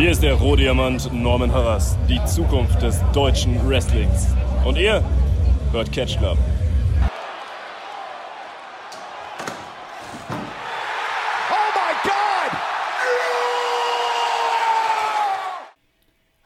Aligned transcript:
Hier 0.00 0.12
ist 0.12 0.22
der 0.22 0.32
Rohdiamant 0.32 1.12
Norman 1.12 1.52
Harras, 1.52 1.98
die 2.08 2.24
Zukunft 2.24 2.80
des 2.80 3.02
deutschen 3.12 3.68
Wrestlings. 3.68 4.28
Und 4.64 4.78
ihr 4.78 5.04
hört 5.72 5.92
Catch 5.92 6.16
Club. 6.16 6.38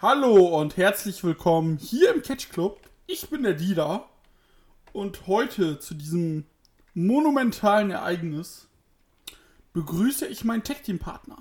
Hallo 0.02 0.58
und 0.60 0.76
herzlich 0.76 1.22
willkommen 1.22 1.78
hier 1.78 2.12
im 2.12 2.22
Catch 2.22 2.50
Club. 2.50 2.80
Ich 3.06 3.30
bin 3.30 3.44
der 3.44 3.54
Dieter 3.54 4.08
und 4.92 5.28
heute 5.28 5.78
zu 5.78 5.94
diesem 5.94 6.44
monumentalen 6.94 7.92
Ereignis 7.92 8.66
begrüße 9.74 10.26
ich 10.26 10.42
meinen 10.42 10.64
Tech 10.64 10.82
Team 10.82 10.98
Partner. 10.98 11.38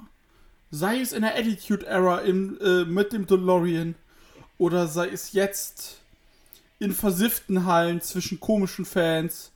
Sei 0.75 1.01
es 1.01 1.13
in 1.13 1.21
der 1.21 1.35
Attitude 1.35 1.85
Era 1.85 2.21
im, 2.21 2.59
äh, 2.59 2.83
mit 2.83 3.13
dem 3.13 3.27
DeLorean 3.27 3.93
oder 4.57 4.87
sei 4.87 5.07
es 5.07 5.31
jetzt 5.33 6.01
in 6.79 6.93
versifften 6.93 7.65
Hallen 7.65 8.01
zwischen 8.01 8.39
komischen 8.39 8.83
Fans, 8.83 9.51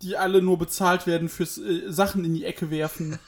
die 0.00 0.16
alle 0.16 0.40
nur 0.40 0.56
bezahlt 0.56 1.06
werden 1.06 1.28
fürs 1.28 1.58
äh, 1.58 1.92
Sachen 1.92 2.24
in 2.24 2.32
die 2.32 2.46
Ecke 2.46 2.70
werfen. 2.70 3.18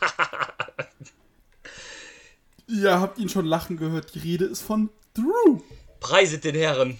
Ihr 2.66 2.98
habt 2.98 3.18
ihn 3.18 3.28
schon 3.28 3.44
lachen 3.44 3.76
gehört. 3.76 4.14
Die 4.14 4.20
Rede 4.20 4.46
ist 4.46 4.62
von 4.62 4.88
Drew. 5.12 5.60
Preiset 6.00 6.44
den 6.44 6.54
Herren. 6.54 6.96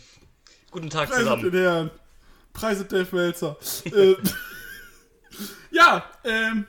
Guten 0.71 0.91
Tag 0.91 1.09
Preiset 1.09 1.25
zusammen. 1.25 1.51
den 1.51 1.63
Herren. 1.63 1.91
Preiset 2.53 2.93
Dave 2.93 3.17
Melzer. 3.17 3.57
äh, 3.87 4.15
ja, 5.71 6.05
ähm, 6.23 6.67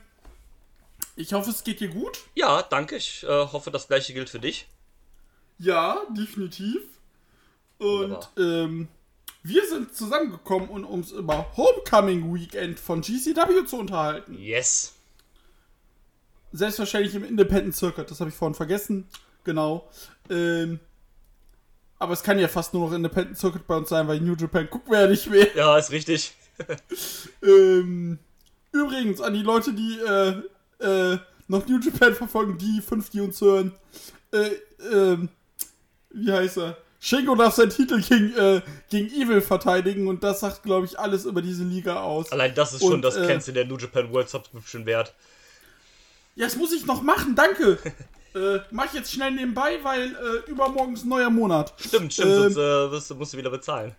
ich 1.18 1.34
hoffe, 1.34 1.50
es 1.50 1.64
geht 1.64 1.80
dir 1.80 1.90
gut. 1.90 2.20
Ja, 2.36 2.62
danke. 2.62 2.96
Ich 2.96 3.24
äh, 3.24 3.28
hoffe, 3.28 3.72
das 3.72 3.88
gleiche 3.88 4.14
gilt 4.14 4.30
für 4.30 4.40
dich. 4.40 4.68
Ja, 5.58 6.02
definitiv. 6.16 6.82
Und 7.80 8.30
ähm, 8.38 8.88
wir 9.42 9.68
sind 9.68 9.96
zusammengekommen, 9.96 10.70
um 10.70 10.86
uns 10.86 11.12
über 11.12 11.48
Homecoming 11.58 12.34
Weekend 12.34 12.80
von 12.80 13.02
GCW 13.02 13.66
zu 13.66 13.78
unterhalten. 13.78 14.38
Yes. 14.38 14.94
Selbstverständlich 16.52 17.16
im 17.16 17.24
Independent 17.24 17.76
Circuit, 17.76 18.10
das 18.10 18.20
habe 18.20 18.30
ich 18.30 18.36
vorhin 18.36 18.56
vergessen. 18.56 19.08
Genau. 19.44 19.90
Ähm, 20.30 20.80
aber 21.98 22.14
es 22.14 22.22
kann 22.22 22.38
ja 22.38 22.48
fast 22.48 22.76
nur 22.76 22.88
noch 22.88 22.96
Independent 22.96 23.38
Circuit 23.38 23.66
bei 23.66 23.76
uns 23.76 23.90
sein, 23.90 24.08
weil 24.08 24.22
New 24.22 24.36
Japan 24.36 24.70
gucken 24.70 24.92
wir 24.92 25.02
ja 25.02 25.08
nicht 25.08 25.28
mehr. 25.28 25.48
Ja, 25.56 25.78
ist 25.78 25.92
richtig. 25.92 26.36
Ähm, 27.44 28.18
übrigens, 28.72 29.22
an 29.22 29.36
die 29.36 29.44
Leute, 29.44 29.74
die 29.74 30.00
äh, 30.00 30.42
äh, 30.80 31.18
noch 31.48 31.68
New 31.68 31.80
Japan 31.80 32.14
verfolgen, 32.14 32.58
die 32.58 32.82
fünf, 32.82 33.10
die 33.10 33.22
uns 33.22 33.40
hören. 33.42 33.74
Äh, 34.32 34.52
ähm, 34.92 35.30
wie 36.12 36.32
heißt 36.32 36.58
er? 36.58 36.78
Shingo 37.00 37.36
darf 37.36 37.56
seinen 37.56 37.70
Titel 37.70 38.02
gegen, 38.02 38.36
äh, 38.36 38.62
gegen 38.90 39.08
Evil 39.10 39.42
verteidigen 39.42 40.08
und 40.08 40.24
das 40.24 40.40
sagt, 40.40 40.64
glaube 40.64 40.86
ich, 40.86 40.98
alles 40.98 41.26
über 41.26 41.42
diese 41.42 41.64
Liga 41.64 42.02
aus. 42.02 42.32
Allein 42.32 42.56
das 42.56 42.74
ist 42.74 42.82
schon 42.82 42.94
Und, 42.94 43.02
das 43.04 43.16
äh, 43.16 43.28
Cancel 43.28 43.54
der 43.54 43.66
New 43.66 43.78
Japan 43.78 44.12
World 44.12 44.30
Subscription 44.30 44.86
wert. 44.86 45.14
Ja, 46.36 46.46
das 46.46 46.56
muss 46.56 46.74
ich 46.74 46.86
noch 46.86 47.02
machen, 47.04 47.36
danke. 47.36 47.78
äh, 48.36 48.60
mach 48.72 48.86
ich 48.86 48.94
jetzt 48.94 49.12
schnell 49.12 49.32
nebenbei, 49.32 49.80
weil 49.84 50.16
äh, 50.16 50.50
übermorgen 50.50 50.94
ist 50.94 51.06
ein 51.06 51.10
neuer 51.10 51.30
Monat. 51.30 51.74
Stimmt, 51.78 52.14
stimmt, 52.14 52.30
Ähm, 52.30 52.38
sonst 52.54 52.58
äh, 52.58 52.92
wirst, 52.92 53.16
musst 53.16 53.34
du 53.34 53.38
wieder 53.38 53.52
bezahlen. 53.52 53.96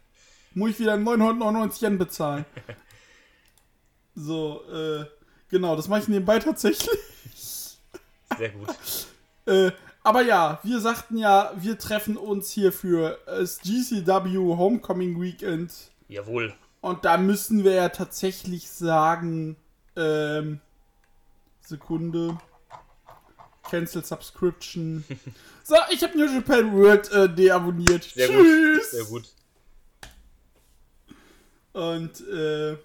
Muss 0.54 0.70
ich 0.70 0.80
wieder 0.80 0.96
999 0.96 1.82
Yen 1.82 1.98
bezahlen. 1.98 2.44
so, 4.14 4.62
äh, 4.72 5.04
genau, 5.48 5.76
das 5.76 5.88
mache 5.88 6.00
ich 6.00 6.08
nebenbei 6.08 6.38
tatsächlich. 6.38 6.98
Sehr 8.36 8.50
gut. 8.50 8.68
Äh, 9.46 9.72
aber 10.02 10.20
ja, 10.20 10.60
wir 10.62 10.78
sagten 10.78 11.16
ja, 11.16 11.52
wir 11.56 11.78
treffen 11.78 12.18
uns 12.18 12.50
hier 12.50 12.70
für 12.70 13.18
das 13.24 13.60
GCW 13.60 14.36
Homecoming 14.58 15.18
Weekend. 15.18 15.72
Jawohl. 16.06 16.54
Und 16.82 17.06
da 17.06 17.16
müssen 17.16 17.64
wir 17.64 17.72
ja 17.72 17.88
tatsächlich 17.88 18.68
sagen, 18.68 19.56
ähm, 19.96 20.60
Sekunde. 21.62 22.36
Cancel 23.68 24.04
Subscription. 24.04 25.04
so, 25.64 25.76
ich 25.90 26.02
habe 26.02 26.16
New 26.16 26.26
Japan 26.26 26.72
World 26.74 27.10
äh, 27.12 27.28
deabonniert. 27.28 28.04
Sehr 28.04 28.28
Tschüss. 28.28 28.90
gut. 28.90 28.90
Sehr 28.90 29.04
gut. 29.04 29.34
Und 31.72 32.28
äh, 32.28 32.76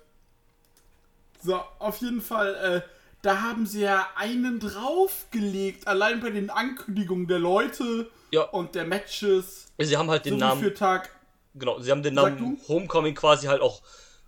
so, 1.44 1.56
auf 1.80 1.98
jeden 2.02 2.22
Fall, 2.22 2.56
äh, 2.56 2.90
da 3.22 3.42
haben 3.42 3.66
sie 3.66 3.82
ja 3.82 4.08
einen 4.16 4.60
draufgelegt, 4.60 5.88
allein 5.88 6.20
bei 6.20 6.30
den 6.30 6.50
Ankündigungen 6.50 7.28
der 7.28 7.40
Leute 7.40 8.10
Ja. 8.32 8.44
und 8.44 8.76
der 8.76 8.86
Matches. 8.86 9.68
Sie 9.80 9.98
haben 9.98 10.10
halt 10.10 10.26
den 10.26 10.34
so 10.34 10.40
Namen, 10.40 10.62
für 10.62 10.74
Tag. 10.74 11.10
genau, 11.56 11.80
sie 11.80 11.92
haben 11.92 12.04
den 12.04 12.14
Namen 12.16 12.60
Homecoming 12.68 13.16
quasi 13.16 13.48
halt 13.48 13.62
auch 13.62 13.82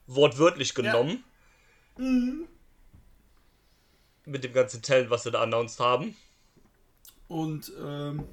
wortwörtlich 0.08 0.74
genommen. 0.76 1.24
Mhm. 1.98 2.48
Mit 4.26 4.44
dem 4.44 4.54
ganzen 4.54 4.82
Talent, 4.82 5.10
was 5.10 5.24
sie 5.24 5.32
da 5.32 5.42
announced 5.42 5.80
haben. 5.80 6.16
Und 7.28 7.72
ähm, 7.84 8.24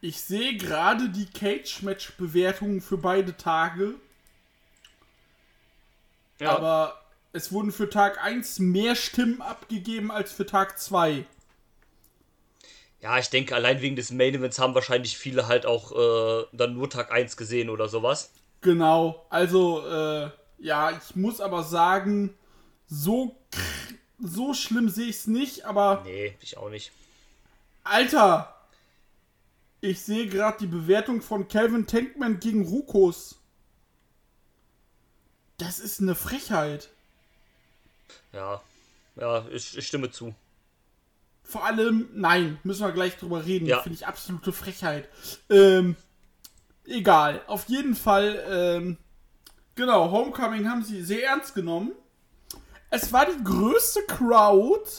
ich 0.00 0.20
sehe 0.20 0.56
gerade 0.56 1.08
die 1.10 1.26
Cage-Match-Bewertungen 1.26 2.80
für 2.80 2.96
beide 2.98 3.36
Tage, 3.36 3.94
Ja. 6.42 6.56
aber 6.56 7.02
es 7.32 7.52
wurden 7.52 7.72
für 7.72 7.88
Tag 7.88 8.22
1 8.22 8.58
mehr 8.58 8.94
Stimmen 8.94 9.40
abgegeben 9.40 10.10
als 10.10 10.32
für 10.32 10.44
Tag 10.44 10.78
2. 10.78 11.24
Ja, 13.00 13.18
ich 13.18 13.30
denke, 13.30 13.54
allein 13.54 13.80
wegen 13.80 13.96
des 13.96 14.10
Main 14.12 14.34
Events 14.34 14.58
haben 14.58 14.74
wahrscheinlich 14.74 15.18
viele 15.18 15.48
halt 15.48 15.66
auch 15.66 15.92
äh, 15.92 16.46
dann 16.52 16.74
nur 16.74 16.88
Tag 16.88 17.10
1 17.10 17.36
gesehen 17.36 17.68
oder 17.68 17.88
sowas. 17.88 18.30
Genau, 18.60 19.26
also 19.28 19.84
äh, 19.86 20.30
ja, 20.58 20.90
ich 20.90 21.16
muss 21.16 21.40
aber 21.40 21.64
sagen, 21.64 22.34
so, 22.86 23.34
so 24.20 24.54
schlimm 24.54 24.88
sehe 24.88 25.06
ich 25.06 25.16
es 25.16 25.26
nicht, 25.26 25.64
aber 25.64 26.02
Nee, 26.04 26.36
ich 26.40 26.56
auch 26.58 26.70
nicht. 26.70 26.92
Alter, 27.82 28.54
ich 29.80 30.00
sehe 30.02 30.28
gerade 30.28 30.58
die 30.60 30.68
Bewertung 30.68 31.22
von 31.22 31.48
Calvin 31.48 31.88
Tankman 31.88 32.38
gegen 32.38 32.64
Rukos. 32.64 33.41
Das 35.62 35.78
ist 35.78 36.00
eine 36.00 36.16
Frechheit. 36.16 36.88
Ja, 38.32 38.60
ja, 39.14 39.46
ich, 39.52 39.78
ich 39.78 39.86
stimme 39.86 40.10
zu. 40.10 40.34
Vor 41.44 41.64
allem, 41.64 42.08
nein, 42.14 42.58
müssen 42.64 42.84
wir 42.84 42.90
gleich 42.90 43.16
drüber 43.16 43.44
reden. 43.46 43.66
Ja. 43.66 43.80
Finde 43.80 43.94
ich 43.94 44.06
absolute 44.06 44.52
Frechheit. 44.52 45.08
Ähm, 45.48 45.94
egal. 46.84 47.42
Auf 47.46 47.68
jeden 47.68 47.94
Fall, 47.94 48.42
ähm, 48.48 48.96
genau, 49.76 50.10
Homecoming 50.10 50.68
haben 50.68 50.82
sie 50.82 51.02
sehr 51.02 51.26
ernst 51.26 51.54
genommen. 51.54 51.92
Es 52.90 53.12
war 53.12 53.26
die 53.26 53.44
größte 53.44 54.00
Crowd 54.08 54.90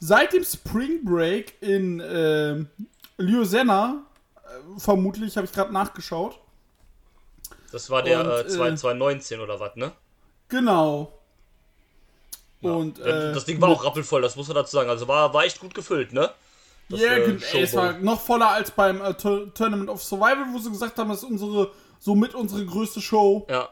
seit 0.00 0.32
dem 0.32 0.44
Spring 0.44 1.04
Break 1.04 1.60
in 1.60 2.02
ähm, 2.04 2.68
Liozena. 3.18 4.06
Äh, 4.36 4.78
vermutlich, 4.78 5.36
habe 5.36 5.46
ich 5.46 5.52
gerade 5.52 5.72
nachgeschaut. 5.72 6.40
Das 7.74 7.90
war 7.90 8.02
der 8.02 8.20
Und, 8.20 8.26
äh, 8.30 8.40
äh, 8.42 8.48
2019 8.48 9.40
oder 9.40 9.58
was, 9.58 9.74
ne? 9.74 9.90
Genau. 10.48 11.12
Ja. 12.60 12.70
Und, 12.70 12.98
äh, 13.00 13.32
das 13.32 13.44
Ding 13.44 13.60
war 13.60 13.68
auch 13.68 13.84
rappelvoll, 13.84 14.22
das 14.22 14.36
muss 14.36 14.46
man 14.48 14.54
dazu 14.54 14.76
sagen. 14.76 14.88
Also 14.88 15.08
war, 15.08 15.34
war 15.34 15.44
echt 15.44 15.58
gut 15.60 15.74
gefüllt, 15.74 16.12
ne? 16.12 16.30
Ja, 16.88 17.12
äh, 17.14 17.26
gen- 17.26 17.42
ey, 17.52 17.62
es 17.62 17.74
war 17.74 17.94
noch 17.98 18.20
voller 18.20 18.50
als 18.50 18.70
beim 18.70 19.00
äh, 19.02 19.14
Tour- 19.14 19.52
Tournament 19.54 19.88
of 19.90 20.02
Survival, 20.02 20.46
wo 20.52 20.58
sie 20.58 20.70
gesagt 20.70 20.98
haben, 20.98 21.08
das 21.08 21.18
ist 21.22 21.24
unsere, 21.30 21.72
somit 21.98 22.34
unsere 22.34 22.64
größte 22.64 23.00
Show. 23.00 23.46
Ja, 23.50 23.70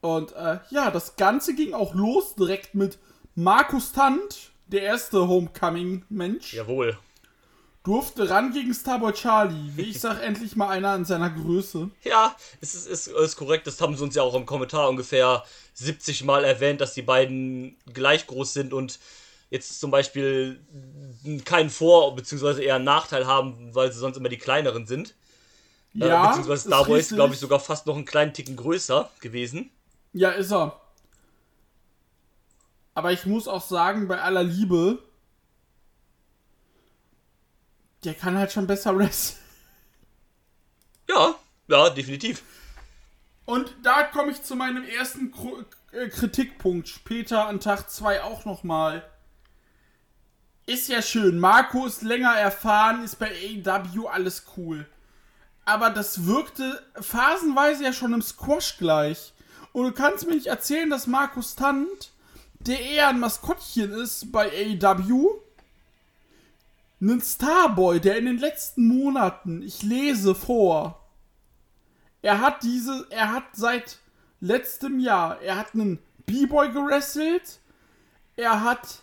Und 0.00 0.32
äh, 0.32 0.58
ja, 0.70 0.90
das 0.90 1.16
Ganze 1.16 1.54
ging 1.54 1.74
auch 1.74 1.94
los 1.94 2.34
direkt 2.36 2.74
mit 2.74 2.98
Markus 3.34 3.92
Tant, 3.92 4.50
der 4.66 4.82
erste 4.82 5.28
Homecoming-Mensch, 5.28 6.54
jawohl. 6.54 6.98
Durfte 7.84 8.30
ran 8.30 8.52
gegen 8.52 8.72
Starboy 8.74 9.12
Charlie. 9.12 9.72
Wie 9.76 9.82
ich 9.82 10.00
sag, 10.00 10.22
endlich 10.22 10.56
mal 10.56 10.68
einer 10.68 10.94
in 10.94 11.04
seiner 11.04 11.30
Größe. 11.30 11.90
Ja, 12.04 12.36
es 12.60 12.74
ist, 12.74 12.86
ist, 12.86 13.06
ist 13.08 13.36
korrekt. 13.36 13.66
Das 13.66 13.80
haben 13.80 13.96
sie 13.96 14.02
uns 14.04 14.14
ja 14.14 14.22
auch 14.22 14.34
im 14.34 14.46
Kommentar 14.46 14.88
ungefähr 14.88 15.44
70 15.74 16.24
Mal 16.24 16.44
erwähnt, 16.44 16.80
dass 16.80 16.94
die 16.94 17.02
beiden 17.02 17.76
gleich 17.92 18.26
groß 18.26 18.52
sind 18.52 18.72
und 18.72 18.98
jetzt 19.50 19.80
zum 19.80 19.90
Beispiel 19.90 20.60
keinen 21.44 21.70
Vor- 21.70 22.14
bzw. 22.16 22.64
eher 22.64 22.76
einen 22.76 22.84
Nachteil 22.84 23.26
haben, 23.26 23.74
weil 23.74 23.92
sie 23.92 23.98
sonst 23.98 24.16
immer 24.16 24.28
die 24.28 24.38
kleineren 24.38 24.86
sind. 24.86 25.14
äh, 25.94 26.06
Ja, 26.08 26.26
beziehungsweise 26.28 26.54
ist 26.62 26.66
Starboy 26.74 26.98
ist, 26.98 27.04
richtig. 27.06 27.16
glaube 27.16 27.34
ich, 27.34 27.40
sogar 27.40 27.60
fast 27.60 27.86
noch 27.86 27.96
einen 27.96 28.04
kleinen 28.06 28.32
Ticken 28.32 28.56
größer 28.56 29.10
gewesen. 29.20 29.70
Ja, 30.14 30.30
ist 30.30 30.52
er. 30.52 30.78
Aber 32.94 33.12
ich 33.12 33.24
muss 33.26 33.48
auch 33.48 33.62
sagen, 33.62 34.08
bei 34.08 34.20
aller 34.20 34.42
Liebe, 34.42 34.98
der 38.04 38.14
kann 38.14 38.36
halt 38.36 38.52
schon 38.52 38.66
besser 38.66 38.96
wrestlen. 38.98 39.38
Ja, 41.08 41.34
ja, 41.68 41.90
definitiv. 41.90 42.42
Und 43.44 43.74
da 43.82 44.04
komme 44.04 44.32
ich 44.32 44.42
zu 44.42 44.54
meinem 44.56 44.84
ersten 44.84 45.32
äh, 45.92 46.08
Kritikpunkt. 46.08 46.88
Später 46.88 47.46
an 47.46 47.60
Tag 47.60 47.90
2 47.90 48.22
auch 48.22 48.44
nochmal. 48.44 49.02
ist 50.66 50.88
ja 50.88 51.02
schön. 51.02 51.38
Marco 51.38 51.86
ist 51.86 52.02
länger 52.02 52.34
erfahren, 52.34 53.04
ist 53.04 53.18
bei 53.18 53.30
AEW 53.30 54.06
alles 54.06 54.44
cool. 54.56 54.86
Aber 55.64 55.90
das 55.90 56.26
wirkte 56.26 56.82
phasenweise 57.00 57.84
ja 57.84 57.92
schon 57.92 58.14
im 58.14 58.22
Squash 58.22 58.78
gleich. 58.78 59.32
Und 59.72 59.84
du 59.84 59.92
kannst 59.92 60.26
mir 60.26 60.34
nicht 60.34 60.46
erzählen, 60.46 60.90
dass 60.90 61.06
Markus 61.06 61.54
Tant, 61.56 62.12
der 62.60 62.80
eher 62.80 63.08
ein 63.08 63.20
Maskottchen 63.20 63.92
ist 63.92 64.30
bei 64.32 64.50
AEW, 64.50 65.40
einen 67.02 67.20
Starboy, 67.20 68.00
der 68.00 68.16
in 68.16 68.26
den 68.26 68.38
letzten 68.38 68.86
Monaten, 68.86 69.62
ich 69.62 69.82
lese 69.82 70.34
vor, 70.34 71.00
er 72.22 72.40
hat 72.40 72.62
diese, 72.62 73.06
er 73.10 73.32
hat 73.32 73.44
seit 73.54 73.98
letztem 74.40 75.00
Jahr, 75.00 75.40
er 75.42 75.58
hat 75.58 75.74
einen 75.74 75.98
B-Boy 76.26 76.70
gerasselt, 76.70 77.58
er 78.36 78.62
hat 78.62 79.02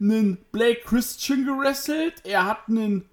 einen 0.00 0.38
Blake 0.52 0.82
Christian 0.84 1.44
gerasselt, 1.44 2.24
er 2.24 2.46
hat 2.46 2.68
einen, 2.68 3.04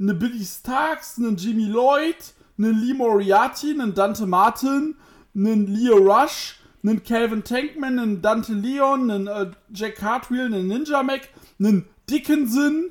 eine 0.00 0.14
Billy 0.14 0.44
Starks, 0.44 1.16
einen 1.16 1.36
Jimmy 1.36 1.66
Lloyd, 1.66 2.34
einen 2.58 2.80
Lee 2.80 2.94
Moriarty, 2.94 3.70
einen 3.70 3.94
Dante 3.94 4.26
Martin, 4.26 4.96
einen 5.36 5.68
Leo 5.68 5.96
Rush, 5.98 6.56
einen 6.82 7.02
Calvin 7.04 7.44
Tankman, 7.44 7.98
einen 8.00 8.22
Dante 8.22 8.52
Leon, 8.52 9.10
einen 9.10 9.26
äh, 9.28 9.50
Jack 9.72 10.02
Hartwheel, 10.02 10.46
einen 10.46 10.66
Ninja 10.66 11.04
Mac, 11.04 11.28
einen 11.60 11.88
Dickinson, 12.10 12.90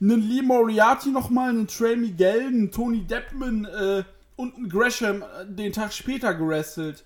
einen 0.00 0.22
Lee 0.22 0.42
Moriarty 0.42 1.10
nochmal, 1.10 1.50
einen 1.50 1.66
Trey 1.66 1.96
Miguel, 1.96 2.46
einen 2.46 2.70
Tony 2.70 3.04
Deppman 3.04 3.64
äh, 3.64 4.04
und 4.36 4.56
einen 4.56 4.68
Gresham 4.68 5.22
äh, 5.22 5.46
den 5.46 5.72
Tag 5.72 5.92
später 5.92 6.34
gerestelt. 6.34 7.04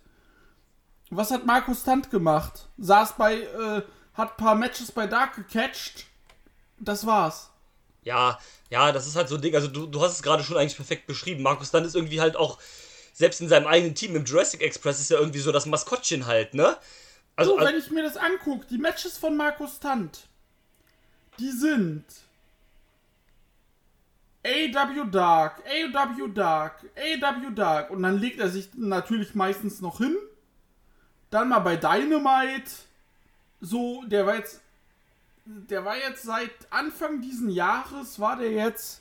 Was 1.10 1.30
hat 1.30 1.46
Markus 1.46 1.84
Tant 1.84 2.10
gemacht? 2.10 2.68
Saß 2.78 3.14
bei, 3.16 3.40
äh, 3.42 3.82
hat 4.14 4.36
paar 4.36 4.54
Matches 4.54 4.92
bei 4.92 5.06
Dark 5.06 5.36
gecatcht. 5.36 6.06
Das 6.78 7.06
war's. 7.06 7.50
Ja, 8.02 8.38
ja, 8.70 8.92
das 8.92 9.06
ist 9.06 9.16
halt 9.16 9.28
so 9.28 9.36
ein 9.36 9.42
Ding. 9.42 9.54
Also 9.54 9.68
du, 9.68 9.86
du 9.86 10.00
hast 10.00 10.12
es 10.12 10.22
gerade 10.22 10.42
schon 10.42 10.56
eigentlich 10.56 10.76
perfekt 10.76 11.06
beschrieben. 11.06 11.42
Markus 11.42 11.70
Tant 11.70 11.86
ist 11.86 11.94
irgendwie 11.94 12.20
halt 12.20 12.36
auch, 12.36 12.58
selbst 13.12 13.40
in 13.40 13.48
seinem 13.48 13.66
eigenen 13.66 13.94
Team 13.94 14.16
im 14.16 14.24
Jurassic 14.24 14.62
Express 14.62 15.00
ist 15.00 15.10
ja 15.10 15.18
irgendwie 15.18 15.40
so 15.40 15.52
das 15.52 15.66
Maskottchen 15.66 16.26
halt, 16.26 16.54
ne? 16.54 16.76
Also, 17.36 17.56
so, 17.56 17.64
wenn 17.64 17.76
ich 17.76 17.90
mir 17.90 18.02
das 18.02 18.16
angucke, 18.16 18.66
die 18.66 18.78
Matches 18.78 19.16
von 19.16 19.36
Markus 19.36 19.78
Tant, 19.78 20.26
die 21.38 21.50
sind 21.50 22.04
AW 24.44 25.04
Dark, 25.10 25.62
AW 25.66 26.28
Dark, 26.28 26.84
AW 26.96 27.50
Dark. 27.54 27.90
Und 27.90 28.02
dann 28.02 28.18
legt 28.18 28.40
er 28.40 28.48
sich 28.48 28.70
natürlich 28.74 29.34
meistens 29.34 29.80
noch 29.80 29.98
hin. 29.98 30.16
Dann 31.30 31.48
mal 31.48 31.58
bei 31.60 31.76
Dynamite. 31.76 32.70
So, 33.60 34.04
der 34.06 34.26
war 34.26 34.36
jetzt. 34.36 34.60
Der 35.44 35.84
war 35.84 35.96
jetzt 35.96 36.24
seit 36.24 36.50
Anfang 36.70 37.22
diesen 37.22 37.48
Jahres, 37.48 38.20
war 38.20 38.36
der 38.36 38.50
jetzt 38.52 39.00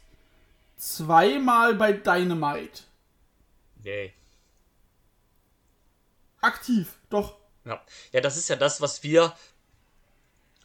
zweimal 0.78 1.76
bei 1.76 1.92
Dynamite. 1.92 2.84
Nee. 3.84 4.14
Aktiv, 6.40 6.94
doch. 7.10 7.36
Ja. 7.66 7.82
ja, 8.14 8.22
das 8.22 8.38
ist 8.38 8.48
ja 8.48 8.56
das, 8.56 8.80
was 8.80 9.04
wir 9.04 9.36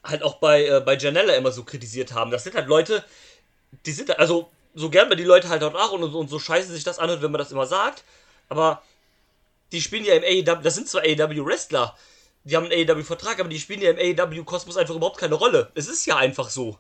halt 0.05 0.23
auch 0.23 0.37
bei, 0.37 0.67
äh, 0.67 0.81
bei 0.81 0.97
Janella 0.97 1.35
immer 1.35 1.51
so 1.51 1.65
kritisiert 1.65 2.13
haben. 2.13 2.31
Das 2.31 2.45
sind 2.45 2.55
halt 2.55 2.69
Leute, 2.69 3.05
die 3.87 3.93
sind, 3.93 4.17
also 4.19 4.51
so 4.75 4.91
gern 4.91 5.09
man 5.09 5.19
die 5.19 5.25
Leute 5.25 5.49
halt 5.49 5.63
auch 5.63 5.73
nach 5.73 5.93
und, 5.93 6.03
und 6.03 6.29
so 6.29 6.39
scheiße 6.39 6.73
sich 6.73 6.85
das 6.85 6.99
anhört, 6.99 7.23
wenn 7.23 7.31
man 7.31 7.39
das 7.39 7.53
immer 7.53 7.67
sagt. 7.67 8.05
Aber 8.49 8.83
die 9.73 9.81
spielen 9.81 10.05
ja 10.05 10.15
im 10.15 10.23
AEW, 10.23 10.63
das 10.63 10.75
sind 10.75 10.89
zwar 10.89 11.03
AEW-Wrestler, 11.03 11.97
die 12.45 12.57
haben 12.57 12.67
einen 12.71 12.91
AEW-Vertrag, 12.91 13.41
aber 13.41 13.49
die 13.49 13.61
spielen 13.61 13.81
ja 13.81 13.91
im 13.91 13.99
AEW-Kosmos 13.99 14.77
einfach 14.77 14.95
überhaupt 14.95 15.19
keine 15.19 15.35
Rolle. 15.35 15.71
Es 15.75 15.89
ist 15.89 16.07
ja 16.07 16.17
einfach 16.17 16.51
so. 16.51 16.79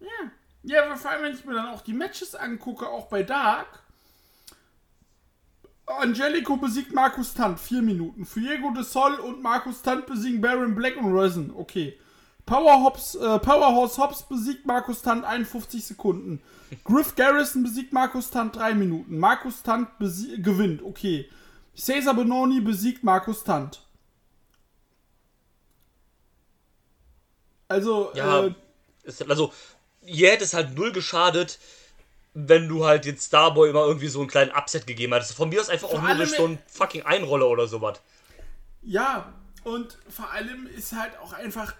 Ja. 0.00 0.08
Ja, 0.64 0.84
aber 0.84 0.96
vor 0.96 1.10
allem, 1.10 1.22
wenn 1.22 1.34
ich 1.34 1.44
mir 1.44 1.54
dann 1.54 1.68
auch 1.68 1.80
die 1.80 1.92
Matches 1.92 2.34
angucke, 2.34 2.88
auch 2.88 3.06
bei 3.06 3.22
Dark. 3.22 3.82
Angelico 5.86 6.56
besiegt 6.56 6.92
Markus 6.92 7.32
Tant, 7.32 7.58
vier 7.58 7.80
Minuten. 7.80 8.26
Fuego 8.26 8.72
de 8.74 8.82
Sol 8.82 9.14
und 9.14 9.42
Markus 9.42 9.80
Tant 9.80 10.06
besiegen 10.06 10.40
Baron 10.40 10.74
Black 10.74 10.96
und 10.96 11.16
Resin. 11.16 11.52
Okay. 11.56 11.98
Powerhouse, 12.48 13.14
äh, 13.14 13.38
Powerhouse 13.38 13.98
Hobbs 13.98 14.22
besiegt 14.22 14.64
Markus 14.64 15.02
Tant 15.02 15.24
51 15.24 15.84
Sekunden. 15.84 16.40
Griff 16.84 17.14
Garrison 17.14 17.62
besiegt 17.62 17.92
Markus 17.92 18.30
Tant 18.30 18.56
3 18.56 18.74
Minuten. 18.74 19.18
Markus 19.18 19.62
Tant 19.62 19.88
gewinnt, 19.98 20.82
okay. 20.82 21.28
Cesar 21.76 22.14
Benoni 22.14 22.60
besiegt 22.60 23.04
Markus 23.04 23.44
Tant. 23.44 23.82
Also, 27.68 28.10
ja, 28.14 28.46
äh, 28.46 28.54
ist, 29.02 29.28
also, 29.28 29.52
ihr 30.02 30.30
hätte 30.30 30.44
es 30.44 30.54
halt 30.54 30.74
null 30.74 30.90
geschadet, 30.90 31.58
wenn 32.32 32.66
du 32.66 32.86
halt 32.86 33.04
den 33.04 33.18
Starboy 33.18 33.68
immer 33.68 33.84
irgendwie 33.84 34.08
so 34.08 34.20
einen 34.20 34.28
kleinen 34.28 34.52
Upset 34.52 34.86
gegeben 34.86 35.12
hättest. 35.12 35.34
Von 35.34 35.50
mir 35.50 35.60
aus 35.60 35.68
einfach 35.68 35.88
auch 35.88 36.00
nur 36.00 36.26
so 36.26 36.46
ein 36.46 36.58
fucking 36.66 37.02
Einroller 37.02 37.48
oder 37.48 37.66
sowas. 37.66 38.00
Ja, 38.80 39.34
und 39.64 39.98
vor 40.08 40.30
allem 40.30 40.66
ist 40.66 40.92
halt 40.94 41.18
auch 41.18 41.34
einfach 41.34 41.74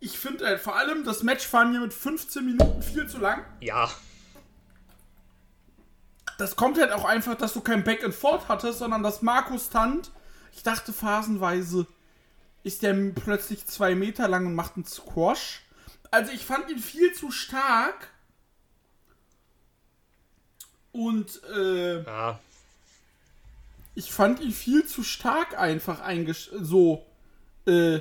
ich 0.00 0.18
finde 0.18 0.46
halt 0.46 0.60
vor 0.60 0.76
allem 0.76 1.04
das 1.04 1.22
Match 1.22 1.46
fahren 1.46 1.72
hier 1.72 1.80
mit 1.80 1.92
15 1.92 2.44
Minuten 2.44 2.82
viel 2.82 3.08
zu 3.08 3.18
lang. 3.18 3.44
Ja. 3.60 3.90
Das 6.38 6.54
kommt 6.54 6.78
halt 6.78 6.92
auch 6.92 7.04
einfach, 7.04 7.34
dass 7.34 7.52
du 7.52 7.60
kein 7.60 7.82
Back 7.82 8.04
and 8.04 8.14
Forth 8.14 8.48
hattest, 8.48 8.78
sondern 8.78 9.02
dass 9.02 9.22
Markus 9.22 9.70
Tant, 9.70 10.12
ich 10.52 10.62
dachte 10.62 10.92
phasenweise, 10.92 11.86
ist 12.62 12.82
der 12.82 12.94
plötzlich 13.12 13.66
zwei 13.66 13.94
Meter 13.94 14.28
lang 14.28 14.46
und 14.46 14.54
macht 14.54 14.76
einen 14.76 14.84
Squash. 14.84 15.62
Also 16.10 16.32
ich 16.32 16.44
fand 16.44 16.70
ihn 16.70 16.78
viel 16.78 17.12
zu 17.12 17.32
stark. 17.32 18.10
Und 20.92 21.42
äh, 21.54 22.02
ja. 22.02 22.38
ich 23.94 24.12
fand 24.12 24.40
ihn 24.40 24.52
viel 24.52 24.86
zu 24.86 25.02
stark 25.02 25.58
einfach 25.58 26.00
eingesch 26.00 26.50
so 26.54 27.04
äh, 27.66 28.00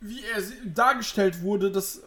wie 0.00 0.22
er 0.24 0.42
dargestellt 0.64 1.42
wurde, 1.42 1.70
dass 1.70 2.02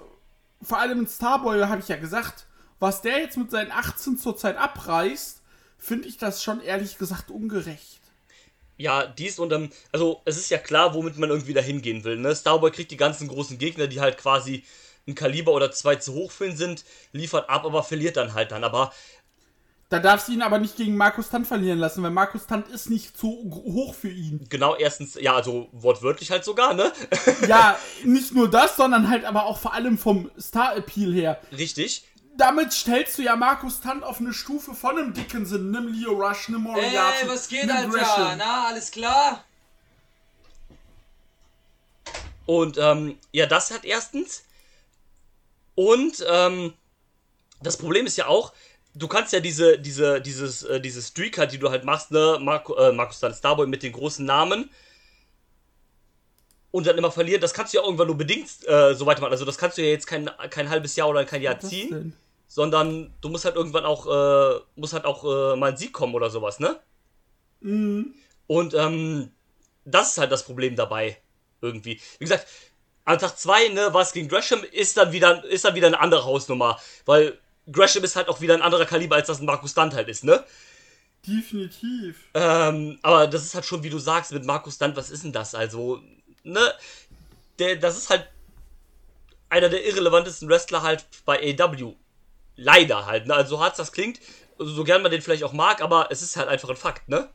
vor 0.62 0.78
allem 0.78 1.02
in 1.02 1.08
Starboy 1.08 1.62
habe 1.62 1.82
ich 1.82 1.88
ja 1.88 1.98
gesagt, 1.98 2.46
was 2.80 3.02
der 3.02 3.20
jetzt 3.20 3.38
mit 3.38 3.52
seinen 3.52 3.72
18 3.72 4.18
zurzeit 4.18 4.58
abreißt, 4.58 5.42
finde 5.78 6.08
ich 6.08 6.18
das 6.18 6.44
schon 6.44 6.62
ehrlich 6.62 6.98
gesagt 6.98 7.32
ungerecht. 7.32 8.00
Ja, 8.78 9.06
dies 9.06 9.38
und 9.38 9.50
dann, 9.50 9.72
also 9.92 10.22
es 10.26 10.38
ist 10.38 10.50
ja 10.50 10.58
klar, 10.58 10.94
womit 10.94 11.18
man 11.18 11.30
irgendwie 11.30 11.54
da 11.54 11.62
hingehen 11.62 12.04
will. 12.04 12.18
Ne? 12.18 12.36
Starboy 12.36 12.72
kriegt 12.72 12.92
die 12.92 12.98
ganzen 12.98 13.28
großen 13.28 13.58
Gegner, 13.58 13.88
die 13.88 14.00
halt 14.00 14.18
quasi 14.18 14.64
ein 15.08 15.16
Kaliber 15.16 15.52
oder 15.52 15.72
zwei 15.72 15.96
zu 15.96 16.14
hoch 16.14 16.32
für 16.32 16.48
ihn 16.48 16.58
sind, 16.58 16.84
liefert 17.12 17.50
ab, 17.50 17.66
aber 17.66 17.84
verliert 17.84 18.18
dann 18.18 18.34
halt 18.34 18.52
dann. 18.52 18.64
Aber 18.64 18.92
da 19.92 20.00
darfst 20.00 20.30
du 20.30 20.32
ihn 20.32 20.42
aber 20.42 20.58
nicht 20.58 20.78
gegen 20.78 20.96
Markus 20.96 21.28
Tant 21.28 21.46
verlieren 21.46 21.78
lassen, 21.78 22.02
weil 22.02 22.12
Markus 22.12 22.48
Tant 22.48 22.70
ist 22.70 22.90
nicht 22.90 23.18
zu 23.18 23.28
hoch 23.28 23.94
für 23.94 24.10
ihn. 24.10 24.48
Genau, 24.50 24.78
erstens, 24.78 25.16
ja, 25.16 25.36
also 25.36 25.68
wortwörtlich 25.74 26.32
halt 26.32 26.46
sogar, 26.46 26.74
ne? 26.74 26.94
ja, 27.48 27.78
nicht 28.06 28.34
nur 28.34 28.50
das, 28.50 28.78
sondern 28.78 29.10
halt 29.10 29.26
aber 29.26 29.46
auch 29.46 29.60
vor 29.60 29.74
allem 29.74 29.98
vom 29.98 30.32
Star-Appeal 30.40 31.14
her. 31.14 31.42
Richtig. 31.52 32.06
Damit 32.38 32.72
stellst 32.72 33.18
du 33.18 33.22
ja 33.22 33.36
Markus 33.36 33.82
Tant 33.82 34.02
auf 34.06 34.22
eine 34.22 34.32
Stufe 34.32 34.74
von 34.76 34.98
einem 34.98 35.14
Dickinson, 35.14 35.76
einem 35.76 35.92
Leo 35.92 36.14
Rush, 36.14 36.48
einem 36.48 36.62
Moriarty. 36.62 37.24
Ey, 37.24 37.28
was 37.28 37.50
geht, 37.50 37.70
Alter? 37.70 37.90
Gresham. 37.90 38.38
Na, 38.38 38.68
alles 38.68 38.92
klar? 38.92 39.44
Und, 42.46 42.78
ähm, 42.78 43.18
ja, 43.34 43.46
das 43.46 43.72
hat 43.72 43.84
erstens. 43.84 44.46
Und, 45.76 46.26
ähm, 46.30 46.76
das 47.62 47.76
Problem 47.76 48.06
ist 48.06 48.18
ja 48.18 48.28
auch, 48.28 48.54
du 48.94 49.08
kannst 49.08 49.34
ja 49.34 49.40
diese, 49.40 49.80
diese, 49.80 50.22
dieses, 50.22 50.64
äh, 50.64 50.80
diese 50.80 51.02
Streak 51.02 51.38
halt, 51.38 51.52
die 51.52 51.58
du 51.58 51.70
halt 51.70 51.84
machst, 51.84 52.12
ne, 52.12 52.38
Marco, 52.42 52.76
äh, 52.76 52.92
Markus 52.92 53.20
dann 53.20 53.34
Starboy 53.34 53.68
mit 53.68 53.84
den 53.84 53.92
großen 53.92 54.26
Namen 54.26 54.70
und 56.72 56.88
dann 56.88 56.98
immer 56.98 57.12
verlieren, 57.12 57.42
das 57.42 57.54
kannst 57.54 57.74
du 57.74 57.78
ja 57.78 57.84
irgendwann 57.84 58.08
nur 58.08 58.18
bedingt 58.18 58.50
äh, 58.68 58.94
so 58.94 59.06
weitermachen. 59.06 59.34
Also 59.34 59.46
das 59.46 59.58
kannst 59.58 59.78
du 59.78 59.82
ja 59.82 59.90
jetzt 59.90 60.08
kein, 60.08 60.30
kein 60.50 60.70
halbes 60.70 60.96
Jahr 60.96 61.10
oder 61.10 61.26
kein 61.26 61.42
Jahr 61.42 61.60
ziehen, 61.60 62.14
sondern 62.48 63.14
du 63.22 63.30
musst 63.30 63.46
halt 63.46 63.56
irgendwann 63.56 63.86
auch, 63.86 64.08
äh, 64.08 64.60
muss 64.76 64.94
halt 64.94 65.06
auch 65.06 65.24
äh, 65.24 65.56
mal 65.56 65.72
ein 65.72 65.78
Sieg 65.78 65.94
kommen 65.94 66.16
oder 66.16 66.30
sowas, 66.30 66.60
ne? 66.60 66.80
Mhm. 67.62 68.14
Und 68.48 68.74
ähm, 68.74 69.32
das 69.86 70.12
ist 70.12 70.18
halt 70.18 70.32
das 70.32 70.44
Problem 70.44 70.76
dabei, 70.76 71.18
irgendwie. 71.62 72.00
Wie 72.20 72.26
gesagt, 72.26 72.48
an 73.06 73.20
Tag 73.20 73.38
2, 73.38 73.70
ne, 73.70 73.90
was 73.92 74.14
gegen 74.14 74.28
Gresham, 74.28 74.64
ist 74.64 74.98
dann 74.98 75.12
wieder, 75.12 75.44
ist 75.46 75.66
dann 75.66 75.76
wieder 75.76 75.88
eine 75.88 76.00
andere 76.00 76.24
Hausnummer, 76.24 76.80
weil 77.06 77.38
Gresham 77.72 78.04
ist 78.04 78.16
halt 78.16 78.30
auch 78.30 78.42
wieder 78.42 78.54
ein 78.54 78.62
anderer 78.62 78.86
Kaliber, 78.86 79.16
als 79.16 79.28
das 79.28 79.40
ein 79.40 79.46
Markus 79.46 79.72
Stunt 79.72 79.94
halt 79.94 80.08
ist, 80.08 80.24
ne? 80.24 80.44
Definitiv. 81.28 82.18
Ähm, 82.34 82.98
aber 83.04 83.28
das 83.28 83.44
ist 83.44 83.54
halt 83.54 83.66
schon, 83.66 83.84
wie 83.84 83.90
du 83.90 84.00
sagst, 84.00 84.32
mit 84.32 84.46
Markus 84.46 84.76
Stunt, 84.76 84.96
was 84.96 85.12
ist 85.12 85.24
denn 85.24 85.34
das? 85.34 85.54
Also, 85.54 86.02
ne? 86.44 86.74
Der, 87.60 87.76
das 87.76 87.98
ist 87.98 88.10
halt 88.10 88.28
einer 89.50 89.70
der 89.70 89.86
irrelevantesten 89.86 90.50
Wrestler 90.50 90.82
halt 90.82 91.06
bei 91.26 91.56
AW. 91.60 91.94
Leider 92.56 93.06
halt, 93.06 93.28
ne? 93.28 93.36
Also 93.36 93.58
so 93.58 93.64
hart 93.64 93.78
das 93.78 93.92
klingt, 93.92 94.20
so 94.58 94.84
gern 94.84 95.02
man 95.02 95.12
den 95.12 95.22
vielleicht 95.22 95.44
auch 95.44 95.54
mag, 95.54 95.82
aber 95.82 96.08
es 96.10 96.22
ist 96.22 96.38
halt 96.38 96.48
einfach 96.48 96.70
ein 96.70 96.78
Fakt, 96.78 97.10
ne? 97.10 97.30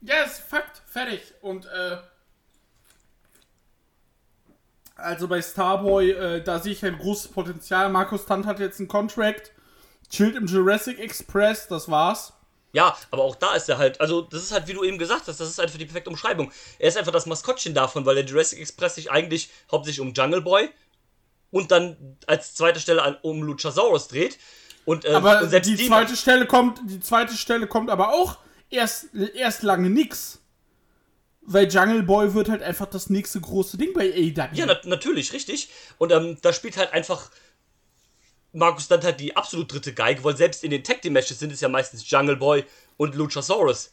Ja, 0.00 0.24
es 0.24 0.32
ist 0.32 0.48
Fakt, 0.48 0.82
fertig. 0.86 1.20
Und, 1.40 1.66
äh. 1.66 1.98
Also 5.02 5.28
bei 5.28 5.42
Starboy, 5.42 6.10
äh, 6.10 6.42
da 6.42 6.58
sehe 6.58 6.72
ich 6.72 6.84
ein 6.84 6.98
großes 6.98 7.28
Potenzial. 7.28 7.90
Markus 7.90 8.24
Tant 8.26 8.46
hat 8.46 8.60
jetzt 8.60 8.78
einen 8.78 8.88
Contract, 8.88 9.52
chillt 10.10 10.36
im 10.36 10.46
Jurassic 10.46 10.98
Express, 10.98 11.68
das 11.68 11.90
war's. 11.90 12.32
Ja, 12.72 12.96
aber 13.10 13.24
auch 13.24 13.36
da 13.36 13.54
ist 13.54 13.68
er 13.68 13.76
halt, 13.76 14.00
also 14.00 14.22
das 14.22 14.42
ist 14.44 14.52
halt, 14.52 14.66
wie 14.66 14.72
du 14.72 14.82
eben 14.82 14.96
gesagt 14.96 15.28
hast, 15.28 15.38
das 15.38 15.48
ist 15.48 15.60
einfach 15.60 15.78
die 15.78 15.84
perfekte 15.84 16.08
Umschreibung. 16.08 16.50
Er 16.78 16.88
ist 16.88 16.96
einfach 16.96 17.12
das 17.12 17.26
Maskottchen 17.26 17.74
davon, 17.74 18.06
weil 18.06 18.14
der 18.14 18.24
Jurassic 18.24 18.60
Express 18.60 18.94
sich 18.94 19.10
eigentlich 19.10 19.50
hauptsächlich 19.70 20.00
um 20.00 20.14
Jungle 20.14 20.40
Boy 20.40 20.70
und 21.50 21.70
dann 21.70 22.16
als 22.26 22.54
zweite 22.54 22.80
Stelle 22.80 23.02
an, 23.02 23.16
um 23.22 23.42
Luchasaurus 23.42 24.08
dreht. 24.08 24.38
Und, 24.84 25.04
äh, 25.04 25.12
Aber 25.12 25.42
und 25.42 25.66
die 25.66 25.76
zweite 25.76 26.16
Stelle 26.16 26.46
kommt, 26.46 26.80
die 26.84 27.00
zweite 27.00 27.36
Stelle 27.36 27.66
kommt 27.66 27.90
aber 27.90 28.08
auch 28.08 28.38
erst, 28.70 29.14
erst 29.34 29.62
lange 29.62 29.90
nix. 29.90 30.40
Weil 31.44 31.68
Jungle 31.68 32.04
Boy 32.04 32.34
wird 32.34 32.48
halt 32.48 32.62
einfach 32.62 32.86
das 32.86 33.10
nächste 33.10 33.40
große 33.40 33.76
Ding 33.76 33.92
bei 33.92 34.12
AEW. 34.12 34.54
Ja, 34.54 34.66
na 34.66 34.76
natürlich, 34.84 35.32
richtig. 35.32 35.70
Und 35.98 36.12
ähm, 36.12 36.38
da 36.40 36.52
spielt 36.52 36.76
halt 36.76 36.92
einfach 36.92 37.30
Markus 38.52 38.88
dann 38.88 39.02
halt 39.02 39.18
die 39.18 39.34
absolut 39.34 39.72
dritte 39.72 39.92
Geige, 39.92 40.22
weil 40.24 40.36
selbst 40.36 40.62
in 40.62 40.70
den 40.70 40.84
Tag 40.84 41.02
Team 41.02 41.14
Matches 41.14 41.38
sind 41.38 41.52
es 41.52 41.60
ja 41.60 41.68
meistens 41.68 42.08
Jungle 42.08 42.36
Boy 42.36 42.64
und 42.96 43.14
Luchasaurus. 43.14 43.92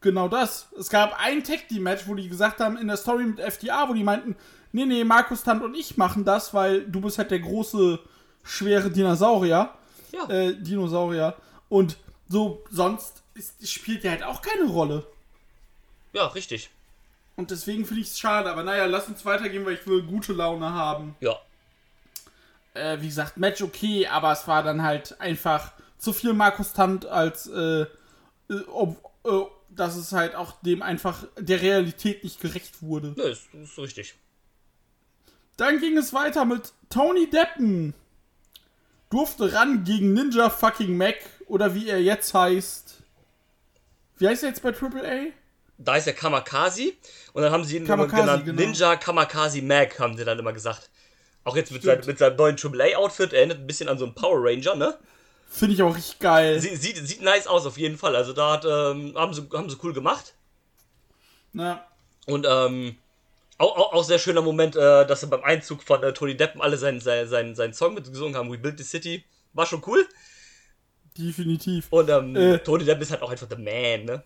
Genau 0.00 0.28
das. 0.28 0.66
Es 0.78 0.88
gab 0.88 1.18
ein 1.20 1.44
Tag 1.44 1.68
Team 1.68 1.84
Match, 1.84 2.06
wo 2.06 2.14
die 2.14 2.28
gesagt 2.28 2.58
haben 2.60 2.76
in 2.76 2.88
der 2.88 2.96
Story 2.96 3.24
mit 3.24 3.38
FDA, 3.38 3.88
wo 3.88 3.94
die 3.94 4.02
meinten, 4.02 4.36
nee, 4.72 4.84
nee, 4.84 5.04
Markus 5.04 5.44
Tant 5.44 5.62
und 5.62 5.74
ich 5.74 5.96
machen 5.96 6.24
das, 6.24 6.52
weil 6.52 6.82
du 6.86 7.00
bist 7.00 7.18
halt 7.18 7.30
der 7.30 7.38
große, 7.38 8.00
schwere 8.42 8.90
Dinosaurier. 8.90 9.72
Ja. 10.10 10.28
Äh, 10.28 10.54
Dinosaurier. 10.60 11.36
Und 11.68 11.96
so, 12.28 12.64
sonst 12.70 13.22
ist, 13.34 13.68
spielt 13.68 14.04
der 14.04 14.12
halt 14.12 14.22
auch 14.24 14.42
keine 14.42 14.64
Rolle. 14.64 15.06
Ja, 16.12 16.26
richtig. 16.26 16.70
Und 17.36 17.50
deswegen 17.50 17.86
finde 17.86 18.02
ich 18.02 18.08
es 18.08 18.18
schade. 18.18 18.50
Aber 18.50 18.62
naja, 18.62 18.86
lass 18.86 19.08
uns 19.08 19.24
weitergehen, 19.24 19.64
weil 19.64 19.74
ich 19.74 19.86
will 19.86 20.02
gute 20.02 20.32
Laune 20.32 20.72
haben. 20.72 21.16
Ja. 21.20 21.36
Äh, 22.74 23.00
wie 23.00 23.08
gesagt, 23.08 23.36
Match 23.36 23.62
okay, 23.62 24.06
aber 24.06 24.32
es 24.32 24.46
war 24.46 24.62
dann 24.62 24.82
halt 24.82 25.20
einfach 25.20 25.72
zu 25.98 26.12
viel 26.12 26.32
Markus 26.32 26.72
Tant 26.72 27.06
als, 27.06 27.46
äh, 27.46 27.82
äh, 27.82 28.60
ob, 28.68 29.10
äh, 29.24 29.44
dass 29.70 29.96
es 29.96 30.12
halt 30.12 30.34
auch 30.34 30.60
dem 30.62 30.82
einfach 30.82 31.24
der 31.38 31.62
Realität 31.62 32.24
nicht 32.24 32.40
gerecht 32.40 32.82
wurde. 32.82 33.14
Ja, 33.16 33.24
ist, 33.24 33.52
ist 33.54 33.78
richtig. 33.78 34.14
Dann 35.56 35.80
ging 35.80 35.96
es 35.96 36.12
weiter 36.12 36.44
mit 36.44 36.72
Tony 36.88 37.28
Deppen. 37.28 37.94
Durfte 39.10 39.52
ran 39.52 39.84
gegen 39.84 40.14
Ninja 40.14 40.48
fucking 40.48 40.96
Mac 40.96 41.18
oder 41.46 41.74
wie 41.74 41.88
er 41.88 42.00
jetzt 42.00 42.32
heißt. 42.32 43.02
Wie 44.16 44.26
heißt 44.26 44.42
er 44.42 44.48
jetzt 44.48 44.62
bei 44.62 44.70
AAA? 44.70 45.32
Da 45.84 45.96
ist 45.96 46.06
der 46.06 46.14
Kamakazi 46.14 46.96
und 47.32 47.42
dann 47.42 47.52
haben 47.52 47.64
sie 47.64 47.76
ihn 47.76 47.86
Kamakazi, 47.86 48.22
genannt 48.22 48.44
genau. 48.44 48.60
Ninja 48.60 48.96
Kamakazi 48.96 49.62
Mac, 49.62 49.98
haben 49.98 50.16
sie 50.16 50.24
dann 50.24 50.38
immer 50.38 50.52
gesagt. 50.52 50.90
Auch 51.44 51.56
jetzt 51.56 51.72
mit, 51.72 51.82
sein, 51.82 52.00
mit 52.06 52.18
seinem 52.18 52.36
neuen 52.36 52.56
AAA-Outfit, 52.56 53.32
erinnert 53.32 53.58
ein 53.58 53.66
bisschen 53.66 53.88
an 53.88 53.98
so 53.98 54.04
einen 54.04 54.14
Power 54.14 54.38
Ranger, 54.40 54.76
ne? 54.76 54.96
Finde 55.50 55.74
ich 55.74 55.82
auch 55.82 55.94
richtig 55.96 56.18
geil. 56.20 56.60
Sie, 56.60 56.76
sieht, 56.76 56.96
sieht 57.06 57.20
nice 57.20 57.46
aus 57.46 57.66
auf 57.66 57.76
jeden 57.76 57.98
Fall. 57.98 58.14
Also 58.16 58.32
da 58.32 58.52
hat, 58.52 58.64
ähm, 58.64 59.14
haben, 59.16 59.34
sie, 59.34 59.46
haben 59.52 59.68
sie 59.68 59.76
cool 59.82 59.92
gemacht. 59.92 60.34
Na, 61.52 61.84
Und 62.26 62.46
ähm, 62.48 62.96
auch, 63.58 63.76
auch, 63.76 63.92
auch 63.92 64.04
sehr 64.04 64.18
schöner 64.18 64.40
Moment, 64.40 64.76
äh, 64.76 65.06
dass 65.06 65.20
sie 65.20 65.26
beim 65.26 65.42
Einzug 65.44 65.82
von 65.82 66.02
äh, 66.02 66.12
Tony 66.14 66.36
Deppen 66.36 66.62
alle 66.62 66.78
seinen, 66.78 67.00
seinen, 67.00 67.28
seinen, 67.28 67.54
seinen 67.54 67.74
Song 67.74 67.94
mitgesungen 67.94 68.36
haben, 68.36 68.50
We 68.50 68.56
Built 68.58 68.78
the 68.78 68.84
City. 68.84 69.24
War 69.52 69.66
schon 69.66 69.82
cool. 69.86 70.06
definitiv. 71.18 71.88
Und 71.90 72.08
ähm, 72.08 72.34
Äh. 72.36 72.58
Tony 72.60 72.84
Deppen 72.84 73.02
ist 73.02 73.10
halt 73.10 73.22
auch 73.22 73.30
einfach 73.30 73.48
der 73.48 73.58
Man, 73.58 74.06
ne? 74.06 74.24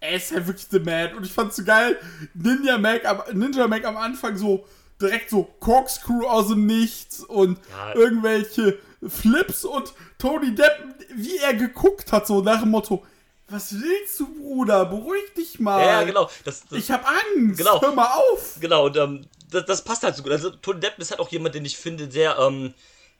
Er 0.00 0.12
ist 0.16 0.32
halt 0.32 0.46
wirklich 0.46 0.66
the 0.70 0.78
man. 0.78 1.14
Und 1.16 1.26
ich 1.26 1.32
fand's 1.32 1.56
so 1.56 1.64
geil. 1.64 1.98
Ninja 2.34 2.78
Mac 2.78 3.04
am, 3.04 3.22
Ninja 3.36 3.66
Mac 3.66 3.84
am 3.84 3.96
Anfang 3.96 4.36
so 4.36 4.64
direkt 5.00 5.30
so 5.30 5.44
Corkscrew 5.60 6.26
aus 6.26 6.48
dem 6.48 6.66
Nichts 6.66 7.20
und 7.20 7.58
Ja. 7.70 7.94
irgendwelche 7.94 8.78
Flips 9.06 9.64
und 9.64 9.92
Tony 10.18 10.54
Depp, 10.54 10.76
wie 11.14 11.38
er 11.38 11.54
geguckt 11.54 12.10
hat, 12.12 12.26
so 12.26 12.40
nach 12.42 12.60
dem 12.60 12.70
Motto, 12.70 13.04
was 13.48 13.72
willst 13.72 14.18
du, 14.20 14.26
Bruder? 14.34 14.84
Beruhig 14.86 15.32
dich 15.36 15.58
mal. 15.60 15.80
Ja, 15.84 16.02
genau. 16.02 16.28
Das, 16.44 16.64
das, 16.68 16.78
Ich 16.78 16.90
hab 16.90 17.06
Angst. 17.08 17.58
Genau. 17.58 17.80
Hör 17.80 17.94
mal 17.94 18.12
auf. 18.32 18.56
Genau, 18.60 18.86
und 18.86 18.96
ähm, 18.96 19.24
das, 19.50 19.64
das 19.66 19.84
passt 19.84 20.02
halt 20.02 20.16
so 20.16 20.22
gut. 20.22 20.32
Also 20.32 20.50
Tony 20.50 20.80
Deppen 20.80 21.00
ist 21.00 21.10
halt 21.10 21.20
auch 21.20 21.30
jemand, 21.30 21.54
den 21.54 21.64
ich 21.64 21.76
finde, 21.78 22.10
sehr, 22.10 22.36
ähm, 22.38 22.66
äh, 22.66 22.72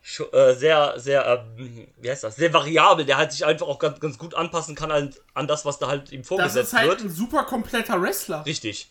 sehr, 0.03 0.95
sehr, 0.97 1.27
ähm, 1.59 1.87
wie 2.01 2.11
heißt 2.11 2.25
das, 2.25 2.37
sehr 2.37 2.53
variabel, 2.53 3.05
der 3.05 3.17
halt 3.19 3.33
sich 3.33 3.45
einfach 3.45 3.67
auch 3.67 3.79
ganz, 3.79 4.01
ganz 4.01 4.17
gut 4.19 4.35
anpassen 4.35 4.75
kann 4.75 4.91
an, 4.91 5.15
an 5.35 5.47
das, 5.47 5.65
was 5.65 5.79
da 5.79 5.89
halt 5.89 6.13
ihm 6.13 6.21
Das 6.21 6.29
vorgesetzt 6.29 6.73
ist 6.73 6.79
halt 6.79 6.89
wird. 6.89 7.01
ein 7.03 7.11
super 7.11 7.45
kompletter 7.45 8.01
Wrestler. 8.01 8.45
Richtig. 8.47 8.89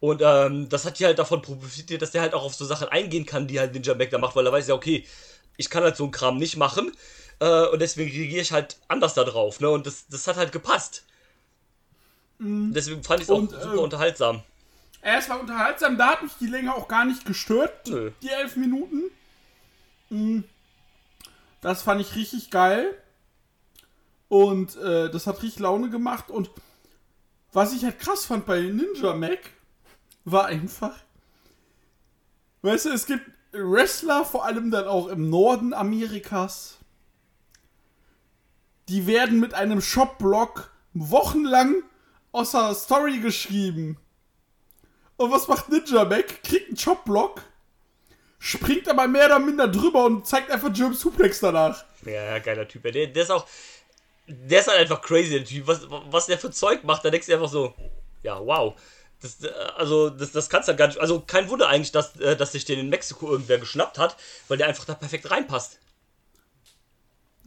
Und 0.00 0.22
ähm, 0.24 0.68
das 0.68 0.84
hat 0.84 0.96
hier 0.98 1.08
halt 1.08 1.18
davon 1.18 1.42
profitiert, 1.42 2.02
dass 2.02 2.10
der 2.10 2.22
halt 2.22 2.34
auch 2.34 2.44
auf 2.44 2.54
so 2.54 2.64
Sachen 2.64 2.88
eingehen 2.88 3.26
kann, 3.26 3.46
die 3.46 3.60
halt 3.60 3.72
Ninja 3.74 3.94
Mac 3.94 4.10
da 4.10 4.18
macht, 4.18 4.34
weil 4.36 4.46
er 4.46 4.52
weiß 4.52 4.66
ja, 4.68 4.74
okay, 4.74 5.06
ich 5.56 5.68
kann 5.70 5.82
halt 5.82 5.96
so 5.96 6.04
einen 6.04 6.12
Kram 6.12 6.38
nicht 6.38 6.56
machen. 6.56 6.92
Äh, 7.38 7.66
und 7.68 7.80
deswegen 7.80 8.10
reagiere 8.10 8.42
ich 8.42 8.52
halt 8.52 8.78
anders 8.88 9.14
da 9.14 9.24
drauf, 9.24 9.60
ne? 9.60 9.70
Und 9.70 9.86
das, 9.86 10.06
das 10.08 10.26
hat 10.26 10.36
halt 10.36 10.52
gepasst. 10.52 11.04
Deswegen 12.38 13.02
fand 13.04 13.20
ich 13.20 13.28
es 13.28 13.30
auch 13.30 13.38
Mhm. 13.40 13.48
Und, 13.48 13.50
super 13.50 13.72
ähm, 13.74 13.78
unterhaltsam. 13.80 14.42
Er 15.02 15.18
ist 15.18 15.28
war 15.28 15.40
unterhaltsam, 15.40 15.96
da 15.98 16.08
hat 16.08 16.22
mich 16.22 16.32
die 16.40 16.46
Länge 16.46 16.74
auch 16.74 16.88
gar 16.88 17.04
nicht 17.04 17.24
gestört, 17.26 17.86
Nö. 17.88 18.10
die 18.22 18.28
elf 18.28 18.56
Minuten. 18.56 19.02
Mm. 20.10 20.40
Das 21.60 21.82
fand 21.82 22.00
ich 22.00 22.14
richtig 22.14 22.50
geil. 22.50 22.94
Und 24.28 24.76
äh, 24.76 25.10
das 25.10 25.26
hat 25.26 25.42
richtig 25.42 25.60
Laune 25.60 25.90
gemacht. 25.90 26.30
Und 26.30 26.50
was 27.52 27.72
ich 27.72 27.84
halt 27.84 27.98
krass 27.98 28.26
fand 28.26 28.46
bei 28.46 28.60
Ninja 28.60 29.14
Mac, 29.14 29.40
war 30.24 30.46
einfach. 30.46 30.96
Weißt 32.62 32.84
du, 32.84 32.90
es 32.90 33.06
gibt 33.06 33.28
Wrestler, 33.52 34.24
vor 34.24 34.44
allem 34.44 34.70
dann 34.70 34.86
auch 34.86 35.08
im 35.08 35.28
Norden 35.30 35.74
Amerikas, 35.74 36.78
die 38.88 39.06
werden 39.06 39.40
mit 39.40 39.54
einem 39.54 39.80
Shop-Blog 39.80 40.70
wochenlang 40.94 41.82
aus 42.32 42.52
der 42.52 42.74
Story 42.74 43.18
geschrieben. 43.18 43.96
Und 45.16 45.30
was 45.30 45.48
macht 45.48 45.68
Ninja 45.68 46.04
Mac? 46.04 46.42
Kriegt 46.42 46.68
einen 46.68 46.76
Chop-Block, 46.76 47.42
springt 48.40 48.88
aber 48.88 49.06
mehr 49.06 49.26
oder 49.26 49.38
minder 49.38 49.68
drüber 49.68 50.06
und 50.06 50.26
zeigt 50.26 50.50
einfach 50.50 50.72
German 50.72 50.94
Suplex 50.94 51.38
danach. 51.38 51.84
Ja, 52.04 52.24
ja, 52.24 52.38
geiler 52.40 52.66
Typ. 52.66 52.82
Der, 52.82 53.06
der 53.06 53.22
ist 53.22 53.30
auch. 53.30 53.46
Der 54.26 54.60
ist 54.60 54.68
halt 54.68 54.78
einfach 54.78 55.02
crazy, 55.02 55.30
der 55.30 55.44
Typ. 55.44 55.66
Was, 55.66 55.86
was 55.88 56.26
der 56.26 56.38
für 56.38 56.50
Zeug 56.50 56.82
macht, 56.82 57.04
da 57.04 57.10
denkst 57.10 57.26
du 57.26 57.34
einfach 57.34 57.48
so, 57.48 57.74
ja, 58.22 58.40
wow. 58.44 58.74
Das, 59.20 59.44
äh, 59.44 59.50
also, 59.76 60.08
das, 60.08 60.32
das 60.32 60.48
kannst 60.48 60.68
du 60.68 60.72
ja 60.72 60.78
gar 60.78 60.86
nicht. 60.88 60.98
Also, 60.98 61.20
kein 61.20 61.48
Wunder 61.50 61.68
eigentlich, 61.68 61.92
dass, 61.92 62.16
äh, 62.16 62.34
dass 62.34 62.52
sich 62.52 62.64
den 62.64 62.78
in 62.78 62.88
Mexiko 62.88 63.30
irgendwer 63.30 63.58
geschnappt 63.58 63.98
hat, 63.98 64.16
weil 64.48 64.56
der 64.56 64.66
einfach 64.66 64.86
da 64.86 64.94
perfekt 64.94 65.30
reinpasst. 65.30 65.78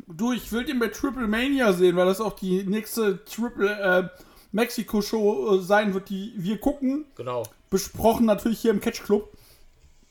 Du, 0.05 0.31
ich 0.31 0.51
will 0.51 0.65
den 0.65 0.79
bei 0.79 0.89
Triple 0.89 1.27
Mania 1.27 1.73
sehen, 1.73 1.95
weil 1.95 2.05
das 2.05 2.21
auch 2.21 2.33
die 2.33 2.63
nächste 2.63 3.23
Triple 3.25 4.11
äh, 4.13 4.21
Mexiko-Show 4.51 5.55
äh, 5.55 5.61
sein 5.61 5.93
wird, 5.93 6.09
die 6.09 6.33
wir 6.35 6.59
gucken. 6.59 7.05
Genau. 7.15 7.43
Besprochen 7.69 8.25
natürlich 8.25 8.59
hier 8.59 8.71
im 8.71 8.81
Catch 8.81 9.03
Club. 9.03 9.31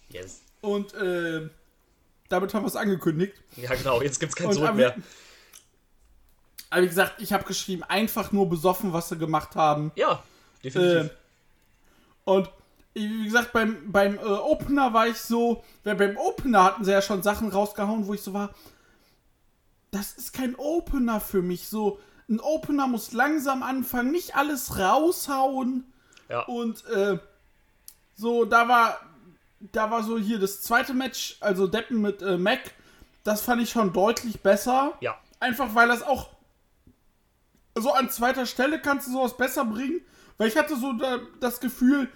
Yes. 0.08 0.41
Und 0.62 0.94
äh, 0.94 1.50
damit 2.30 2.54
haben 2.54 2.62
wir 2.62 2.68
es 2.68 2.76
angekündigt. 2.76 3.34
Ja, 3.56 3.74
genau. 3.74 4.00
Jetzt 4.00 4.18
gibt's 4.18 4.34
kein 4.34 4.46
Und 4.46 4.54
Zurück 4.54 4.74
mehr. 4.74 4.94
Aber 6.70 6.82
wie 6.82 6.88
gesagt, 6.88 7.20
ich 7.20 7.34
habe 7.34 7.44
geschrieben, 7.44 7.82
einfach 7.82 8.32
nur 8.32 8.48
besoffen, 8.48 8.94
was 8.94 9.10
sie 9.10 9.18
gemacht 9.18 9.56
haben. 9.56 9.92
Ja, 9.94 10.22
definitiv. 10.64 11.10
Äh, 11.10 11.14
und 12.24 12.48
wie 12.94 13.24
gesagt, 13.24 13.52
beim, 13.52 13.92
beim 13.92 14.16
äh, 14.16 14.22
Opener 14.22 14.94
war 14.94 15.06
ich 15.08 15.18
so, 15.18 15.62
weil 15.84 15.96
beim 15.96 16.16
Opener 16.16 16.64
hatten 16.64 16.84
sie 16.84 16.92
ja 16.92 17.02
schon 17.02 17.22
Sachen 17.22 17.48
rausgehauen, 17.48 18.06
wo 18.06 18.14
ich 18.14 18.22
so 18.22 18.32
war, 18.32 18.54
das 19.90 20.14
ist 20.14 20.32
kein 20.32 20.54
Opener 20.56 21.20
für 21.20 21.42
mich. 21.42 21.68
So, 21.68 21.98
ein 22.28 22.40
Opener 22.40 22.86
muss 22.86 23.12
langsam 23.12 23.62
anfangen, 23.62 24.10
nicht 24.10 24.36
alles 24.36 24.78
raushauen. 24.78 25.84
ja. 26.30 26.44
Und 26.44 26.86
äh, 26.86 27.18
so, 28.14 28.44
da 28.44 28.68
war, 28.68 29.00
da 29.72 29.90
war 29.90 30.02
so 30.02 30.18
hier 30.18 30.38
das 30.38 30.60
zweite 30.62 30.94
Match, 30.94 31.36
also 31.40 31.66
Deppen 31.66 32.00
mit 32.00 32.20
äh, 32.22 32.36
Mac, 32.36 32.72
das 33.24 33.42
fand 33.42 33.62
ich 33.62 33.70
schon 33.70 33.92
deutlich 33.92 34.40
besser. 34.40 34.94
ja. 35.00 35.16
Einfach 35.40 35.74
weil 35.74 35.88
das 35.88 36.04
auch 36.04 36.28
so 37.76 37.92
an 37.92 38.10
zweiter 38.10 38.46
Stelle 38.46 38.80
kannst 38.80 39.08
du 39.08 39.12
sowas 39.12 39.36
besser 39.36 39.64
bringen. 39.64 40.00
Weil 40.38 40.48
ich 40.48 40.56
hatte 40.56 40.76
so 40.76 40.92
da, 40.92 41.18
das 41.40 41.58
Gefühl, 41.58 42.08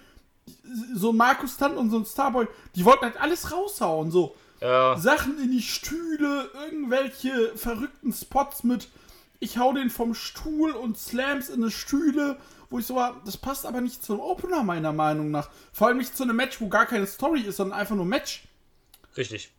so 0.93 1.11
Markus 1.11 1.57
Tant 1.57 1.75
und 1.75 1.89
so 1.89 1.97
ein 1.97 2.05
Starboy, 2.05 2.47
die 2.75 2.85
wollten 2.85 3.03
halt 3.03 3.19
alles 3.19 3.51
raushauen. 3.51 4.11
So 4.11 4.35
Ja. 4.61 4.97
Sachen 4.97 5.41
in 5.43 5.51
die 5.51 5.61
Stühle, 5.61 6.49
irgendwelche 6.65 7.55
verrückten 7.57 8.13
Spots 8.13 8.63
mit, 8.63 8.87
ich 9.39 9.57
hau 9.57 9.73
den 9.73 9.89
vom 9.89 10.13
Stuhl 10.13 10.71
und 10.71 10.97
Slams 10.97 11.49
in 11.49 11.61
die 11.61 11.71
Stühle. 11.71 12.37
Wo 12.69 12.79
ich 12.79 12.85
so 12.85 12.95
war, 12.95 13.21
das 13.25 13.37
passt 13.37 13.65
aber 13.65 13.79
nicht 13.81 14.03
zum 14.03 14.19
Opener, 14.19 14.63
meiner 14.63 14.91
Meinung 14.91 15.31
nach. 15.31 15.49
Vor 15.71 15.87
allem 15.87 15.97
nicht 15.97 16.15
zu 16.17 16.23
einem 16.23 16.35
Match, 16.35 16.59
wo 16.59 16.67
gar 16.67 16.85
keine 16.85 17.07
Story 17.07 17.41
ist, 17.41 17.57
sondern 17.57 17.79
einfach 17.79 17.95
nur 17.95 18.05
Match. 18.05 18.43
Richtig. 19.15 19.51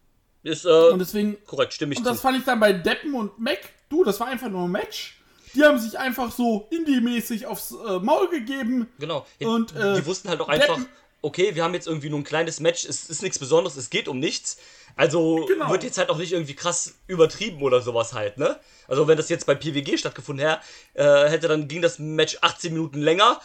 Ist 0.42 0.64
äh, 0.66 0.68
Und 0.90 0.98
deswegen 1.00 1.36
korrekt, 1.46 1.72
stimme 1.74 1.92
ich 1.92 1.98
und 1.98 2.04
zu. 2.04 2.10
das 2.10 2.20
fand 2.20 2.38
ich 2.38 2.44
dann 2.44 2.60
bei 2.60 2.72
Deppen 2.72 3.14
und 3.14 3.38
Mac, 3.38 3.58
du, 3.88 4.04
das 4.04 4.20
war 4.20 4.28
einfach 4.28 4.48
nur 4.48 4.64
ein 4.64 4.70
Match. 4.70 5.20
Die 5.54 5.64
haben 5.64 5.78
sich 5.78 5.98
einfach 5.98 6.30
so 6.30 6.68
indie-mäßig 6.70 7.46
aufs 7.46 7.72
äh, 7.72 7.98
Maul 8.00 8.28
gegeben. 8.28 8.86
Genau. 8.98 9.26
Und, 9.40 9.72
die, 9.72 9.76
äh, 9.78 9.94
die 9.96 10.06
wussten 10.06 10.28
halt 10.28 10.40
auch 10.40 10.48
einfach, 10.48 10.76
Deppen- 10.76 10.86
okay, 11.22 11.54
wir 11.54 11.64
haben 11.64 11.74
jetzt 11.74 11.86
irgendwie 11.86 12.10
nur 12.10 12.20
ein 12.20 12.24
kleines 12.24 12.60
Match, 12.60 12.84
es 12.84 13.08
ist 13.10 13.22
nichts 13.22 13.38
Besonderes, 13.38 13.76
es 13.76 13.90
geht 13.90 14.08
um 14.08 14.18
nichts. 14.18 14.58
Also 14.96 15.44
Genau. 15.46 15.70
wird 15.70 15.84
jetzt 15.84 15.98
halt 15.98 16.10
auch 16.10 16.18
nicht 16.18 16.32
irgendwie 16.32 16.54
krass 16.54 16.94
übertrieben 17.06 17.62
oder 17.62 17.80
sowas 17.80 18.12
halt, 18.14 18.36
ne? 18.38 18.58
Also 18.88 19.06
wenn 19.06 19.16
das 19.16 19.28
jetzt 19.28 19.46
bei 19.46 19.54
PWG 19.54 19.96
stattgefunden 19.98 20.46
hätte, 20.46 20.60
äh, 20.94 21.28
hätte 21.30 21.46
dann 21.48 21.68
ging 21.68 21.82
das 21.82 21.98
Match 21.98 22.38
18 22.40 22.72
Minuten 22.72 23.00
länger 23.00 23.40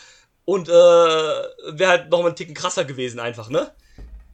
und 0.45 0.67
äh, 0.67 0.71
wäre 0.71 1.87
halt 1.87 2.09
nochmal 2.09 2.27
einen 2.27 2.35
Ticken 2.35 2.55
krasser 2.55 2.85
gewesen 2.85 3.19
einfach, 3.19 3.49
ne? 3.49 3.71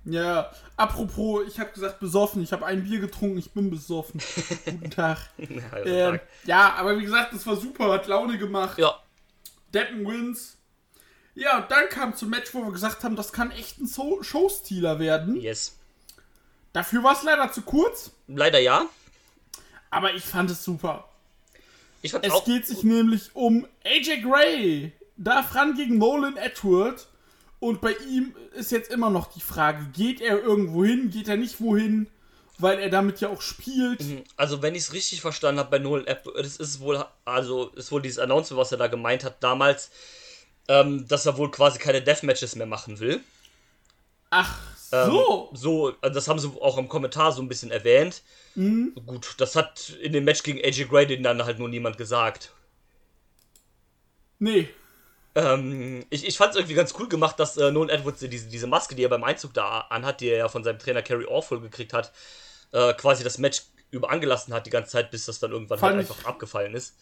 Ja, 0.05 0.49
apropos, 0.77 1.43
ich 1.47 1.59
habe 1.59 1.71
gesagt 1.71 1.99
besoffen. 1.99 2.41
Ich 2.41 2.51
habe 2.53 2.65
ein 2.65 2.83
Bier 2.83 2.99
getrunken, 2.99 3.37
ich 3.37 3.51
bin 3.51 3.69
besoffen. 3.69 4.21
Guten 4.65 4.89
Tag. 4.91 5.17
Ja, 5.37 5.61
also 5.71 5.89
Ähm, 5.89 6.11
Tag. 6.13 6.27
ja, 6.45 6.73
aber 6.75 6.97
wie 6.97 7.03
gesagt, 7.03 7.33
das 7.33 7.45
war 7.45 7.55
super, 7.57 7.91
hat 7.91 8.07
Laune 8.07 8.37
gemacht. 8.37 8.77
ja, 8.79 8.97
Deppen 9.73 10.07
wins. 10.07 10.55
Ja, 11.39 11.59
und 11.59 11.71
dann 11.71 11.87
kam 11.89 12.15
zum 12.15 12.29
Match, 12.29 12.53
wo 12.53 12.63
wir 12.65 12.71
gesagt 12.71 13.03
haben, 13.03 13.15
das 13.15 13.31
kann 13.31 13.51
echt 13.51 13.79
ein 13.79 13.87
so 13.87 14.21
Showstealer 14.21 14.99
werden. 14.99 15.35
yes. 15.39 15.77
Dafür 16.73 17.01
war 17.03 17.13
es 17.13 17.23
leider 17.23 17.51
zu 17.51 17.61
kurz, 17.63 18.11
Leider 18.27 18.59
ja. 18.59 18.85
aber 19.89 20.13
ich 20.13 20.23
fand 20.23 20.51
es 20.51 20.63
super. 20.63 21.07
Ich 22.03 22.11
fand's 22.11 22.27
Es 22.27 22.33
auch. 22.33 22.45
geht 22.45 22.67
sich 22.67 22.83
nämlich 22.83 23.31
um 23.35 23.65
AJ 23.83 24.21
Gray. 24.21 24.91
Darf 25.17 25.55
ran 25.55 25.75
gegen 25.75 25.97
Nolan 25.97 26.37
Edward. 26.37 27.07
Und 27.59 27.81
bei 27.81 27.93
ihm 28.07 28.35
ist 28.53 28.71
jetzt 28.71 28.91
immer 28.91 29.09
noch 29.09 29.33
die 29.33 29.41
Frage, 29.41 29.85
geht 29.93 30.21
er 30.21 30.39
irgendwo 30.41 30.85
hin, 30.85 31.09
geht 31.09 31.27
er 31.27 31.35
nicht 31.37 31.59
wohin, 31.59 32.07
weil 32.57 32.79
er 32.79 32.89
damit 32.89 33.19
ja 33.19 33.27
auch 33.29 33.41
spielt. 33.41 34.01
Also, 34.37 34.61
wenn 34.61 34.75
ich 34.75 34.83
es 34.83 34.93
richtig 34.93 35.19
verstanden 35.21 35.59
habe 35.59 35.71
bei 35.71 35.79
Nolan 35.79 36.07
App, 36.07 36.25
das 36.37 36.57
ist 36.57 36.79
wohl, 36.79 37.03
also 37.25 37.67
ist 37.69 37.91
wohl 37.91 38.01
dieses 38.01 38.19
Announcement, 38.19 38.59
was 38.61 38.71
er 38.71 38.77
da 38.77 38.87
gemeint 38.87 39.23
hat 39.25 39.43
damals, 39.43 39.89
ähm, 40.69 41.05
dass 41.07 41.25
er 41.25 41.35
wohl 41.37 41.51
quasi 41.51 41.77
keine 41.79 42.01
Deathmatches 42.01 42.55
mehr 42.55 42.65
machen 42.67 42.99
will. 42.99 43.19
Ach 44.29 44.57
Ähm, 44.91 45.09
so. 45.11 45.49
So, 45.53 45.93
also 46.01 46.13
das 46.15 46.27
haben 46.27 46.39
sie 46.39 46.49
auch 46.61 46.77
im 46.77 46.87
Kommentar 46.87 47.31
so 47.31 47.41
ein 47.41 47.47
bisschen 47.49 47.71
erwähnt. 47.71 48.21
Mhm. 48.55 48.93
Gut, 49.05 49.35
das 49.39 49.55
hat 49.55 49.89
in 50.01 50.13
dem 50.13 50.23
Match 50.23 50.43
gegen 50.43 50.59
AJ 50.63 50.85
Gray 50.85 51.05
den 51.07 51.23
dann 51.23 51.43
halt 51.43 51.59
nur 51.59 51.67
niemand 51.69 51.97
gesagt. 51.97 52.51
Nee. 54.39 54.69
Ähm, 55.35 56.05
ich 56.09 56.25
ich 56.25 56.37
fand 56.37 56.51
es 56.51 56.55
irgendwie 56.57 56.73
ganz 56.75 56.93
cool 56.97 57.07
gemacht, 57.07 57.39
dass 57.39 57.57
äh, 57.57 57.71
Nolan 57.71 57.89
Edwards 57.89 58.19
diese, 58.21 58.47
diese 58.47 58.67
Maske, 58.67 58.95
die 58.95 59.03
er 59.03 59.09
beim 59.09 59.23
Einzug 59.23 59.53
da 59.53 59.81
anhat, 59.89 60.21
die 60.21 60.29
er 60.29 60.37
ja 60.37 60.47
von 60.49 60.63
seinem 60.63 60.79
Trainer 60.79 61.01
Kerry 61.03 61.25
Orful 61.25 61.61
gekriegt 61.61 61.93
hat, 61.93 62.11
äh, 62.71 62.93
quasi 62.93 63.23
das 63.23 63.37
Match 63.37 63.63
über 63.91 64.09
angelassen 64.11 64.53
hat 64.53 64.65
die 64.65 64.69
ganze 64.71 64.91
Zeit, 64.91 65.11
bis 65.11 65.25
das 65.25 65.39
dann 65.39 65.51
irgendwann 65.51 65.81
halt 65.81 65.93
ich- 65.95 65.99
einfach 66.09 66.25
abgefallen 66.25 66.73
ist. 66.75 66.95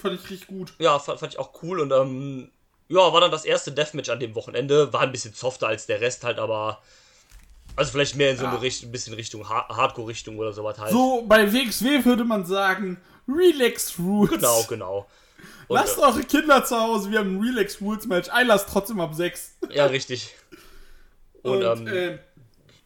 Fand 0.00 0.14
ich 0.22 0.30
richtig 0.30 0.46
gut. 0.46 0.74
Ja, 0.78 0.98
fand, 0.98 1.20
fand 1.20 1.32
ich 1.32 1.38
auch 1.38 1.62
cool 1.62 1.80
und 1.80 1.90
ähm, 1.90 2.50
ja, 2.94 3.12
war 3.12 3.20
dann 3.20 3.30
das 3.30 3.44
erste 3.44 3.72
Deathmatch 3.72 4.08
an 4.10 4.20
dem 4.20 4.34
Wochenende. 4.34 4.92
War 4.92 5.00
ein 5.02 5.12
bisschen 5.12 5.34
softer 5.34 5.68
als 5.68 5.86
der 5.86 6.00
Rest 6.00 6.24
halt, 6.24 6.38
aber 6.38 6.80
also 7.76 7.90
vielleicht 7.92 8.14
mehr 8.16 8.30
in 8.30 8.36
so 8.36 8.44
Ja. 8.44 8.50
eine 8.50 8.60
Richtung, 8.62 8.88
ein 8.88 8.92
bisschen 8.92 9.14
Richtung 9.14 9.48
Ha- 9.48 9.68
Hardcore-Richtung 9.68 10.38
oder 10.38 10.52
sowas 10.52 10.78
halt. 10.78 10.92
So, 10.92 11.24
bei 11.26 11.52
WXW 11.52 12.04
würde 12.04 12.24
man 12.24 12.46
sagen, 12.46 12.98
Relax 13.28 13.94
Rules. 13.98 14.30
Genau, 14.30 14.62
genau. 14.68 15.06
Und, 15.66 15.76
Lasst 15.76 15.98
eure 15.98 16.22
Kinder 16.22 16.64
zu 16.64 16.78
Hause, 16.78 17.10
wir 17.10 17.18
haben 17.20 17.36
ein 17.38 17.42
Relax 17.42 17.80
Rules 17.80 18.06
Match. 18.06 18.28
Einlass 18.28 18.66
trotzdem 18.66 19.00
ab 19.00 19.14
6. 19.14 19.56
äh, 19.70 19.76
ja, 19.76 19.86
richtig. 19.86 20.34
Und, 21.42 21.64
Und, 21.64 21.86
ähm, 21.86 21.86
äh, 21.88 22.18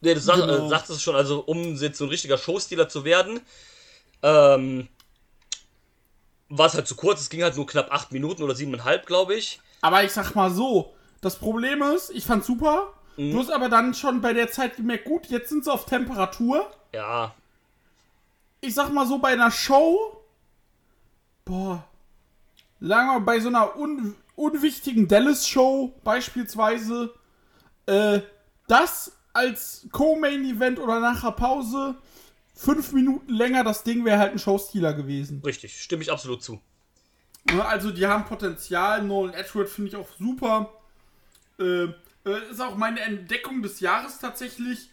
Nee, 0.01 0.13
du 0.13 0.19
sag, 0.21 0.37
Genau. 0.37 0.65
äh, 0.65 0.69
sagst 0.69 0.89
es 0.91 1.01
schon, 1.01 1.15
also 1.17 1.41
um 1.41 1.75
jetzt 1.75 1.97
so 1.97 2.05
ein 2.05 2.09
richtiger 2.09 2.37
Showstealer 2.37 2.87
zu 2.87 3.03
werden, 3.03 3.41
ähm, 4.23 4.87
war 6.47 6.67
es 6.67 6.73
halt 6.73 6.87
zu 6.87 6.95
kurz. 6.95 7.19
Es 7.21 7.29
ging 7.29 7.43
halt 7.43 7.57
nur 7.57 7.65
knapp 7.67 7.91
acht 7.91 8.11
Minuten 8.13 8.41
oder 8.43 8.55
siebeneinhalb, 8.55 9.05
glaube 9.05 9.35
ich. 9.35 9.59
Aber 9.81 10.03
ich 10.03 10.11
sag 10.11 10.35
mal 10.35 10.51
so, 10.51 10.93
das 11.21 11.37
Problem 11.37 11.81
ist, 11.81 12.09
ich 12.11 12.25
fand's 12.25 12.47
super. 12.47 12.93
Mhm. 13.17 13.31
Du 13.31 13.39
hast 13.39 13.51
aber 13.51 13.69
dann 13.69 13.93
schon 13.93 14.21
bei 14.21 14.33
der 14.33 14.49
Zeit 14.51 14.77
gemerkt, 14.77 15.05
gut, 15.05 15.27
jetzt 15.27 15.49
sind 15.49 15.63
sie 15.65 15.71
auf 15.71 15.85
Temperatur. 15.85 16.69
Ja, 16.93 17.33
Ich 18.61 18.73
sag 18.73 18.91
mal 18.91 19.05
so, 19.07 19.19
bei 19.19 19.29
einer 19.29 19.51
Show, 19.51 20.23
boah, 21.45 21.83
sagen 22.79 23.07
wir 23.07 23.13
mal, 23.13 23.19
bei 23.19 23.39
so 23.39 23.49
einer 23.49 23.77
un 23.77 24.15
unwichtigen 24.35 25.07
Dallas-Show 25.07 25.93
beispielsweise, 26.05 27.13
äh, 27.87 28.21
das 28.67 29.11
als 29.33 29.87
Co-Main-Event 29.91 30.79
oder 30.79 30.99
nachher 31.01 31.33
Pause, 31.33 31.95
fünf 32.55 32.93
Minuten 32.93 33.33
länger, 33.33 33.63
das 33.65 33.83
Ding 33.83 34.05
wäre 34.05 34.17
halt 34.19 34.31
ein 34.31 34.39
Showstealer 34.39 34.93
gewesen. 34.93 35.41
richtig. 35.45 35.81
Stimme 35.81 36.03
ich 36.03 36.11
absolut 36.11 36.41
zu. 36.41 36.61
Ne, 37.53 37.65
Also 37.65 37.91
die 37.91 38.05
haben 38.05 38.25
Potenzial. 38.25 39.03
Nolan 39.03 39.33
Edward 39.33 39.69
finde 39.69 39.89
ich 39.89 39.95
auch 39.95 40.09
super. 40.17 40.71
Äh, 41.59 41.83
äh, 41.83 42.51
ist 42.51 42.61
auch 42.61 42.75
meine 42.75 42.99
Entdeckung 43.01 43.61
des 43.61 43.79
Jahres 43.79 44.19
tatsächlich. 44.19 44.89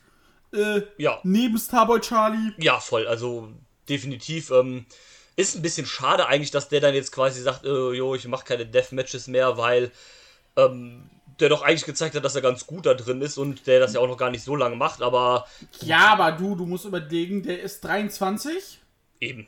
Äh, 0.53 0.83
Ja, 0.97 1.19
neben 1.23 1.59
Starboy 1.59 2.01
Charlie. 2.01 2.53
ja, 2.59 2.79
voll. 2.81 3.07
Also 3.07 3.53
definitiv. 3.89 4.51
Ähm, 4.51 4.87
ist 5.37 5.55
ein 5.55 5.63
bisschen 5.63 5.87
schade 5.87 6.27
eigentlich, 6.27 6.51
dass 6.51 6.69
der 6.69 6.81
dann 6.81 6.95
jetzt 6.95 7.13
quasi 7.13 7.43
sagt, 7.43 7.65
äh, 7.65 7.93
jo, 7.93 8.15
ich 8.15 8.27
mache 8.27 8.45
keine 8.45 8.65
Deathmatches 8.65 9.27
mehr, 9.27 9.59
weil 9.59 9.93
ähm, 10.57 11.11
der 11.41 11.51
doch 11.51 11.61
eigentlich 11.61 11.85
gezeigt 11.85 12.15
hat, 12.15 12.25
dass 12.25 12.35
er 12.35 12.41
ganz 12.41 12.67
gut 12.67 12.87
da 12.87 12.95
drin 12.95 13.21
ist 13.21 13.37
und 13.37 13.67
der 13.67 13.79
das 13.79 13.93
ja 13.93 14.01
auch 14.01 14.07
noch 14.09 14.17
gar 14.17 14.31
nicht 14.31 14.43
so 14.43 14.57
lange 14.57 14.77
macht, 14.77 15.03
aber 15.03 15.47
Ja, 15.83 16.15
aber 16.15 16.33
du, 16.33 16.55
du 16.57 16.65
musst 16.65 16.87
überlegen, 16.87 17.43
der 17.43 17.61
ist 17.61 17.85
23. 17.85 18.79
eben. 19.21 19.47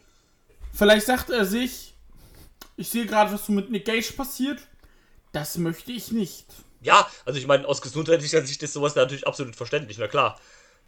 Vielleicht 0.75 1.07
sagt 1.07 1.31
er 1.31 1.47
sich, 1.47 1.95
ich 2.79 2.89
sehe 2.89 3.07
gerade, 3.07 3.33
was 3.33 3.45
so 3.45 3.53
mit 3.53 3.71
Nick 3.71 3.85
Gage 3.85 4.13
passiert. 4.17 4.61
Das 5.33 5.59
möchte 5.59 5.93
ich 5.93 6.13
nicht. 6.13 6.47
Ja, 6.81 7.07
also 7.27 7.39
ich 7.39 7.47
meine, 7.47 7.67
aus 7.67 7.83
gesundheitlicher 7.83 8.41
Sicht 8.47 8.63
ist 8.63 8.73
sowas 8.73 8.95
natürlich 8.95 9.27
absolut 9.27 9.57
verständlich, 9.57 9.99
na 9.99 10.07
klar. 10.07 10.41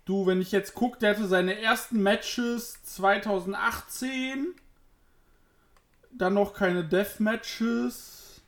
Du, 0.05 0.27
wenn 0.27 0.41
ich 0.41 0.53
jetzt 0.53 0.75
gucke, 0.75 0.99
der 0.99 1.11
hatte 1.11 1.27
seine 1.27 1.61
ersten 1.61 2.03
Matches 2.03 2.83
2018. 2.85 4.55
Dann 6.13 6.35
noch 6.35 6.55
keine 6.55 6.85
Deathmatches. 6.85 8.41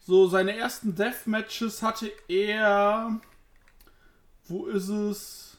So, 0.00 0.26
seine 0.28 0.56
ersten 0.56 0.94
Deathmatches 0.94 1.82
hatte 1.82 2.10
er. 2.26 3.20
Wo 4.46 4.66
ist 4.66 4.88
es? 4.88 5.58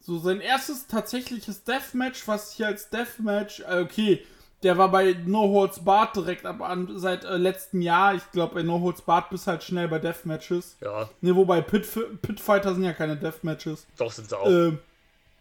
So, 0.00 0.18
sein 0.18 0.40
erstes 0.40 0.86
tatsächliches 0.86 1.64
Deathmatch, 1.64 2.26
was 2.26 2.52
hier 2.52 2.68
als 2.68 2.88
Deathmatch. 2.88 3.60
äh, 3.60 3.80
Okay, 3.82 4.24
der 4.62 4.76
war 4.76 4.90
bei 4.90 5.16
No 5.24 5.48
Holds 5.48 5.80
Barred 5.84 6.14
direkt 6.16 6.44
ab 6.44 6.60
an, 6.60 6.88
seit 6.98 7.24
äh, 7.24 7.36
letztem 7.36 7.80
Jahr. 7.80 8.14
Ich 8.14 8.30
glaube, 8.30 8.54
bei 8.56 8.62
No 8.62 8.80
Holds 8.80 9.02
Barred 9.02 9.30
bist 9.30 9.46
halt 9.46 9.62
schnell 9.62 9.88
bei 9.88 9.98
Deathmatches. 9.98 10.76
Ja, 10.80 11.08
Ne, 11.20 11.34
wobei 11.34 11.60
Pit, 11.62 11.88
Pitfighter 12.22 12.74
sind 12.74 12.84
ja 12.84 12.92
keine 12.92 13.16
Deathmatches. 13.16 13.86
doch 13.96 14.12
sind 14.12 14.28
sie 14.28 14.38
auch. 14.38 14.46
Ähm, 14.46 14.78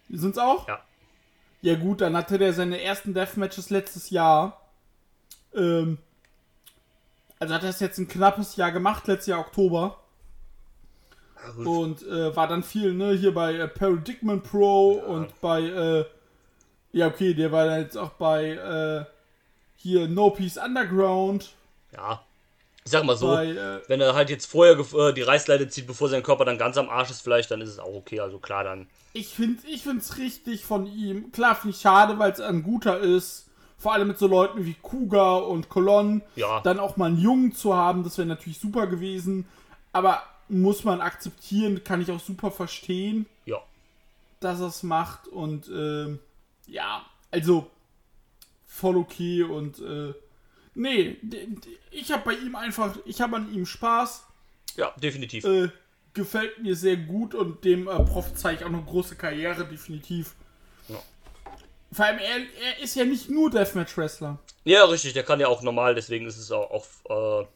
sind's 0.09 0.37
auch? 0.37 0.67
Ja. 0.67 0.79
Ja 1.61 1.75
gut, 1.75 1.99
dann 1.99 2.15
hatte 2.15 2.37
der 2.37 2.53
seine 2.53 2.81
ersten 2.81 3.13
Deathmatches 3.13 3.69
letztes 3.69 4.09
Jahr. 4.09 4.61
Ähm, 5.53 5.97
also 7.39 7.53
hat 7.53 7.63
er 7.63 7.69
es 7.69 7.81
jetzt 7.81 7.97
ein 7.97 8.07
knappes 8.07 8.55
Jahr 8.55 8.71
gemacht, 8.71 9.07
letztes 9.07 9.27
Jahr 9.27 9.39
Oktober. 9.41 9.97
Ja. 11.57 11.65
Und 11.69 12.01
äh, 12.07 12.33
war 12.35 12.47
dann 12.47 12.63
viel, 12.63 12.93
ne, 12.93 13.11
hier 13.13 13.33
bei 13.33 13.55
äh, 13.55 13.67
Paradigman 13.67 14.41
Pro 14.41 14.91
und 14.91 15.39
bei, 15.41 15.61
äh, 15.63 16.05
ja 16.91 17.07
okay, 17.07 17.33
der 17.33 17.51
war 17.51 17.65
dann 17.65 17.81
jetzt 17.81 17.97
auch 17.97 18.11
bei, 18.11 18.51
äh, 18.51 19.05
hier 19.75 20.07
No 20.07 20.29
Peace 20.31 20.57
Underground. 20.57 21.53
Ja. 21.95 22.21
Ich 22.85 22.91
sag 22.91 23.03
mal 23.03 23.15
so, 23.17 23.27
Bei, 23.27 23.45
äh, 23.47 23.81
wenn 23.87 24.01
er 24.01 24.15
halt 24.15 24.29
jetzt 24.29 24.45
vorher 24.47 24.77
äh, 24.79 25.13
die 25.13 25.21
Reißleine 25.21 25.67
zieht, 25.67 25.85
bevor 25.85 26.09
sein 26.09 26.23
Körper 26.23 26.45
dann 26.45 26.57
ganz 26.57 26.77
am 26.77 26.89
Arsch 26.89 27.11
ist, 27.11 27.21
vielleicht, 27.21 27.51
dann 27.51 27.61
ist 27.61 27.69
es 27.69 27.79
auch 27.79 27.93
okay. 27.93 28.19
Also 28.19 28.39
klar, 28.39 28.63
dann. 28.63 28.87
Ich 29.13 29.27
finde 29.29 29.61
ich 29.67 29.83
find's 29.83 30.17
richtig 30.17 30.65
von 30.65 30.87
ihm. 30.87 31.31
Klar 31.31 31.55
finde 31.55 31.75
ich 31.75 31.81
schade, 31.81 32.17
weil 32.19 32.31
es 32.31 32.39
ein 32.39 32.63
guter 32.63 32.99
ist. 32.99 33.47
Vor 33.77 33.93
allem 33.93 34.07
mit 34.09 34.17
so 34.17 34.27
Leuten 34.27 34.65
wie 34.65 34.73
Kuga 34.81 35.35
und 35.37 35.69
Colon. 35.69 36.21
Ja. 36.35 36.61
Dann 36.61 36.79
auch 36.79 36.97
mal 36.97 37.05
einen 37.07 37.19
Jungen 37.19 37.53
zu 37.53 37.75
haben, 37.75 38.03
das 38.03 38.17
wäre 38.17 38.27
natürlich 38.27 38.59
super 38.59 38.87
gewesen. 38.87 39.47
Aber 39.93 40.23
muss 40.47 40.83
man 40.83 40.99
akzeptieren, 40.99 41.83
kann 41.83 42.01
ich 42.01 42.11
auch 42.11 42.19
super 42.19 42.49
verstehen, 42.51 43.25
Ja. 43.45 43.57
dass 44.39 44.59
er 44.61 44.67
es 44.67 44.83
macht. 44.83 45.27
Und 45.27 45.67
ähm, 45.69 46.19
ja, 46.69 47.05
also 47.31 47.69
voll 48.65 48.97
okay. 48.97 49.43
Und 49.43 49.79
äh, 49.79 50.13
nee, 50.75 51.17
ich 51.91 52.11
habe 52.11 52.23
bei 52.25 52.33
ihm 52.33 52.55
einfach, 52.55 52.97
ich 53.05 53.21
habe 53.21 53.37
an 53.37 53.53
ihm 53.53 53.65
Spaß. 53.65 54.25
Ja, 54.75 54.93
definitiv. 55.01 55.43
Äh, 55.43 55.69
gefällt 56.13 56.59
mir 56.59 56.75
sehr 56.75 56.97
gut 56.97 57.35
und 57.35 57.63
dem 57.63 57.87
äh, 57.87 58.03
prophezei 58.03 58.53
ich 58.53 58.63
auch 58.63 58.67
eine 58.67 58.81
große 58.81 59.15
Karriere, 59.15 59.65
definitiv. 59.65 60.35
Ja. 60.87 61.01
Vor 61.91 62.05
allem, 62.05 62.19
er, 62.19 62.37
er 62.37 62.83
ist 62.83 62.95
ja 62.95 63.05
nicht 63.05 63.29
nur 63.29 63.49
Deathmatch-Wrestler. 63.49 64.39
Ja, 64.63 64.85
richtig, 64.85 65.13
der 65.13 65.23
kann 65.23 65.39
ja 65.39 65.47
auch 65.47 65.61
normal, 65.61 65.95
deswegen 65.95 66.27
ist 66.27 66.37
es 66.37 66.51
auch, 66.51 66.69
auch 67.07 67.41
äh, 67.41 67.47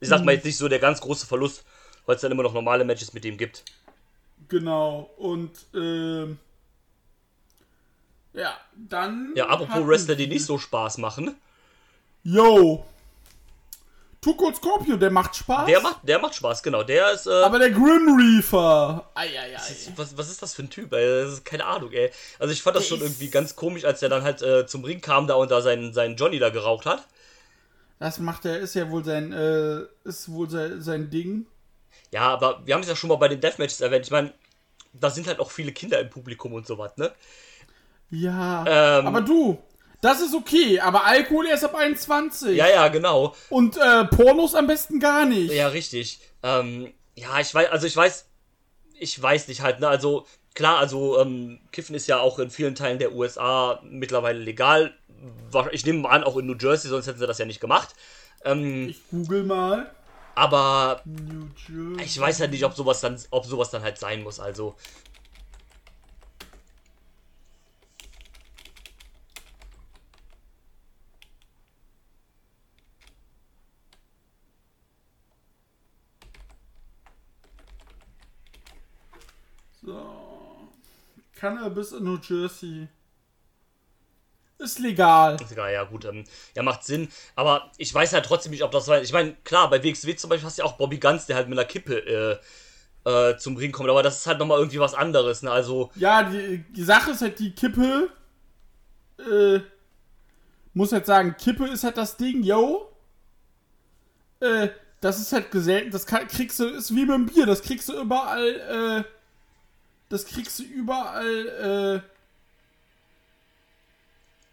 ich 0.00 0.08
sag 0.08 0.24
mal 0.24 0.34
jetzt 0.34 0.44
nicht 0.44 0.56
so 0.56 0.68
der 0.68 0.78
ganz 0.78 1.00
große 1.00 1.26
Verlust, 1.26 1.64
weil 2.06 2.16
es 2.16 2.22
dann 2.22 2.30
immer 2.30 2.44
noch 2.44 2.54
normale 2.54 2.84
Matches 2.84 3.12
mit 3.12 3.24
ihm 3.24 3.36
gibt. 3.36 3.64
Genau. 4.48 5.10
Und, 5.16 5.66
ähm, 5.74 6.38
ja, 8.32 8.56
dann. 8.76 9.32
Ja, 9.34 9.48
apropos 9.48 9.86
Wrestler, 9.86 10.14
die 10.14 10.26
nicht 10.26 10.44
so 10.44 10.58
Spaß 10.58 10.98
machen. 10.98 11.36
Yo! 12.22 12.84
Tuco 14.20 14.52
Scorpio, 14.52 14.96
der 14.96 15.12
macht 15.12 15.36
Spaß. 15.36 15.66
Der 15.66 15.80
macht, 15.80 16.00
der 16.02 16.18
macht 16.18 16.34
Spaß, 16.34 16.62
genau. 16.62 16.82
Der 16.82 17.12
ist. 17.12 17.26
Äh, 17.26 17.30
aber 17.30 17.58
der 17.60 17.70
Grim 17.70 18.16
Reaper. 18.18 19.08
Eieiei. 19.14 19.56
Was, 19.94 20.16
was 20.18 20.28
ist 20.28 20.42
das 20.42 20.54
für 20.54 20.62
ein 20.62 20.70
Typ, 20.70 20.92
ey? 20.92 21.22
Das 21.22 21.34
ist 21.34 21.44
keine 21.44 21.64
Ahnung, 21.64 21.92
ey. 21.92 22.10
Also 22.38 22.52
ich 22.52 22.60
fand 22.60 22.76
das 22.76 22.88
Der 22.88 22.96
schon 22.96 23.00
irgendwie 23.00 23.30
ganz 23.30 23.54
komisch, 23.54 23.84
als 23.84 24.00
der 24.00 24.08
dann 24.08 24.24
halt 24.24 24.42
äh, 24.42 24.66
zum 24.66 24.82
Ring 24.82 25.00
kam 25.00 25.28
da 25.28 25.34
und 25.34 25.50
da 25.50 25.60
seinen, 25.60 25.92
seinen 25.92 26.16
Johnny 26.16 26.40
da 26.40 26.50
geraucht 26.50 26.84
hat. 26.84 27.06
Das 28.00 28.18
macht 28.18 28.44
er, 28.44 28.58
ist 28.58 28.74
ja 28.74 28.90
wohl 28.90 29.04
sein, 29.04 29.32
äh, 29.32 29.82
ist 30.04 30.30
wohl 30.30 30.50
sein, 30.50 30.80
sein 30.80 31.10
Ding. 31.10 31.46
Ja, 32.10 32.22
aber 32.22 32.66
wir 32.66 32.74
haben 32.74 32.82
es 32.82 32.88
ja 32.88 32.96
schon 32.96 33.08
mal 33.08 33.16
bei 33.16 33.28
den 33.28 33.40
Deathmatches 33.40 33.80
erwähnt. 33.80 34.04
Ich 34.06 34.10
meine, 34.10 34.32
da 34.92 35.10
sind 35.10 35.28
halt 35.28 35.38
auch 35.38 35.50
viele 35.50 35.72
Kinder 35.72 36.00
im 36.00 36.10
Publikum 36.10 36.52
und 36.54 36.66
sowas, 36.66 36.96
ne? 36.96 37.12
Ja. 38.10 38.64
Ähm. 39.00 39.06
aber 39.06 39.20
du, 39.20 39.58
das 40.00 40.20
ist 40.20 40.34
okay, 40.34 40.80
aber 40.80 41.04
Alkohol 41.04 41.46
erst 41.46 41.64
ab 41.64 41.74
21. 41.74 42.56
Ja, 42.56 42.68
ja, 42.68 42.88
genau. 42.88 43.34
Und 43.50 43.76
äh, 43.76 44.04
Pornos 44.06 44.54
am 44.54 44.66
besten 44.66 45.00
gar 45.00 45.24
nicht. 45.26 45.52
Ja, 45.52 45.68
richtig. 45.68 46.20
Ähm, 46.42 46.92
ja, 47.16 47.38
ich 47.40 47.52
weiß, 47.54 47.70
also 47.70 47.86
ich 47.86 47.96
weiß, 47.96 48.26
ich 49.00 49.20
weiß 49.20 49.48
nicht 49.48 49.60
halt, 49.60 49.80
ne? 49.80 49.88
Also 49.88 50.26
klar, 50.54 50.78
also 50.78 51.20
ähm, 51.20 51.60
Kiffen 51.72 51.94
ist 51.94 52.06
ja 52.06 52.18
auch 52.20 52.38
in 52.38 52.50
vielen 52.50 52.74
Teilen 52.74 52.98
der 52.98 53.12
USA 53.14 53.80
mittlerweile 53.84 54.38
legal. 54.38 54.94
Ich 55.72 55.84
nehme 55.84 56.00
mal 56.00 56.10
an, 56.10 56.24
auch 56.24 56.36
in 56.36 56.46
New 56.46 56.56
Jersey, 56.58 56.88
sonst 56.88 57.06
hätten 57.08 57.18
sie 57.18 57.26
das 57.26 57.38
ja 57.38 57.44
nicht 57.44 57.60
gemacht. 57.60 57.94
Ähm, 58.44 58.88
Ich 58.88 59.00
google 59.10 59.42
mal. 59.42 59.90
aber 60.36 61.02
New 61.04 61.48
Jersey. 61.66 62.04
ich 62.04 62.20
weiß 62.20 62.38
halt 62.38 62.52
nicht, 62.52 62.64
ob 62.64 62.74
sowas 62.74 63.00
dann, 63.00 63.18
ob 63.30 63.44
sowas 63.46 63.70
dann 63.70 63.82
halt 63.82 63.98
sein 63.98 64.22
muss. 64.22 64.38
Also 64.38 64.76
So. 79.80 80.68
Cannabis 81.38 81.92
in 81.92 82.04
New 82.04 82.18
Jersey. 82.18 82.88
Ist 84.58 84.80
legal. 84.80 85.36
ist 85.40 85.52
egal, 85.52 85.72
ja 85.72 85.84
gut, 85.84 86.04
ähm, 86.04 86.24
ja 86.56 86.64
macht 86.64 86.82
Sinn. 86.82 87.08
Aber 87.36 87.70
ich 87.76 87.94
weiß 87.94 88.12
halt 88.12 88.24
trotzdem 88.26 88.50
nicht, 88.50 88.64
ob 88.64 88.72
das 88.72 88.88
war. 88.88 89.00
Ich 89.00 89.12
meine, 89.12 89.34
klar, 89.44 89.70
bei 89.70 89.82
WXW 89.82 90.16
zum 90.16 90.30
Beispiel 90.30 90.46
hast 90.46 90.58
du 90.58 90.62
ja 90.62 90.68
auch 90.68 90.76
Bobby 90.76 90.98
Guns, 90.98 91.26
der 91.26 91.36
halt 91.36 91.48
mit 91.48 91.56
einer 91.56 91.68
Kippe 91.68 92.40
äh, 93.04 93.08
äh, 93.08 93.36
zum 93.36 93.56
Ring 93.56 93.70
kommt. 93.70 93.88
Aber 93.88 94.02
das 94.02 94.18
ist 94.18 94.26
halt 94.26 94.40
nochmal 94.40 94.58
irgendwie 94.58 94.80
was 94.80 94.94
anderes. 94.94 95.42
Ne? 95.42 95.50
Also 95.52 95.92
Ja, 95.94 96.24
die, 96.24 96.64
die 96.70 96.82
Sache 96.82 97.12
ist 97.12 97.22
halt 97.22 97.38
die 97.38 97.52
Kippe. 97.52 98.10
Äh, 99.18 99.60
muss 100.74 100.92
halt 100.92 101.06
sagen, 101.06 101.36
Kippe 101.38 101.68
ist 101.68 101.84
halt 101.84 101.96
das 101.96 102.16
Ding, 102.16 102.42
yo. 102.42 102.92
Äh, 104.40 104.70
das 105.00 105.20
ist 105.20 105.32
halt 105.32 105.50
geselten, 105.50 105.90
das 105.90 106.06
kann, 106.06 106.26
kriegst 106.26 106.58
du, 106.58 106.66
ist 106.66 106.94
wie 106.94 107.06
beim 107.06 107.26
Bier, 107.26 107.46
das 107.46 107.62
kriegst 107.62 107.88
du 107.88 108.00
überall, 108.00 109.04
äh, 109.04 109.17
das 110.08 110.26
kriegst 110.26 110.58
du 110.58 110.62
überall, 110.64 112.02
äh, 112.04 112.08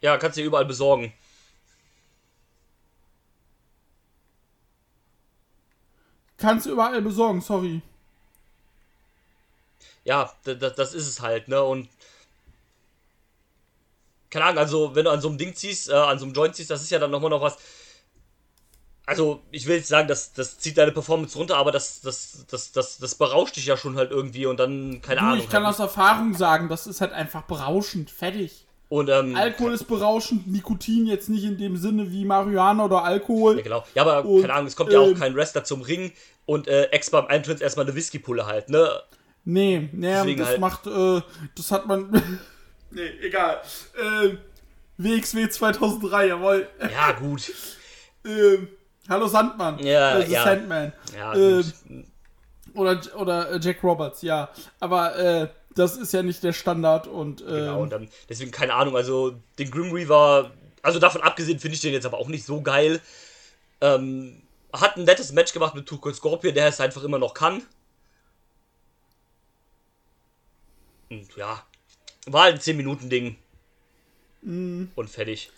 Ja, 0.02 0.18
kannst 0.18 0.38
du 0.38 0.42
überall 0.42 0.66
besorgen. 0.66 1.14
kannst 6.38 6.66
du 6.66 6.72
überall 6.72 7.02
besorgen, 7.02 7.42
sorry. 7.42 7.82
Ja, 10.06 10.32
das, 10.44 10.76
das 10.76 10.94
ist 10.94 11.08
es 11.08 11.22
halt, 11.22 11.48
ne? 11.48 11.62
Und. 11.64 11.90
Keine 14.30 14.46
Ahnung, 14.46 14.60
also, 14.60 14.96
wenn 14.96 15.06
du 15.06 15.12
an 15.12 15.22
so 15.22 15.30
einem 15.30 15.38
Ding 15.38 15.56
ziehst, 15.56 15.90
äh, 15.90 15.94
an 15.94 16.20
so 16.20 16.26
einem 16.26 16.34
Joint 16.34 16.56
ziehst, 16.56 16.70
das 16.70 16.82
ist 16.82 16.90
ja 16.90 17.00
dann 17.00 17.12
nochmal 17.12 17.30
noch 17.30 17.42
was. 17.42 17.58
Also, 19.08 19.42
ich 19.52 19.68
will 19.68 19.78
nicht 19.78 19.88
sagen, 19.88 20.08
das, 20.08 20.34
das 20.34 20.58
zieht 20.58 20.78
deine 20.78 20.92
Performance 20.92 21.38
runter, 21.38 21.58
aber 21.58 21.72
das, 21.72 22.02
das, 22.02 22.46
das, 22.50 22.72
das, 22.72 22.98
das 22.98 23.16
berauscht 23.16 23.56
dich 23.56 23.66
ja 23.68 23.78
schon 23.78 23.96
halt 23.98 24.10
irgendwie 24.12 24.46
und 24.48 24.60
dann, 24.60 25.02
keine 25.02 25.20
Du, 25.22 25.26
Ahnung. 25.28 25.40
ich 25.40 25.50
kann 25.50 25.64
halt. 25.64 25.76
aus 25.76 25.80
Erfahrung 25.80 26.34
sagen, 26.34 26.70
das 26.70 26.88
ist 26.88 27.02
halt 27.02 27.12
einfach 27.14 27.44
berauschend, 27.44 28.10
fertig. 28.10 28.66
und, 28.90 29.10
ähm, 29.10 29.36
Alkohol 29.36 29.74
ist 29.74 29.88
berauschend, 29.88 30.48
Nikotin 30.48 31.06
jetzt 31.06 31.30
nicht 31.30 31.44
in 31.44 31.58
dem 31.58 31.78
Sinne 31.78 32.12
wie 32.12 32.26
Marihuana 32.26 32.86
oder 32.86 33.04
Alkohol. 33.04 33.58
Ja, 33.58 33.62
genau. 33.64 33.84
Ja, 33.94 34.02
aber 34.02 34.26
Und, 34.26 34.42
keine 34.42 34.54
Ahnung, 34.54 34.68
es 34.68 34.76
kommt 34.76 34.92
ja 34.92 35.00
auch 35.00 35.08
ähm, 35.08 35.20
kein 35.20 35.36
Wrestler 35.36 35.64
zum 35.64 35.82
Ring 35.84 36.12
und 36.48 36.68
äh, 36.68 36.86
Ex 36.86 37.12
beim 37.12 37.28
Eintritt 37.28 37.62
erstmal 37.62 37.86
eine 37.86 37.96
Whiskypulle 37.96 38.46
halt, 38.48 38.70
ne? 38.70 38.90
Nee, 39.44 39.88
nee, 39.92 40.08
Deswegen 40.14 40.40
das 40.40 40.48
halt- 40.50 40.60
macht, 40.60 40.88
äh, 40.88 41.22
das 41.56 41.72
hat 41.72 41.86
man. 41.86 42.10
nee, 42.90 43.08
egal. 43.22 43.62
Ähm, 44.02 44.40
WXW 44.98 45.48
2003, 45.50 46.28
jawohl. 46.28 46.68
Ja, 46.92 47.12
gut. 47.12 47.52
Ähm, 48.28 48.70
hallo 49.10 49.28
Sandmann. 49.28 49.80
Ja, 49.80 50.20
äh, 50.20 50.26
The 50.26 50.32
ja. 50.34 50.44
Sandman. 50.44 50.94
Ja, 51.16 51.34
Ähm. 51.36 52.06
Oder, 52.74 53.02
oder 53.16 53.52
äh, 53.52 53.60
Jack 53.62 53.82
Roberts, 53.84 54.22
ja. 54.22 54.50
Aber 54.82 55.18
äh, 55.18 55.48
das 55.76 55.96
ist 55.96 56.12
ja 56.14 56.24
nicht 56.24 56.44
der 56.44 56.54
Standard 56.54 57.08
und. 57.08 57.42
Ähm, 57.42 57.48
Genau, 57.48 57.82
und 57.82 57.90
dann, 57.92 58.10
deswegen 58.30 58.52
keine 58.52 58.74
Ahnung, 58.74 58.96
also 58.96 59.36
den 59.58 59.72
Grim 59.72 59.92
Reaver, 59.92 60.52
also 60.82 61.00
davon 61.00 61.22
abgesehen 61.22 61.60
finde 61.60 61.76
ich 61.76 61.82
den 61.82 61.94
jetzt 61.94 62.06
aber 62.06 62.18
auch 62.18 62.28
nicht 62.28 62.46
so 62.46 62.62
geil. 62.62 63.02
Ähm, 63.82 64.42
hat 64.74 64.98
ein 64.98 65.06
nettes 65.06 65.32
Match 65.32 65.54
gemacht 65.54 65.76
mit 65.76 65.86
Tuco 65.86 66.12
Scorpion, 66.12 66.54
der 66.54 66.68
es 66.68 66.82
einfach 66.82 67.04
immer 67.04 67.20
noch 67.20 67.34
kann. 67.34 67.62
Und 71.10 71.36
ja, 71.38 71.64
war 72.26 72.44
halt 72.44 72.56
ein 72.56 72.62
10-Minuten-Ding. 72.62 73.38
Mm. 74.42 74.86
Und 74.96 75.10
fertig. 75.10 75.52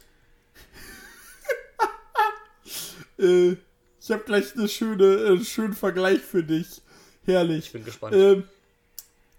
Äh, 3.19 3.55
ich 3.99 4.11
habe 4.11 4.23
gleich 4.25 4.55
eine 4.55 4.67
schöne, 4.67 5.03
äh, 5.05 5.27
einen 5.27 5.45
schönen 5.45 5.73
Vergleich 5.73 6.19
für 6.21 6.43
dich. 6.43 6.81
Herrlich. 7.25 7.65
Ich 7.65 7.71
bin 7.73 7.83
gespannt. 7.85 8.15
Ähm, 8.15 8.43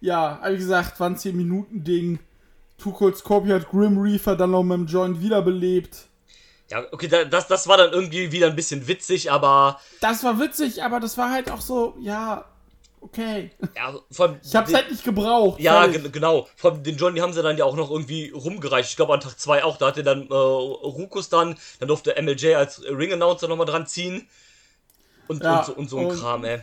ja, 0.01 0.41
wie 0.49 0.57
gesagt, 0.57 0.99
war 1.01 1.09
ein 1.11 1.17
10-Minuten-Ding. 1.17 2.19
Too 2.77 2.93
Cold 2.93 3.17
Scorpio 3.17 3.55
hat 3.57 3.69
Grim 3.71 3.99
Reaper 3.99 4.37
dann 4.37 4.53
noch 4.53 4.63
mit 4.63 4.77
dem 4.77 4.87
Joint 4.87 5.21
wiederbelebt. 5.21 6.07
Ja, 6.71 6.85
okay, 6.93 7.09
da- 7.09 7.25
das, 7.25 7.49
das 7.49 7.67
war 7.67 7.79
dann 7.79 7.93
irgendwie 7.93 8.31
wieder 8.31 8.47
ein 8.49 8.55
bisschen 8.57 8.87
witzig, 8.87 9.33
aber 9.33 9.81
Das 10.01 10.23
war 10.23 10.39
witzig, 10.39 10.83
aber 10.83 11.01
das 11.01 11.17
war 11.17 11.31
halt 11.33 11.51
auch 11.51 11.61
so, 11.63 11.97
ja, 12.01 12.45
okay. 13.01 13.51
ja, 13.77 13.95
allem 14.27 14.41
Ich 14.43 14.55
hab's 14.55 14.69
den- 14.71 14.77
halt 14.77 14.91
nicht 14.91 15.05
gebraucht. 15.05 15.61
Ja, 15.61 15.87
gen 15.87 16.11
genau. 16.13 16.49
Vor 16.57 16.73
allem 16.73 16.83
den 16.83 16.97
Johnny 16.97 17.21
haben 17.21 17.33
sie 17.33 17.43
dann 17.43 17.57
ja 17.57 17.65
auch 17.65 17.77
noch 17.77 17.91
irgendwie 17.91 18.31
rumgereicht. 18.31 18.91
Ich 18.91 18.97
glaube 18.97 19.15
an 19.15 19.21
Tag 19.21 19.39
2 19.39 19.65
auch. 19.65 19.77
Da 19.77 19.87
hatte 19.89 20.03
dann 20.03 20.29
äh, 20.29 20.35
Rukus 20.35 21.29
dann, 21.29 21.57
dann 21.81 21.89
durfte 21.89 22.15
MLJ 22.21 22.55
als 22.55 22.83
Ring-Announcer 22.85 23.49
nochmal 23.49 23.67
dran 23.67 23.87
ziehen. 23.87 24.29
Und, 25.29 25.43
Ja, 25.43 25.59
und, 25.59 25.67
so, 25.67 25.73
und 25.73 25.91
so 25.91 25.99
ein 25.99 26.07
und- 26.07 26.19
Kram, 26.19 26.45
ey. 26.45 26.61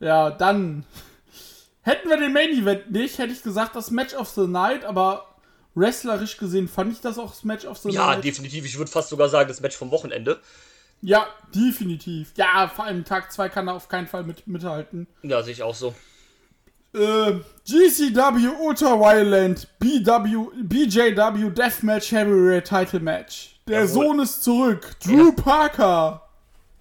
Ja, 0.00 0.30
dann. 0.30 0.84
Hätten 1.84 2.08
wir 2.08 2.16
den 2.16 2.32
Main 2.32 2.50
Event 2.50 2.92
nicht, 2.92 3.18
hätte 3.18 3.32
ich 3.32 3.42
gesagt, 3.42 3.74
das 3.74 3.90
Match 3.90 4.14
of 4.14 4.28
the 4.28 4.46
Night, 4.46 4.84
aber 4.84 5.26
wrestlerisch 5.74 6.36
gesehen 6.36 6.68
fand 6.68 6.92
ich 6.92 7.00
das 7.00 7.18
auch 7.18 7.30
das 7.30 7.42
Match 7.42 7.64
of 7.64 7.76
the 7.78 7.90
Ja, 7.90 8.06
Night. 8.14 8.22
definitiv. 8.24 8.64
Ich 8.64 8.78
würde 8.78 8.90
fast 8.90 9.08
sogar 9.08 9.28
sagen, 9.28 9.48
das 9.48 9.60
Match 9.60 9.76
vom 9.76 9.90
Wochenende. 9.90 10.40
Ja, 11.02 11.26
definitiv. 11.54 12.32
Ja, 12.36 12.70
vor 12.74 12.84
allem 12.84 13.04
Tag 13.04 13.32
2 13.32 13.48
kann 13.48 13.66
er 13.68 13.74
auf 13.74 13.88
keinen 13.88 14.06
Fall 14.06 14.22
mit, 14.22 14.46
mithalten. 14.46 15.06
Ja, 15.22 15.42
sehe 15.42 15.52
ich 15.52 15.62
auch 15.62 15.74
so. 15.74 15.94
Äh, 16.94 17.40
GCW 17.66 18.48
Ultra 18.60 18.98
Violent 19.00 19.66
BW, 19.78 20.46
BJW 20.62 21.50
Deathmatch 21.50 22.12
Heavyweight 22.12 22.66
Title 22.68 23.00
Match. 23.00 23.58
Der 23.66 23.80
Jawohl. 23.84 23.88
Sohn 23.88 24.20
ist 24.20 24.42
zurück. 24.44 24.90
Drew 25.04 25.32
Parker. 25.32 26.28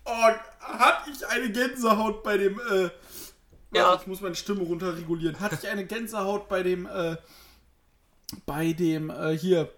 Oh, 0.05 0.11
hatte 0.59 1.09
ich 1.11 1.25
eine 1.27 1.49
Gänsehaut 1.51 2.23
bei 2.23 2.37
dem, 2.37 2.59
äh, 2.71 2.89
Ja. 3.73 3.95
ich 3.99 4.05
muss 4.07 4.21
meine 4.21 4.35
Stimme 4.35 4.61
runterregulieren. 4.61 5.39
Hatte 5.39 5.57
ich 5.61 5.67
eine 5.69 5.85
Gänsehaut 5.85 6.47
bei 6.49 6.61
dem, 6.61 6.85
äh, 6.85 7.15
bei 8.45 8.73
dem, 8.73 9.09
äh, 9.09 9.37
hier, 9.37 9.69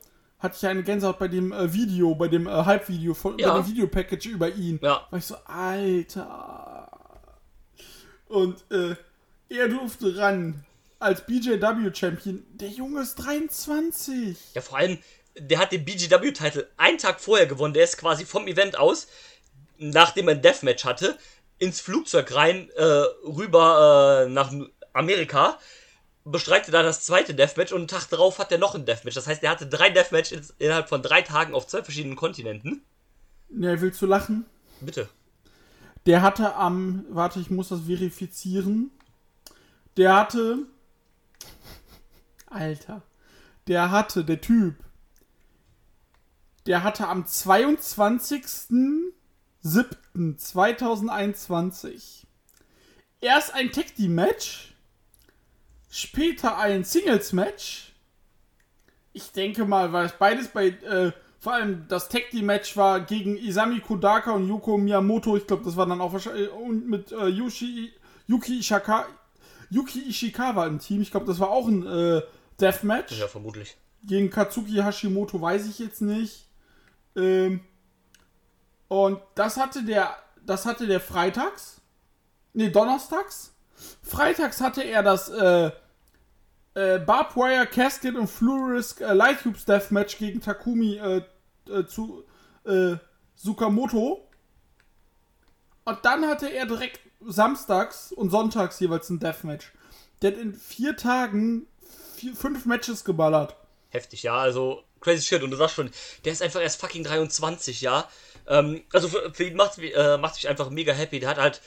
hatte 0.44 0.58
ich 0.58 0.68
eine 0.68 0.84
Gänsehaut 0.84 1.18
bei 1.18 1.28
dem 1.30 1.52
äh, 1.52 1.74
Video, 1.74 2.14
bei 2.14 2.28
dem 2.28 2.46
äh, 2.48 2.52
Hype-Video, 2.52 3.14
von- 3.14 3.40
Ja. 3.40 3.54
bei 3.54 3.62
dem 3.62 3.68
Videopackage 3.68 4.26
über 4.28 4.50
ihn. 4.54 4.80
Ja. 4.84 5.08
War 5.10 5.18
ich 5.20 5.26
so, 5.26 5.36
Alter. 5.46 6.90
Und 8.28 8.64
äh, 8.72 8.96
er 9.50 9.70
durfte 9.70 10.18
ran 10.18 10.66
als 11.00 11.26
BJW-Champion. 11.26 12.44
Der 12.54 12.70
Junge 12.70 13.02
ist 13.02 13.16
23. 13.16 14.38
Ja, 14.54 14.62
vor 14.62 14.78
allem, 14.78 14.98
der 15.38 15.60
hat 15.60 15.72
den 15.72 15.86
BGW-Titel 15.86 16.68
einen 16.78 16.98
Tag 16.98 17.20
vorher 17.22 17.46
gewonnen. 17.46 17.74
Der 17.74 17.84
ist 17.84 17.98
quasi 17.98 18.26
vom 18.26 18.48
Event 18.48 18.78
aus, 18.78 19.08
nachdem 19.78 20.28
er 20.28 20.36
ein 20.36 20.42
Deathmatch 20.42 20.86
hatte, 20.86 21.18
ins 21.60 21.80
Flugzeug 21.82 22.34
rein, 22.36 22.70
äh, 22.76 22.84
rüber 22.84 24.26
äh, 24.26 24.30
nach 24.30 24.52
Amerika, 24.94 25.58
bestreitet 26.26 26.74
da 26.74 26.84
das 26.84 27.06
zweite 27.06 27.34
Deathmatch 27.34 27.72
und 27.72 27.80
einen 27.80 27.88
Tag 27.88 28.08
darauf 28.10 28.40
hat 28.40 28.52
er 28.52 28.58
noch 28.58 28.76
ein 28.76 28.86
Deathmatch. 28.86 29.16
Das 29.16 29.28
heißt, 29.28 29.44
er 29.44 29.52
hatte 29.52 29.68
drei 29.68 29.90
Deathmatches 29.90 30.54
innerhalb 30.60 30.90
von 30.90 31.02
drei 31.02 31.22
Tagen 31.22 31.54
auf 31.54 31.68
zwei 31.68 31.84
verschiedenen 31.84 32.16
Kontinenten. 32.16 32.84
Ne, 33.50 33.80
willst 33.82 34.02
du 34.02 34.06
lachen? 34.06 34.46
Bitte. 34.82 35.10
Der 36.06 36.22
hatte 36.22 36.56
am, 36.56 37.06
warte, 37.10 37.40
ich 37.40 37.50
muss 37.50 37.70
das 37.70 37.82
verifizieren. 37.82 38.92
Der 39.96 40.16
hatte, 40.16 40.60
Alter, 42.48 43.02
der 43.68 43.92
hatte, 43.92 44.26
der 44.26 44.42
Typ, 44.42 44.76
der 46.66 46.84
hatte 46.84 47.08
am 47.08 47.26
22. 47.26 48.44
7.2021 49.64 52.26
erst 53.22 53.54
ein 53.54 53.72
Tag 53.72 53.96
Team 53.96 54.16
Match, 54.16 54.73
später 55.94 56.58
ein 56.58 56.84
Singles 56.84 57.34
Match. 57.34 57.94
Ich 59.14 59.32
denke 59.32 59.64
mal, 59.66 59.94
weil 59.94 60.08
es 60.08 60.14
beides 60.14 60.48
bei, 60.48 60.70
äh, 60.70 61.12
vor 61.40 61.54
allem 61.54 61.86
das 61.88 62.10
Tag 62.10 62.32
Team 62.32 62.48
Match 62.48 62.76
war 62.76 63.02
gegen 63.02 63.38
Isami 63.38 63.80
Kodaka 63.80 64.32
und 64.32 64.48
Yoko 64.48 64.78
Miyamoto. 64.78 65.38
Ich 65.38 65.46
glaube, 65.46 65.64
das 65.64 65.78
war 65.78 65.86
dann 65.86 66.02
auch 66.02 66.12
wahrscheinlich 66.12 66.50
und 66.50 66.90
mit 66.90 67.12
äh, 67.12 67.28
Yushi, 67.28 67.94
Yuki 68.26 68.60
Ishaka, 68.60 69.06
Yuki 69.70 70.10
Ishikawa 70.10 70.66
im 70.66 70.80
Team. 70.80 71.04
Ich 71.04 71.12
glaube, 71.12 71.28
das 71.28 71.40
war 71.40 71.52
auch 71.52 71.68
ein 71.68 71.86
äh, 71.86 72.22
Deathmatch. 72.60 73.20
Ja, 73.20 73.28
vermutlich. 73.28 73.78
Gegen 74.04 74.32
Katsuki 74.32 74.82
Hashimoto 74.82 75.40
weiß 75.40 75.68
ich 75.68 75.78
jetzt 75.78 76.02
nicht. 76.02 76.48
Ähm, 77.16 77.62
und 78.88 79.20
das 79.36 79.58
hatte 79.58 79.84
der, 79.84 80.16
das 80.44 80.66
hatte 80.66 80.88
der 80.88 81.00
freitags. 81.00 81.82
Nee, 82.54 82.70
donnerstags. 82.70 83.54
Freitags 84.02 84.60
hatte 84.60 84.84
er 84.84 85.04
das 85.04 85.30
äh, 85.30 85.72
äh, 86.76 87.00
Barbed 87.00 87.36
Wire 87.36 87.68
Casket 87.68 88.16
und 88.16 88.28
Fluorisk 88.28 89.02
äh, 89.02 89.14
Light 89.14 89.42
Tubes 89.42 89.66
Deathmatch 89.66 90.18
gegen 90.18 90.42
Takumi 90.42 90.98
äh, 90.98 91.22
äh, 91.70 91.86
zu 91.86 92.24
äh, 92.66 92.96
Sukamoto. 93.36 94.28
Und 95.86 96.00
dann 96.04 96.28
hatte 96.28 96.48
er 96.48 96.66
direkt 96.66 97.00
samstags 97.26 98.12
und 98.12 98.30
sonntags 98.30 98.80
jeweils 98.80 99.10
ein 99.10 99.20
Deathmatch. 99.20 99.72
Der 100.22 100.32
hat 100.32 100.40
in 100.40 100.54
vier 100.54 100.96
Tagen 100.96 101.68
vier, 102.16 102.36
fünf 102.36 102.66
Matches 102.66 103.04
geballert. 103.04 103.56
Heftig, 103.90 104.24
ja, 104.24 104.38
also 104.38 104.84
crazy 105.02 105.22
shit. 105.22 105.44
Und 105.44 105.52
du 105.52 105.58
sagst 105.58 105.76
schon, 105.76 105.92
der 106.26 106.32
ist 106.32 106.42
einfach 106.42 106.62
erst 106.62 106.80
fucking 106.80 107.04
23, 107.04 107.82
ja. 107.82 108.10
Ähm, 108.48 108.84
also 108.94 109.10
für, 109.10 109.34
für 109.34 109.44
ihn 109.44 109.56
macht 109.56 109.78
äh, 109.78 110.18
macht 110.18 110.36
mich 110.36 110.48
einfach 110.48 110.70
mega 110.70 110.94
happy. 110.94 111.20
Der 111.20 111.30
hat 111.30 111.38
halt 111.38 111.62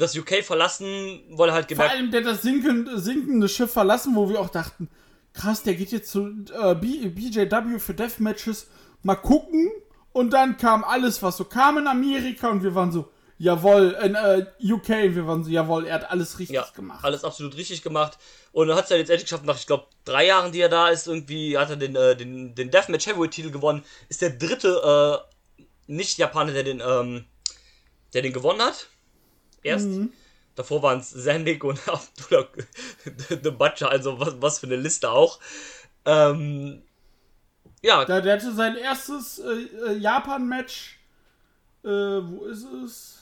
das 0.00 0.16
UK 0.16 0.42
verlassen, 0.42 1.22
weil 1.30 1.50
er 1.50 1.54
halt 1.54 1.66
Vor 1.66 1.76
gemerkt 1.76 1.94
allem, 1.94 2.10
der 2.10 2.22
das 2.22 2.42
sinkende, 2.42 2.98
sinkende 2.98 3.48
Schiff 3.48 3.72
verlassen, 3.72 4.16
wo 4.16 4.28
wir 4.28 4.40
auch 4.40 4.50
dachten, 4.50 4.88
krass, 5.32 5.62
der 5.62 5.74
geht 5.74 5.92
jetzt 5.92 6.10
zu 6.10 6.26
äh, 6.26 6.74
BJW 6.74 7.78
für 7.78 7.94
Deathmatches, 7.94 8.68
mal 9.02 9.16
gucken. 9.16 9.70
Und 10.12 10.32
dann 10.32 10.56
kam 10.56 10.82
alles, 10.82 11.22
was 11.22 11.36
so 11.36 11.44
kam 11.44 11.78
in 11.78 11.86
Amerika 11.86 12.50
und 12.50 12.64
wir 12.64 12.74
waren 12.74 12.90
so, 12.90 13.08
jawohl, 13.38 13.96
in 14.02 14.14
äh, 14.16 14.44
UK, 14.62 14.88
wir 14.88 15.26
waren 15.26 15.44
so, 15.44 15.50
jawohl, 15.50 15.86
er 15.86 15.94
hat 15.94 16.10
alles 16.10 16.38
richtig 16.38 16.56
ja, 16.56 16.66
gemacht. 16.74 17.04
alles 17.04 17.22
absolut 17.22 17.56
richtig 17.56 17.82
gemacht. 17.82 18.18
Und 18.52 18.68
er 18.68 18.76
hat 18.76 18.84
es 18.84 18.90
ja 18.90 18.96
jetzt 18.96 19.08
endlich 19.08 19.26
geschafft, 19.26 19.44
nach, 19.44 19.56
ich 19.56 19.66
glaube, 19.66 19.86
drei 20.04 20.26
Jahren, 20.26 20.50
die 20.50 20.60
er 20.60 20.68
da 20.68 20.88
ist, 20.88 21.06
irgendwie 21.06 21.56
hat 21.56 21.70
er 21.70 21.76
den, 21.76 21.94
äh, 21.94 22.16
den, 22.16 22.54
den 22.54 22.70
Deathmatch 22.70 23.06
Heavyweight-Titel 23.06 23.50
gewonnen. 23.50 23.84
Ist 24.08 24.22
der 24.22 24.30
dritte 24.30 25.22
äh, 25.58 25.62
Nicht-Japaner, 25.86 26.52
der 26.52 26.64
den, 26.64 26.82
ähm, 26.84 27.24
der 28.12 28.22
den 28.22 28.32
gewonnen 28.32 28.60
hat. 28.60 28.88
Erst. 29.62 29.86
Mhm. 29.86 30.12
Davor 30.54 30.82
waren 30.82 31.00
es 31.00 31.10
Sandik 31.10 31.64
und 31.64 31.80
Abdullah 31.88 32.46
The 33.28 33.50
Butcher, 33.50 33.90
also 33.90 34.18
was, 34.18 34.40
was 34.40 34.58
für 34.58 34.66
eine 34.66 34.76
Liste 34.76 35.10
auch. 35.10 35.38
Ähm, 36.04 36.82
ja, 37.82 38.04
Der, 38.04 38.20
der 38.20 38.34
hatte 38.34 38.52
sein 38.52 38.76
erstes 38.76 39.38
äh, 39.38 39.52
äh, 39.52 39.96
Japan-Match. 39.96 40.98
Äh, 41.82 41.88
wo 41.88 42.44
ist 42.44 42.64
es? 42.64 43.16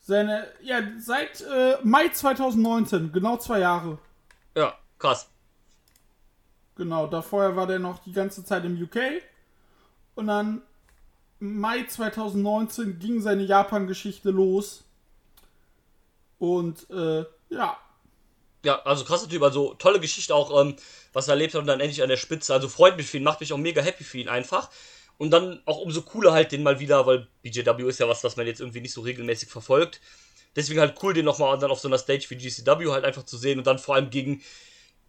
Seine, 0.00 0.46
ja, 0.62 0.82
seit 0.98 1.40
äh, 1.40 1.78
Mai 1.82 2.08
2019, 2.08 3.12
genau 3.12 3.38
zwei 3.38 3.60
Jahre. 3.60 3.98
ja, 4.54 4.74
krass. 4.98 5.28
Genau, 6.76 7.06
da 7.06 7.22
vorher 7.22 7.54
war 7.56 7.66
der 7.66 7.78
noch 7.78 8.00
die 8.00 8.12
ganze 8.12 8.44
Zeit 8.44 8.64
im 8.64 8.80
UK. 8.82 9.22
Und 10.16 10.26
dann 10.26 10.60
Mai 11.38 11.84
2019 11.84 12.98
ging 12.98 13.22
seine 13.22 13.44
Japan-Geschichte 13.44 14.30
los. 14.30 14.84
Und 16.44 16.90
äh, 16.90 17.24
ja, 17.48 17.78
Ja, 18.64 18.82
also 18.82 19.04
krasser 19.04 19.28
Typ, 19.28 19.42
also 19.42 19.74
tolle 19.74 19.98
Geschichte 20.00 20.34
auch, 20.34 20.60
ähm, 20.60 20.76
was 21.14 21.28
er 21.28 21.32
erlebt 21.32 21.54
hat 21.54 21.60
und 21.60 21.66
dann 21.66 21.80
endlich 21.80 22.02
an 22.02 22.08
der 22.10 22.18
Spitze. 22.18 22.52
Also 22.52 22.68
freut 22.68 22.96
mich 22.96 23.06
für 23.06 23.16
ihn, 23.16 23.22
macht 23.24 23.40
mich 23.40 23.52
auch 23.52 23.58
mega 23.58 23.80
happy 23.80 24.04
für 24.04 24.18
ihn 24.18 24.28
einfach. 24.28 24.70
Und 25.16 25.30
dann 25.30 25.62
auch 25.64 25.78
umso 25.78 26.02
cooler 26.02 26.32
halt 26.32 26.52
den 26.52 26.62
mal 26.62 26.80
wieder, 26.80 27.06
weil 27.06 27.28
BJW 27.42 27.88
ist 27.88 28.00
ja 28.00 28.08
was, 28.08 28.24
was 28.24 28.36
man 28.36 28.46
jetzt 28.46 28.60
irgendwie 28.60 28.80
nicht 28.80 28.92
so 28.92 29.00
regelmäßig 29.00 29.48
verfolgt. 29.48 30.00
Deswegen 30.56 30.80
halt 30.80 30.96
cool, 31.02 31.14
den 31.14 31.24
nochmal 31.24 31.58
dann 31.58 31.70
auf 31.70 31.80
so 31.80 31.88
einer 31.88 31.98
Stage 31.98 32.26
wie 32.28 32.36
GCW 32.36 32.90
halt 32.90 33.04
einfach 33.04 33.24
zu 33.24 33.36
sehen 33.38 33.58
und 33.58 33.66
dann 33.66 33.78
vor 33.78 33.94
allem 33.94 34.10
gegen 34.10 34.42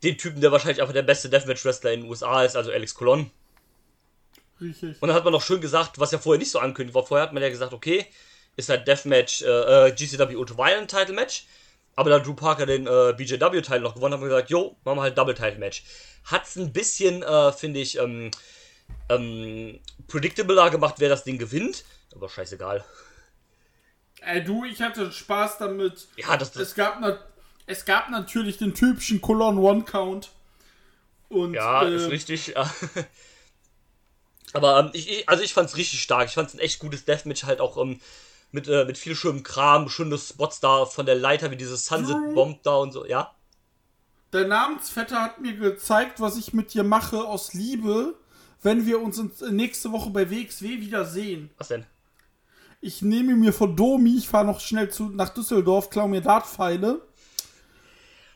den 0.04 0.18
Typen, 0.18 0.42
der 0.42 0.52
wahrscheinlich 0.52 0.82
einfach 0.82 0.94
der 0.94 1.04
beste 1.04 1.30
Deathmatch-Wrestler 1.30 1.92
in 1.92 2.02
den 2.02 2.10
USA 2.10 2.44
ist, 2.44 2.56
also 2.56 2.72
Alex 2.72 2.96
Colon. 2.96 3.32
richtig. 4.62 5.02
Und 5.02 5.08
dann 5.08 5.16
hat 5.16 5.24
man 5.24 5.34
noch 5.34 5.42
schön 5.42 5.62
gesagt, 5.62 6.00
was 6.00 6.12
ja 6.12 6.20
vorher 6.20 6.40
nicht 6.40 6.52
so 6.52 6.60
angekündigt 6.60 6.96
war. 6.96 7.06
Vorher 7.06 7.26
hat 7.26 7.34
man 7.34 7.44
ja 7.44 7.50
gesagt, 7.50 7.74
okay, 7.74 8.06
ist 8.56 8.70
halt 8.70 8.88
Deathmatch, 8.88 9.42
äh, 9.42 9.88
äh, 9.88 9.92
GCW 9.92 10.36
Ultraviolet 10.36 10.90
Title 10.90 11.14
Match. 11.14 11.46
Aber 11.96 12.10
da 12.10 12.20
Drew 12.20 12.34
Parker 12.34 12.66
den 12.66 12.88
äh, 12.88 13.14
BJW-Teil 13.16 13.80
noch 13.80 13.96
gewonnen 13.96 14.14
hat, 14.14 14.20
haben 14.20 14.28
wir 14.28 14.36
gesagt, 14.36 14.50
jo, 14.50 14.76
machen 14.84 14.98
wir 14.98 15.04
halt 15.04 15.18
Double 15.18 15.34
Title 15.34 15.60
Match. 15.60 15.84
Hat's 16.26 16.58
ein 16.58 16.74
bisschen, 16.74 17.24
äh, 17.24 17.54
finde 17.54 17.80
ich, 17.80 17.98
ähm, 17.98 18.32
ähm, 19.10 19.80
predictabler 20.08 20.70
gemacht, 20.72 20.96
wer 20.98 21.10
das 21.10 21.24
Ding 21.24 21.38
gewinnt. 21.38 21.86
Aber 22.14 22.28
scheißegal. 22.28 22.84
Ey, 24.22 24.44
du, 24.44 24.66
ich 24.66 24.82
hatte 24.82 25.12
Spaß 25.12 25.60
damit. 25.60 26.08
Ja, 26.18 26.36
das, 26.36 26.52
das 26.52 26.70
Es 26.70 26.76
gab, 26.76 27.00
na, 27.00 27.18
es 27.66 27.86
gab 27.86 28.10
natürlich 28.10 28.58
den 28.58 28.74
typischen 28.74 29.22
Colon 29.22 29.58
One 29.58 29.84
Count. 29.84 30.32
Und, 31.30 31.54
ja, 31.54 31.84
äh, 31.84 31.96
ist 31.96 32.10
richtig. 32.10 32.56
Aber 34.54 34.80
ähm, 34.80 34.90
ich, 34.94 35.10
ich, 35.10 35.30
also 35.30 35.44
ich 35.44 35.54
fand's 35.54 35.78
richtig 35.78 36.02
stark. 36.02 36.28
Ich 36.28 36.34
fand's 36.34 36.54
ein 36.54 36.60
echt 36.60 36.80
gutes 36.80 37.06
Deathmatch, 37.06 37.44
halt 37.44 37.60
auch 37.60 37.78
ähm, 37.78 38.00
mit, 38.52 38.68
äh, 38.68 38.86
mit 38.86 38.98
viel 38.98 39.16
schönem 39.16 39.44
Kram, 39.44 39.90
schöne 39.90 40.18
Spots 40.18 40.60
da 40.60 40.86
von 40.86 41.06
der 41.06 41.16
Leiter, 41.16 41.52
wie 41.52 41.58
dieses 41.58 41.86
Sunset 41.86 42.18
Bomb 42.34 42.64
da 42.64 42.76
und 42.76 42.92
so, 42.92 43.06
ja. 43.06 43.34
Der 44.34 44.48
Namensvetter 44.48 45.22
hat 45.22 45.40
mir 45.42 45.56
gezeigt, 45.56 46.20
was 46.20 46.38
ich 46.38 46.54
mit 46.54 46.74
dir 46.74 46.84
mache 46.84 47.24
aus 47.24 47.54
Liebe, 47.54 48.16
wenn 48.62 48.86
wir 48.86 49.02
uns 49.02 49.18
in- 49.20 49.32
nächste 49.56 49.92
Woche 49.92 50.10
bei 50.10 50.30
WXW 50.30 50.80
wiedersehen. 50.82 51.50
Was 51.58 51.68
denn? 51.70 51.86
Ich 52.82 53.02
nehme 53.02 53.36
mir 53.36 53.54
von 53.54 53.76
Domi, 53.76 54.18
ich 54.18 54.28
fahre 54.28 54.46
noch 54.46 54.60
schnell 54.60 54.90
zu, 54.90 55.10
nach 55.10 55.30
Düsseldorf, 55.30 55.90
klau 55.90 56.08
mir 56.08 56.22
Dartpfeile 56.22 57.02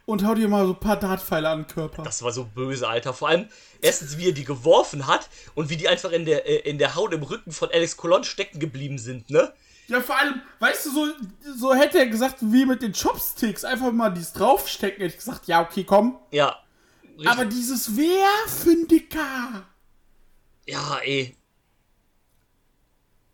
und 0.05 0.25
hau 0.25 0.33
dir 0.33 0.47
mal 0.47 0.65
so 0.65 0.73
ein 0.73 0.79
paar 0.79 0.97
Dartpfeile 0.97 1.49
an 1.49 1.59
den 1.63 1.67
Körper. 1.67 2.03
Das 2.03 2.23
war 2.23 2.31
so 2.31 2.45
böse, 2.45 2.87
Alter. 2.87 3.13
Vor 3.13 3.27
allem, 3.29 3.47
erstens, 3.81 4.17
wie 4.17 4.27
er 4.29 4.33
die 4.33 4.45
geworfen 4.45 5.05
hat 5.05 5.29
und 5.53 5.69
wie 5.69 5.77
die 5.77 5.87
einfach 5.87 6.11
in 6.11 6.25
der, 6.25 6.47
äh, 6.47 6.69
in 6.69 6.77
der 6.79 6.95
Haut 6.95 7.13
im 7.13 7.23
Rücken 7.23 7.51
von 7.51 7.69
Alex 7.71 7.95
Colon 7.97 8.23
stecken 8.23 8.59
geblieben 8.59 8.97
sind, 8.97 9.29
ne? 9.29 9.53
Ja, 9.89 10.01
vor 10.01 10.17
allem, 10.17 10.41
weißt 10.59 10.85
du, 10.85 10.91
so, 10.91 11.07
so 11.55 11.73
hätte 11.73 11.97
er 11.99 12.07
gesagt, 12.07 12.37
wie 12.41 12.65
mit 12.65 12.81
den 12.81 12.93
Chopsticks, 12.93 13.63
einfach 13.65 13.91
mal 13.91 14.09
dies 14.11 14.33
draufstecken, 14.33 15.01
hätte 15.01 15.13
ich 15.15 15.17
gesagt, 15.19 15.47
ja, 15.47 15.61
okay, 15.61 15.83
komm. 15.83 16.17
Ja. 16.31 16.57
Richtig. 17.17 17.27
Aber 17.29 17.45
dieses 17.45 17.97
Werfen, 17.97 18.87
Dicker. 18.87 19.65
ja, 20.67 20.97
ey. 21.03 21.35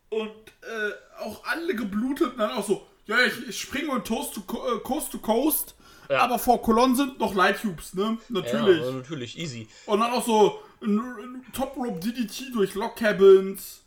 Und 0.10 0.30
äh, 0.62 1.22
auch 1.24 1.44
alle 1.46 1.76
geblutet 1.76 2.32
und 2.34 2.38
dann 2.38 2.52
auch 2.52 2.66
so, 2.66 2.88
ja, 3.06 3.18
ich, 3.26 3.50
ich 3.50 3.60
springe 3.60 3.92
und 3.92 4.06
Toast 4.08 4.34
to, 4.34 4.42
äh, 4.42 4.80
Coast 4.80 5.12
to 5.12 5.20
Coast, 5.20 5.76
Ja. 6.10 6.20
aber 6.20 6.40
vor 6.40 6.62
Colon 6.62 6.96
sind 6.96 7.20
noch 7.20 7.34
Light 7.36 7.62
Tubes, 7.62 7.94
ne? 7.94 8.18
Natürlich. 8.30 8.82
Ja, 8.86 8.92
natürlich, 8.92 9.38
easy. 9.38 9.68
Und 9.86 10.00
dann 10.00 10.12
auch 10.14 10.26
so 10.26 10.60
ein, 10.82 10.98
ein 11.00 11.46
Top 11.54 11.76
Rope 11.76 12.00
DDT 12.00 12.54
durch 12.54 12.76
Lock 12.76 12.96
Cabins. 12.96 13.82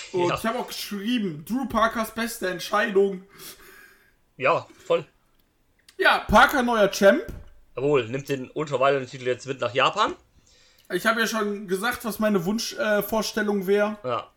Und 0.12 0.28
Ja. 0.28 0.34
ich 0.36 0.44
habe 0.46 0.58
auch 0.58 0.68
geschrieben, 0.68 1.44
Drew 1.46 1.66
Parkers 1.66 2.14
beste 2.14 2.48
Entscheidung. 2.48 3.24
Ja, 4.36 4.66
voll. 4.86 5.04
Ja, 5.98 6.20
Parker 6.20 6.62
neuer 6.62 6.90
Champ. 6.90 7.22
Jawohl, 7.76 8.08
nimmt 8.08 8.28
den 8.28 8.50
Ultraviolet-Titel 8.50 9.26
jetzt 9.26 9.46
mit 9.46 9.60
nach 9.60 9.72
Japan. 9.74 10.14
Ich 10.92 11.06
habe 11.06 11.20
ja 11.20 11.26
schon 11.26 11.68
gesagt, 11.68 12.04
was 12.04 12.18
meine 12.18 12.44
Wunschvorstellung 12.44 13.62
äh, 13.62 13.66
wäre. 13.66 13.96
Ja. 14.04 14.30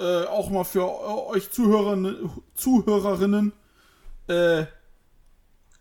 Äh, 0.00 0.26
auch 0.26 0.50
mal 0.50 0.64
für 0.64 0.80
äh, 0.80 1.36
euch 1.36 1.50
Zuhörerinnen. 1.50 2.30
Zuhörerinnen. 2.54 3.52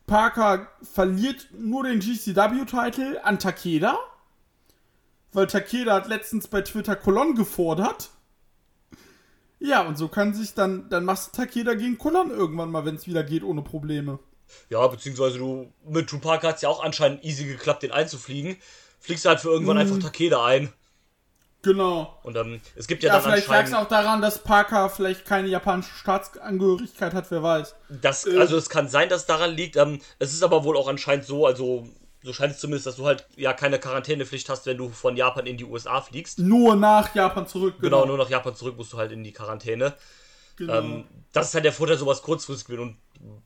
Parker 0.06 0.68
verliert 0.82 1.48
nur 1.52 1.84
den 1.84 2.00
GCW-Titel 2.00 3.20
an 3.24 3.40
Takeda. 3.40 3.98
Weil 5.34 5.48
Takeda 5.48 5.96
hat 5.96 6.08
letztens 6.08 6.48
bei 6.48 6.62
Twitter 6.62 6.96
Colon 6.96 7.36
gefordert. 7.36 8.10
Ja, 9.60 9.82
und 9.82 9.98
so 9.98 10.08
kann 10.08 10.34
sich 10.34 10.54
dann, 10.54 10.90
dann 10.90 11.04
machst 11.06 11.28
du 11.28 11.38
Takeda 11.42 11.74
gegen 11.74 11.98
Colon 11.98 12.30
irgendwann 12.30 12.70
mal, 12.72 12.86
wenn 12.86 12.96
es 12.96 13.08
wieder 13.08 13.24
geht, 13.24 13.44
ohne 13.44 13.62
Probleme. 13.64 14.20
Ja, 14.70 14.86
beziehungsweise 14.88 15.40
du, 15.40 15.74
mit 15.86 16.12
Drew 16.12 16.20
Parker 16.20 16.50
hat's 16.50 16.62
ja 16.62 16.70
auch 16.70 16.84
anscheinend 16.84 17.24
easy 17.24 17.46
geklappt, 17.46 17.84
den 17.84 17.92
einzufliegen. 17.92 18.58
Fliegst 19.00 19.26
halt 19.26 19.40
für 19.40 19.50
irgendwann 19.50 19.78
einfach 19.78 20.00
Takeda 20.00 20.46
ein. 20.46 20.72
Genau. 21.64 22.18
Und 22.24 22.38
ähm, 22.38 22.62
es 22.76 22.88
gibt 22.88 23.04
ja, 23.04 23.10
Ja, 23.10 23.16
dann 23.16 23.24
vielleicht 23.24 23.48
lag 23.48 23.56
es 23.56 23.74
anscheinend. 23.74 23.86
auch 23.86 23.90
daran, 23.90 24.22
dass 24.22 24.44
Parker 24.44 24.90
vielleicht 24.90 25.26
keine 25.26 25.48
japanische 25.48 25.94
Staatsangehörigkeit 25.96 27.14
hat, 27.14 27.30
wer 27.32 27.44
weiß. 27.44 27.76
Das, 28.02 28.26
also 28.26 28.58
es 28.58 28.70
kann 28.70 28.88
sein, 28.88 29.10
dass 29.10 29.22
es 29.22 29.26
daran 29.28 29.52
liegt. 29.52 29.76
Ähm, 29.76 30.00
es 30.20 30.34
ist 30.34 30.44
aber 30.44 30.64
wohl 30.64 30.78
auch 30.78 30.88
anscheinend 30.88 31.26
so, 31.26 31.46
also 31.46 31.90
so 32.28 32.34
scheint 32.34 32.52
es 32.52 32.60
zumindest, 32.60 32.86
dass 32.86 32.98
du 32.98 33.06
halt 33.06 33.26
ja 33.38 33.54
keine 33.54 33.80
Quarantänepflicht 33.80 34.50
hast, 34.50 34.66
wenn 34.66 34.78
du 34.78 34.90
von 34.90 35.16
Japan 35.16 35.48
in 35.48 35.56
die 35.56 35.64
USA 35.64 36.02
fliegst. 36.02 36.40
Nur 36.40 36.76
nach 36.76 37.16
Japan 37.16 37.48
zurück. 37.48 37.76
Genau, 37.80 38.06
nur 38.06 38.18
nach 38.18 38.30
Japan 38.30 38.54
zurück 38.54 38.76
musst 38.76 38.92
du 38.92 38.98
halt 38.98 39.14
in 39.14 39.24
die 39.24 39.32
Quarantäne. 39.32 39.94
Genau. 40.58 40.74
Ähm, 40.74 41.06
das 41.32 41.48
ist 41.48 41.54
halt 41.54 41.64
der 41.64 41.72
Vorteil, 41.72 41.98
sowas 41.98 42.22
kurzfristig 42.22 42.68
wird 42.70 42.82
und 42.82 42.98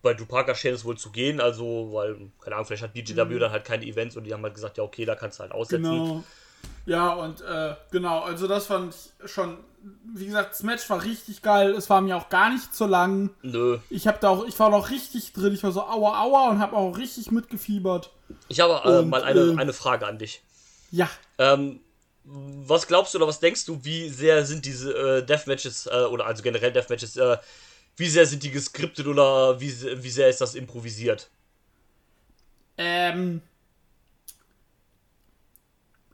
bei 0.02 0.14
Dupaka 0.16 0.56
scheint 0.56 0.76
es 0.76 0.84
wohl 0.84 0.98
zu 0.98 1.12
gehen, 1.12 1.40
also, 1.40 1.90
weil, 1.94 2.32
keine 2.42 2.56
Ahnung, 2.56 2.66
vielleicht 2.66 2.84
hat 2.84 2.94
BGW 2.94 3.38
dann 3.38 3.52
halt 3.52 3.66
keine 3.66 3.86
Events 3.86 4.18
und 4.18 4.24
die 4.24 4.34
haben 4.34 4.44
halt 4.44 4.56
gesagt, 4.56 4.78
ja, 4.78 4.84
okay, 4.84 5.06
da 5.06 5.16
kannst 5.16 5.40
du 5.40 5.44
halt 5.44 5.52
aussetzen. 5.52 5.84
Genau. 5.84 6.24
Ja, 6.86 7.14
und 7.14 7.42
äh, 7.42 7.76
genau, 7.92 8.22
also 8.22 8.48
das 8.48 8.66
fand 8.66 8.96
ich 8.96 9.32
schon, 9.32 9.58
wie 10.14 10.26
gesagt, 10.26 10.52
das 10.52 10.64
Match 10.64 10.90
war 10.90 11.04
richtig 11.04 11.42
geil. 11.42 11.72
Es 11.72 11.90
war 11.90 12.02
mir 12.02 12.18
auch 12.18 12.30
gar 12.30 12.52
nicht 12.52 12.76
zu 12.76 12.86
lang. 12.86 13.32
Nö. 13.42 13.80
Ich 13.90 14.08
hab 14.08 14.20
da 14.22 14.30
auch, 14.30 14.46
ich 14.46 14.58
war 14.60 14.70
noch 14.70 14.90
richtig 14.90 15.34
drin. 15.34 15.54
Ich 15.54 15.64
war 15.64 15.72
so 15.72 15.82
aua 15.82 16.22
aua 16.22 16.50
und 16.50 16.60
habe 16.60 16.76
auch 16.76 16.98
richtig 16.98 17.32
mitgefiebert. 17.32 18.12
Ich 18.48 18.60
habe 18.60 18.82
äh, 18.90 19.00
Und, 19.00 19.10
mal 19.10 19.24
eine, 19.24 19.40
äh, 19.40 19.58
eine 19.58 19.74
Frage 19.74 20.06
an 20.08 20.18
dich. 20.18 20.42
Ja, 20.92 21.10
Ähm, 21.38 21.80
was 22.24 22.86
glaubst 22.88 23.14
du 23.14 23.18
oder 23.18 23.28
was 23.28 23.40
denkst 23.40 23.66
du, 23.66 23.84
wie 23.84 24.10
sehr 24.10 24.46
sind 24.46 24.66
diese 24.66 24.94
äh, 24.94 25.26
Deathmatches, 25.26 25.88
äh, 25.88 26.04
oder 26.04 26.26
also 26.28 26.44
generell 26.44 26.72
Deathmatches, 26.72 27.18
äh, 27.18 27.38
wie 27.98 28.10
sehr 28.10 28.26
sind 28.26 28.44
die 28.44 28.52
geskriptet 28.52 29.08
oder 29.08 29.60
wie, 29.60 29.72
wie 30.04 30.10
sehr 30.10 30.30
ist 30.30 30.42
das 30.42 30.54
improvisiert? 30.56 31.30
ähm, 32.78 33.42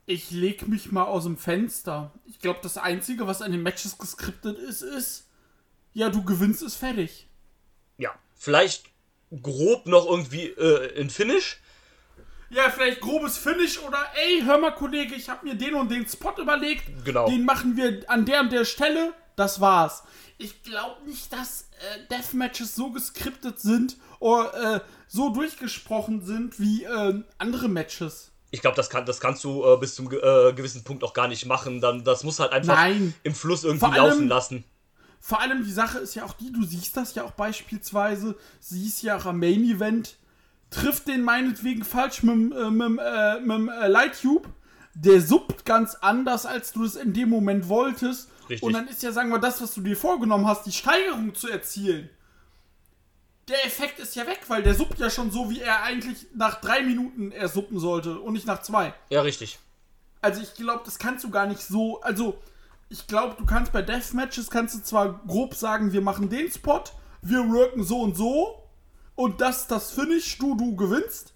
ich 0.07 0.31
leg 0.31 0.67
mich 0.67 0.91
mal 0.91 1.03
aus 1.03 1.25
dem 1.25 1.37
Fenster. 1.37 2.13
Ich 2.25 2.39
glaube, 2.39 2.59
das 2.63 2.77
Einzige, 2.77 3.27
was 3.27 3.41
an 3.41 3.51
den 3.51 3.61
Matches 3.61 3.97
geskriptet 3.97 4.57
ist, 4.57 4.81
ist, 4.81 5.27
ja, 5.93 6.09
du 6.09 6.23
gewinnst, 6.23 6.63
ist 6.63 6.77
fertig. 6.77 7.27
Ja, 7.97 8.17
vielleicht 8.33 8.85
grob 9.43 9.85
noch 9.85 10.09
irgendwie 10.09 10.45
äh, 10.45 10.99
in 10.99 11.09
Finish. 11.09 11.57
Ja, 12.49 12.69
vielleicht 12.69 13.01
grobes 13.01 13.37
Finish 13.37 13.79
oder 13.79 13.99
ey, 14.15 14.41
hör 14.45 14.57
mal, 14.57 14.71
Kollege, 14.71 15.13
ich 15.13 15.27
habe 15.27 15.45
mir 15.45 15.55
den 15.55 15.75
und 15.75 15.91
den 15.91 16.07
Spot 16.07 16.33
überlegt. 16.41 16.85
Genau. 17.03 17.29
Den 17.29 17.43
machen 17.43 17.75
wir 17.75 18.09
an 18.09 18.25
der 18.25 18.39
und 18.39 18.53
der 18.53 18.63
Stelle. 18.63 19.13
Das 19.35 19.59
war's. 19.59 20.03
Ich 20.37 20.63
glaube 20.63 21.03
nicht, 21.05 21.33
dass 21.33 21.63
äh, 21.79 22.07
Deathmatches 22.09 22.75
so 22.75 22.91
geskriptet 22.91 23.59
sind 23.59 23.97
oder 24.19 24.75
äh, 24.75 24.79
so 25.09 25.31
durchgesprochen 25.31 26.25
sind 26.25 26.61
wie 26.61 26.85
äh, 26.85 27.21
andere 27.37 27.67
Matches. 27.67 28.31
Ich 28.51 28.61
glaube, 28.61 28.75
das, 28.75 28.89
kann, 28.89 29.05
das 29.05 29.19
kannst 29.19 29.43
du 29.43 29.65
äh, 29.65 29.77
bis 29.77 29.95
zum 29.95 30.05
äh, 30.11 30.53
gewissen 30.53 30.83
Punkt 30.83 31.03
auch 31.03 31.13
gar 31.13 31.27
nicht 31.27 31.45
machen. 31.45 31.81
Dann, 31.81 32.03
das 32.03 32.23
muss 32.23 32.39
halt 32.39 32.53
einfach 32.53 32.75
Nein. 32.75 33.13
im 33.23 33.35
Fluss 33.35 33.63
irgendwie 33.63 33.85
allem- 33.85 33.95
laufen 33.95 34.27
lassen. 34.27 34.63
Vor 35.19 35.41
allem 35.41 35.65
die 35.65 35.71
Sache 35.71 35.97
ist 35.97 36.15
ja 36.15 36.23
auch 36.23 36.33
die, 36.33 36.53
du 36.53 36.63
siehst 36.63 36.95
das 36.95 37.15
ja 37.15 37.23
auch 37.23 37.31
beispielsweise, 37.31 38.35
siehst 38.59 39.03
ja 39.03 39.17
auch 39.17 39.25
am 39.25 39.39
Main 39.39 39.63
Event, 39.63 40.15
trifft 40.69 41.07
den 41.07 41.23
meinetwegen 41.23 41.83
falsch 41.83 42.23
mit, 42.23 42.33
dem, 42.35 42.51
äh, 42.51 42.69
mit, 42.69 42.99
äh, 43.03 43.39
mit 43.41 43.73
äh, 43.73 43.87
Lighttube, 43.87 44.47
der 44.93 45.21
suppt 45.21 45.65
ganz 45.65 45.95
anders, 45.95 46.45
als 46.45 46.71
du 46.71 46.83
es 46.85 46.95
in 46.95 47.13
dem 47.13 47.29
Moment 47.29 47.67
wolltest. 47.67 48.29
Richtig. 48.49 48.63
Und 48.63 48.73
dann 48.73 48.87
ist 48.87 49.03
ja, 49.03 49.11
sagen 49.11 49.29
wir, 49.29 49.39
das, 49.39 49.61
was 49.61 49.73
du 49.73 49.81
dir 49.81 49.97
vorgenommen 49.97 50.47
hast, 50.47 50.65
die 50.65 50.71
Steigerung 50.71 51.35
zu 51.35 51.49
erzielen. 51.49 52.09
Der 53.47 53.65
Effekt 53.65 53.99
ist 53.99 54.15
ja 54.15 54.27
weg, 54.27 54.41
weil 54.49 54.61
der 54.61 54.73
suppt 54.75 54.99
ja 54.99 55.09
schon 55.09 55.31
so, 55.31 55.49
wie 55.49 55.61
er 55.61 55.83
eigentlich 55.83 56.27
nach 56.35 56.59
drei 56.59 56.81
Minuten 56.83 57.31
er 57.31 57.47
suppen 57.47 57.79
sollte 57.79 58.19
und 58.19 58.33
nicht 58.33 58.45
nach 58.45 58.61
zwei. 58.61 58.93
Ja, 59.09 59.21
richtig. 59.21 59.57
Also 60.21 60.41
ich 60.41 60.53
glaube, 60.55 60.81
das 60.83 60.99
kannst 60.99 61.23
du 61.23 61.29
gar 61.29 61.45
nicht 61.45 61.61
so. 61.61 62.01
Also 62.01 62.37
ich 62.89 63.07
glaube, 63.07 63.35
du 63.37 63.45
kannst 63.45 63.71
bei 63.71 63.81
Deathmatches 63.81 64.49
kannst 64.49 64.75
du 64.75 64.83
zwar 64.83 65.21
grob 65.27 65.55
sagen, 65.55 65.93
wir 65.93 66.01
machen 66.01 66.29
den 66.29 66.51
Spot, 66.51 66.83
wir 67.21 67.39
worken 67.49 67.83
so 67.83 68.01
und 68.01 68.17
so 68.17 68.63
und 69.15 69.39
das 69.39 69.67
das 69.67 69.91
Finish, 69.91 70.37
du 70.39 70.55
du 70.55 70.75
gewinnst. 70.75 71.33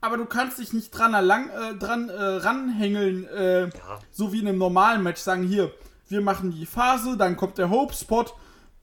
Aber 0.00 0.16
du 0.18 0.26
kannst 0.26 0.58
dich 0.58 0.72
nicht 0.72 0.90
dran, 0.90 1.14
erlang, 1.14 1.50
äh, 1.50 1.74
dran 1.74 2.08
äh, 2.08 2.22
ranhängeln, 2.22 3.26
äh, 3.28 3.62
Ja. 3.64 3.98
so 4.10 4.32
wie 4.32 4.40
in 4.40 4.48
einem 4.48 4.58
normalen 4.58 5.02
Match. 5.02 5.20
Sagen 5.20 5.42
hier, 5.42 5.72
wir 6.08 6.20
machen 6.20 6.50
die 6.50 6.64
Phase, 6.66 7.16
dann 7.16 7.36
kommt 7.36 7.58
der 7.58 7.68
Hope 7.70 7.92
Spot, 7.94 8.24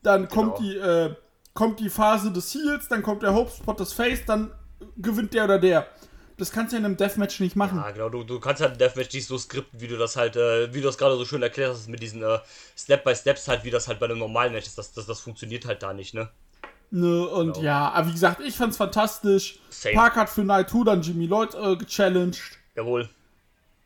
dann 0.02 0.28
kommt 0.28 0.60
die 0.60 0.76
äh, 0.76 1.16
kommt 1.54 1.80
die 1.80 1.89
Phase 1.89 2.32
des 2.32 2.54
Heals, 2.54 2.88
dann 2.88 3.02
kommt 3.02 3.24
der 3.24 3.34
Hope 3.34 3.52
Spot 3.52 3.74
des 3.74 3.94
Face, 3.94 4.26
dann 4.26 4.52
gewinnt 4.98 5.34
der 5.34 5.46
oder 5.46 5.60
der. 5.60 5.88
Das 6.38 6.52
kannst 6.52 6.72
du 6.72 6.76
ja 6.76 6.80
in 6.80 6.86
einem 6.86 6.98
Deathmatch 6.98 7.39
nicht 7.39 7.56
machen. 7.56 7.78
Ja, 7.78 7.92
genau. 7.92 8.10
Du, 8.10 8.24
du 8.24 8.39
kannst 8.39 8.62
halt 8.62 8.74
ein 8.74 8.78
Deathmatch 8.80 9.13
nicht 9.13 9.28
so 9.28 9.38
skripten, 9.38 9.80
wie 9.80 9.88
du 9.88 9.98
das 9.98 10.16
halt, 10.16 10.36
äh, 10.36 10.74
wie 10.74 10.80
du 10.80 10.88
das 10.88 10.98
gerade 10.98 11.16
so 11.16 11.26
schön 11.26 11.44
erklärt 11.44 11.72
hast, 11.72 11.88
mit 11.88 12.02
diesen 12.02 12.24
äh, 12.24 12.39
Step-by-Steps 12.76 13.48
halt, 13.48 13.63
wie 13.63 13.70
das 13.70 13.88
halt 13.88 14.00
bei 14.00 14.08
einem 14.08 14.18
normalen 14.18 14.52
Match 14.52 14.66
ist. 14.66 14.78
Das, 14.78 14.92
das, 14.94 15.06
das 15.06 15.20
funktioniert 15.20 15.66
halt 15.66 15.84
da 15.84 15.94
nicht, 15.94 16.13
ne? 16.13 16.30
Ne, 16.89 17.28
und 17.28 17.58
ja, 17.58 17.89
aber 17.89 18.08
wie 18.10 18.12
gesagt, 18.12 18.39
ich 18.42 18.56
fand's 18.56 18.78
fantastisch. 18.78 19.60
Same. 19.70 19.96
Park 19.96 20.16
hat 20.16 20.30
für 20.30 20.44
Night 20.44 20.70
2 20.70 20.84
dann 20.84 21.02
Jimmy 21.02 21.26
Lloyd 21.26 21.56
äh, 21.56 21.76
gechallenged. 21.76 22.39
Jawohl. 22.76 23.10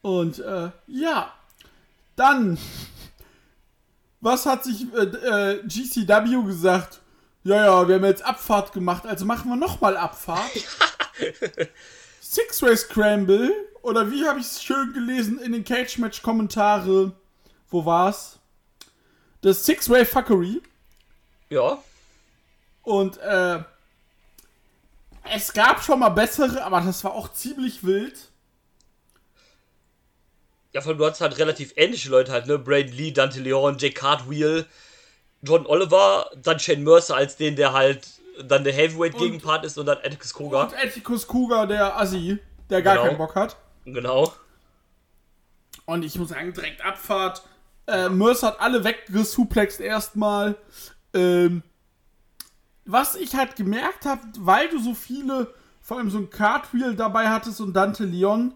Und 0.02 0.40
äh, 0.40 0.72
ja, 0.88 1.34
dann, 2.16 2.58
was 4.20 4.46
hat 4.46 4.64
sich 4.64 4.86
äh, 4.94 5.04
äh, 5.04 5.64
GCW 5.64 6.44
gesagt? 6.48 7.00
Ja, 7.48 7.64
ja, 7.64 7.88
wir 7.88 7.96
haben 7.96 8.04
jetzt 8.04 8.26
Abfahrt 8.26 8.74
gemacht, 8.74 9.06
also 9.06 9.24
machen 9.24 9.50
wir 9.50 9.56
nochmal 9.56 9.96
Abfahrt. 9.96 10.52
Six-Way 12.20 12.76
Scramble, 12.76 13.54
oder 13.84 14.12
wie 14.12 14.28
habe 14.28 14.42
ich 14.42 14.48
es 14.48 14.62
schön 14.62 14.92
gelesen 14.92 15.40
in 15.40 15.54
den 15.54 15.64
Cage-Match-Kommentare? 15.64 17.14
Wo 17.70 17.86
war's? 17.86 18.40
Das 19.40 19.64
Six-Way 19.64 20.04
Fuckery. 20.04 20.62
Ja. 21.48 21.82
Und 22.84 23.18
äh, 23.20 23.64
es 25.34 25.54
gab 25.54 25.82
schon 25.82 26.00
mal 26.00 26.10
bessere, 26.10 26.62
aber 26.66 26.82
das 26.82 27.02
war 27.06 27.14
auch 27.14 27.32
ziemlich 27.32 27.82
wild. 27.86 28.30
Ja, 30.74 30.82
vor 30.82 30.90
allem, 30.90 30.98
du 30.98 31.06
hattest 31.06 31.22
halt 31.22 31.38
relativ 31.38 31.72
ähnliche 31.78 32.10
Leute 32.10 32.34
halt, 32.34 32.48
ne? 32.48 32.60
Braden 32.60 32.92
Lee, 32.92 33.12
Dante 33.12 33.40
Leon, 33.40 33.78
Jake 33.78 33.94
Cartwheel, 33.94 34.66
John 35.42 35.66
Oliver, 35.66 36.30
dann 36.42 36.60
Shane 36.60 36.84
Mercer 36.84 37.16
als 37.16 37.36
den, 37.38 37.56
der 37.56 37.74
halt 37.74 38.08
dann 38.44 38.64
der 38.64 38.74
Heavyweight-Gegenpart 38.74 39.66
ist 39.66 39.78
und 39.78 39.86
dann 39.88 39.98
Atticus 39.98 40.34
Koga. 40.34 40.64
Und 40.64 40.74
Etikus 40.74 41.26
Kuga, 41.28 41.66
der 41.66 42.00
Assi, 42.00 42.38
der 42.70 42.82
gar 42.82 42.96
Genau. 42.96 43.08
keinen 43.08 43.18
Bock 43.18 43.36
hat. 43.36 43.58
Genau. 43.86 44.32
Und 45.86 46.04
ich 46.04 46.16
muss 46.18 46.30
sagen, 46.30 46.54
direkt 46.54 46.84
Abfahrt. 46.84 47.42
Äh, 47.88 48.10
Mercer 48.10 48.48
hat 48.48 48.60
alle 48.60 48.84
weggesuplext 48.84 49.80
erstmal. 49.80 50.56
Ähm, 51.14 51.64
was 52.86 53.16
ich 53.16 53.36
halt 53.36 53.56
gemerkt 53.56 54.06
habe, 54.06 54.22
weil 54.40 54.70
du 54.70 54.80
so 54.82 54.94
viele, 54.94 55.54
vor 55.82 55.98
allem 55.98 56.10
so 56.10 56.18
ein 56.18 56.30
Cartwheel 56.30 56.96
dabei 56.96 57.30
hattest 57.30 57.60
und 57.62 57.74
Dante 57.74 58.04
Leon, 58.04 58.54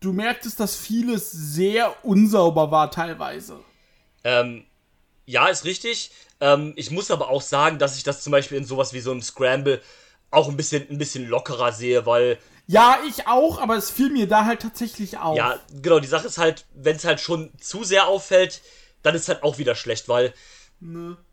du 0.00 0.12
merktest, 0.12 0.60
dass 0.60 0.76
vieles 0.76 1.30
sehr 1.30 2.04
unsauber 2.04 2.70
war 2.70 2.90
teilweise. 2.90 3.58
Ähm, 4.22 4.64
ja, 5.26 5.48
ist 5.48 5.64
richtig. 5.64 6.10
Ähm, 6.40 6.72
ich 6.76 6.90
muss 6.90 7.10
aber 7.10 7.28
auch 7.28 7.42
sagen, 7.42 7.78
dass 7.78 7.96
ich 7.96 8.02
das 8.02 8.22
zum 8.22 8.30
Beispiel 8.32 8.58
in 8.58 8.64
sowas 8.64 8.92
wie 8.92 9.00
so 9.00 9.10
einem 9.10 9.22
Scramble 9.22 9.80
auch 10.30 10.48
ein 10.48 10.56
bisschen, 10.56 10.88
ein 10.90 10.98
bisschen 10.98 11.26
lockerer 11.28 11.72
sehe, 11.72 12.06
weil, 12.06 12.38
Ja, 12.66 12.98
ich 13.08 13.26
auch, 13.26 13.58
aber 13.60 13.76
es 13.76 13.90
fiel 13.90 14.10
mir 14.10 14.26
da 14.26 14.44
halt 14.44 14.62
tatsächlich 14.62 15.18
auf. 15.18 15.36
ja, 15.36 15.58
genau, 15.80 16.00
die 16.00 16.08
Sache 16.08 16.26
ist 16.26 16.38
halt, 16.38 16.66
wenn 16.74 16.96
es 16.96 17.04
halt 17.04 17.20
schon 17.20 17.52
zu 17.60 17.84
sehr 17.84 18.06
auffällt, 18.08 18.62
dann 19.02 19.14
ist 19.14 19.28
halt 19.28 19.42
auch 19.42 19.58
wieder 19.58 19.74
schlecht, 19.74 20.08
weil 20.08 20.32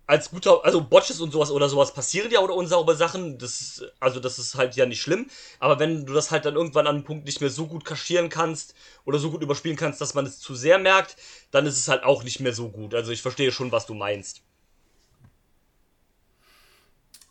als 0.08 0.30
guter, 0.32 0.66
also 0.66 0.82
Botches 0.82 1.22
und 1.22 1.32
sowas 1.32 1.52
oder 1.52 1.70
sowas 1.70 1.94
passieren 1.94 2.32
ja 2.32 2.40
oder 2.42 2.54
unsaubere 2.54 2.96
Sachen, 2.98 3.38
das 3.38 3.62
ist, 3.62 3.86
also 4.00 4.20
das 4.20 4.40
ist 4.40 4.56
halt 4.56 4.76
ja 4.76 4.86
nicht 4.86 5.02
schlimm, 5.02 5.30
aber 5.60 5.80
wenn 5.80 6.06
du 6.06 6.14
das 6.14 6.32
halt 6.32 6.46
dann 6.46 6.56
irgendwann 6.56 6.88
an 6.88 6.96
einem 6.96 7.04
Punkt 7.06 7.26
nicht 7.26 7.40
mehr 7.40 7.50
so 7.50 7.68
gut 7.68 7.86
kaschieren 7.86 8.30
kannst 8.30 8.76
oder 9.06 9.20
so 9.20 9.32
gut 9.32 9.42
überspielen 9.42 9.78
kannst, 9.78 10.02
dass 10.02 10.14
man 10.14 10.26
es 10.26 10.40
zu 10.40 10.56
sehr 10.56 10.80
merkt, 10.80 11.16
dann 11.52 11.66
ist 11.66 11.78
es 11.78 11.88
halt 11.88 12.04
auch 12.04 12.24
nicht 12.24 12.40
mehr 12.40 12.54
so 12.54 12.70
gut. 12.70 12.94
Also 12.94 13.12
ich 13.12 13.22
verstehe 13.22 13.52
schon, 13.52 13.72
was 13.72 13.86
du 13.86 13.94
meinst. 13.94 14.42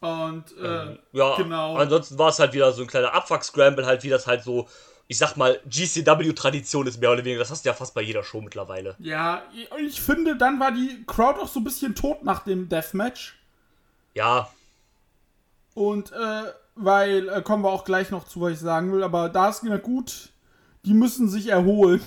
Und 0.01 0.57
äh, 0.57 0.97
Ja, 1.13 1.37
genau. 1.37 1.77
ansonsten 1.77 2.19
war 2.19 2.31
es 2.31 2.39
halt 2.39 2.55
wieder 2.55 2.73
so 2.73 2.83
ein 2.83 2.89
kleiner 2.89 3.13
Abfuck-Scramble, 3.13 3.85
halt 3.85 4.03
wie 4.03 4.09
das 4.09 4.27
halt 4.27 4.43
so, 4.43 4.67
ich 5.11 5.19
sag 5.19 5.37
mal, 5.37 5.59
GCW-Tradition 5.69 6.87
ist 6.87 7.01
mehr 7.01 7.11
oder 7.11 7.25
weniger. 7.25 7.41
Das 7.41 7.51
hast 7.51 7.65
du 7.65 7.69
ja 7.69 7.75
fast 7.75 7.95
bei 7.95 8.01
jeder 8.01 8.23
Show 8.23 8.41
mittlerweile. 8.41 8.95
Ja, 9.01 9.43
ich 9.85 10.01
finde, 10.01 10.37
dann 10.37 10.61
war 10.61 10.71
die 10.71 11.03
Crowd 11.05 11.41
auch 11.41 11.49
so 11.49 11.59
ein 11.59 11.65
bisschen 11.65 11.97
tot 11.97 12.23
nach 12.23 12.45
dem 12.45 12.69
Deathmatch. 12.69 13.37
Ja, 14.15 14.49
Und, 15.75 16.13
äh, 16.13 16.53
weil, 16.77 17.29
äh, 17.29 17.43
kommen 17.43 17.65
wir 17.65 17.71
auch 17.71 17.85
gleich 17.85 18.11
noch 18.11 18.23
zu, 18.23 18.41
was 18.41 18.53
ich 18.53 18.59
sagen 18.61 18.93
will, 18.93 19.03
aber 19.03 19.29
da 19.29 19.49
ist 19.49 19.65
mir 19.65 19.81
gut, 19.81 20.29
die 20.85 20.95
müssen 20.95 21.29
sich 21.29 21.49
erholen. 21.49 22.01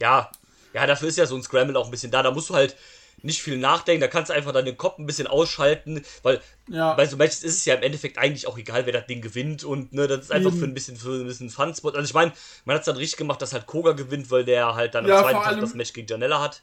ja, 0.00 0.30
ja, 0.72 0.86
dafür 0.86 1.08
ist 1.08 1.18
ja 1.18 1.26
so 1.26 1.34
ein 1.34 1.42
Scramble 1.42 1.76
auch 1.76 1.86
ein 1.86 1.90
bisschen 1.90 2.12
da. 2.12 2.22
Da 2.22 2.30
musst 2.30 2.48
du 2.48 2.54
halt 2.54 2.76
nicht 3.24 3.42
viel 3.42 3.56
nachdenken, 3.58 4.00
da 4.00 4.08
kannst 4.08 4.30
du 4.30 4.34
einfach 4.34 4.52
dann 4.52 4.64
den 4.64 4.76
Kopf 4.76 4.98
ein 4.98 5.06
bisschen 5.06 5.26
ausschalten, 5.26 6.02
weil 6.22 6.40
Ja. 6.68 6.94
bei 6.94 7.06
so 7.06 7.16
Matches 7.16 7.42
ist 7.42 7.56
es 7.56 7.64
ja 7.64 7.74
im 7.74 7.82
Endeffekt 7.82 8.18
eigentlich 8.18 8.46
auch 8.46 8.56
egal, 8.58 8.86
wer 8.86 8.92
das 8.92 9.06
Ding 9.06 9.20
gewinnt 9.20 9.64
und 9.64 9.92
ne, 9.92 10.06
das 10.06 10.20
ist 10.20 10.32
einfach 10.32 10.50
Eben. 10.50 10.58
für 10.60 10.64
ein 10.66 10.74
bisschen 10.74 10.96
für 10.96 11.10
ein 11.20 11.26
bisschen 11.26 11.50
Fun-Spot. 11.50 11.90
Also 11.90 12.02
ich 12.02 12.14
meine, 12.14 12.32
man 12.64 12.74
hat 12.74 12.80
es 12.82 12.86
dann 12.86 12.96
richtig 12.96 13.18
gemacht, 13.18 13.40
dass 13.42 13.52
halt 13.52 13.66
Koga 13.66 13.92
gewinnt, 13.92 14.30
weil 14.30 14.44
der 14.44 14.74
halt 14.74 14.94
dann 14.94 15.06
Ja, 15.06 15.18
am 15.18 15.24
zweiten 15.24 15.42
Tag 15.42 15.60
das 15.60 15.74
Match 15.74 15.92
gegen 15.92 16.06
Janella 16.06 16.40
hat. 16.40 16.62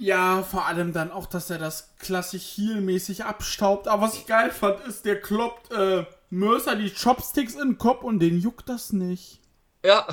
Ja, 0.00 0.44
vor 0.44 0.66
allem 0.66 0.92
dann 0.92 1.10
auch, 1.10 1.26
dass 1.26 1.50
er 1.50 1.58
das 1.58 1.90
klassisch 1.98 2.56
Heel-mäßig 2.56 3.24
abstaubt. 3.24 3.88
Aber 3.88 4.02
was 4.02 4.14
ich 4.14 4.26
geil 4.26 4.52
fand, 4.52 4.78
ist, 4.86 5.04
der 5.04 5.20
kloppt, 5.20 5.72
äh, 5.72 6.04
Mercer 6.30 6.76
die 6.76 6.90
Chopsticks 6.94 7.54
in 7.54 7.60
den 7.70 7.78
Kopf 7.78 8.04
und 8.04 8.20
den 8.20 8.38
juckt 8.38 8.68
das 8.68 8.92
nicht. 8.92 9.40
Ja. 9.84 10.06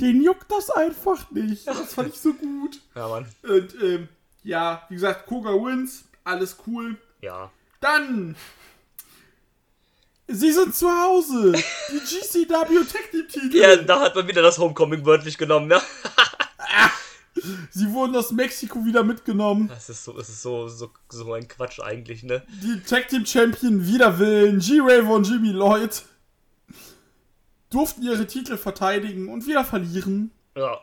Den 0.00 0.24
juckt 0.24 0.50
das 0.50 0.70
einfach 0.70 1.30
nicht. 1.30 1.68
Das 1.68 1.94
fand 1.94 2.08
ich 2.08 2.20
so 2.20 2.32
gut. 2.34 2.80
Ja, 2.96 3.06
Mann. 3.06 3.26
Und 3.44 3.74
ähm, 3.80 4.08
ja, 4.42 4.82
wie 4.88 4.94
gesagt, 4.94 5.26
Koga 5.26 5.50
wins, 5.50 6.04
alles 6.24 6.56
cool. 6.66 6.96
Ja. 7.20 7.50
Dann. 7.80 8.36
Sie 10.28 10.52
sind 10.52 10.74
zu 10.74 10.88
Hause. 10.88 11.52
Die 11.52 11.98
GCW 11.98 12.84
Tag 12.84 13.10
Team 13.10 13.28
Titel. 13.28 13.56
Ja, 13.56 13.76
da 13.76 14.00
hat 14.00 14.14
man 14.14 14.26
wieder 14.26 14.42
das 14.42 14.58
Homecoming 14.58 15.04
wörtlich 15.04 15.36
genommen, 15.36 15.68
ne? 15.68 15.80
Sie 17.70 17.90
wurden 17.92 18.14
aus 18.14 18.30
Mexiko 18.30 18.84
wieder 18.84 19.02
mitgenommen. 19.02 19.68
Das 19.68 19.88
ist 19.88 20.04
so, 20.04 20.12
das 20.12 20.28
ist 20.28 20.42
so, 20.42 20.68
so, 20.68 20.90
so 21.08 21.32
ein 21.32 21.48
Quatsch 21.48 21.80
eigentlich, 21.80 22.22
ne? 22.22 22.44
Die 22.62 22.80
Tag 22.82 23.08
Team 23.08 23.26
Champion 23.26 23.86
wider 23.86 24.18
Willen, 24.18 24.60
G-Raver 24.60 25.14
und 25.14 25.28
Jimmy 25.28 25.50
Lloyd 25.50 26.02
durften 27.70 28.02
ihre 28.02 28.26
Titel 28.26 28.56
verteidigen 28.56 29.28
und 29.28 29.46
wieder 29.46 29.64
verlieren. 29.64 30.30
Ja. 30.56 30.78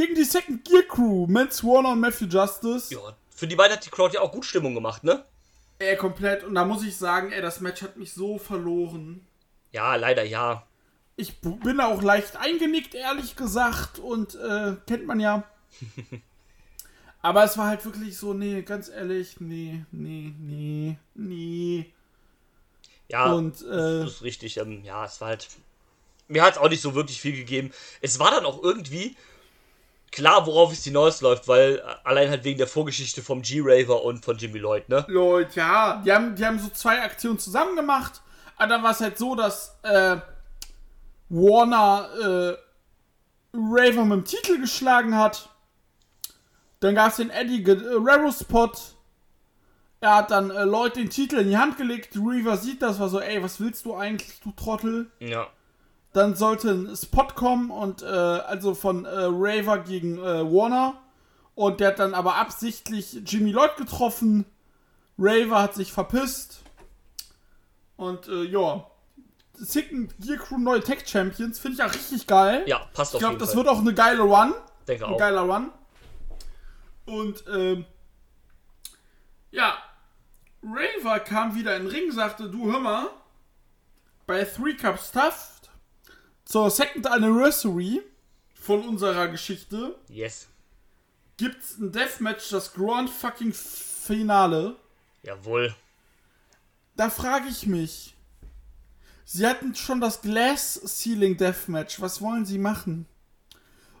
Gegen 0.00 0.14
die 0.14 0.24
Second 0.24 0.64
Gear 0.64 0.84
Crew, 0.84 1.26
Mance 1.26 1.62
Warner 1.62 1.90
und 1.90 2.00
Matthew 2.00 2.24
Justice. 2.24 2.94
Ja. 2.94 3.14
Für 3.36 3.46
die 3.46 3.54
beiden 3.54 3.76
hat 3.76 3.84
die 3.84 3.90
Crowd 3.90 4.14
ja 4.14 4.22
auch 4.22 4.32
gut 4.32 4.46
Stimmung 4.46 4.72
gemacht, 4.74 5.04
ne? 5.04 5.26
Ey, 5.78 5.94
komplett. 5.98 6.42
Und 6.42 6.54
da 6.54 6.64
muss 6.64 6.82
ich 6.82 6.96
sagen, 6.96 7.32
ey, 7.32 7.42
das 7.42 7.60
Match 7.60 7.82
hat 7.82 7.98
mich 7.98 8.14
so 8.14 8.38
verloren. 8.38 9.26
Ja, 9.72 9.96
leider 9.96 10.24
ja. 10.24 10.66
Ich 11.16 11.42
bin 11.42 11.80
auch 11.80 12.00
leicht 12.00 12.38
eingenickt, 12.38 12.94
ehrlich 12.94 13.36
gesagt. 13.36 13.98
Und 13.98 14.36
äh, 14.36 14.76
kennt 14.86 15.06
man 15.06 15.20
ja. 15.20 15.44
Aber 17.20 17.44
es 17.44 17.58
war 17.58 17.66
halt 17.66 17.84
wirklich 17.84 18.16
so, 18.16 18.32
nee, 18.32 18.62
ganz 18.62 18.88
ehrlich, 18.88 19.38
nee, 19.40 19.84
nee, 19.92 20.32
nee, 20.38 20.96
nee. 21.14 21.92
Ja, 23.08 23.34
Und, 23.34 23.60
äh, 23.60 23.66
das 23.66 24.12
ist 24.12 24.22
richtig. 24.22 24.56
Ähm, 24.56 24.82
ja, 24.82 25.04
es 25.04 25.20
war 25.20 25.28
halt. 25.28 25.48
Mir 26.26 26.42
hat 26.42 26.52
es 26.52 26.58
auch 26.58 26.70
nicht 26.70 26.80
so 26.80 26.94
wirklich 26.94 27.20
viel 27.20 27.36
gegeben. 27.36 27.70
Es 28.00 28.18
war 28.18 28.30
dann 28.30 28.46
auch 28.46 28.62
irgendwie 28.62 29.14
klar, 30.10 30.46
worauf 30.46 30.72
es 30.72 30.84
hinausläuft, 30.84 31.48
weil 31.48 31.76
äh, 31.76 31.82
allein 32.04 32.30
halt 32.30 32.44
wegen 32.44 32.58
der 32.58 32.66
Vorgeschichte 32.66 33.22
vom 33.22 33.42
G-Raver 33.42 34.02
und 34.02 34.24
von 34.24 34.36
Jimmy 34.36 34.58
Lloyd, 34.58 34.88
ne? 34.88 35.04
Leute, 35.08 35.60
ja, 35.60 36.02
die 36.04 36.12
haben, 36.12 36.34
die 36.34 36.44
haben 36.44 36.58
so 36.58 36.68
zwei 36.68 37.02
Aktionen 37.02 37.38
zusammen 37.38 37.76
gemacht. 37.76 38.20
Aber 38.56 38.68
dann 38.68 38.82
war 38.82 38.90
es 38.90 39.00
halt 39.00 39.16
so, 39.18 39.34
dass 39.34 39.78
äh, 39.82 40.16
Warner 41.28 42.08
äh, 42.20 42.56
Raver 43.54 44.04
mit 44.04 44.18
dem 44.18 44.24
Titel 44.24 44.60
geschlagen 44.60 45.16
hat. 45.16 45.48
Dann 46.80 46.94
gab 46.94 47.10
es 47.10 47.16
den 47.16 47.30
Eddie 47.30 47.62
Guerrero 47.62 48.32
Spot. 48.32 48.72
Er 50.00 50.16
hat 50.16 50.30
dann 50.30 50.50
äh, 50.50 50.64
Lloyd 50.64 50.96
den 50.96 51.10
Titel 51.10 51.36
in 51.36 51.48
die 51.48 51.56
Hand 51.56 51.76
gelegt. 51.76 52.16
Reaver 52.16 52.56
sieht 52.56 52.82
das, 52.82 52.98
war 52.98 53.08
so, 53.08 53.20
ey, 53.20 53.42
was 53.42 53.60
willst 53.60 53.84
du 53.84 53.94
eigentlich, 53.94 54.40
du 54.40 54.50
Trottel? 54.52 55.10
Ja. 55.20 55.48
Dann 56.12 56.34
sollte 56.34 56.70
ein 56.70 56.96
Spot 56.96 57.28
kommen 57.34 57.70
und 57.70 58.02
äh, 58.02 58.06
also 58.06 58.74
von 58.74 59.04
äh, 59.04 59.10
Raver 59.14 59.78
gegen 59.78 60.18
äh, 60.18 60.42
Warner. 60.44 60.94
Und 61.54 61.80
der 61.80 61.88
hat 61.88 61.98
dann 61.98 62.14
aber 62.14 62.36
absichtlich 62.36 63.20
Jimmy 63.26 63.52
Lloyd 63.52 63.76
getroffen. 63.76 64.44
Raver 65.18 65.62
hat 65.62 65.74
sich 65.74 65.92
verpisst. 65.92 66.62
Und 67.96 68.28
äh, 68.28 68.42
ja. 68.44 68.86
Sicken 69.54 70.08
Gear 70.18 70.38
Crew 70.38 70.56
neue 70.58 70.80
Tech 70.80 71.06
Champions 71.06 71.58
finde 71.58 71.76
ich 71.76 71.82
auch 71.84 71.94
richtig 71.94 72.26
geil. 72.26 72.64
Ja, 72.66 72.78
passt 72.94 73.10
ich 73.12 73.16
auf 73.16 73.20
glaube, 73.20 73.34
jeden 73.34 73.40
das 73.40 73.50
Fall. 73.50 73.58
wird 73.58 73.68
auch 73.68 73.80
eine 73.80 73.92
geile 73.92 74.22
Run. 74.22 74.54
Denke 74.88 75.06
Ein 75.06 75.12
auch. 75.14 75.18
geiler 75.18 75.42
Run. 75.42 75.70
Und 77.04 77.44
ähm, 77.52 77.84
ja, 79.50 79.74
Raver 80.62 81.20
kam 81.20 81.54
wieder 81.54 81.76
in 81.76 81.84
den 81.84 81.92
Ring, 81.92 82.10
sagte, 82.10 82.48
du 82.48 82.72
hör 82.72 82.80
mal, 82.80 83.08
bei 84.26 84.44
Three 84.44 84.74
Cup 84.74 84.98
Stuff 84.98 85.59
zur 86.50 86.68
Second 86.68 87.06
Anniversary 87.06 88.02
von 88.60 88.82
unserer 88.88 89.28
Geschichte 89.28 89.96
Yes. 90.08 90.48
gibt's 91.36 91.78
ein 91.78 91.92
Deathmatch, 91.92 92.48
das 92.50 92.72
Grand 92.74 93.08
fucking 93.08 93.52
Finale. 93.52 94.74
Jawohl. 95.22 95.72
Da 96.96 97.08
frage 97.08 97.46
ich 97.48 97.66
mich, 97.66 98.16
sie 99.24 99.46
hatten 99.46 99.76
schon 99.76 100.00
das 100.00 100.22
Glass 100.22 100.74
Ceiling 100.84 101.36
Deathmatch, 101.36 102.00
was 102.00 102.20
wollen 102.20 102.44
sie 102.44 102.58
machen? 102.58 103.06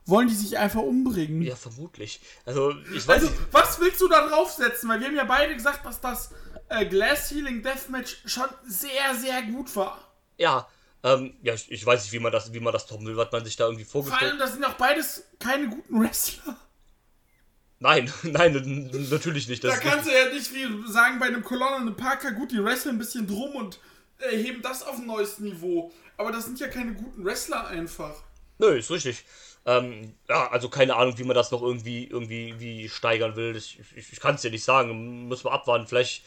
Wollen 0.06 0.26
die 0.26 0.34
sich 0.34 0.58
einfach 0.58 0.80
umbringen? 0.82 1.42
Ja, 1.42 1.54
vermutlich. 1.54 2.20
Also, 2.44 2.72
ich 2.92 3.06
weiß 3.06 3.22
Also, 3.22 3.26
nicht. 3.30 3.52
was 3.52 3.78
willst 3.78 4.00
du 4.00 4.08
da 4.08 4.26
draufsetzen? 4.26 4.88
Weil 4.88 4.98
wir 4.98 5.06
haben 5.06 5.14
ja 5.14 5.22
beide 5.24 5.54
gesagt, 5.54 5.84
dass 5.86 6.00
das 6.00 6.30
äh, 6.68 6.84
Glass 6.84 7.28
Ceiling 7.28 7.62
Deathmatch 7.62 8.22
schon 8.24 8.48
sehr, 8.66 9.14
sehr 9.14 9.40
gut 9.44 9.76
war. 9.76 10.10
Ja, 10.36 10.66
ähm, 11.02 11.34
ja, 11.42 11.54
ich, 11.54 11.70
ich 11.70 11.84
weiß 11.84 12.04
nicht, 12.04 12.12
wie 12.12 12.18
man 12.18 12.32
das, 12.32 12.52
wie 12.52 12.60
man 12.60 12.72
das 12.72 12.86
toppen 12.86 13.06
will, 13.06 13.16
was 13.16 13.32
man 13.32 13.44
sich 13.44 13.56
da 13.56 13.64
irgendwie 13.64 13.84
Vor 13.84 14.02
vorgestellt 14.02 14.32
allem, 14.32 14.38
das 14.38 14.52
sind 14.52 14.64
auch 14.64 14.74
beides 14.74 15.24
keine 15.38 15.68
guten 15.68 16.00
Wrestler. 16.00 16.56
Nein, 17.78 18.12
nein, 18.22 18.90
natürlich 19.10 19.48
nicht. 19.48 19.64
Das 19.64 19.80
Da 19.80 19.80
kannst 19.80 20.06
du 20.06 20.12
ja 20.12 20.28
nicht 20.32 20.52
wie 20.54 20.92
sagen 20.92 21.18
bei 21.18 21.26
einem 21.26 21.42
Colonna 21.42 21.76
und 21.76 21.82
einem 21.82 21.96
Parker, 21.96 22.32
gut, 22.32 22.52
die 22.52 22.62
wresteln 22.62 22.96
ein 22.96 22.98
bisschen 22.98 23.26
drum 23.26 23.56
und 23.56 23.80
äh, 24.18 24.36
heben 24.36 24.60
das 24.60 24.82
auf 24.82 24.98
ein 24.98 25.06
neues 25.06 25.38
Niveau. 25.38 25.90
Aber 26.18 26.30
das 26.32 26.44
sind 26.44 26.60
ja 26.60 26.68
keine 26.68 26.92
guten 26.92 27.24
Wrestler 27.24 27.66
einfach. 27.68 28.22
Nö, 28.58 28.76
ist 28.76 28.90
richtig. 28.90 29.24
Ähm, 29.64 30.14
ja, 30.28 30.50
also 30.50 30.68
keine 30.68 30.96
Ahnung, 30.96 31.16
wie 31.16 31.24
man 31.24 31.34
das 31.34 31.50
noch 31.50 31.62
irgendwie, 31.62 32.04
irgendwie 32.04 32.54
wie 32.58 32.88
steigern 32.90 33.36
will. 33.36 33.54
Das, 33.54 33.64
ich 33.64 34.12
ich 34.12 34.20
kann 34.20 34.34
es 34.34 34.42
dir 34.42 34.50
nicht 34.50 34.64
sagen. 34.64 35.28
Muss 35.28 35.44
man 35.44 35.54
abwarten. 35.54 35.86
Vielleicht. 35.86 36.22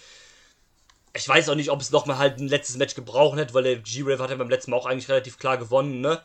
Ich 1.16 1.28
weiß 1.30 1.49
auch 1.49 1.55
nicht, 1.55 1.70
ob 1.70 1.80
es 1.82 1.91
noch 1.91 2.05
mal 2.07 2.18
halt 2.18 2.39
ein 2.39 2.47
letztes 2.47 2.78
Match 2.78 2.95
gebraucht 2.95 3.38
hätte, 3.38 3.53
weil 3.53 3.64
der 3.64 3.76
G-Rave 3.78 4.22
hat 4.24 4.32
ja 4.32 4.36
beim 4.36 4.49
letzten 4.49 4.72
Mal 4.72 4.78
auch 4.78 4.86
eigentlich 4.88 5.09
relativ 5.09 5.38
klar 5.38 5.57
gewonnen, 5.57 6.01
ne? 6.01 6.22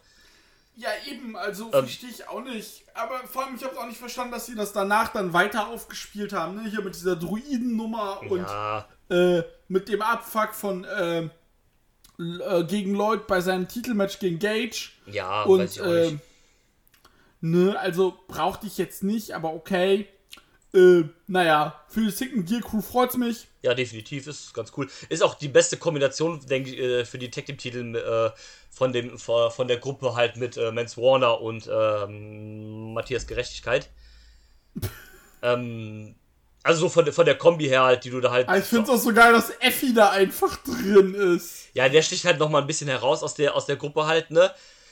Ja, 0.77 0.89
eben, 1.11 1.37
also 1.37 1.65
Ähm. 1.67 1.71
verstehe 1.73 2.09
ich 2.11 2.27
auch 2.29 2.43
nicht. 2.43 2.85
Aber 2.95 3.19
vor 3.27 3.45
allem, 3.45 3.57
ich 3.57 3.65
habe 3.65 3.79
auch 3.79 3.87
nicht 3.87 3.99
verstanden, 3.99 4.33
dass 4.33 4.47
sie 4.47 4.55
das 4.55 4.73
danach 4.73 5.13
dann 5.13 5.33
weiter 5.33 5.69
aufgespielt 5.69 6.33
haben, 6.33 6.55
ne? 6.63 6.71
Hier 6.71 6.81
mit 6.83 6.95
dieser 6.95 7.17
Druidennummer 7.17 8.23
und 8.31 8.41
Ja, 8.41 8.89
äh, 9.11 9.43
mit 9.69 9.89
dem 9.89 10.01
Abfuck 10.01 10.55
von 10.55 10.85
äh, 10.85 11.29
äh, 12.19 12.65
gegen 12.65 12.95
Lloyd 12.95 13.27
bei 13.27 13.41
seinem 13.41 13.69
Titelmatch 13.69 14.19
gegen 14.21 14.39
Gage. 14.39 14.91
ja, 15.07 15.43
weiß 15.43 15.49
und 15.49 15.65
ich 15.65 15.81
auch 15.83 15.87
äh, 15.87 16.11
nicht. 16.13 16.23
ne, 17.41 17.79
also 17.79 18.19
brauchte 18.29 18.67
ich 18.67 18.79
jetzt 18.79 19.03
nicht, 19.03 19.33
aber 19.33 19.53
okay. 19.53 20.09
Äh, 20.75 21.05
naja, 21.27 21.83
für 21.89 22.01
die 22.03 22.11
Sicken 22.11 22.45
Gear 22.45 22.61
Crew 22.61 22.83
freut's 22.83 23.17
mich. 23.17 23.47
Ja, 23.63 23.73
definitiv, 23.75 24.27
ist 24.27 24.53
ganz 24.53 24.71
cool. 24.77 24.89
Ist 25.09 25.23
auch 25.23 25.35
die 25.35 25.49
beste 25.49 25.79
Kombination, 25.79 26.45
denke 26.47 26.71
ich, 26.71 26.79
äh, 26.79 27.05
für 27.07 27.19
die 27.19 27.31
Tag 27.31 27.47
Team 27.47 27.57
Titel 27.57 27.97
äh, 27.97 28.31
von 28.71 28.93
dem 28.93 29.19
von 29.19 29.67
der 29.67 29.79
Gruppe 29.79 30.15
halt 30.15 30.37
mit 30.37 30.57
äh, 30.59 30.71
Mans 30.71 30.97
Warner 30.99 31.41
und 31.41 31.69
ähm, 31.73 32.93
Matthias 32.93 33.27
Gerechtigkeit. 33.27 33.89
ähm, 35.43 36.15
also 36.63 36.81
so 36.83 36.89
von, 36.89 37.05
der- 37.05 37.15
von 37.15 37.25
der 37.25 37.37
Kombi 37.39 37.67
her 37.67 37.83
halt, 37.85 38.05
die 38.05 38.11
du 38.11 38.21
da 38.21 38.31
halt. 38.31 38.49
Aber 38.49 38.59
ich 38.59 38.65
find's 38.65 38.91
auch 38.91 38.99
so 38.99 39.13
geil, 39.13 39.33
dass 39.33 39.51
Effi 39.61 39.95
da 39.95 40.11
einfach 40.11 40.57
drin 40.65 41.15
ist. 41.15 41.69
ja, 41.75 41.89
der 41.89 42.03
sticht 42.03 42.25
halt 42.25 42.39
noch 42.39 42.51
mal 42.51 42.61
ein 42.61 42.67
bisschen 42.67 42.89
heraus 42.89 43.23
aus 43.23 43.35
der 43.35 43.55
aus 43.55 43.67
der 43.67 43.77
Gruppe 43.77 44.07
halt, 44.07 44.31
ne? 44.31 44.51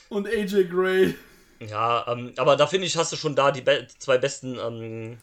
Und 0.09 0.27
AJ 0.27 0.65
Gray. 0.69 1.15
Ja, 1.61 2.07
ähm, 2.09 2.33
aber 2.37 2.57
da 2.57 2.67
finde 2.67 2.87
ich, 2.87 2.97
hast 2.97 3.13
du 3.13 3.17
schon 3.17 3.35
da 3.35 3.51
die 3.51 3.63
be 3.63 3.87
zwei 3.99 4.19
besten. 4.19 4.59
Ähm, 4.59 5.19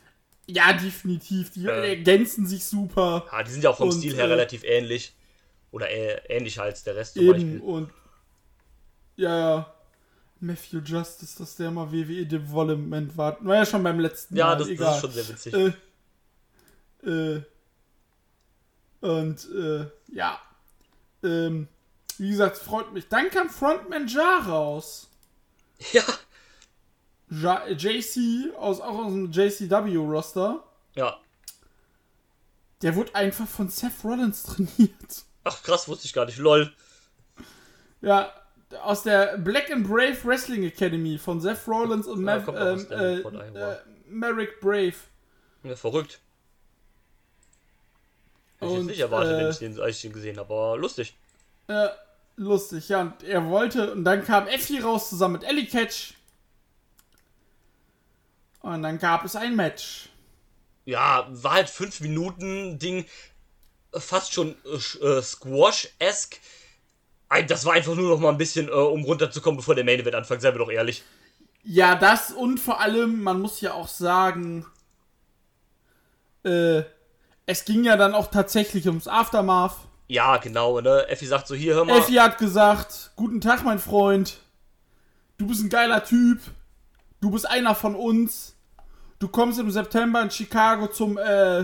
Ja, 0.47 0.73
definitiv. 0.73 1.51
Die 1.51 1.65
Äh. 1.67 1.89
ergänzen 1.89 2.45
sich 2.45 2.65
super. 2.65 3.25
ja, 3.31 3.43
die 3.43 3.51
sind 3.51 3.63
ja 3.63 3.69
auch 3.69 3.77
vom 3.77 3.89
Und, 3.89 3.95
Stil 3.97 4.15
her 4.15 4.25
äh, 4.25 4.27
relativ 4.27 4.63
ähnlich. 4.63 5.13
Oder 5.71 5.89
äh, 5.89 6.21
ähnlicher 6.27 6.63
als 6.63 6.83
der 6.83 6.95
Rest 6.95 7.15
zum 7.15 7.25
Beispiel. 7.27 7.55
Eben 7.55 7.61
und 7.61 7.89
ja, 9.15 9.37
ja. 9.39 9.73
Matthew 10.39 10.79
Justice, 10.79 11.37
dass 11.37 11.55
der 11.55 11.71
mal 11.71 11.91
WWE 11.91 12.25
Development 12.25 13.15
war. 13.17 13.37
War 13.45 13.55
ja 13.55 13.65
schon 13.65 13.81
beim 13.83 13.99
letzten 13.99 14.35
Ja, 14.35 14.47
Mal. 14.47 14.57
das, 14.57 14.67
das 14.67 14.69
egal. 14.73 14.95
ist 14.95 15.01
schon 15.01 15.11
sehr 15.11 15.29
witzig. 15.29 15.53
Äh, 17.05 17.09
äh, 17.09 17.41
und 19.01 19.49
äh, 19.51 19.85
ja. 20.13 20.39
Ähm, 21.23 21.67
wie 22.17 22.29
gesagt, 22.29 22.57
freut 22.57 22.91
mich. 22.93 23.07
Dann 23.07 23.29
kam 23.29 23.49
Frontman 23.49 24.07
Ja 24.09 24.39
raus. 24.45 25.09
Ja, 25.93 26.03
Ja, 27.41 27.67
JC, 27.67 28.53
aus, 28.57 28.81
auch 28.81 29.05
aus 29.05 29.11
dem 29.13 29.31
JCW-Roster. 29.31 30.63
ja. 30.95 31.17
Der 32.81 32.95
wurde 32.95 33.15
einfach 33.15 33.47
von 33.47 33.69
Seth 33.69 33.93
Rollins 34.03 34.43
trainiert. 34.43 35.23
Ach 35.45 35.63
krass, 35.63 35.87
wusste 35.87 36.05
ich 36.05 36.11
gar 36.11 36.25
nicht. 36.25 36.37
Lol. 36.37 36.69
Ja, 38.01 38.29
aus 38.81 39.03
der 39.03 39.37
Black 39.37 39.71
and 39.71 39.87
Brave 39.87 40.17
Wrestling 40.25 40.63
Academy 40.63 41.17
von 41.17 41.39
Seth 41.39 41.65
Rollins 41.65 42.07
und 42.07 42.25
Ja, 42.25 42.39
Mav, 42.39 42.47
ähm, 42.49 42.87
äh, 42.91 43.19
äh, 43.21 43.77
Merrick 44.09 44.59
Brave. 44.59 44.95
Ja, 45.63 45.77
verrückt. 45.77 46.19
Hätte 48.59 48.73
ich 48.73 48.79
Und, 48.79 48.85
nicht 48.87 48.99
erwartet, 48.99 49.37
wenn 49.37 49.45
äh, 49.45 49.49
ich 49.49 49.57
den, 49.59 49.79
als 49.79 49.95
ich 49.95 50.01
den 50.01 50.13
gesehen 50.13 50.37
habe, 50.37 50.53
aber 50.53 50.77
lustig. 50.77 51.15
Äh, 51.67 51.87
lustig, 52.35 52.89
ja. 52.89 53.01
Und 53.01 53.23
er 53.23 53.45
wollte, 53.49 53.93
und 53.93 54.03
dann 54.03 54.25
kam 54.25 54.47
Effie 54.47 54.79
raus 54.79 55.09
zusammen 55.09 55.33
mit 55.39 55.43
Ellie 55.45 55.67
Catch. 55.67 56.15
Und 58.63 58.81
dann 58.81 58.97
gab 58.97 59.25
es 59.25 59.35
ein 59.35 59.55
Match. 59.55 60.09
Ja, 60.85 61.27
war 61.29 61.53
halt 61.53 61.69
5 61.69 61.99
Minuten 61.99 62.79
Ding, 62.79 63.05
äh, 63.91 63.99
fast 63.99 64.33
schon 64.33 64.55
äh, 64.65 65.05
äh, 65.05 65.21
Squash-esque. 65.21 66.39
Das 67.47 67.65
war 67.65 67.73
einfach 67.73 67.95
nur 67.95 68.09
noch 68.09 68.19
mal 68.19 68.29
ein 68.29 68.37
bisschen, 68.37 68.69
äh, 68.69 68.71
um 68.71 69.03
runterzukommen, 69.03 69.57
bevor 69.57 69.75
der 69.75 69.83
Main 69.83 69.99
Event 69.99 70.15
anfängt, 70.15 70.41
seien 70.41 70.53
wir 70.53 70.59
doch 70.59 70.71
ehrlich. 70.71 71.03
Ja, 71.63 71.95
das 71.95 72.31
und 72.31 72.59
vor 72.59 72.79
allem, 72.79 73.21
man 73.21 73.41
muss 73.41 73.59
ja 73.61 73.73
auch 73.73 73.87
sagen, 73.87 74.65
äh, 76.43 76.83
es 77.45 77.65
ging 77.65 77.83
ja 77.83 77.97
dann 77.97 78.13
auch 78.13 78.27
tatsächlich 78.27 78.87
ums 78.87 79.07
Aftermath. 79.07 79.75
Ja, 80.07 80.37
genau, 80.37 80.79
ne? 80.79 81.07
Effi 81.09 81.25
sagt 81.25 81.47
so, 81.47 81.55
hier, 81.55 81.75
hör 81.75 81.85
mal. 81.85 81.97
Effi 81.97 82.13
hat 82.13 82.37
gesagt, 82.37 83.11
guten 83.15 83.41
Tag, 83.41 83.63
mein 83.63 83.79
Freund. 83.79 84.39
Du 85.37 85.47
bist 85.47 85.63
ein 85.63 85.69
geiler 85.69 86.03
Typ. 86.05 86.39
Du 87.19 87.31
bist 87.31 87.49
einer 87.49 87.73
von 87.75 87.95
uns. 87.95 88.52
Du 89.23 89.29
kommst 89.29 89.57
im 89.57 89.71
September 89.71 90.21
in 90.21 90.29
Chicago 90.29 90.87
zum, 90.87 91.17
äh, 91.17 91.63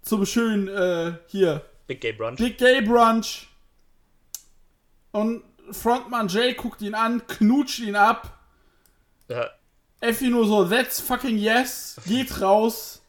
zum 0.00 0.24
schönen, 0.24 0.66
äh, 0.66 1.18
hier. 1.26 1.60
Big 1.86 2.00
Gay 2.00 2.14
Brunch. 2.14 2.38
Big 2.38 2.56
Gay 2.56 2.80
Brunch. 2.80 3.48
Und 5.12 5.44
Frontman 5.72 6.28
Jay 6.28 6.54
guckt 6.54 6.80
ihn 6.80 6.94
an, 6.94 7.26
knutscht 7.26 7.80
ihn 7.80 7.96
ab. 7.96 8.38
Ja. 9.28 9.50
Effi 10.00 10.28
nur 10.28 10.46
so, 10.46 10.64
that's 10.64 10.98
fucking 10.98 11.36
yes, 11.36 12.00
geht 12.06 12.40
raus. 12.40 13.02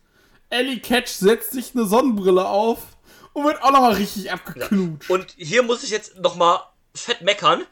Ellie 0.50 0.82
Catch 0.82 1.08
setzt 1.08 1.52
sich 1.52 1.74
eine 1.74 1.86
Sonnenbrille 1.86 2.46
auf 2.46 2.98
und 3.32 3.46
wird 3.46 3.64
auch 3.64 3.72
nochmal 3.72 3.94
richtig 3.94 4.34
abgeknutscht. 4.34 5.10
Ja. 5.10 5.16
Und 5.16 5.34
hier 5.38 5.64
muss 5.64 5.84
ich 5.84 5.92
jetzt 5.92 6.18
nochmal 6.18 6.60
fett 6.94 7.22
meckern, 7.22 7.64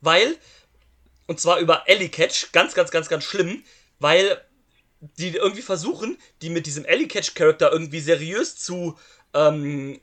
weil, 0.00 0.36
und 1.26 1.40
zwar 1.40 1.58
über 1.58 1.88
Ellie 1.88 2.08
Catch, 2.08 2.52
ganz, 2.52 2.74
ganz, 2.74 2.92
ganz, 2.92 3.08
ganz 3.08 3.24
schlimm, 3.24 3.64
weil 3.98 4.40
die 5.18 5.36
irgendwie 5.36 5.62
versuchen, 5.62 6.18
die 6.42 6.50
mit 6.50 6.66
diesem 6.66 6.84
Ellie 6.84 7.08
Catch 7.08 7.34
Charakter 7.34 7.72
irgendwie 7.72 8.00
seriös 8.00 8.56
zu, 8.56 8.96
ähm, 9.34 10.00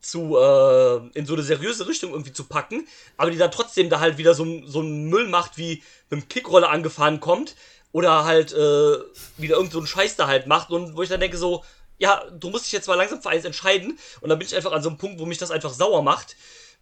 zu, 0.00 0.36
äh, 0.36 1.18
in 1.18 1.26
so 1.26 1.34
eine 1.34 1.42
seriöse 1.42 1.86
Richtung 1.86 2.12
irgendwie 2.12 2.32
zu 2.32 2.44
packen, 2.44 2.86
aber 3.16 3.30
die 3.30 3.38
dann 3.38 3.50
trotzdem 3.50 3.88
da 3.90 4.00
halt 4.00 4.18
wieder 4.18 4.34
so, 4.34 4.44
so 4.66 4.80
einen 4.80 5.08
Müll 5.08 5.28
macht, 5.28 5.56
wie 5.56 5.82
mit 6.10 6.22
dem 6.22 6.28
Kickroller 6.28 6.70
angefahren 6.70 7.20
kommt, 7.20 7.56
oder 7.94 8.24
halt 8.24 8.52
äh, 8.52 8.98
wieder 9.36 9.56
irgend 9.56 9.70
so 9.70 9.78
einen 9.78 9.86
Scheiß 9.86 10.16
da 10.16 10.26
halt 10.26 10.48
macht 10.48 10.70
und 10.70 10.96
wo 10.96 11.02
ich 11.02 11.08
dann 11.08 11.20
denke 11.20 11.36
so, 11.36 11.64
ja, 11.96 12.24
du 12.32 12.50
musst 12.50 12.64
dich 12.64 12.72
jetzt 12.72 12.88
mal 12.88 12.96
langsam 12.96 13.22
für 13.22 13.30
eins 13.30 13.44
entscheiden 13.44 13.96
und 14.20 14.28
dann 14.28 14.38
bin 14.38 14.48
ich 14.48 14.56
einfach 14.56 14.72
an 14.72 14.82
so 14.82 14.88
einem 14.88 14.98
Punkt, 14.98 15.20
wo 15.20 15.26
mich 15.26 15.38
das 15.38 15.52
einfach 15.52 15.72
sauer 15.72 16.02
macht, 16.02 16.34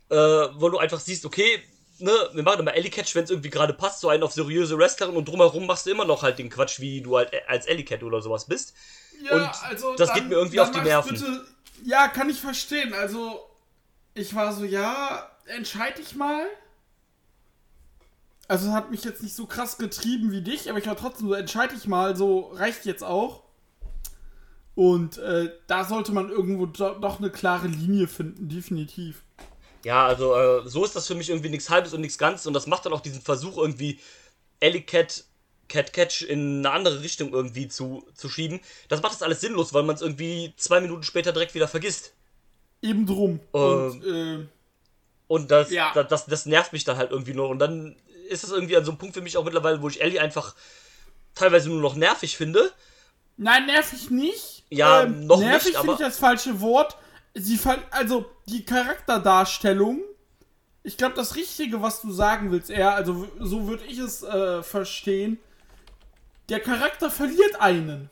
äh, 0.08 0.16
wo 0.16 0.70
du 0.70 0.78
einfach 0.78 1.00
siehst, 1.00 1.26
okay, 1.26 1.62
ne, 2.02 2.12
wir 2.32 2.42
machen 2.42 2.60
immer 2.60 2.74
Ellie 2.74 2.90
Catch, 2.90 3.14
wenn 3.14 3.24
es 3.24 3.30
irgendwie 3.30 3.50
gerade 3.50 3.72
passt, 3.72 4.00
so 4.00 4.08
einen 4.08 4.22
auf 4.22 4.32
seriöse 4.32 4.76
Wrestlerin 4.76 5.16
und 5.16 5.28
drumherum 5.28 5.66
machst 5.66 5.86
du 5.86 5.90
immer 5.90 6.04
noch 6.04 6.22
halt 6.22 6.38
den 6.38 6.50
Quatsch, 6.50 6.80
wie 6.80 7.00
du 7.00 7.16
halt 7.16 7.32
als 7.46 7.66
Ellie 7.66 7.84
Cat 7.84 8.02
oder 8.02 8.20
sowas 8.20 8.44
bist. 8.46 8.74
Ja, 9.22 9.36
und 9.36 9.64
also 9.64 9.94
das 9.94 10.08
dann, 10.08 10.18
geht 10.18 10.28
mir 10.28 10.34
irgendwie 10.34 10.60
auf 10.60 10.70
die 10.70 10.80
Nerven. 10.80 11.14
Bitte, 11.14 11.46
ja, 11.84 12.08
kann 12.08 12.28
ich 12.28 12.40
verstehen. 12.40 12.92
Also, 12.92 13.48
ich 14.14 14.34
war 14.34 14.52
so, 14.52 14.64
ja, 14.64 15.30
entscheide 15.46 16.00
ich 16.00 16.14
mal. 16.14 16.46
Also 18.48 18.72
hat 18.72 18.90
mich 18.90 19.04
jetzt 19.04 19.22
nicht 19.22 19.34
so 19.34 19.46
krass 19.46 19.78
getrieben 19.78 20.30
wie 20.32 20.42
dich, 20.42 20.68
aber 20.68 20.78
ich 20.78 20.86
war 20.86 20.96
trotzdem 20.96 21.28
so, 21.28 21.34
entscheide 21.34 21.74
ich 21.74 21.86
mal, 21.86 22.16
so 22.16 22.50
reicht 22.52 22.84
jetzt 22.84 23.04
auch. 23.04 23.44
Und 24.74 25.18
äh, 25.18 25.52
da 25.66 25.84
sollte 25.84 26.12
man 26.12 26.30
irgendwo 26.30 26.66
do 26.66 26.94
doch 26.94 27.18
eine 27.18 27.30
klare 27.30 27.68
Linie 27.68 28.08
finden, 28.08 28.48
definitiv. 28.48 29.22
Ja, 29.84 30.06
also 30.06 30.34
äh, 30.34 30.68
so 30.68 30.84
ist 30.84 30.94
das 30.94 31.06
für 31.06 31.14
mich 31.14 31.30
irgendwie 31.30 31.48
nichts 31.48 31.70
Halbes 31.70 31.92
und 31.92 32.00
nichts 32.00 32.18
Ganzes 32.18 32.46
und 32.46 32.54
das 32.54 32.66
macht 32.66 32.86
dann 32.86 32.92
auch 32.92 33.00
diesen 33.00 33.20
Versuch 33.20 33.56
irgendwie 33.56 33.98
Ellie 34.60 34.82
Cat, 34.82 35.24
Cat 35.68 35.92
Catch 35.92 36.22
in 36.22 36.58
eine 36.58 36.70
andere 36.70 37.02
Richtung 37.02 37.32
irgendwie 37.32 37.68
zu, 37.68 38.06
zu 38.14 38.28
schieben. 38.28 38.60
Das 38.88 39.02
macht 39.02 39.12
das 39.12 39.22
alles 39.22 39.40
sinnlos, 39.40 39.74
weil 39.74 39.82
man 39.82 39.96
es 39.96 40.02
irgendwie 40.02 40.54
zwei 40.56 40.80
Minuten 40.80 41.02
später 41.02 41.32
direkt 41.32 41.54
wieder 41.54 41.68
vergisst. 41.68 42.14
Eben 42.80 43.06
drum. 43.06 43.40
Äh, 43.52 43.58
und, 43.58 44.04
äh, 44.04 44.46
und 45.28 45.50
das, 45.50 45.70
ja. 45.70 45.92
das, 45.94 46.08
das, 46.08 46.26
das 46.26 46.46
nervt 46.46 46.72
mich 46.72 46.84
dann 46.84 46.96
halt 46.96 47.10
irgendwie 47.10 47.34
nur. 47.34 47.48
Und 47.48 47.58
dann 47.58 47.96
ist 48.28 48.44
das 48.44 48.50
irgendwie 48.50 48.76
an 48.76 48.84
so 48.84 48.90
einem 48.90 48.98
Punkt 48.98 49.14
für 49.14 49.22
mich 49.22 49.36
auch 49.36 49.44
mittlerweile, 49.44 49.82
wo 49.82 49.88
ich 49.88 50.00
Ellie 50.00 50.20
einfach 50.20 50.54
teilweise 51.34 51.68
nur 51.68 51.80
noch 51.80 51.94
nervig 51.94 52.36
finde. 52.36 52.70
Nein, 53.36 53.66
nervig 53.66 54.10
nicht. 54.10 54.64
Ja, 54.68 55.02
ähm, 55.02 55.26
noch 55.26 55.40
nervig 55.40 55.68
nicht, 55.68 55.78
finde 55.78 55.94
ich 55.94 55.98
das 56.00 56.18
falsche 56.18 56.60
Wort. 56.60 56.96
Sie 57.34 57.58
also 57.90 58.26
die 58.46 58.64
Charakterdarstellung. 58.64 60.00
Ich 60.82 60.96
glaube, 60.96 61.14
das 61.14 61.36
Richtige, 61.36 61.80
was 61.80 62.00
du 62.00 62.10
sagen 62.12 62.50
willst, 62.50 62.68
eher, 62.68 62.94
also 62.94 63.28
so 63.38 63.68
würde 63.68 63.84
ich 63.84 63.98
es 63.98 64.22
äh, 64.22 64.62
verstehen. 64.62 65.38
Der 66.48 66.60
Charakter 66.60 67.10
verliert 67.10 67.60
einen. 67.60 68.10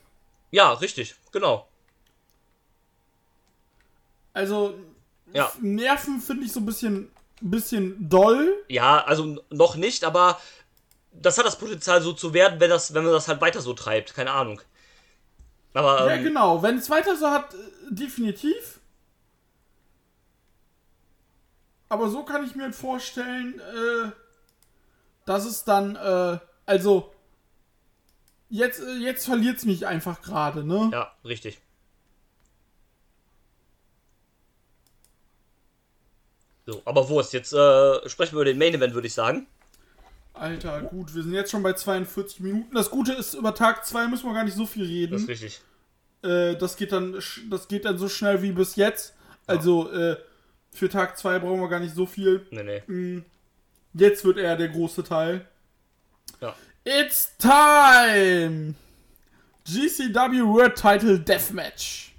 Ja, 0.51 0.73
richtig, 0.73 1.15
genau. 1.31 1.67
Also, 4.33 4.73
ja. 5.33 5.51
Nerven 5.59 6.21
finde 6.21 6.45
ich 6.45 6.53
so 6.53 6.61
ein 6.61 6.65
bisschen 6.65 7.11
bisschen 7.41 8.09
doll. 8.09 8.63
Ja, 8.69 9.03
also 9.03 9.43
noch 9.49 9.75
nicht, 9.75 10.03
aber 10.03 10.39
das 11.11 11.37
hat 11.37 11.45
das 11.45 11.57
Potenzial 11.57 12.01
so 12.01 12.13
zu 12.13 12.33
werden, 12.33 12.59
wenn, 12.59 12.69
das, 12.69 12.93
wenn 12.93 13.03
man 13.03 13.11
das 13.11 13.27
halt 13.27 13.41
weiter 13.41 13.61
so 13.61 13.73
treibt. 13.73 14.13
Keine 14.13 14.31
Ahnung. 14.31 14.61
Aber, 15.73 16.07
ja, 16.07 16.15
ähm, 16.15 16.23
genau. 16.23 16.61
Wenn 16.61 16.77
es 16.77 16.89
weiter 16.89 17.17
so 17.17 17.29
hat, 17.29 17.53
äh, 17.53 17.57
definitiv. 17.89 18.79
Aber 21.91 22.07
so 22.07 22.23
kann 22.23 22.45
ich 22.45 22.55
mir 22.55 22.71
vorstellen, 22.71 23.59
äh, 23.59 24.11
dass 25.25 25.43
es 25.43 25.65
dann, 25.65 25.97
äh, 25.97 26.39
also, 26.65 27.11
jetzt, 28.47 28.79
äh, 28.79 28.93
jetzt 28.93 29.25
verliert 29.25 29.57
es 29.57 29.65
mich 29.65 29.85
einfach 29.85 30.21
gerade, 30.21 30.63
ne? 30.63 30.89
Ja, 30.93 31.11
richtig. 31.25 31.59
So, 36.65 36.81
aber 36.85 37.09
wo 37.09 37.19
ist 37.19 37.33
jetzt? 37.33 37.51
Äh, 37.51 38.07
sprechen 38.07 38.37
wir 38.37 38.43
über 38.43 38.45
den 38.45 38.57
Main 38.57 38.73
Event, 38.73 38.93
würde 38.93 39.07
ich 39.07 39.13
sagen. 39.13 39.47
Alter, 40.33 40.83
gut, 40.83 41.13
wir 41.13 41.23
sind 41.23 41.33
jetzt 41.33 41.51
schon 41.51 41.61
bei 41.61 41.73
42 41.73 42.39
Minuten. 42.39 42.73
Das 42.73 42.89
Gute 42.89 43.11
ist, 43.11 43.33
über 43.33 43.53
Tag 43.53 43.85
2 43.85 44.07
müssen 44.07 44.27
wir 44.27 44.33
gar 44.33 44.45
nicht 44.45 44.55
so 44.55 44.65
viel 44.65 44.85
reden. 44.85 45.11
Das 45.11 45.23
ist 45.23 45.27
richtig. 45.27 45.61
Äh, 46.23 46.55
das, 46.55 46.77
geht 46.77 46.93
dann, 46.93 47.21
das 47.49 47.67
geht 47.67 47.83
dann 47.83 47.97
so 47.97 48.07
schnell 48.07 48.41
wie 48.41 48.53
bis 48.53 48.77
jetzt. 48.77 49.13
Also, 49.45 49.91
äh, 49.91 50.15
für 50.73 50.89
Tag 50.89 51.17
2 51.17 51.39
brauchen 51.39 51.59
wir 51.61 51.69
gar 51.69 51.79
nicht 51.79 51.95
so 51.95 52.05
viel. 52.05 52.45
Nee, 52.51 52.63
nee. 52.63 52.83
Mm, 52.87 53.25
jetzt 53.93 54.23
wird 54.25 54.37
eher 54.37 54.55
der 54.55 54.69
große 54.69 55.03
Teil. 55.03 55.45
Ja. 56.39 56.55
It's 56.83 57.35
time! 57.37 58.73
GCW 59.65 60.43
World 60.43 60.75
Title 60.75 61.19
Deathmatch. 61.19 62.11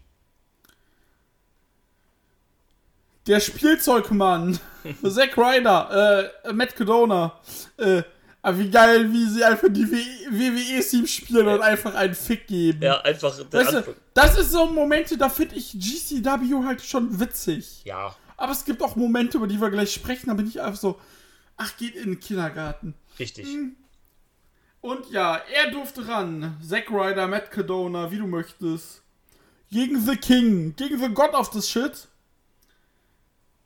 der 3.27 3.41
Spielzeugmann, 3.41 4.59
Zack 5.09 5.37
Ryder, 5.37 6.31
äh, 6.45 6.53
Matt 6.53 6.75
Cadona, 6.75 7.39
äh, 7.79 8.03
aber 8.45 8.59
wie 8.59 8.71
geil, 8.71 9.13
wie 9.13 9.25
sie 9.27 9.45
einfach 9.45 9.69
die 9.71 9.87
WWE-Team 9.87 11.07
spielen 11.07 11.47
und 11.47 11.61
einfach 11.61 11.95
einen 11.95 12.15
Fick 12.15 12.49
geben. 12.49 12.83
Ja, 12.83 13.01
einfach. 13.03 13.39
Weißt 13.53 13.73
du, 13.73 13.95
das 14.15 14.37
ist 14.37 14.51
so 14.51 14.67
Momente, 14.67 15.17
da 15.17 15.29
finde 15.29 15.55
ich 15.55 15.71
GCW 15.73 16.65
halt 16.65 16.83
schon 16.83 17.21
witzig. 17.21 17.83
Ja. 17.85 18.17
Aber 18.43 18.51
es 18.51 18.65
gibt 18.65 18.83
auch 18.83 18.97
Momente, 18.97 19.37
über 19.39 19.47
die 19.47 19.61
wir 19.61 19.71
gleich 19.71 19.95
sprechen, 19.95 20.27
da 20.27 20.35
bin 20.35 20.49
ich 20.49 20.61
einfach 20.61 20.81
so, 20.81 20.99
ach, 21.57 21.77
geht 21.77 21.95
in 21.95 22.11
den 22.11 22.21
Kindergarten. 22.21 22.95
Richtig. 23.17 23.47
Hm. 23.47 23.77
Und 24.81 25.09
ja, 25.11 25.37
er 25.37 25.71
durfte 25.71 26.09
ran. 26.09 26.57
Zack 26.61 26.91
Ryder, 26.91 27.29
Matt 27.29 27.53
Cadona, 27.53 28.11
wie 28.11 28.19
du 28.19 28.27
möchtest. 28.27 29.03
Gegen 29.71 30.01
The 30.01 30.17
King, 30.17 30.75
gegen 30.75 30.99
The 30.99 31.11
God 31.11 31.35
of 31.35 31.53
the 31.53 31.63
Shit 31.63 32.09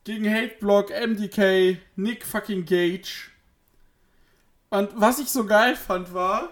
gegen 0.05 0.31
Hateblock, 0.31 0.91
MDK, 0.91 1.79
Nick 1.97 2.25
fucking 2.25 2.65
Gage. 2.67 3.31
Und 4.71 4.91
was 4.95 5.19
ich 5.19 5.29
so 5.29 5.47
geil 5.47 5.75
fand 5.75 6.13
war, 6.13 6.51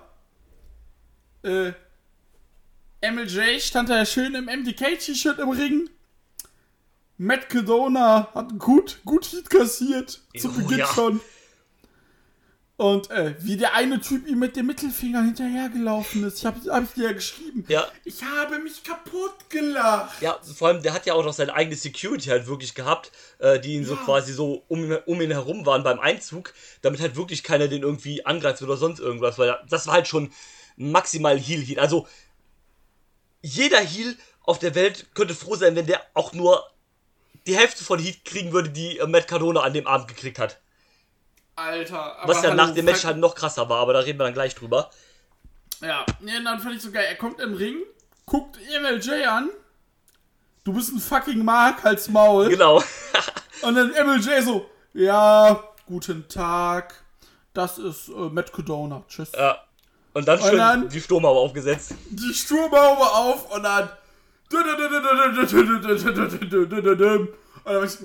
äh, 1.42 1.72
MLJ 3.00 3.60
stand 3.60 3.90
da 3.90 3.98
ja 3.98 4.06
schön 4.06 4.34
im 4.34 4.46
MDK-T-Shirt 4.46 5.38
im 5.38 5.50
Ring. 5.50 5.90
Matt 7.16 7.48
Cadona 7.48 8.28
hat 8.34 8.58
gut, 8.58 9.00
gut 9.04 9.26
Hit 9.26 9.48
kassiert. 9.50 10.20
Zu 10.36 10.48
oh, 10.48 10.52
Beginn 10.52 10.78
ja. 10.78 10.86
schon. 10.86 11.20
Und 12.76 13.08
äh, 13.10 13.36
wie 13.38 13.56
der 13.56 13.74
eine 13.74 14.00
Typ 14.00 14.26
ihm 14.26 14.40
mit 14.40 14.56
dem 14.56 14.66
Mittelfinger 14.66 15.22
hinterhergelaufen 15.22 16.24
ist. 16.24 16.38
Ich 16.38 16.44
habe 16.44 16.58
hab 16.72 16.82
ich 16.82 16.90
dir 16.90 17.04
ja 17.04 17.12
geschrieben. 17.12 17.64
Ja. 17.68 17.86
Ich 18.04 18.20
habe 18.24 18.58
mich 18.58 18.82
kaputt 18.82 19.48
gelacht. 19.48 20.20
Ja, 20.20 20.40
vor 20.42 20.68
allem, 20.68 20.82
der 20.82 20.92
hat 20.92 21.06
ja 21.06 21.14
auch 21.14 21.24
noch 21.24 21.32
seine 21.32 21.54
eigene 21.54 21.76
Security 21.76 22.30
halt 22.30 22.48
wirklich 22.48 22.74
gehabt, 22.74 23.12
äh, 23.38 23.60
die 23.60 23.74
ihn 23.74 23.82
ja. 23.82 23.90
so 23.90 23.96
quasi 23.96 24.32
so 24.32 24.64
um, 24.66 24.90
um 25.06 25.20
ihn 25.20 25.30
herum 25.30 25.64
waren 25.66 25.84
beim 25.84 26.00
Einzug, 26.00 26.52
damit 26.82 27.00
halt 27.00 27.14
wirklich 27.14 27.44
keiner 27.44 27.68
den 27.68 27.82
irgendwie 27.82 28.26
angreift 28.26 28.60
oder 28.60 28.76
sonst 28.76 28.98
irgendwas. 28.98 29.38
Weil 29.38 29.56
das 29.68 29.86
war 29.86 29.94
halt 29.94 30.08
schon 30.08 30.32
maximal 30.76 31.38
Heal-Heal. 31.38 31.78
Also, 31.78 32.08
jeder 33.40 33.78
Heal 33.78 34.16
auf 34.42 34.58
der 34.58 34.74
Welt 34.74 35.14
könnte 35.14 35.34
froh 35.34 35.54
sein, 35.54 35.76
wenn 35.76 35.86
der 35.86 36.02
auch 36.14 36.32
nur 36.32 36.64
die 37.46 37.56
Hälfte 37.56 37.84
von 37.84 37.98
Heat 37.98 38.24
kriegen 38.24 38.52
würde, 38.52 38.70
die 38.70 38.98
äh, 38.98 39.06
Matt 39.06 39.28
Cardona 39.28 39.60
an 39.60 39.72
dem 39.72 39.86
Abend 39.86 40.08
gekriegt 40.08 40.38
hat. 40.38 40.60
Alter. 41.56 42.16
Was 42.24 42.42
ja 42.42 42.54
nach 42.54 42.72
dem 42.74 42.84
Match 42.84 43.04
halt 43.04 43.18
noch 43.18 43.34
krasser 43.34 43.68
war, 43.68 43.78
aber 43.80 43.92
da 43.92 44.00
reden 44.00 44.18
wir 44.18 44.24
dann 44.24 44.34
gleich 44.34 44.54
drüber. 44.54 44.90
Ja, 45.80 46.04
nee, 46.20 46.32
dann 46.42 46.58
fand 46.60 46.76
ich 46.76 46.82
so 46.82 46.90
geil. 46.90 47.04
Er 47.08 47.16
kommt 47.16 47.40
im 47.40 47.54
Ring, 47.54 47.76
guckt 48.26 48.58
MLJ 48.80 49.24
an. 49.26 49.50
Du 50.64 50.72
bist 50.72 50.92
ein 50.92 50.98
fucking 50.98 51.44
Mark 51.44 51.84
als 51.84 52.08
Maul. 52.08 52.48
Genau. 52.48 52.82
Und 53.62 53.74
dann 53.74 53.90
MLJ 53.90 54.42
so, 54.42 54.68
ja, 54.94 55.62
guten 55.86 56.26
Tag. 56.28 56.94
Das 57.52 57.78
ist 57.78 58.08
äh, 58.08 58.12
Matt 58.12 58.52
Cadona. 58.52 59.04
Tschüss. 59.08 59.30
Ja. 59.32 59.62
Und 60.12 60.26
dann 60.26 60.40
schön 60.40 60.56
dann- 60.56 60.88
die 60.88 61.00
Sturmhaube 61.00 61.38
aufgesetzt. 61.40 61.94
Die 62.10 62.32
Sturmhaube 62.34 63.02
auf 63.02 63.50
und 63.54 63.62
dann. 63.62 63.90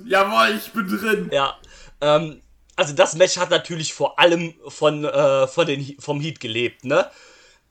Jawohl, 0.06 0.58
ich 0.58 0.72
bin 0.72 0.88
drin. 0.88 1.30
Ja. 1.32 1.58
Ähm, 2.02 2.42
also 2.76 2.94
das 2.94 3.16
Match 3.16 3.38
hat 3.38 3.50
natürlich 3.50 3.94
vor 3.94 4.20
allem 4.20 4.54
von, 4.68 5.04
äh, 5.04 5.48
von 5.48 5.68
den, 5.68 6.00
vom 6.00 6.22
Heat 6.22 6.40
gelebt, 6.40 6.86
ne? 6.86 7.10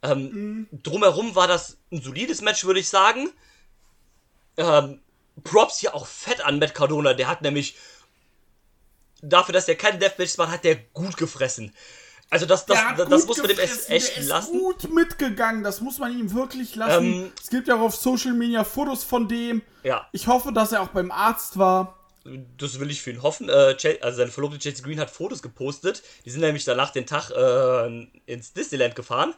Ähm, 0.03 0.69
Drumherum 0.71 1.35
war 1.35 1.49
das 1.49 1.79
ein 1.91 2.03
solides 2.03 2.43
Match, 2.43 2.65
würde 2.65 2.81
ich 2.81 2.89
sagen. 2.89 3.31
Ähm, 4.57 5.01
Props 5.45 5.79
hier 5.79 5.95
auch 5.95 6.07
fett 6.07 6.45
an 6.45 6.59
Matt 6.59 6.75
Cardona. 6.75 7.15
Der 7.15 7.29
hat 7.29 7.43
nämlich 7.43 7.77
dafür, 9.23 9.53
dass 9.53 9.69
er 9.69 9.77
keine 9.77 9.99
Deathmatches 9.99 10.39
macht, 10.39 10.53
hat 10.53 10.65
der 10.65 10.77
gut 10.77 11.17
gefressen. 11.17 11.75
Also 12.31 12.45
das, 12.45 12.67
das, 12.67 12.79
das, 12.97 13.09
gut 13.09 13.27
muss 13.27 13.39
man 13.39 13.47
dem 13.49 13.59
echt 13.59 13.89
der 13.89 13.97
ist 13.97 14.29
lassen. 14.29 14.59
gut 14.59 14.93
mitgegangen, 14.93 15.63
das 15.63 15.81
muss 15.81 15.99
man 15.99 16.13
ihm 16.13 16.33
wirklich 16.35 16.75
lassen. 16.77 17.05
Ähm, 17.05 17.33
es 17.43 17.49
gibt 17.49 17.69
ja 17.69 17.77
auch 17.77 17.81
auf 17.81 17.97
Social 17.97 18.35
Media 18.35 18.65
Fotos 18.65 19.03
von 19.03 19.29
dem. 19.29 19.63
Ja, 19.83 20.07
Ich 20.13 20.27
hoffe, 20.27 20.53
dass 20.53 20.73
er 20.73 20.83
auch 20.83 20.89
beim 20.89 21.11
Arzt 21.11 21.59
war. 21.59 21.99
das 22.59 22.79
will 22.81 22.91
ich 22.91 23.01
für 23.01 23.13
ihn 23.13 23.23
hoffen. 23.23 23.49
Äh, 23.49 23.77
also 24.03 24.19
seine 24.19 24.31
Verlobte 24.31 24.59
Chelsea 24.59 24.85
Green 24.85 25.01
hat 25.01 25.09
Fotos 25.09 25.41
gepostet. 25.41 26.03
Die 26.27 26.31
sind 26.31 26.43
nämlich 26.43 26.65
danach 26.65 26.91
den 26.91 27.07
Tag 27.07 27.31
äh, 27.31 28.07
ins 28.27 28.53
Disneyland 28.53 28.95
gefahren. 28.95 29.35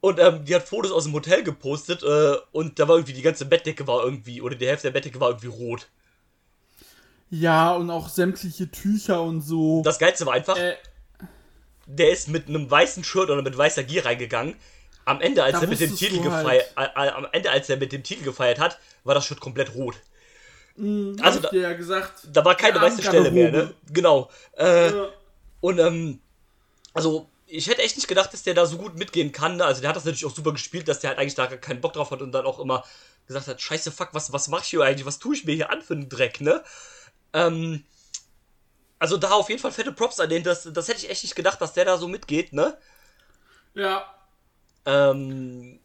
Und 0.00 0.18
ähm, 0.18 0.46
die 0.46 0.54
hat 0.54 0.66
Fotos 0.66 0.92
aus 0.92 1.04
dem 1.04 1.12
Hotel 1.12 1.42
gepostet 1.42 2.02
äh, 2.02 2.36
und 2.52 2.78
da 2.78 2.88
war 2.88 2.96
irgendwie 2.96 3.12
die 3.12 3.20
ganze 3.20 3.44
Bettdecke 3.44 3.86
war 3.86 4.02
irgendwie, 4.02 4.40
oder 4.40 4.54
die 4.54 4.66
Hälfte 4.66 4.88
der 4.88 4.92
Bettdecke 4.92 5.20
war 5.20 5.28
irgendwie 5.28 5.48
rot. 5.48 5.88
Ja, 7.28 7.74
und 7.74 7.90
auch 7.90 8.08
sämtliche 8.08 8.70
Tücher 8.70 9.22
und 9.22 9.42
so. 9.42 9.82
Das 9.84 9.98
Geilste 9.98 10.24
war 10.24 10.32
einfach, 10.32 10.56
äh, 10.56 10.74
der 11.96 12.10
ist 12.10 12.28
mit 12.28 12.48
einem 12.48 12.70
weißen 12.70 13.04
Shirt 13.04 13.30
oder 13.30 13.42
mit 13.42 13.56
weißer 13.56 13.82
Gier 13.84 14.04
reingegangen. 14.04 14.56
Am 15.04 15.20
Ende, 15.20 15.42
als 15.42 15.54
Da 15.54 15.62
er 15.62 15.66
mit 15.68 15.80
dem 15.80 15.94
Titel 15.96 16.20
halt. 16.20 16.24
gefeiert, 16.24 16.72
äh, 16.76 16.84
äh, 16.84 17.10
am 17.10 17.26
Ende, 17.32 17.50
als 17.50 17.68
er 17.68 17.76
mit 17.78 17.92
dem 17.92 18.02
Titel 18.02 18.22
gefeiert 18.24 18.58
hat, 18.58 18.78
war 19.04 19.14
das 19.14 19.24
Shirt 19.26 19.40
komplett 19.40 19.74
rot. 19.74 19.96
also 20.76 21.16
also 21.22 21.40
da, 21.40 21.52
ja 21.52 21.72
gesagt. 21.72 22.12
da 22.32 22.44
war 22.44 22.54
keine 22.54 22.80
weiße 22.80 23.02
Stelle 23.02 23.30
mehr, 23.30 23.50
ne? 23.50 23.74
Genau. 23.92 24.30
Äh, 24.56 24.90
Ja. 24.90 25.08
Und 25.60 25.78
ähm, 25.78 26.20
also 26.94 27.28
ich 27.46 27.66
hätte 27.68 27.82
echt 27.82 27.96
nicht 27.96 28.08
gedacht, 28.08 28.32
dass 28.32 28.44
der 28.44 28.54
da 28.54 28.64
so 28.64 28.78
gut 28.78 28.96
mitgehen 28.96 29.32
kann. 29.32 29.56
Ne? 29.56 29.64
Also 29.64 29.80
der 29.80 29.90
hat 29.90 29.96
das 29.96 30.04
natürlich 30.04 30.24
auch 30.24 30.34
super 30.34 30.52
gespielt, 30.52 30.88
dass 30.88 31.00
der 31.00 31.10
halt 31.10 31.18
eigentlich 31.18 31.34
da 31.34 31.46
keinen 31.48 31.80
Bock 31.80 31.92
drauf 31.92 32.10
hat 32.12 32.22
und 32.22 32.32
dann 32.32 32.46
auch 32.46 32.58
immer 32.60 32.84
gesagt 33.26 33.46
hat, 33.48 33.60
scheiße, 33.60 33.90
fuck, 33.92 34.10
was, 34.12 34.32
was 34.32 34.48
mach 34.48 34.62
ich 34.62 34.68
hier 34.68 34.82
eigentlich? 34.82 35.04
Was 35.06 35.18
tue 35.18 35.34
ich 35.34 35.44
mir 35.44 35.54
hier 35.54 35.70
an 35.70 35.82
für 35.82 35.94
einen 35.94 36.08
Dreck, 36.08 36.40
ne? 36.40 36.62
Ähm, 37.32 37.84
also 39.00 39.16
da 39.16 39.30
auf 39.32 39.48
jeden 39.48 39.60
Fall 39.60 39.72
fette 39.72 39.90
Props 39.90 40.20
an 40.20 40.28
den. 40.28 40.44
Das, 40.44 40.68
das 40.72 40.86
hätte 40.86 40.98
ich 41.04 41.10
echt 41.10 41.24
nicht 41.24 41.34
gedacht, 41.34 41.60
dass 41.60 41.72
der 41.72 41.84
da 41.86 41.98
so 41.98 42.06
mitgeht, 42.06 42.52
ne? 42.52 42.78
Ja. 43.74 44.04
Ähm, 44.86 45.80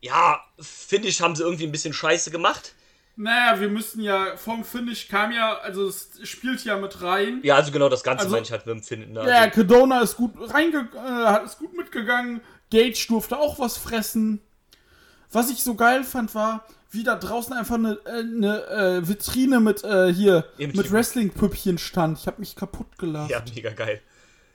ja, 0.00 0.40
finde 0.58 1.08
ich, 1.08 1.20
haben 1.20 1.36
sie 1.36 1.42
irgendwie 1.42 1.64
ein 1.66 1.72
bisschen 1.72 1.92
scheiße 1.92 2.30
gemacht. 2.30 2.72
Naja, 3.16 3.60
wir 3.60 3.68
müssen 3.68 4.00
ja, 4.00 4.36
vom 4.36 4.64
Finish 4.64 5.08
kam 5.08 5.30
ja, 5.32 5.58
also 5.58 5.86
es 5.88 6.10
spielt 6.22 6.64
ja 6.64 6.78
mit 6.78 7.02
rein. 7.02 7.40
Ja, 7.42 7.56
also 7.56 7.70
genau 7.70 7.88
das 7.90 8.02
Ganze 8.02 8.24
Also- 8.24 8.32
meine 8.34 8.44
ich 8.44 8.52
halt 8.52 8.64
mit 8.64 8.76
dem 8.76 8.82
Finden. 8.82 9.12
Ne? 9.12 9.28
Ja, 9.28 9.40
Also, 9.40 9.50
Cadona 9.50 10.00
ist 10.00 10.16
gut 10.16 10.32
reinge 10.54 10.88
äh, 10.96 11.44
ist 11.44 11.58
gut 11.58 11.76
mitgegangen. 11.76 12.40
Gage 12.70 13.04
durfte 13.08 13.36
auch 13.38 13.58
was 13.58 13.76
fressen. 13.76 14.40
Was 15.32 15.50
ich 15.50 15.62
so 15.62 15.74
geil 15.74 16.02
fand, 16.04 16.34
war, 16.34 16.64
wie 16.90 17.04
da 17.04 17.14
draußen 17.16 17.52
einfach 17.52 17.76
eine, 17.76 17.98
äh, 18.04 18.20
eine 18.20 18.66
äh, 18.66 19.08
Vitrine 19.08 19.60
mit 19.60 19.84
äh, 19.84 20.12
hier 20.12 20.44
Eben 20.58 20.76
mit 20.76 20.90
Wrestling-Püppchen 20.92 21.78
stand. 21.78 22.18
Ich 22.18 22.26
habe 22.26 22.40
mich 22.40 22.56
kaputt 22.56 22.98
gelacht 22.98 23.30
ja, 23.30 23.42
mega 23.54 23.70
geil. 23.70 24.00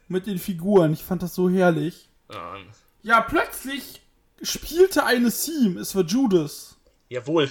mit 0.07 0.27
den 0.27 0.37
Figuren. 0.37 0.93
Ich 0.93 1.03
fand 1.03 1.23
das 1.23 1.33
so 1.35 1.49
herrlich. 1.49 2.09
Ähm, 2.29 2.65
Ja, 3.03 3.21
plötzlich 3.21 4.01
spielte 4.41 5.05
eine 5.05 5.31
Theme. 5.31 5.79
Es 5.79 5.95
war 5.95 6.03
Judas. 6.03 6.75
jawohl. 7.09 7.49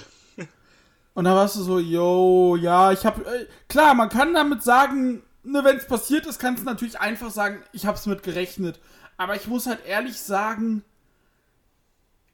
Und 1.15 1.23
da 1.23 1.33
warst 1.33 1.55
du 1.55 1.61
so, 1.63 1.79
yo, 1.79 2.57
ja, 2.57 2.91
ich 2.91 3.05
hab, 3.05 3.25
äh, 3.25 3.47
klar, 3.69 3.93
man 3.93 4.09
kann 4.09 4.33
damit 4.33 4.63
sagen, 4.63 5.23
ne, 5.43 5.63
wenn 5.63 5.77
es 5.77 5.87
passiert 5.87 6.25
ist, 6.25 6.39
kannst 6.39 6.61
du 6.61 6.65
natürlich 6.65 6.99
einfach 6.99 7.31
sagen, 7.31 7.63
ich 7.71 7.85
hab's 7.85 8.05
mit 8.05 8.21
gerechnet. 8.21 8.79
Aber 9.15 9.33
ich 9.37 9.47
muss 9.47 9.65
halt 9.65 9.79
ehrlich 9.85 10.19
sagen, 10.19 10.83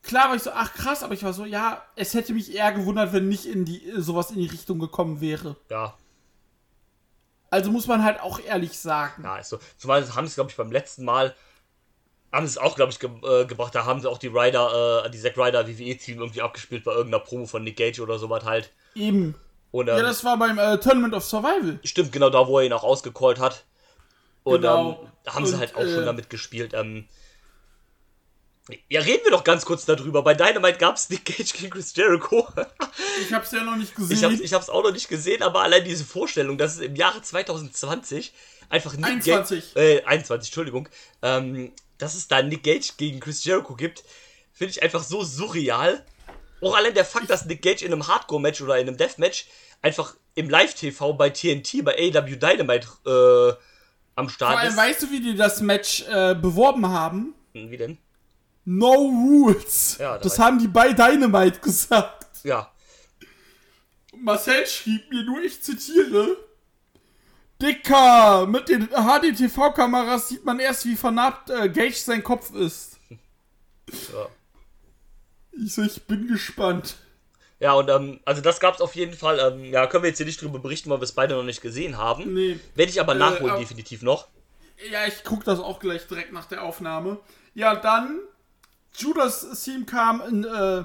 klar 0.03 0.29
war 0.29 0.35
ich 0.35 0.43
so, 0.43 0.51
ach 0.53 0.73
krass, 0.73 1.03
aber 1.03 1.13
ich 1.13 1.23
war 1.23 1.33
so, 1.33 1.45
ja, 1.45 1.83
es 1.95 2.13
hätte 2.13 2.33
mich 2.33 2.53
eher 2.53 2.71
gewundert, 2.71 3.13
wenn 3.13 3.27
nicht 3.29 3.45
in 3.45 3.65
die, 3.65 3.89
äh, 3.89 4.01
sowas 4.01 4.31
in 4.31 4.37
die 4.37 4.47
Richtung 4.47 4.79
gekommen 4.79 5.21
wäre. 5.21 5.55
Ja, 5.69 5.95
Also 7.49 7.69
muss 7.71 7.87
man 7.87 8.03
halt 8.03 8.19
auch 8.21 8.39
ehrlich 8.39 8.79
sagen. 8.79 9.23
Ja, 9.23 9.37
ist 9.37 9.49
so. 9.49 9.59
Zumal 9.77 10.07
haben 10.15 10.27
sie, 10.27 10.35
glaube 10.35 10.49
ich, 10.49 10.55
beim 10.57 10.71
letzten 10.71 11.03
Mal, 11.03 11.35
haben 12.31 12.47
sie 12.47 12.51
es 12.51 12.57
auch, 12.57 12.75
glaube 12.77 12.91
ich, 12.93 12.99
ge 12.99 13.09
äh, 13.23 13.45
gebracht. 13.45 13.75
Da 13.75 13.85
haben 13.85 13.99
sie 13.99 14.09
auch 14.09 14.17
die 14.17 14.27
Ryder, 14.27 15.03
äh, 15.05 15.09
die 15.09 15.19
Zack 15.19 15.37
Ryder 15.37 15.67
WWE-Team 15.67 16.19
irgendwie 16.19 16.41
abgespielt 16.41 16.85
bei 16.85 16.93
irgendeiner 16.93 17.23
Promo 17.23 17.45
von 17.45 17.63
Nick 17.63 17.75
Gage 17.77 18.01
oder 18.01 18.17
sowas 18.19 18.45
halt. 18.45 18.71
Eben. 18.95 19.35
Und, 19.71 19.89
ähm, 19.89 19.97
Ja, 19.97 20.03
das 20.03 20.23
war 20.23 20.37
beim 20.37 20.57
äh, 20.57 20.77
Tournament 20.79 21.13
of 21.13 21.25
Survival. 21.25 21.79
stimmt 21.83 22.11
genau 22.13 22.29
da, 22.29 22.47
wo 22.47 22.59
er 22.59 22.65
ihn 22.65 22.73
auch 22.73 22.83
ausgecallt 22.85 23.39
hat. 23.39 23.65
Und 24.43 24.61
Genau. 24.61 24.91
ähm, 25.03 25.07
da 25.25 25.33
haben 25.35 25.45
sie 25.45 25.53
Und, 25.55 25.59
halt 25.59 25.75
auch 25.75 25.81
äh, 25.81 25.93
schon 25.93 26.05
damit 26.05 26.29
gespielt. 26.29 26.73
Ähm, 26.73 27.07
ja, 28.89 29.01
reden 29.01 29.23
wir 29.23 29.31
doch 29.31 29.43
ganz 29.43 29.65
kurz 29.65 29.85
darüber. 29.85 30.23
Bei 30.23 30.33
Dynamite 30.33 30.77
gab 30.77 30.95
es 30.95 31.09
Nick 31.09 31.25
Gage 31.25 31.53
gegen 31.57 31.69
Chris 31.69 31.95
Jericho. 31.95 32.47
Ich 33.21 33.33
hab's 33.33 33.51
ja 33.51 33.63
noch 33.63 33.75
nicht 33.75 33.95
gesehen. 33.95 34.17
Ich 34.17 34.23
hab's, 34.23 34.39
ich 34.39 34.53
hab's 34.53 34.69
auch 34.69 34.83
noch 34.83 34.91
nicht 34.91 35.09
gesehen, 35.09 35.43
aber 35.43 35.61
allein 35.61 35.83
diese 35.83 36.05
Vorstellung, 36.05 36.57
dass 36.57 36.75
es 36.75 36.81
im 36.81 36.95
Jahre 36.95 37.21
2020 37.21 38.33
einfach 38.69 38.93
Nick 38.95 39.05
21. 39.05 39.73
Gage, 39.73 39.99
äh, 39.99 40.03
21, 40.05 40.49
Entschuldigung, 40.49 40.89
ähm, 41.21 41.71
dass 41.97 42.15
es 42.15 42.27
da 42.27 42.41
Nick 42.41 42.63
Gage 42.63 42.93
gegen 42.97 43.19
Chris 43.19 43.43
Jericho 43.43 43.75
gibt, 43.75 44.03
finde 44.53 44.71
ich 44.71 44.83
einfach 44.83 45.03
so 45.03 45.23
surreal. 45.23 46.05
Auch 46.61 46.75
allein 46.75 46.93
der 46.93 47.05
Fakt, 47.05 47.29
dass 47.29 47.45
Nick 47.45 47.61
Gage 47.61 47.85
in 47.85 47.91
einem 47.91 48.07
Hardcore-Match 48.07 48.61
oder 48.61 48.77
in 48.77 48.87
einem 48.87 48.97
Deathmatch 48.97 49.45
einfach 49.81 50.15
im 50.35 50.49
Live-TV 50.49 51.13
bei 51.13 51.29
TNT, 51.29 51.83
bei 51.83 51.95
AW 51.95 52.35
Dynamite 52.35 52.87
äh, 53.05 53.53
am 54.15 54.27
Vor 54.27 54.33
Start 54.33 54.57
allem, 54.59 54.69
ist. 54.69 54.77
weißt 54.77 55.03
du, 55.03 55.11
wie 55.11 55.21
die 55.21 55.35
das 55.35 55.61
Match 55.61 56.03
äh, 56.07 56.35
beworben 56.35 56.87
haben? 56.87 57.33
Wie 57.53 57.77
denn? 57.77 57.97
No 58.65 58.91
Rules. 58.93 59.97
Ja, 59.99 60.13
da 60.17 60.23
das 60.23 60.37
haben 60.39 60.59
die 60.59 60.67
bei 60.67 60.93
Dynamite 60.93 61.59
gesagt. 61.59 62.27
Ja, 62.43 62.71
Marcel 64.15 64.65
schrieb 64.67 65.09
mir 65.09 65.23
nur, 65.23 65.41
ich 65.41 65.61
zitiere. 65.63 66.37
Dicker, 67.61 68.47
mit 68.47 68.69
den 68.69 68.87
HDTV-Kameras 68.89 70.29
sieht 70.29 70.45
man 70.45 70.59
erst, 70.59 70.85
wie 70.85 70.95
vernarbt 70.95 71.49
äh, 71.51 71.69
Gage 71.69 71.93
sein 71.95 72.23
Kopf 72.23 72.51
ist. 72.55 72.97
ja. 73.91 74.27
Ich 75.63 75.73
so, 75.73 75.83
ich 75.83 76.01
bin 76.03 76.27
gespannt. 76.27 76.95
Ja, 77.59 77.73
und 77.73 77.89
ähm, 77.89 78.19
also 78.25 78.41
das 78.41 78.59
gab's 78.59 78.81
auf 78.81 78.95
jeden 78.95 79.13
Fall. 79.13 79.37
Ähm, 79.39 79.65
ja, 79.65 79.85
können 79.85 80.03
wir 80.03 80.09
jetzt 80.09 80.17
hier 80.17 80.25
nicht 80.25 80.41
drüber 80.41 80.57
berichten, 80.57 80.89
weil 80.89 80.99
wir 80.99 81.03
es 81.03 81.11
beide 81.11 81.35
noch 81.35 81.43
nicht 81.43 81.61
gesehen 81.61 81.97
haben. 81.97 82.33
Nee. 82.33 82.59
Werde 82.73 82.91
ich 82.91 82.99
aber 82.99 83.13
Äh, 83.13 83.19
nachholen, 83.19 83.51
aber- 83.51 83.59
definitiv 83.59 84.01
noch. 84.01 84.27
Ja, 84.91 85.05
ich 85.05 85.23
guck 85.23 85.43
das 85.43 85.59
auch 85.59 85.79
gleich 85.79 86.07
direkt 86.07 86.31
nach 86.33 86.45
der 86.45 86.63
Aufnahme. 86.63 87.19
Ja, 87.53 87.75
dann 87.75 88.19
Judas 88.93 89.63
Theme 89.63 89.85
kam 89.85 90.21
in, 90.21 90.43
äh, 90.43 90.83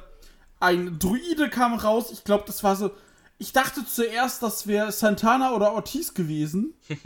ein 0.61 0.99
Druide 0.99 1.51
kam 1.51 1.75
raus. 1.75 2.11
Ich 2.11 2.25
glaube, 2.25 2.45
das 2.47 2.63
war 2.63 2.77
so. 2.77 2.91
Ich 3.39 3.53
dachte 3.53 3.85
zuerst, 3.85 4.43
das 4.43 4.67
wäre 4.67 4.93
Santana 4.93 5.53
oder 5.53 5.73
Ortiz 5.73 6.15
gewesen. 6.15 6.75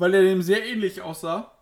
weil 0.00 0.14
er 0.14 0.22
dem 0.22 0.42
sehr 0.42 0.66
ähnlich 0.66 1.02
aussah. 1.02 1.52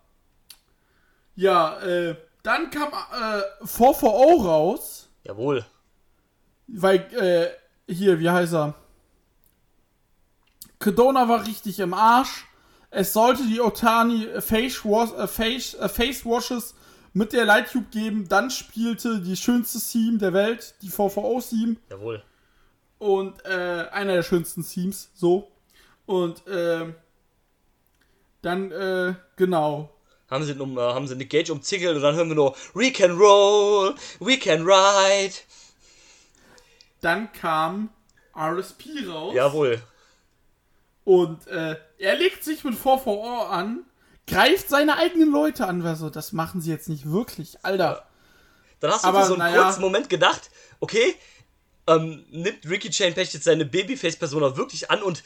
Ja, 1.34 1.80
äh, 1.80 2.16
dann 2.45 2.70
kam 2.70 2.89
äh, 2.93 3.66
440 3.66 4.47
raus. 4.47 5.09
Jawohl. 5.24 5.66
Weil, 6.68 6.99
äh, 7.14 7.93
hier, 7.93 8.20
wie 8.20 8.30
heißt 8.30 8.55
er? 8.55 8.74
Kedona 10.78 11.28
war 11.28 11.45
richtig 11.47 11.80
im 11.80 11.93
Arsch. 11.95 12.47
Es 12.91 13.12
sollte 13.12 13.45
die 13.45 13.61
Otani 13.61 14.28
Face, 14.41 14.84
Wash, 14.84 15.12
äh, 15.12 15.26
Face, 15.26 15.74
äh, 15.74 15.89
Face 15.89 16.24
Washes 16.24 16.74
mit 17.18 17.32
der 17.32 17.44
Lighttube 17.44 17.86
geben. 17.90 18.28
Dann 18.28 18.48
spielte 18.48 19.20
die 19.20 19.36
schönste 19.36 19.80
Theme 19.80 20.18
der 20.18 20.32
Welt, 20.32 20.76
die 20.82 20.88
VVO-Theme. 20.88 21.76
Jawohl. 21.90 22.22
Und 22.98 23.44
äh, 23.44 23.86
einer 23.90 24.14
der 24.14 24.22
schönsten 24.22 24.64
Themes, 24.64 25.10
so. 25.14 25.50
Und 26.06 26.42
ähm, 26.48 26.94
dann, 28.40 28.70
äh, 28.70 29.14
genau. 29.36 29.92
Haben 30.30 30.44
sie, 30.44 30.52
um, 30.54 30.78
äh, 30.78 30.80
haben 30.80 31.08
sie 31.08 31.16
Nick 31.16 31.30
Gage 31.30 31.52
umzingelt 31.52 31.96
und 31.96 32.02
dann 32.02 32.14
hören 32.14 32.28
wir 32.28 32.36
nur 32.36 32.56
We 32.74 32.92
can 32.92 33.16
roll, 33.16 33.94
we 34.20 34.38
can 34.38 34.62
ride. 34.62 35.34
Dann 37.00 37.32
kam 37.32 37.90
RSP 38.36 39.08
raus. 39.08 39.34
Jawohl. 39.34 39.82
Und 41.04 41.46
äh, 41.48 41.76
er 41.98 42.16
legt 42.16 42.44
sich 42.44 42.62
mit 42.62 42.76
4 42.76 43.06
an, 43.50 43.84
greift 44.28 44.68
seine 44.68 44.96
eigenen 44.96 45.32
Leute 45.32 45.66
an. 45.66 45.84
Also, 45.84 46.10
das 46.10 46.32
machen 46.32 46.60
sie 46.60 46.70
jetzt 46.70 46.88
nicht 46.88 47.10
wirklich, 47.10 47.64
Alter. 47.64 48.06
Dann 48.80 48.92
hast 48.92 49.04
du 49.04 49.08
Aber, 49.08 49.22
für 49.22 49.26
so 49.26 49.34
einen 49.34 49.52
naja. 49.52 49.64
kurzen 49.64 49.80
Moment 49.80 50.08
gedacht, 50.08 50.50
okay, 50.80 51.14
ähm, 51.88 52.24
nimmt 52.30 52.68
Ricky 52.68 52.90
Chain 52.90 53.14
Pech 53.14 53.32
jetzt 53.32 53.44
seine 53.44 53.64
Babyface-Persona 53.64 54.56
wirklich 54.56 54.90
an 54.90 55.02
und 55.02 55.22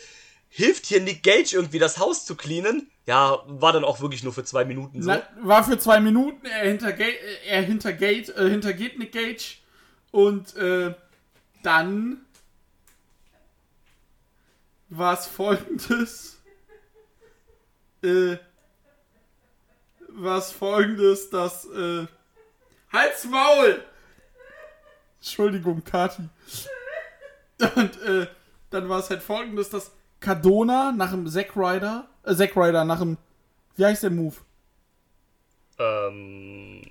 hilft 0.48 0.86
hier 0.86 1.00
Nick 1.00 1.22
Gage 1.22 1.50
irgendwie 1.52 1.78
das 1.78 1.98
Haus 1.98 2.24
zu 2.24 2.36
cleanen. 2.36 2.90
Ja, 3.06 3.38
war 3.46 3.72
dann 3.72 3.84
auch 3.84 4.00
wirklich 4.00 4.22
nur 4.22 4.32
für 4.32 4.44
zwei 4.44 4.64
Minuten 4.64 5.02
so. 5.02 5.08
Na, 5.08 5.22
war 5.40 5.64
für 5.64 5.78
zwei 5.78 5.98
Minuten, 5.98 6.46
er 6.46 6.68
hintergeht, 6.68 7.16
er 7.46 7.62
hintergeht, 7.62 8.28
äh, 8.28 8.48
hintergeht 8.48 8.98
Nick 8.98 9.12
Gage 9.12 9.56
und 10.12 10.54
äh, 10.56 10.94
dann 11.62 12.24
war 14.88 15.14
es 15.14 15.26
folgendes. 15.26 16.38
Äh, 18.04 18.36
war 20.14 20.38
es 20.38 20.50
folgendes, 20.52 21.30
dass 21.30 21.64
äh, 21.66 22.06
Halt's 22.92 23.24
Maul! 23.24 23.82
Entschuldigung, 25.20 25.82
Kati. 25.84 26.28
Und 27.76 28.02
äh, 28.02 28.26
dann 28.70 28.88
war 28.88 28.98
es 28.98 29.10
halt 29.10 29.22
folgendes, 29.22 29.70
dass 29.70 29.92
Cardona 30.20 30.92
nach 30.92 31.10
dem 31.10 31.28
Zack 31.28 31.56
Ryder, 31.56 32.08
äh, 32.24 32.34
Zack 32.34 32.56
Ryder 32.56 32.84
nach 32.84 32.98
dem, 32.98 33.16
wie 33.76 33.84
heißt 33.84 34.02
der 34.02 34.10
Move? 34.10 34.36
Ähm. 35.78 36.82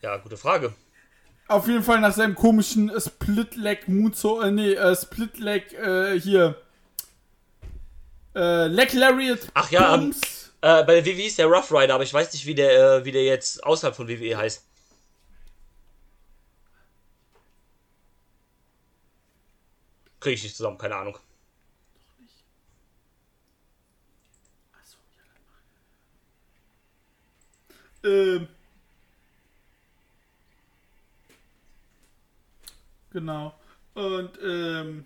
Ja, 0.00 0.16
gute 0.16 0.36
Frage. 0.36 0.74
Auf 1.48 1.68
jeden 1.68 1.82
Fall 1.82 2.00
nach 2.00 2.14
seinem 2.14 2.34
komischen 2.34 2.90
Split-Leg 2.98 3.88
Muzo, 3.88 4.40
äh, 4.40 4.50
nee, 4.50 4.72
äh, 4.72 4.96
Split-Leg, 4.96 5.74
äh, 5.74 6.18
hier. 6.18 6.56
Äh, 8.34 8.68
Leg 8.68 8.92
Lariat. 8.94 9.40
Ach 9.52 9.70
ja, 9.70 9.94
ähm, 9.94 10.14
äh, 10.62 10.84
bei 10.84 11.00
der 11.00 11.06
WWE 11.06 11.24
ist 11.24 11.38
der 11.38 11.46
Rough 11.46 11.72
Rider, 11.72 11.94
aber 11.94 12.04
ich 12.04 12.14
weiß 12.14 12.32
nicht, 12.32 12.46
wie 12.46 12.54
der, 12.54 12.98
äh, 12.98 13.04
wie 13.04 13.12
der 13.12 13.24
jetzt 13.24 13.62
außerhalb 13.64 13.94
von 13.94 14.08
WWE 14.08 14.36
heißt. 14.36 14.64
Kriege 20.20 20.34
ich 20.34 20.42
nicht 20.44 20.56
zusammen, 20.56 20.78
keine 20.78 20.96
Ahnung. 20.96 21.18
Ähm. 28.04 28.48
Genau. 33.10 33.54
Und, 33.94 34.38
ähm. 34.42 35.04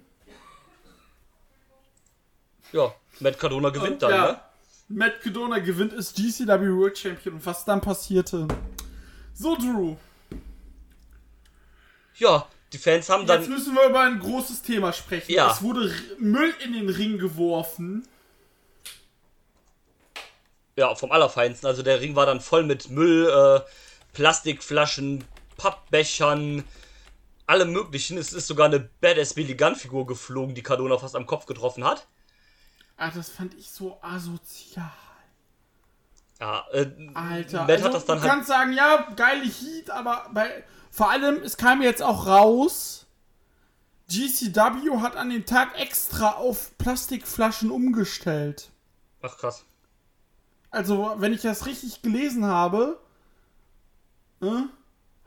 Ja, 2.73 2.95
Matt 3.21 3.39
Cardona 3.39 3.71
gewinnt 3.71 3.95
und, 3.95 4.03
dann, 4.03 4.11
ja, 4.11 4.33
ne? 4.33 4.41
Matt 4.89 5.21
Cardona 5.21 5.59
gewinnt 5.59 5.93
ist 5.93 6.17
GCW 6.17 6.77
World 6.77 6.97
Champion. 6.97 7.37
Und 7.37 7.47
was 7.47 7.65
dann 7.65 7.81
passierte. 7.81 8.47
So, 9.35 9.57
Drew. 9.57 9.97
Ja, 12.15 12.49
die 12.73 12.79
Fans 12.79 13.09
haben 13.09 13.27
dann. 13.27 13.41
Jetzt 13.41 13.51
müssen 13.51 13.75
wir 13.75 13.89
über 13.89 14.01
ein 14.01 14.19
großes 14.19 14.63
Thema 14.63 14.93
sprechen. 14.93 15.33
Ja. 15.33 15.51
Es 15.51 15.63
wurde 15.63 15.93
Müll 16.19 16.55
in 16.65 16.73
den 16.73 16.89
Ring 16.89 17.19
geworfen. 17.19 18.07
Ja, 20.77 20.95
vom 20.95 21.11
Allerfeinsten. 21.11 21.67
Also 21.67 21.83
der 21.83 22.01
Ring 22.01 22.17
war 22.17 22.27
dann 22.27 22.41
voll 22.41 22.63
mit 22.63 22.91
Müll, 22.91 23.29
äh, 23.29 23.61
Plastikflaschen, 24.13 25.25
Pappbechern, 25.57 26.65
allem 27.47 27.73
möglichen. 27.73 28.19
Es 28.19 28.33
ist 28.33 28.47
sogar 28.47 28.67
eine 28.67 28.81
Badass 29.01 29.35
Billy 29.35 29.55
Gunn 29.55 29.75
Figur 29.75 30.07
geflogen, 30.07 30.55
die 30.55 30.63
Cardona 30.63 30.99
fast 30.99 31.17
am 31.17 31.27
Kopf 31.27 31.47
getroffen 31.47 31.85
hat. 31.85 32.07
Ah, 32.97 33.11
das 33.11 33.29
fand 33.29 33.55
ich 33.55 33.71
so 33.71 33.99
asozial. 34.03 34.91
Ja, 36.41 36.65
äh, 36.73 36.91
Alter, 37.15 37.61
Matt 37.63 37.71
also, 37.71 37.85
hat 37.85 37.95
das 37.95 38.05
dann 38.05 38.17
du 38.19 38.23
halt. 38.23 38.31
kannst 38.31 38.49
sagen, 38.49 38.73
ja, 38.73 39.09
geile 39.17 39.45
Heat, 39.45 39.91
aber 39.91 40.29
bei, 40.33 40.65
vor 40.91 41.11
allem, 41.11 41.43
es 41.43 41.57
kam 41.57 41.83
jetzt 41.83 42.03
auch 42.03 42.27
raus, 42.27 43.07
GCW 44.09 45.01
hat 45.01 45.17
an 45.17 45.31
den 45.31 45.47
Tag 45.47 45.79
extra 45.79 46.33
auf 46.33 46.77
Plastikflaschen 46.79 47.71
umgestellt. 47.71 48.71
Ach 49.23 49.37
krass. 49.37 49.65
Also, 50.71 51.15
wenn 51.17 51.33
ich 51.33 51.43
das 51.43 51.67
richtig 51.67 52.03
gelesen 52.03 52.45
habe, 52.45 53.01
äh, 54.43 54.63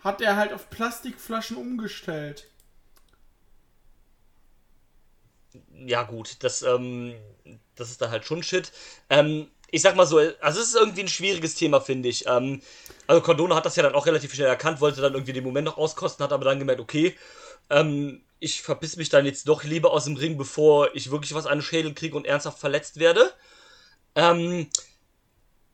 hat 0.04 0.22
er 0.22 0.36
halt 0.36 0.54
auf 0.54 0.70
Plastikflaschen 0.70 1.58
umgestellt. 1.58 2.49
Ja, 5.74 6.04
gut, 6.04 6.38
das, 6.44 6.62
ähm, 6.62 7.16
das 7.76 7.90
ist 7.90 8.02
dann 8.02 8.12
halt 8.12 8.26
schon 8.26 8.44
Shit. 8.44 8.72
Ähm, 9.10 9.48
ich 9.72 9.82
sag 9.82 9.96
mal 9.96 10.06
so, 10.06 10.18
also 10.18 10.60
es 10.60 10.70
ist 10.70 10.76
irgendwie 10.76 11.02
ein 11.02 11.08
schwieriges 11.08 11.56
Thema, 11.56 11.80
finde 11.82 12.10
ich. 12.10 12.26
Ähm, 12.28 12.62
also 13.08 13.22
Cardona 13.22 13.56
hat 13.56 13.66
das 13.66 13.76
ja 13.76 13.84
dann 13.84 13.96
auch 13.96 14.06
relativ 14.06 14.34
schnell 14.34 14.48
erkannt, 14.48 14.82
wollte 14.82 15.02
dann 15.02 15.14
irgendwie 15.14 15.34
den 15.34 15.44
Moment 15.44 15.66
noch 15.66 15.78
auskosten, 15.78 16.24
hat 16.24 16.34
aber 16.34 16.46
dann 16.46 16.60
gemerkt, 16.60 16.82
okay, 16.82 17.16
ähm, 17.70 18.22
ich 18.40 18.62
verpiss 18.62 18.96
mich 18.96 19.10
dann 19.10 19.26
jetzt 19.26 19.48
doch 19.48 19.64
lieber 19.64 19.92
aus 19.92 20.06
dem 20.06 20.16
Ring, 20.16 20.38
bevor 20.38 20.96
ich 20.96 21.12
wirklich 21.12 21.34
was 21.34 21.46
an 21.46 21.60
den 21.60 21.64
Schädel 21.64 21.94
kriege 21.94 22.16
und 22.16 22.26
ernsthaft 22.26 22.60
verletzt 22.60 23.00
werde. 23.00 23.34
Ähm, 24.16 24.70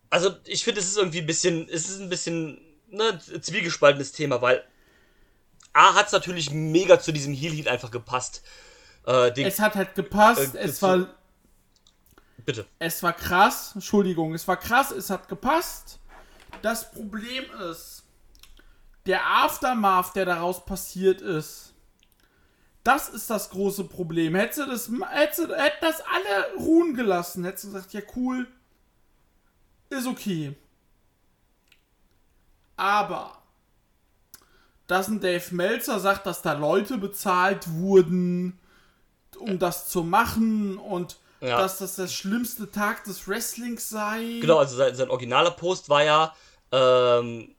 also 0.09 0.35
ich 0.45 0.63
finde, 0.63 0.81
es 0.81 0.87
ist 0.87 0.97
irgendwie 0.97 1.19
ein 1.19 1.25
bisschen, 1.25 1.67
es 1.69 1.89
ist 1.89 1.99
ein 1.99 2.09
bisschen 2.09 2.59
ne, 2.89 3.19
zwiegespaltenes 3.41 4.11
Thema, 4.11 4.41
weil 4.41 4.63
A 5.73 5.93
hat 5.93 6.07
es 6.07 6.13
natürlich 6.13 6.51
mega 6.51 6.99
zu 6.99 7.11
diesem 7.11 7.33
Heal 7.33 7.53
Heat 7.53 7.67
einfach 7.67 7.91
gepasst. 7.91 8.43
Äh, 9.05 9.31
den, 9.33 9.47
Es 9.47 9.59
hat 9.59 9.75
halt 9.75 9.95
gepasst, 9.95 10.55
Äh, 10.55 10.59
es 10.59 10.81
war, 10.81 11.07
bitte. 12.45 12.65
es 12.79 13.03
war 13.03 13.13
krass, 13.13 13.71
Entschuldigung, 13.75 14.33
es 14.33 14.47
war 14.47 14.57
krass, 14.57 14.91
es 14.91 15.09
hat 15.09 15.27
gepasst. 15.27 15.99
Das 16.61 16.91
Problem 16.91 17.43
ist, 17.71 18.03
der 19.05 19.25
Aftermath, 19.25 20.15
der 20.15 20.25
daraus 20.25 20.65
passiert 20.65 21.21
ist, 21.21 21.73
das 22.83 23.09
ist 23.09 23.29
das 23.29 23.49
große 23.49 23.83
Problem. 23.85 24.35
Hättest 24.35 24.59
du 24.59 24.65
das, 24.65 24.89
hättest, 25.11 25.49
hätten 25.49 25.77
das 25.81 26.01
alle 26.01 26.55
ruhen 26.57 26.95
gelassen, 26.95 27.43
hättest 27.43 27.65
du 27.65 27.67
gesagt, 27.71 27.93
ja 27.93 28.01
cool, 28.15 28.47
ist 29.89 30.07
okay. 30.07 30.55
Aber, 32.77 33.37
dass 34.87 35.07
ein 35.07 35.19
Dave 35.19 35.53
Meltzer 35.53 35.99
sagt, 35.99 36.25
dass 36.25 36.41
da 36.41 36.53
Leute 36.53 36.97
bezahlt 36.97 37.71
wurden, 37.71 38.59
um 39.37 39.59
das 39.59 39.87
zu 39.89 40.03
machen 40.03 40.77
und 40.77 41.17
Ja. 41.41 41.57
dass 41.57 41.77
das 41.79 41.95
der 41.95 42.07
schlimmste 42.07 42.71
Tag 42.71 43.03
des 43.03 43.27
Wrestlings 43.27 43.89
sei. 43.89 44.39
Genau, 44.41 44.57
also 44.57 44.75
sein, 44.77 44.95
sein 44.95 45.09
originaler 45.09 45.51
Post 45.51 45.89
war 45.89 46.03
ja, 46.03 46.35
ähm, 46.71 47.53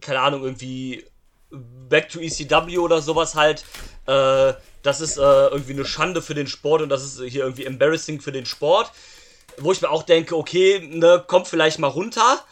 keine 0.00 0.20
Ahnung, 0.20 0.42
irgendwie 0.44 1.04
Back 1.50 2.08
to 2.08 2.18
ECW 2.20 2.78
oder 2.78 3.00
sowas 3.02 3.34
halt. 3.34 3.64
Äh, 4.06 4.54
das 4.82 5.00
ist 5.00 5.16
äh, 5.18 5.20
irgendwie 5.20 5.72
eine 5.74 5.84
Schande 5.84 6.20
für 6.22 6.34
den 6.34 6.46
Sport 6.48 6.82
und 6.82 6.88
das 6.88 7.04
ist 7.04 7.20
hier 7.30 7.44
irgendwie 7.44 7.64
embarrassing 7.66 8.20
für 8.20 8.32
den 8.32 8.46
Sport. 8.46 8.90
Wo 9.58 9.70
ich 9.70 9.80
mir 9.82 9.90
auch 9.90 10.02
denke, 10.02 10.36
okay, 10.36 10.80
ne, 10.90 11.22
komm 11.26 11.44
vielleicht 11.44 11.78
mal 11.78 11.88
runter. 11.88 12.42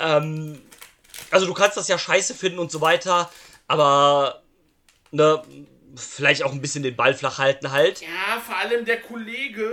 Ähm, 0.00 0.60
also 1.30 1.46
du 1.46 1.54
kannst 1.54 1.76
das 1.76 1.86
ja 1.88 1.98
scheiße 1.98 2.34
finden 2.34 2.58
und 2.58 2.70
so 2.70 2.80
weiter, 2.80 3.30
aber 3.68 4.42
ne, 5.10 5.42
vielleicht 5.96 6.42
auch 6.42 6.52
ein 6.52 6.60
bisschen 6.60 6.82
den 6.82 6.96
Ball 6.96 7.14
flach 7.14 7.38
halten 7.38 7.70
halt. 7.70 8.00
Ja, 8.00 8.40
vor 8.40 8.56
allem 8.56 8.84
der 8.84 9.00
Kollege, 9.00 9.72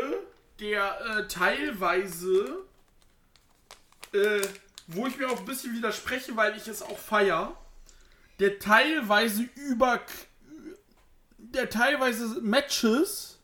der 0.60 1.00
äh, 1.02 1.28
teilweise, 1.28 2.64
äh, 4.14 4.42
wo 4.88 5.08
ich 5.08 5.18
mir 5.18 5.30
auch 5.30 5.40
ein 5.40 5.46
bisschen 5.46 5.76
widerspreche, 5.76 6.36
weil 6.36 6.56
ich 6.58 6.68
es 6.68 6.82
auch 6.82 6.98
feier, 6.98 7.56
der 8.40 8.60
teilweise 8.60 9.44
über, 9.56 10.02
der 11.38 11.70
teilweise 11.70 12.42
Matches 12.42 13.40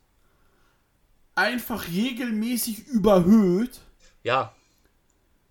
einfach 1.35 1.87
regelmäßig 1.87 2.87
überhöht. 2.87 3.79
Ja, 4.23 4.53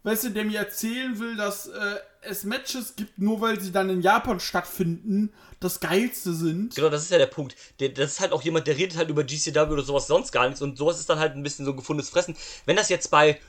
Weißt 0.06 0.22
du, 0.22 0.30
der 0.30 0.44
mir 0.44 0.60
erzählen 0.60 1.18
will, 1.18 1.34
dass 1.34 1.66
äh, 1.66 1.96
es 2.28 2.44
Matches 2.44 2.94
gibt, 2.96 3.18
nur 3.18 3.40
weil 3.40 3.60
sie 3.60 3.72
dann 3.72 3.90
in 3.90 4.00
Japan 4.02 4.40
stattfinden, 4.40 5.32
das 5.60 5.80
geilste 5.80 6.34
sind. 6.34 6.74
Genau, 6.74 6.88
das 6.90 7.02
ist 7.02 7.10
ja 7.10 7.18
der 7.18 7.26
Punkt. 7.26 7.56
Der, 7.80 7.88
das 7.90 8.12
ist 8.12 8.20
halt 8.20 8.32
auch 8.32 8.42
jemand, 8.42 8.66
der 8.66 8.76
redet 8.76 8.96
halt 8.98 9.08
über 9.08 9.24
GCW 9.24 9.72
oder 9.72 9.82
sowas 9.82 10.06
sonst 10.06 10.32
gar 10.32 10.46
nichts 10.46 10.60
und 10.62 10.76
sowas 10.76 10.98
ist 11.00 11.08
dann 11.08 11.18
halt 11.18 11.34
ein 11.34 11.42
bisschen 11.42 11.64
so 11.64 11.70
ein 11.72 11.76
gefundenes 11.76 12.10
Fressen. 12.10 12.36
Wenn 12.66 12.76
das 12.76 12.88
jetzt 12.88 13.10
bei 13.10 13.40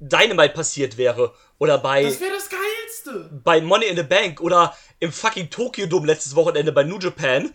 Dynamite 0.00 0.54
passiert 0.54 0.96
wäre 0.96 1.34
oder 1.58 1.78
bei, 1.78 2.02
Das 2.04 2.20
wäre 2.20 2.32
das 2.34 2.48
geilste. 2.48 3.30
bei 3.44 3.60
Money 3.60 3.86
in 3.86 3.96
the 3.96 4.02
Bank 4.02 4.40
oder 4.40 4.76
im 5.00 5.12
fucking 5.12 5.50
Tokyo 5.50 5.86
Dome 5.86 6.06
letztes 6.06 6.34
Wochenende 6.34 6.72
bei 6.72 6.84
New 6.84 6.98
Japan, 6.98 7.52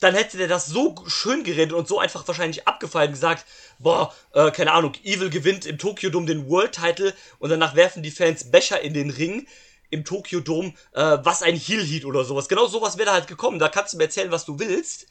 dann 0.00 0.14
hätte 0.14 0.38
der 0.38 0.48
das 0.48 0.66
so 0.66 0.94
schön 1.06 1.44
geredet 1.44 1.72
und 1.72 1.88
so 1.88 1.98
einfach 1.98 2.26
wahrscheinlich 2.26 2.66
abgefallen 2.66 3.10
gesagt, 3.10 3.44
boah, 3.78 4.14
äh, 4.32 4.50
keine 4.50 4.72
Ahnung, 4.72 4.94
Evil 5.04 5.30
gewinnt 5.30 5.66
im 5.66 5.78
Tokyo 5.78 6.10
Dome 6.10 6.26
den 6.26 6.48
World 6.48 6.72
Title 6.72 7.14
und 7.38 7.50
danach 7.50 7.74
werfen 7.74 8.02
die 8.02 8.10
Fans 8.10 8.50
Becher 8.50 8.80
in 8.80 8.94
den 8.94 9.10
Ring 9.10 9.46
im 9.90 10.04
Tokyo 10.04 10.40
Dome, 10.40 10.74
äh, 10.92 11.18
was 11.22 11.42
ein 11.42 11.56
Heel 11.56 11.84
Heat 11.84 12.04
oder 12.04 12.24
sowas. 12.24 12.48
Genau 12.48 12.66
sowas 12.66 12.96
wäre 12.96 13.06
da 13.06 13.12
halt 13.12 13.26
gekommen. 13.26 13.58
Da 13.58 13.68
kannst 13.68 13.92
du 13.92 13.98
mir 13.98 14.04
erzählen, 14.04 14.30
was 14.30 14.44
du 14.44 14.58
willst. 14.58 15.06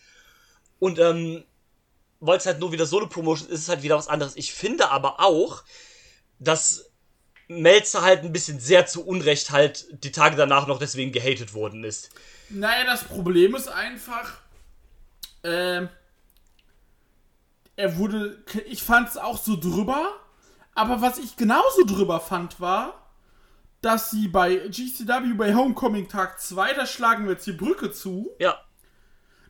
Und 0.79 0.99
ähm, 0.99 1.43
weil 2.19 2.37
es 2.37 2.45
halt 2.45 2.59
nur 2.59 2.71
wieder 2.71 2.85
Solo-Promotion 2.85 3.47
ist, 3.49 3.53
ist 3.53 3.61
es 3.61 3.69
halt 3.69 3.83
wieder 3.83 3.97
was 3.97 4.07
anderes. 4.07 4.35
Ich 4.35 4.53
finde 4.53 4.89
aber 4.91 5.19
auch, 5.19 5.63
dass 6.39 6.89
Melzer 7.47 8.01
halt 8.01 8.23
ein 8.23 8.31
bisschen 8.31 8.59
sehr 8.59 8.85
zu 8.85 9.05
Unrecht 9.05 9.51
halt 9.51 9.85
die 10.03 10.11
Tage 10.11 10.35
danach 10.35 10.67
noch 10.67 10.79
deswegen 10.79 11.11
gehatet 11.11 11.53
worden 11.53 11.83
ist. 11.83 12.09
Naja, 12.49 12.85
das 12.85 13.03
Problem 13.03 13.55
ist 13.55 13.67
einfach, 13.67 14.42
ähm, 15.43 15.89
er 17.75 17.97
wurde, 17.97 18.43
ich 18.67 18.83
fand 18.83 19.09
es 19.09 19.17
auch 19.17 19.37
so 19.37 19.55
drüber, 19.55 20.13
aber 20.75 21.01
was 21.01 21.17
ich 21.17 21.35
genauso 21.35 21.83
drüber 21.85 22.19
fand, 22.19 22.59
war, 22.59 23.03
dass 23.81 24.11
sie 24.11 24.27
bei 24.27 24.55
GCW 24.55 25.33
bei 25.33 25.53
Homecoming 25.53 26.07
Tag 26.07 26.39
2, 26.39 26.73
da 26.73 26.85
schlagen 26.85 27.25
wir 27.25 27.33
jetzt 27.33 27.45
die 27.45 27.51
Brücke 27.51 27.91
zu. 27.91 28.31
Ja. 28.39 28.57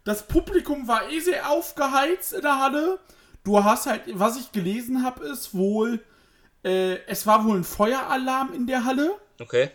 Das 0.04 0.28
Publikum 0.28 0.88
war 0.88 1.10
eh 1.12 1.20
sehr 1.20 1.50
aufgeheizt 1.50 2.34
in 2.34 2.42
der 2.42 2.60
Halle. 2.60 3.00
Du 3.44 3.64
hast 3.64 3.86
halt, 3.86 4.04
was 4.14 4.38
ich 4.38 4.52
gelesen 4.52 5.04
habe, 5.04 5.26
ist 5.26 5.54
wohl, 5.54 6.04
äh, 6.64 6.96
es 7.08 7.28
war 7.28 7.46
wohl 7.46 7.58
ein 7.58 7.64
Feueralarm 7.64 8.54
in 8.54 8.68
der 8.68 8.86
Halle. 8.86 9.16
Okay. 9.40 9.70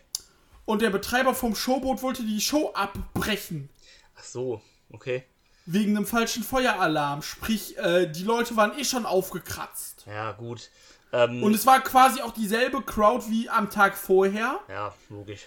Und 0.64 0.82
der 0.82 0.90
Betreiber 0.90 1.34
vom 1.34 1.54
Showboot 1.54 2.02
wollte 2.02 2.24
die 2.24 2.40
Show 2.40 2.72
abbrechen. 2.74 3.70
Ach 4.16 4.24
so, 4.24 4.60
okay. 4.90 5.24
Wegen 5.70 5.96
einem 5.96 6.06
falschen 6.06 6.42
Feueralarm. 6.42 7.20
Sprich, 7.20 7.76
äh, 7.76 8.06
die 8.06 8.24
Leute 8.24 8.56
waren 8.56 8.78
eh 8.78 8.84
schon 8.84 9.04
aufgekratzt. 9.04 10.04
Ja, 10.06 10.32
gut. 10.32 10.70
Ähm, 11.12 11.42
Und 11.42 11.54
es 11.54 11.66
war 11.66 11.80
quasi 11.80 12.22
auch 12.22 12.32
dieselbe 12.32 12.80
Crowd 12.82 13.26
wie 13.28 13.50
am 13.50 13.68
Tag 13.70 13.96
vorher. 13.96 14.60
ja, 14.68 14.94
logisch. 15.10 15.42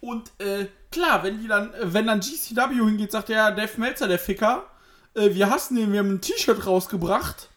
Und 0.00 0.30
äh, 0.38 0.66
klar, 0.90 1.22
wenn 1.22 1.40
die 1.40 1.48
dann, 1.48 1.72
äh, 1.74 1.92
wenn 1.92 2.06
dann 2.06 2.20
GCW 2.20 2.74
hingeht, 2.74 3.12
sagt 3.12 3.28
der 3.28 3.52
Dave 3.52 3.70
Meltzer, 3.80 4.08
der 4.08 4.18
Ficker, 4.18 4.64
äh, 5.14 5.30
wir 5.34 5.48
hassen 5.48 5.76
den, 5.76 5.92
wir 5.92 6.00
haben 6.00 6.14
ein 6.14 6.20
T-Shirt 6.20 6.66
rausgebracht. 6.66 7.48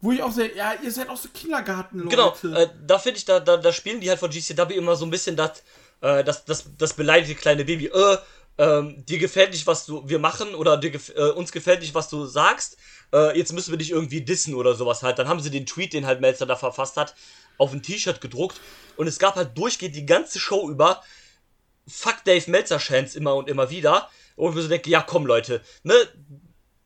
Wo 0.00 0.12
ich 0.12 0.22
auch 0.22 0.32
sehe, 0.32 0.54
ja, 0.54 0.74
ihr 0.82 0.92
seid 0.92 1.08
auch 1.08 1.16
so 1.16 1.28
Kindergarten-Leute. 1.32 2.10
Genau, 2.14 2.56
äh, 2.56 2.68
da 2.86 2.98
finde 2.98 3.16
ich, 3.18 3.24
da, 3.24 3.40
da, 3.40 3.56
da 3.56 3.72
spielen 3.72 4.00
die 4.00 4.10
halt 4.10 4.20
von 4.20 4.30
GCW 4.30 4.74
immer 4.74 4.96
so 4.96 5.06
ein 5.06 5.10
bisschen 5.10 5.34
das, 5.34 5.62
äh, 6.02 6.22
das, 6.22 6.44
das, 6.44 6.64
das 6.76 6.92
beleidigte 6.92 7.34
kleine 7.34 7.64
Baby. 7.64 7.86
Äh, 7.86 8.18
ähm, 8.58 9.04
dir 9.06 9.18
gefällt 9.18 9.50
nicht, 9.52 9.66
was 9.66 9.86
du, 9.86 10.08
wir 10.08 10.18
machen, 10.18 10.54
oder 10.54 10.76
dir, 10.76 10.92
äh, 11.16 11.30
uns 11.30 11.52
gefällt 11.52 11.80
nicht, 11.80 11.94
was 11.94 12.08
du 12.08 12.26
sagst. 12.26 12.76
Äh, 13.12 13.36
jetzt 13.36 13.52
müssen 13.52 13.72
wir 13.72 13.78
dich 13.78 13.90
irgendwie 13.90 14.20
dissen 14.20 14.54
oder 14.54 14.74
sowas 14.74 15.02
halt. 15.02 15.18
Dann 15.18 15.28
haben 15.28 15.40
sie 15.40 15.50
den 15.50 15.66
Tweet, 15.66 15.92
den 15.92 16.06
halt 16.06 16.20
Melzer 16.20 16.46
da 16.46 16.56
verfasst 16.56 16.96
hat, 16.96 17.14
auf 17.58 17.72
ein 17.72 17.82
T-Shirt 17.82 18.20
gedruckt. 18.20 18.60
Und 18.96 19.06
es 19.06 19.18
gab 19.18 19.36
halt 19.36 19.56
durchgehend 19.58 19.96
die 19.96 20.06
ganze 20.06 20.38
Show 20.38 20.70
über 20.70 21.02
Fuck 21.86 22.24
Dave 22.24 22.50
Melzer 22.50 22.78
Chants 22.78 23.14
immer 23.14 23.34
und 23.34 23.48
immer 23.48 23.70
wieder. 23.70 24.08
Und 24.36 24.54
wir 24.54 24.62
so 24.62 24.68
denken, 24.68 24.90
ja 24.90 25.02
komm 25.02 25.26
Leute, 25.26 25.60
ne, 25.82 25.94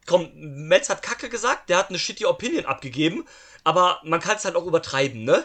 komm, 0.06 0.30
Melz 0.34 0.88
hat 0.88 1.02
Kacke 1.02 1.28
gesagt, 1.28 1.68
der 1.68 1.78
hat 1.78 1.90
eine 1.90 1.98
shitty 1.98 2.26
Opinion 2.26 2.66
abgegeben, 2.66 3.26
aber 3.62 4.00
man 4.04 4.20
kann 4.20 4.36
es 4.36 4.44
halt 4.44 4.56
auch 4.56 4.66
übertreiben, 4.66 5.24
ne? 5.24 5.44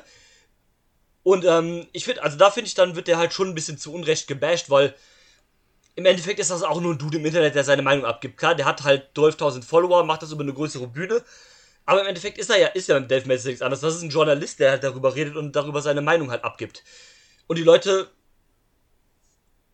Und 1.21 1.45
ähm, 1.45 1.87
ich 1.93 2.03
finde, 2.03 2.23
also 2.23 2.37
da 2.37 2.51
finde 2.51 2.67
ich, 2.67 2.73
dann 2.73 2.95
wird 2.95 3.07
der 3.07 3.17
halt 3.17 3.33
schon 3.33 3.47
ein 3.49 3.55
bisschen 3.55 3.77
zu 3.77 3.93
Unrecht 3.93 4.27
gebasht, 4.27 4.69
weil 4.69 4.93
im 5.95 6.05
Endeffekt 6.05 6.39
ist 6.39 6.49
das 6.49 6.63
auch 6.63 6.81
nur 6.81 6.93
ein 6.93 6.97
Dude 6.97 7.17
im 7.17 7.25
Internet, 7.25 7.55
der 7.55 7.63
seine 7.63 7.81
Meinung 7.81 8.05
abgibt. 8.05 8.37
Klar, 8.37 8.55
der 8.55 8.65
hat 8.65 8.83
halt 8.83 9.09
12.000 9.15 9.63
Follower, 9.63 10.03
macht 10.03 10.23
das 10.23 10.31
über 10.31 10.41
eine 10.41 10.53
größere 10.53 10.87
Bühne, 10.87 11.23
aber 11.85 12.01
im 12.01 12.07
Endeffekt 12.07 12.37
ist 12.37 12.49
er 12.49 12.59
ja, 12.59 12.67
ist 12.67 12.87
ja 12.87 12.97
im 12.97 13.07
Meltzer 13.07 13.49
nichts 13.49 13.61
anderes. 13.61 13.81
Das 13.81 13.95
ist 13.95 14.01
ein 14.01 14.09
Journalist, 14.09 14.59
der 14.59 14.71
halt 14.71 14.83
darüber 14.83 15.15
redet 15.15 15.35
und 15.35 15.55
darüber 15.55 15.81
seine 15.81 16.01
Meinung 16.01 16.31
halt 16.31 16.43
abgibt. 16.43 16.83
Und 17.47 17.57
die 17.57 17.63
Leute 17.63 18.09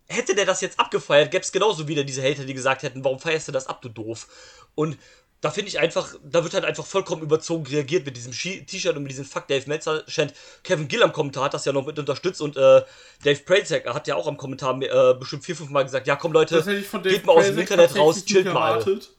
hätte 0.07 0.33
der 0.33 0.45
das 0.45 0.61
jetzt 0.61 0.79
abgefeiert, 0.79 1.31
gäbe 1.31 1.43
es 1.43 1.51
genauso 1.51 1.87
wieder 1.87 2.03
diese 2.03 2.23
Hater, 2.23 2.43
die 2.43 2.55
gesagt 2.55 2.83
hätten, 2.83 3.03
warum 3.03 3.19
feierst 3.19 3.47
du 3.47 3.51
das 3.51 3.67
ab, 3.67 3.81
du 3.81 3.89
doof? 3.89 4.27
Und 4.75 4.97
da 5.41 5.51
finde 5.51 5.69
ich 5.69 5.79
einfach, 5.79 6.15
da 6.23 6.43
wird 6.43 6.53
halt 6.53 6.65
einfach 6.65 6.85
vollkommen 6.85 7.21
überzogen 7.21 7.65
reagiert 7.65 8.05
mit 8.05 8.17
diesem 8.17 8.33
Shi- 8.33 8.65
T-Shirt 8.65 8.95
und 8.97 9.03
mit 9.03 9.11
diesem 9.11 9.25
Fuck 9.25 9.47
Dave 9.47 9.67
Meltzer 9.67 10.05
Chant. 10.05 10.33
Kevin 10.63 10.87
Gill 10.89 11.01
am 11.01 11.13
Kommentar 11.13 11.45
hat 11.45 11.53
das 11.53 11.63
ja 11.65 11.71
noch 11.71 11.85
mit 11.85 11.97
unterstützt 11.97 12.41
und 12.41 12.57
äh, 12.57 12.83
Dave 13.23 13.39
Prazak 13.45 13.85
hat 13.85 14.07
ja 14.07 14.15
auch 14.15 14.27
am 14.27 14.35
Kommentar 14.35 14.81
äh, 14.81 15.13
bestimmt 15.17 15.45
vier, 15.45 15.55
fünf 15.55 15.69
Mal 15.69 15.83
gesagt, 15.83 16.07
ja 16.07 16.17
komm 16.17 16.33
Leute, 16.33 16.61
geht 17.03 17.25
mal 17.25 17.33
aus 17.33 17.45
dem 17.45 17.59
Internet 17.59 17.95
raus, 17.95 18.25
chillt 18.25 18.45
mal. 18.47 18.73
alle. 18.73 18.79
erwartet. 18.81 19.09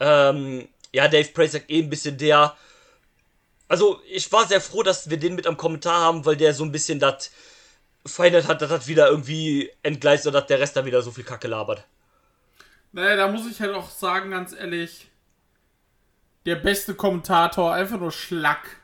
Ähm, 0.00 0.68
ja, 0.92 1.06
Dave 1.06 1.28
Prazak 1.28 1.70
eh 1.70 1.78
ein 1.78 1.88
bisschen 1.88 2.18
der. 2.18 2.56
Also, 3.68 4.00
ich 4.10 4.30
war 4.32 4.48
sehr 4.48 4.60
froh, 4.60 4.82
dass 4.82 5.08
wir 5.08 5.16
den 5.16 5.36
mit 5.36 5.46
am 5.46 5.56
Kommentar 5.56 6.00
haben, 6.00 6.26
weil 6.26 6.36
der 6.36 6.52
so 6.54 6.64
ein 6.64 6.72
bisschen 6.72 6.98
das 6.98 7.30
verhindert 8.04 8.48
hat, 8.48 8.60
dass 8.60 8.68
das 8.68 8.88
wieder 8.88 9.08
irgendwie 9.08 9.70
entgleist 9.84 10.26
oder 10.26 10.40
dass 10.40 10.48
der 10.48 10.58
Rest 10.58 10.76
da 10.76 10.84
wieder 10.84 11.02
so 11.02 11.12
viel 11.12 11.22
Kacke 11.22 11.46
labert. 11.46 11.84
Naja, 12.92 13.16
da 13.16 13.28
muss 13.28 13.46
ich 13.46 13.60
halt 13.60 13.74
auch 13.74 13.90
sagen, 13.90 14.30
ganz 14.30 14.52
ehrlich, 14.52 15.08
der 16.44 16.56
beste 16.56 16.94
Kommentator, 16.94 17.72
einfach 17.72 17.98
nur 17.98 18.12
Schlack 18.12 18.76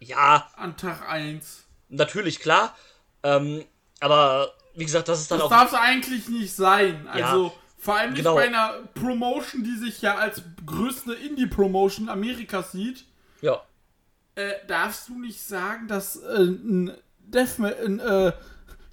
Ja, 0.00 0.50
an 0.56 0.76
Tag 0.76 1.08
1. 1.08 1.64
natürlich, 1.88 2.40
klar. 2.40 2.76
Ähm, 3.22 3.64
aber 4.00 4.52
wie 4.74 4.84
gesagt, 4.84 5.08
das 5.08 5.20
ist 5.20 5.30
dann 5.30 5.38
Das 5.38 5.46
auch. 5.46 5.50
darf 5.50 5.68
es 5.72 5.78
eigentlich 5.78 6.28
nicht 6.28 6.54
sein. 6.54 7.08
Also, 7.08 7.52
vor 7.78 7.96
allem 7.96 8.10
nicht 8.10 8.18
genau. 8.18 8.34
bei 8.34 8.46
einer 8.46 8.80
Promotion, 8.94 9.64
die 9.64 9.76
sich 9.76 10.00
ja 10.02 10.16
als 10.16 10.42
größte 10.64 11.14
Indie-Promotion 11.14 12.08
Amerikas 12.08 12.72
sieht, 12.72 13.04
Ja. 13.40 13.62
äh, 14.34 14.52
darfst 14.66 15.08
du 15.08 15.18
nicht 15.18 15.42
sagen, 15.42 15.88
dass 15.88 16.16
äh, 16.16 16.38
ein, 16.42 16.96
Deathma 17.20 17.68
ein 17.68 17.98
äh, 18.00 18.32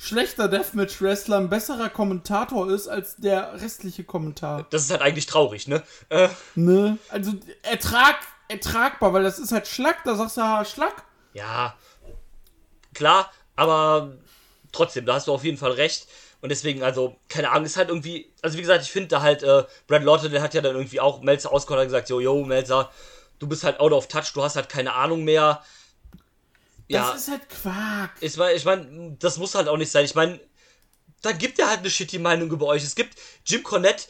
schlechter 0.03 0.47
Deathmatch-Wrestler 0.47 1.37
ein 1.37 1.49
besserer 1.49 1.89
Kommentator 1.89 2.69
ist 2.69 2.87
als 2.87 3.15
der 3.15 3.53
restliche 3.61 4.03
Kommentar. 4.03 4.67
Das 4.69 4.83
ist 4.83 4.91
halt 4.91 5.01
eigentlich 5.01 5.25
traurig, 5.25 5.67
ne? 5.67 5.81
Äh, 6.09 6.29
Ne? 6.55 6.97
Also 7.09 7.31
ertrag, 7.63 8.15
ertragbar, 8.49 9.13
weil 9.13 9.23
das 9.23 9.39
ist 9.39 9.51
halt 9.51 9.67
Schlag, 9.67 10.03
da 10.03 10.15
sagst 10.15 10.37
du 10.37 10.41
ja 10.41 10.65
Schlag. 10.65 11.03
ja. 11.33 11.75
Klar, 12.93 13.31
aber 13.55 14.13
trotzdem, 14.71 15.05
da 15.07 15.15
hast 15.15 15.27
du 15.27 15.33
auf 15.33 15.43
jeden 15.43 15.57
Fall 15.57 15.71
recht. 15.71 16.07
Und 16.41 16.49
deswegen, 16.49 16.83
also, 16.83 17.15
keine 17.29 17.49
Ahnung, 17.49 17.65
ist 17.65 17.77
halt 17.77 17.89
irgendwie, 17.89 18.31
also 18.43 18.57
wie 18.57 18.61
gesagt, 18.61 18.83
ich 18.83 18.91
finde 18.91 19.07
da 19.07 19.21
halt, 19.21 19.41
äh, 19.41 19.63
Brad 19.87 20.03
Lotte, 20.03 20.29
der 20.29 20.41
hat 20.43 20.53
ja 20.53 20.61
dann 20.61 20.75
irgendwie 20.75 20.99
auch 20.99 21.21
Melzer 21.21 21.51
ausgeholt 21.51 21.81
und 21.81 21.87
gesagt, 21.87 22.09
yo, 22.09 22.19
yo, 22.19 22.43
Melzer, 22.45 22.91
du 23.39 23.47
bist 23.47 23.63
halt 23.63 23.79
out 23.79 23.93
of 23.93 24.07
touch, 24.07 24.31
du 24.33 24.43
hast 24.43 24.55
halt 24.57 24.69
keine 24.69 24.93
Ahnung 24.93 25.23
mehr. 25.23 25.63
Ja, 26.87 27.11
Das 27.11 27.21
ist 27.21 27.29
halt 27.31 27.49
Quark. 27.49 28.11
ich 28.19 28.35
meine, 28.37 28.53
ich 28.53 28.65
mein, 28.65 29.17
das 29.19 29.37
muss 29.37 29.55
halt 29.55 29.67
auch 29.67 29.77
nicht 29.77 29.91
sein. 29.91 30.05
Ich 30.05 30.15
meine, 30.15 30.39
dann 31.21 31.37
gibt 31.37 31.57
er 31.59 31.69
halt 31.69 31.79
eine 31.79 31.89
shitty 31.89 32.19
Meinung 32.19 32.51
über 32.51 32.65
euch. 32.67 32.83
Es 32.83 32.95
gibt 32.95 33.17
Jim 33.45 33.63
Cornette 33.63 34.03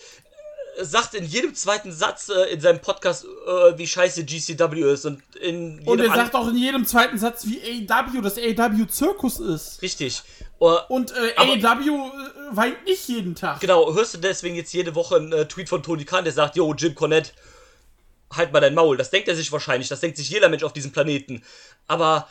äh, 0.77 0.83
sagt 0.83 1.13
in 1.13 1.23
jedem 1.25 1.53
zweiten 1.53 1.91
Satz 1.91 2.29
äh, 2.29 2.51
in 2.51 2.59
seinem 2.59 2.81
Podcast, 2.81 3.25
äh, 3.25 3.77
wie 3.77 3.85
scheiße 3.85 4.25
GCW 4.25 4.91
ist 4.91 5.05
und 5.05 5.21
in 5.35 5.87
Und 5.87 5.99
er 5.99 6.07
sagt 6.07 6.33
auch 6.33 6.47
in 6.47 6.57
jedem 6.57 6.85
zweiten 6.87 7.19
Satz, 7.19 7.45
wie 7.45 7.61
AEW 7.87 8.21
das 8.21 8.37
AEW 8.37 8.85
Zirkus 8.87 9.39
ist. 9.39 9.81
richtig. 9.83 10.23
Äh, 10.59 10.65
Und 10.89 11.11
äh, 11.11 11.35
AEW 11.37 12.07
äh, 12.07 12.55
weint 12.55 12.83
nicht 12.85 13.07
jeden 13.07 13.35
Tag. 13.35 13.59
Genau, 13.59 13.93
hörst 13.93 14.15
du 14.15 14.17
deswegen 14.17 14.55
jetzt 14.55 14.73
jede 14.73 14.95
Woche 14.95 15.17
einen 15.17 15.31
äh, 15.31 15.47
Tweet 15.47 15.69
von 15.69 15.83
Tony 15.83 16.05
Khan, 16.05 16.23
der 16.23 16.33
sagt, 16.33 16.55
yo, 16.55 16.73
Jim 16.73 16.95
Cornette, 16.95 17.31
halt 18.31 18.51
mal 18.51 18.59
dein 18.61 18.73
Maul. 18.73 18.97
Das 18.97 19.11
denkt 19.11 19.27
er 19.27 19.35
sich 19.35 19.51
wahrscheinlich, 19.51 19.89
das 19.89 19.99
denkt 19.99 20.17
sich 20.17 20.27
jeder 20.31 20.49
Mensch 20.49 20.63
auf 20.63 20.73
diesem 20.73 20.91
Planeten. 20.91 21.43
Aber, 21.87 22.27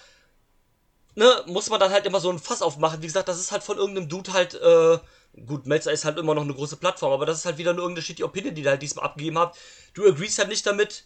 ne, 1.14 1.42
muss 1.46 1.70
man 1.70 1.80
dann 1.80 1.92
halt 1.92 2.06
immer 2.06 2.20
so 2.20 2.30
ein 2.30 2.38
Fass 2.38 2.62
aufmachen. 2.62 3.02
Wie 3.02 3.06
gesagt, 3.06 3.28
das 3.28 3.40
ist 3.40 3.52
halt 3.52 3.62
von 3.62 3.78
irgendeinem 3.78 4.08
Dude 4.08 4.32
halt, 4.32 4.54
äh, 4.54 4.98
gut, 5.46 5.66
Melzer 5.66 5.92
ist 5.92 6.04
halt 6.04 6.18
immer 6.18 6.34
noch 6.34 6.42
eine 6.42 6.54
große 6.54 6.76
Plattform, 6.76 7.12
aber 7.12 7.26
das 7.26 7.38
ist 7.38 7.46
halt 7.46 7.58
wieder 7.58 7.72
nur 7.72 7.82
irgendeine 7.82 8.04
shitty 8.04 8.24
Opinion, 8.24 8.54
die 8.54 8.62
der 8.62 8.72
halt 8.72 8.82
diesmal 8.82 9.04
abgegeben 9.06 9.38
habt. 9.38 9.58
Du 9.94 10.06
agreest 10.06 10.38
halt 10.38 10.48
nicht 10.48 10.66
damit, 10.66 11.04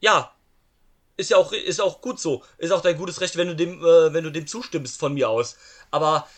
ja, 0.00 0.32
ist 1.16 1.30
ja 1.30 1.36
auch, 1.36 1.52
ist 1.52 1.80
auch 1.80 2.00
gut 2.00 2.20
so. 2.20 2.44
Ist 2.58 2.70
auch 2.72 2.80
dein 2.80 2.96
gutes 2.96 3.20
Recht, 3.20 3.36
wenn 3.36 3.48
du 3.48 3.56
dem, 3.56 3.80
äh, 3.84 4.12
wenn 4.12 4.24
du 4.24 4.30
dem 4.30 4.46
zustimmst 4.46 4.98
von 4.98 5.14
mir 5.14 5.28
aus. 5.28 5.56
Aber, 5.90 6.28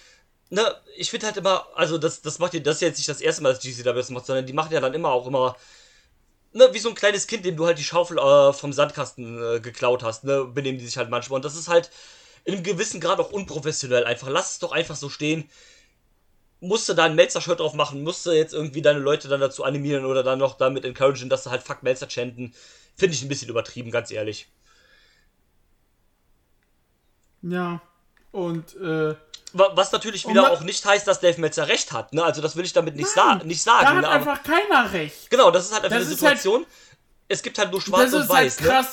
ne, 0.51 0.75
ich 0.97 1.11
finde 1.11 1.27
halt 1.27 1.37
immer, 1.37 1.67
also 1.75 1.99
das, 1.99 2.23
das 2.23 2.39
macht 2.39 2.55
ihr, 2.55 2.63
das 2.63 2.77
ist 2.77 2.83
jetzt 2.83 2.97
nicht 2.99 3.09
das 3.09 3.21
erste 3.21 3.43
Mal, 3.43 3.53
dass 3.53 3.63
GCW 3.63 3.93
das 3.93 4.11
macht, 4.11 4.27
sondern 4.27 4.47
die 4.47 4.53
machen 4.55 4.73
ja 4.73 4.81
dann 4.81 4.95
immer 4.95 5.11
auch 5.11 5.27
immer, 5.27 5.57
ne, 6.53 6.69
wie 6.73 6.79
so 6.79 6.89
ein 6.89 6.95
kleines 6.95 7.27
Kind, 7.27 7.45
dem 7.45 7.57
du 7.57 7.67
halt 7.67 7.79
die 7.79 7.85
Schaufel 7.85 8.19
äh, 8.19 8.53
vom 8.53 8.73
Sandkasten 8.73 9.57
äh, 9.57 9.61
geklaut 9.61 10.03
hast, 10.03 10.25
ne, 10.25 10.45
benehmen 10.45 10.79
die 10.79 10.87
sich 10.87 10.97
halt 10.97 11.11
manchmal. 11.11 11.37
Und 11.37 11.45
das 11.45 11.57
ist 11.57 11.69
halt 11.69 11.91
in 12.45 12.55
einem 12.55 12.63
gewissen 12.63 13.01
Grad 13.01 13.19
auch 13.21 13.31
unprofessionell 13.33 14.05
einfach. 14.05 14.29
Lass 14.29 14.53
es 14.53 14.59
doch 14.59 14.73
einfach 14.73 14.97
so 14.97 15.09
stehen. 15.09 15.49
Musste 16.61 16.95
da 16.95 17.05
ein 17.05 17.15
Melzer-Shirt 17.15 17.59
drauf 17.61 17.73
machen, 17.75 18.03
musste 18.03 18.33
jetzt 18.35 18.53
irgendwie 18.53 18.83
deine 18.83 18.99
Leute 18.99 19.29
dann 19.29 19.41
dazu 19.41 19.65
animieren 19.65 20.05
oder 20.05 20.23
dann 20.23 20.39
noch 20.39 20.59
damit 20.59 20.85
encouragen, 20.85 21.29
dass 21.31 21.45
sie 21.45 21.51
halt 21.51 21.63
Fuck 21.63 21.83
Melzer 21.83 22.09
chanten. 22.11 22.53
Finde 22.97 23.15
ich 23.15 23.23
ein 23.23 23.29
bisschen 23.29 23.49
übertrieben, 23.49 23.91
ganz 23.91 24.11
ehrlich. 24.11 24.49
Ja. 27.43 27.81
Und 28.33 28.77
äh, 28.77 29.15
Wa- 29.53 29.71
Was 29.75 29.91
natürlich 29.91 30.29
wieder 30.29 30.43
man- 30.43 30.51
auch 30.53 30.61
nicht 30.61 30.85
heißt, 30.85 31.07
dass 31.09 31.19
Dave 31.21 31.41
Meltzer 31.41 31.67
recht 31.67 31.91
hat. 31.93 32.13
Ne? 32.13 32.23
Also 32.23 32.41
das 32.41 32.55
will 32.57 32.65
ich 32.65 32.73
damit 32.73 32.95
nicht, 32.95 33.09
sa 33.09 33.37
Nein, 33.37 33.47
nicht 33.49 33.67
da 33.67 33.81
sagen. 33.81 33.87
hat 33.97 34.03
Ne? 34.03 34.09
Einfach 34.09 34.43
keiner 34.43 34.93
recht. 34.93 35.29
genau, 35.31 35.51
das 35.51 35.67
ist 35.67 35.73
halt 35.73 35.85
einfach 35.85 35.97
Das 35.99 36.07
eine 36.07 36.11
halt- 36.11 36.19
Situation. 36.39 36.67
es 37.27 37.43
gibt 37.43 37.59
halt 37.59 37.71
nur 37.73 37.81
schwarz 37.81 38.13
und 38.13 38.21
halt 38.21 38.29
weiß. 38.29 38.61
ne? 38.61 38.87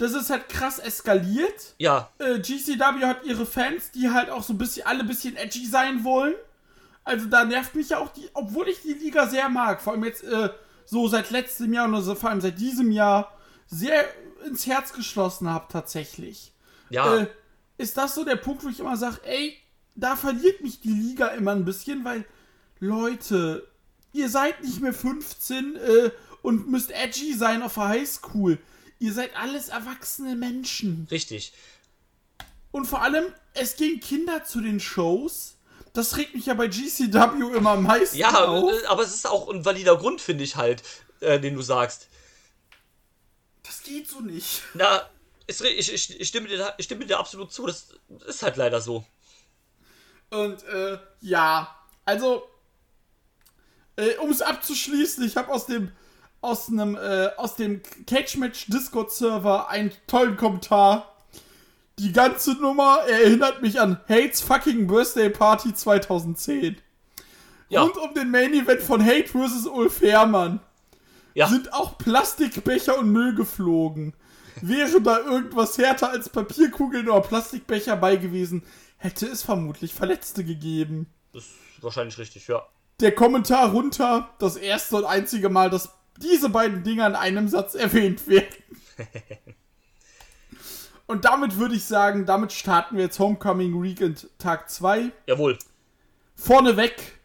Das 0.00 0.14
ist 0.14 0.30
halt 0.30 0.48
krass 0.48 0.78
eskaliert. 0.78 1.74
Ja, 1.78 2.10
Äh, 2.18 2.38
GCW 2.38 3.04
hat 3.04 3.24
ihre 3.24 3.44
Fans, 3.44 3.90
die 3.90 4.10
halt 4.10 4.30
auch 4.30 4.42
so 4.42 4.54
ein 4.54 4.58
bisschen, 4.58 4.86
alle 4.86 5.00
ein 5.00 5.06
bisschen 5.06 5.36
edgy 5.36 5.66
sein 5.66 6.04
wollen. 6.04 6.34
Also 7.04 7.26
da 7.26 7.44
nervt 7.44 7.74
mich 7.74 7.90
ja 7.90 7.98
auch 7.98 8.08
die, 8.10 8.28
obwohl 8.32 8.68
ich 8.68 8.80
die 8.82 8.94
Liga 8.94 9.26
sehr 9.26 9.48
mag, 9.48 9.80
vor 9.82 9.92
allem 9.92 10.04
jetzt 10.04 10.24
äh, 10.24 10.50
so 10.86 11.06
seit 11.08 11.30
letztem 11.30 11.72
Jahr 11.72 11.86
und 11.86 12.00
so, 12.02 12.14
vor 12.14 12.30
allem 12.30 12.40
seit 12.40 12.58
diesem 12.58 12.90
Jahr 12.90 13.36
sehr 13.66 14.06
ins 14.46 14.66
Herz 14.66 14.92
geschlossen 14.92 15.48
habe 15.50 15.66
tatsächlich. 15.70 16.52
ja. 16.88 17.16
Äh, 17.18 17.26
ist 17.76 17.96
das 17.96 18.14
so 18.14 18.24
der 18.24 18.36
Punkt, 18.36 18.62
wo 18.62 18.68
ich 18.68 18.78
immer 18.80 18.96
sage, 18.96 19.20
ey, 19.24 19.56
da 19.94 20.14
verliert 20.16 20.62
mich 20.62 20.80
die 20.80 20.92
Liga 20.92 21.28
immer 21.28 21.52
ein 21.52 21.64
bisschen, 21.64 22.04
weil 22.04 22.26
Leute, 22.78 23.66
ihr 24.12 24.28
seid 24.28 24.62
nicht 24.62 24.80
mehr 24.80 24.92
15 24.92 25.76
äh, 25.76 26.10
und 26.42 26.68
müsst 26.70 26.90
edgy 26.90 27.34
sein 27.34 27.62
auf 27.62 27.74
der 27.74 27.88
Highschool. 27.88 28.58
Ihr 29.00 29.12
seid 29.14 29.34
alles 29.34 29.68
erwachsene 29.68 30.36
Menschen. 30.36 31.08
Richtig. 31.10 31.52
Und 32.70 32.84
vor 32.84 33.02
allem, 33.02 33.24
es 33.54 33.76
gehen 33.76 33.98
Kinder 33.98 34.44
zu 34.44 34.60
den 34.60 34.78
Shows. 34.78 35.56
Das 35.94 36.16
regt 36.16 36.34
mich 36.34 36.46
ja 36.46 36.54
bei 36.54 36.68
GCW 36.68 37.56
immer 37.56 37.70
am 37.70 37.82
meisten 37.82 38.18
Ja, 38.18 38.44
auf. 38.44 38.70
äh, 38.70 38.86
aber 38.86 39.02
es 39.02 39.14
ist 39.14 39.26
auch 39.26 39.48
ein 39.48 39.64
valider 39.64 39.96
Grund, 39.96 40.20
finde 40.20 40.44
ich 40.44 40.54
halt, 40.54 40.82
äh, 41.20 41.40
den 41.40 41.54
du 41.56 41.62
sagst. 41.62 42.08
Das 43.64 43.82
geht 43.82 44.06
so 44.08 44.20
nicht. 44.20 44.62
Na, 44.74 45.08
ich, 45.46 45.60
ich, 45.62 46.20
ich, 46.20 46.28
stimme 46.28 46.48
dir, 46.48 46.74
ich 46.76 46.84
stimme 46.84 47.06
dir 47.06 47.18
absolut 47.18 47.52
zu. 47.52 47.66
Das 47.66 47.94
ist 48.26 48.42
halt 48.42 48.56
leider 48.56 48.80
so. 48.80 49.04
Und 50.28 50.62
äh, 50.64 50.98
ja, 51.22 51.74
also, 52.04 52.48
äh, 53.96 54.14
um 54.16 54.30
es 54.30 54.42
abzuschließen, 54.42 55.24
ich 55.24 55.36
habe 55.36 55.50
aus 55.50 55.66
dem 55.66 55.90
aus 56.40 56.68
einem 56.68 56.96
äh, 56.96 57.28
aus 57.36 57.56
dem 57.56 57.82
Cage 58.06 58.36
Match 58.36 58.66
Discord 58.68 59.12
Server 59.12 59.68
einen 59.68 59.92
tollen 60.06 60.36
Kommentar. 60.36 61.14
Die 61.98 62.12
ganze 62.12 62.52
Nummer 62.54 63.00
erinnert 63.08 63.60
mich 63.60 63.78
an 63.78 64.00
Hates 64.08 64.40
fucking 64.40 64.86
Birthday 64.86 65.28
Party 65.28 65.74
2010. 65.74 66.78
Ja. 67.68 67.82
Rund 67.82 67.96
um 67.98 68.14
den 68.14 68.30
Main 68.30 68.54
Event 68.54 68.80
von 68.80 69.04
Hate 69.04 69.28
vs. 69.28 69.66
Ulf 69.66 70.00
Herrmann 70.00 70.60
Ja, 71.34 71.46
sind 71.46 71.72
auch 71.72 71.98
Plastikbecher 71.98 72.98
und 72.98 73.12
Müll 73.12 73.34
geflogen. 73.34 74.14
Wäre 74.62 75.00
da 75.00 75.18
irgendwas 75.18 75.78
härter 75.78 76.10
als 76.10 76.28
Papierkugeln 76.28 77.08
oder 77.08 77.20
Plastikbecher 77.20 77.96
bei 77.96 78.16
gewesen, 78.16 78.62
hätte 78.96 79.26
es 79.26 79.42
vermutlich 79.42 79.94
Verletzte 79.94 80.42
gegeben. 80.42 81.06
das 81.32 81.44
ist 81.44 81.82
wahrscheinlich 81.82 82.18
richtig, 82.18 82.48
ja. 82.48 82.62
Der 82.98 83.14
Kommentar 83.14 83.70
runter, 83.70 84.30
das 84.38 84.56
erste 84.56 84.96
und 84.96 85.04
einzige 85.04 85.48
Mal, 85.48 85.70
dass 85.70 85.90
diese 86.22 86.48
beiden 86.48 86.82
Dinger 86.82 87.06
in 87.06 87.14
einem 87.16 87.48
Satz 87.48 87.74
erwähnt 87.74 88.26
werden. 88.26 88.54
und 91.06 91.24
damit 91.24 91.56
würde 91.58 91.74
ich 91.74 91.84
sagen, 91.84 92.26
damit 92.26 92.52
starten 92.52 92.96
wir 92.96 93.04
jetzt 93.04 93.18
Homecoming 93.18 93.82
Weekend 93.82 94.28
Tag 94.38 94.70
2. 94.70 95.10
Jawohl. 95.26 95.58
Vorneweg 96.34 97.20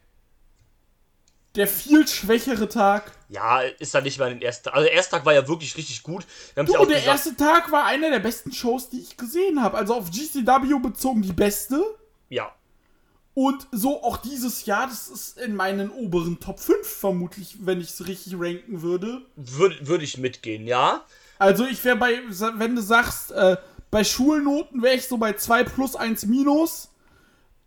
der 1.56 1.66
viel 1.66 2.06
schwächere 2.06 2.68
Tag. 2.68 3.10
Ja, 3.28 3.60
ist 3.62 3.94
da 3.94 4.00
nicht 4.00 4.18
mal 4.18 4.28
den 4.28 4.42
ersten 4.42 4.64
Tag. 4.64 4.74
Also 4.74 4.86
der 4.86 4.94
erste 4.94 5.16
Tag 5.16 5.24
war 5.24 5.32
ja 5.32 5.48
wirklich 5.48 5.76
richtig 5.76 6.02
gut. 6.02 6.26
Wir 6.54 6.64
Du, 6.64 6.72
ja 6.72 6.78
der 6.80 6.86
gesagt, 6.86 7.06
erste 7.06 7.36
Tag 7.36 7.72
war 7.72 7.86
einer 7.86 8.10
der 8.10 8.18
besten 8.18 8.52
Shows, 8.52 8.90
die 8.90 9.00
ich 9.00 9.16
gesehen 9.16 9.62
habe. 9.62 9.76
Also 9.76 9.94
auf 9.94 10.10
GCW 10.10 10.78
bezogen 10.80 11.22
die 11.22 11.32
beste. 11.32 11.82
ja. 12.28 12.52
Und 13.38 13.66
so 13.70 14.02
auch 14.02 14.16
dieses 14.16 14.64
Jahr, 14.64 14.86
das 14.86 15.08
ist 15.08 15.38
in 15.38 15.54
meinen 15.54 15.90
oberen 15.90 16.40
Top 16.40 16.58
5 16.58 16.86
vermutlich, 16.86 17.58
wenn 17.60 17.82
ich 17.82 17.90
es 17.90 18.06
richtig 18.06 18.32
ranken 18.38 18.80
würde. 18.80 19.20
Würde 19.36 19.76
würd 19.86 20.02
ich 20.02 20.16
mitgehen, 20.16 20.66
ja. 20.66 21.02
Also 21.38 21.66
ich 21.66 21.84
wäre 21.84 21.96
bei, 21.96 22.18
wenn 22.54 22.74
du 22.74 22.80
sagst, 22.80 23.32
äh, 23.32 23.58
bei 23.90 24.04
Schulnoten 24.04 24.80
wäre 24.80 24.94
ich 24.94 25.06
so 25.06 25.18
bei 25.18 25.34
2 25.34 25.64
plus 25.64 25.96
1 25.96 26.24
minus. 26.24 26.88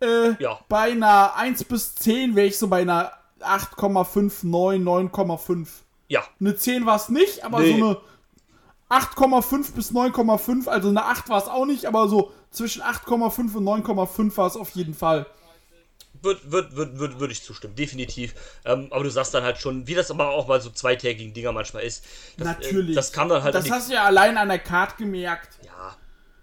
Äh, 0.01 0.41
Ja. 0.41 0.59
Bei 0.69 0.91
einer 0.91 1.35
1 1.35 1.63
bis 1.65 1.93
10 1.93 2.35
wäre 2.35 2.47
ich 2.47 2.57
so 2.57 2.67
bei 2.67 2.81
einer 2.81 3.11
8,5, 3.39 4.47
9, 4.47 4.83
9,5. 4.83 5.67
Ja. 6.07 6.23
Eine 6.39 6.55
10 6.55 6.87
war 6.87 6.95
es 6.95 7.09
nicht, 7.09 7.45
aber 7.45 7.59
Nee. 7.59 7.77
so 7.77 7.85
eine 7.85 7.97
8,5 8.89 9.73
bis 9.75 9.91
9,5, 9.91 10.67
also 10.67 10.89
eine 10.89 11.05
8 11.05 11.29
war 11.29 11.37
es 11.37 11.47
auch 11.47 11.67
nicht, 11.67 11.85
aber 11.85 12.07
so 12.07 12.31
zwischen 12.49 12.81
8,5 12.81 13.55
und 13.55 13.63
9,5 13.63 14.35
war 14.35 14.47
es 14.47 14.55
auf 14.57 14.71
jeden 14.71 14.95
Fall. 14.95 15.27
Würde 16.21 16.41
würd, 16.51 16.75
würd, 16.75 16.99
würd, 16.99 17.19
würd 17.19 17.31
ich 17.31 17.43
zustimmen, 17.43 17.75
definitiv. 17.75 18.33
Ähm, 18.65 18.87
aber 18.91 19.03
du 19.03 19.09
sagst 19.09 19.33
dann 19.33 19.43
halt 19.43 19.57
schon, 19.57 19.87
wie 19.87 19.95
das 19.95 20.11
aber 20.11 20.29
auch 20.29 20.47
mal 20.47 20.59
so 20.61 20.69
zweitägigen 20.69 21.33
Dinger 21.33 21.51
manchmal 21.51 21.83
ist. 21.83 22.03
Das, 22.37 22.45
Natürlich. 22.47 22.91
Äh, 22.91 22.95
das 22.95 23.11
kam 23.13 23.29
dann 23.29 23.43
halt 23.43 23.55
Das 23.55 23.69
hast 23.69 23.89
du 23.89 23.93
ja 23.93 24.03
allein 24.03 24.37
an 24.37 24.49
der 24.49 24.59
Card 24.59 24.97
gemerkt. 24.97 25.57
Ja, 25.65 25.95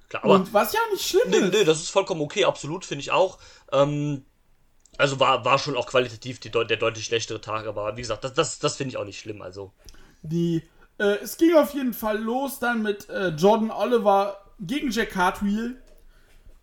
klar. 0.08 0.24
Aber 0.24 0.34
Und 0.34 0.52
was 0.54 0.72
ja 0.72 0.80
nicht 0.92 1.06
schlimm 1.06 1.28
nee, 1.28 1.36
ist. 1.38 1.52
nee, 1.52 1.64
das 1.64 1.78
ist 1.80 1.90
vollkommen 1.90 2.20
okay, 2.22 2.44
absolut, 2.44 2.84
finde 2.84 3.02
ich 3.02 3.10
auch. 3.10 3.38
Ähm, 3.72 4.24
also 4.98 5.20
war, 5.20 5.44
war 5.44 5.58
schon 5.58 5.76
auch 5.76 5.86
qualitativ 5.86 6.40
die, 6.40 6.50
der 6.50 6.64
deutlich 6.64 7.04
schlechtere 7.04 7.40
Tag, 7.40 7.66
aber 7.66 7.96
wie 7.96 8.00
gesagt, 8.00 8.24
das, 8.24 8.32
das, 8.32 8.58
das 8.58 8.76
finde 8.76 8.90
ich 8.90 8.96
auch 8.96 9.04
nicht 9.04 9.18
schlimm. 9.20 9.42
Also, 9.42 9.72
Die, 10.22 10.62
äh, 10.98 11.16
es 11.22 11.36
ging 11.36 11.54
auf 11.54 11.74
jeden 11.74 11.92
Fall 11.92 12.18
los 12.18 12.58
dann 12.58 12.82
mit 12.82 13.08
äh, 13.10 13.28
Jordan 13.28 13.70
Oliver 13.70 14.38
gegen 14.60 14.90
Jack 14.90 15.14
Hartwheel. 15.16 15.82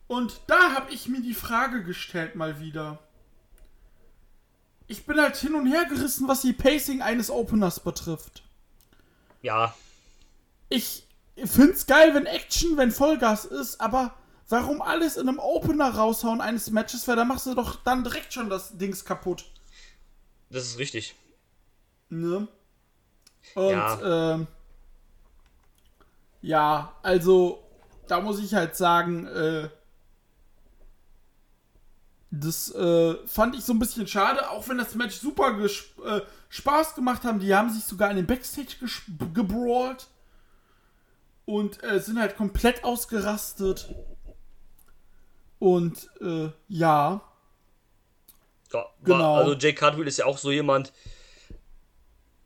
Und 0.08 0.41
da 0.47 0.74
habe 0.74 0.91
ich 0.91 1.08
mir 1.08 1.22
die 1.22 1.34
Frage 1.34 1.84
gestellt 1.84 2.36
mal 2.36 2.60
wieder. 2.60 2.99
Ich 4.88 5.06
bin 5.06 5.20
halt 5.20 5.36
hin 5.38 5.56
und 5.56 5.66
her 5.68 5.86
gerissen, 5.86 6.28
was 6.28 6.41
die 6.41 6.54
Pacing 6.54 7.01
eines 7.01 7.30
Openers 7.30 7.80
betrifft. 7.80 8.43
ja, 9.41 9.74
Ich 10.70 11.08
find's 11.45 11.88
geil, 11.88 12.14
wenn 12.14 12.26
Action, 12.26 12.78
wenn 12.78 12.91
Vollgas 12.91 13.45
ist, 13.45 13.80
aber 13.82 14.14
warum 14.49 14.82
alles 14.82 15.16
in 15.18 15.28
einem 15.30 15.39
Opener 15.39 15.95
raushauen 15.95 16.41
eines 16.41 16.70
Matches, 16.70 17.08
weil 17.08 17.16
da 17.16 17.26
machst 17.26 17.45
du 17.47 17.56
doch 17.56 17.78
dann 17.84 18.04
direkt 18.04 18.34
schon 18.34 18.49
das 18.49 18.78
Dings 18.78 19.04
kaputt. 19.06 19.45
das 20.49 20.66
ist 20.66 20.78
richtig. 20.78 21.16
Ne? 22.10 22.47
Und 23.56 23.72
Ja. 23.72 24.34
ähm, 24.34 24.47
ja, 26.41 26.93
also 27.01 27.64
da 28.08 28.20
muss 28.20 28.39
ich 28.39 28.54
halt 28.54 28.76
sagen, 28.76 29.26
äh, 29.28 29.70
das 32.36 32.74
äh, 32.74 33.16
fand 33.28 33.56
ich 33.56 33.64
so 33.64 33.74
ein 33.74 33.80
bisschen 33.80 34.08
schade, 34.08 34.50
auch 34.50 34.68
wenn 34.68 34.80
das 34.80 34.96
Match 34.96 35.18
super 35.18 35.56
äh, 35.60 36.22
Spaß 36.50 36.96
gemacht 36.96 37.24
haben. 37.24 37.40
Die 37.40 37.54
haben 37.54 37.70
sich 37.70 37.84
sogar 37.84 38.10
in 38.10 38.16
den 38.16 38.26
Backstage 38.26 38.76
gebrawlt 39.36 40.08
und 41.46 41.84
äh, 41.84 42.00
sind 42.00 42.20
halt 42.20 42.36
komplett 42.36 42.84
ausgerastet. 42.84 43.94
Und 45.60 46.10
äh, 46.22 46.50
ja, 46.70 47.22
Ja, 48.74 48.86
Genau. 49.04 49.36
Also 49.36 49.54
Jake 49.54 49.76
Cartwheel 49.76 50.08
ist 50.08 50.18
ja 50.18 50.26
auch 50.26 50.40
so 50.40 50.52
jemand, 50.52 50.92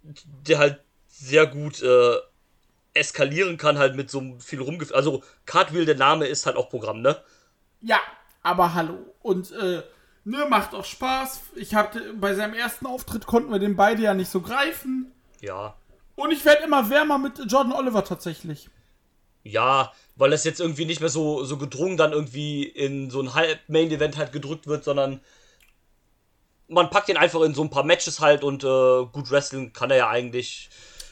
der 0.03 0.57
halt 0.59 0.81
sehr 1.07 1.47
gut 1.47 1.81
äh, 1.81 2.15
eskalieren 2.93 3.55
kann, 3.55 3.77
halt 3.77 3.95
mit 3.95 4.11
so 4.11 4.37
viel 4.39 4.61
rumgef... 4.61 4.91
Also 4.93 5.23
Cartwheel, 5.45 5.85
der 5.85 5.95
Name 5.95 6.27
ist 6.27 6.45
halt 6.45 6.57
auch 6.57 6.69
Programm, 6.69 7.01
ne? 7.01 7.23
Ja, 7.79 8.01
aber 8.43 8.73
hallo. 8.73 8.97
Und 9.21 9.51
äh, 9.51 9.83
ne, 10.23 10.45
macht 10.49 10.75
auch 10.75 10.85
Spaß. 10.85 11.41
Ich 11.55 11.75
hatte 11.75 12.13
bei 12.13 12.33
seinem 12.33 12.53
ersten 12.53 12.85
Auftritt 12.85 13.25
konnten 13.25 13.51
wir 13.51 13.59
den 13.59 13.75
beide 13.75 14.03
ja 14.03 14.13
nicht 14.13 14.29
so 14.29 14.41
greifen. 14.41 15.11
Ja. 15.41 15.75
Und 16.15 16.31
ich 16.31 16.45
werde 16.45 16.63
immer 16.63 16.89
wärmer 16.89 17.17
mit 17.17 17.39
Jordan 17.47 17.73
Oliver 17.73 18.03
tatsächlich. 18.03 18.69
Ja, 19.43 19.93
weil 20.15 20.31
das 20.31 20.43
jetzt 20.43 20.59
irgendwie 20.59 20.85
nicht 20.85 20.99
mehr 20.99 21.09
so, 21.09 21.45
so 21.45 21.57
gedrungen 21.57 21.95
dann 21.95 22.11
irgendwie 22.11 22.63
in 22.63 23.09
so 23.09 23.21
ein 23.21 23.33
Halb-Main-Event 23.33 24.17
halt 24.17 24.33
gedrückt 24.33 24.67
wird, 24.67 24.83
sondern 24.83 25.21
man 26.67 26.89
packt 26.89 27.07
ihn 27.09 27.17
einfach 27.17 27.41
in 27.41 27.53
so 27.53 27.63
ein 27.63 27.69
paar 27.69 27.83
Matches 27.83 28.19
halt 28.19 28.43
und 28.43 28.63
äh, 28.63 29.05
gut 29.05 29.31
wrestlen 29.31 29.71
kann 29.71 29.91
er 29.91 29.97
ja 29.97 30.09
eigentlich. 30.09 30.69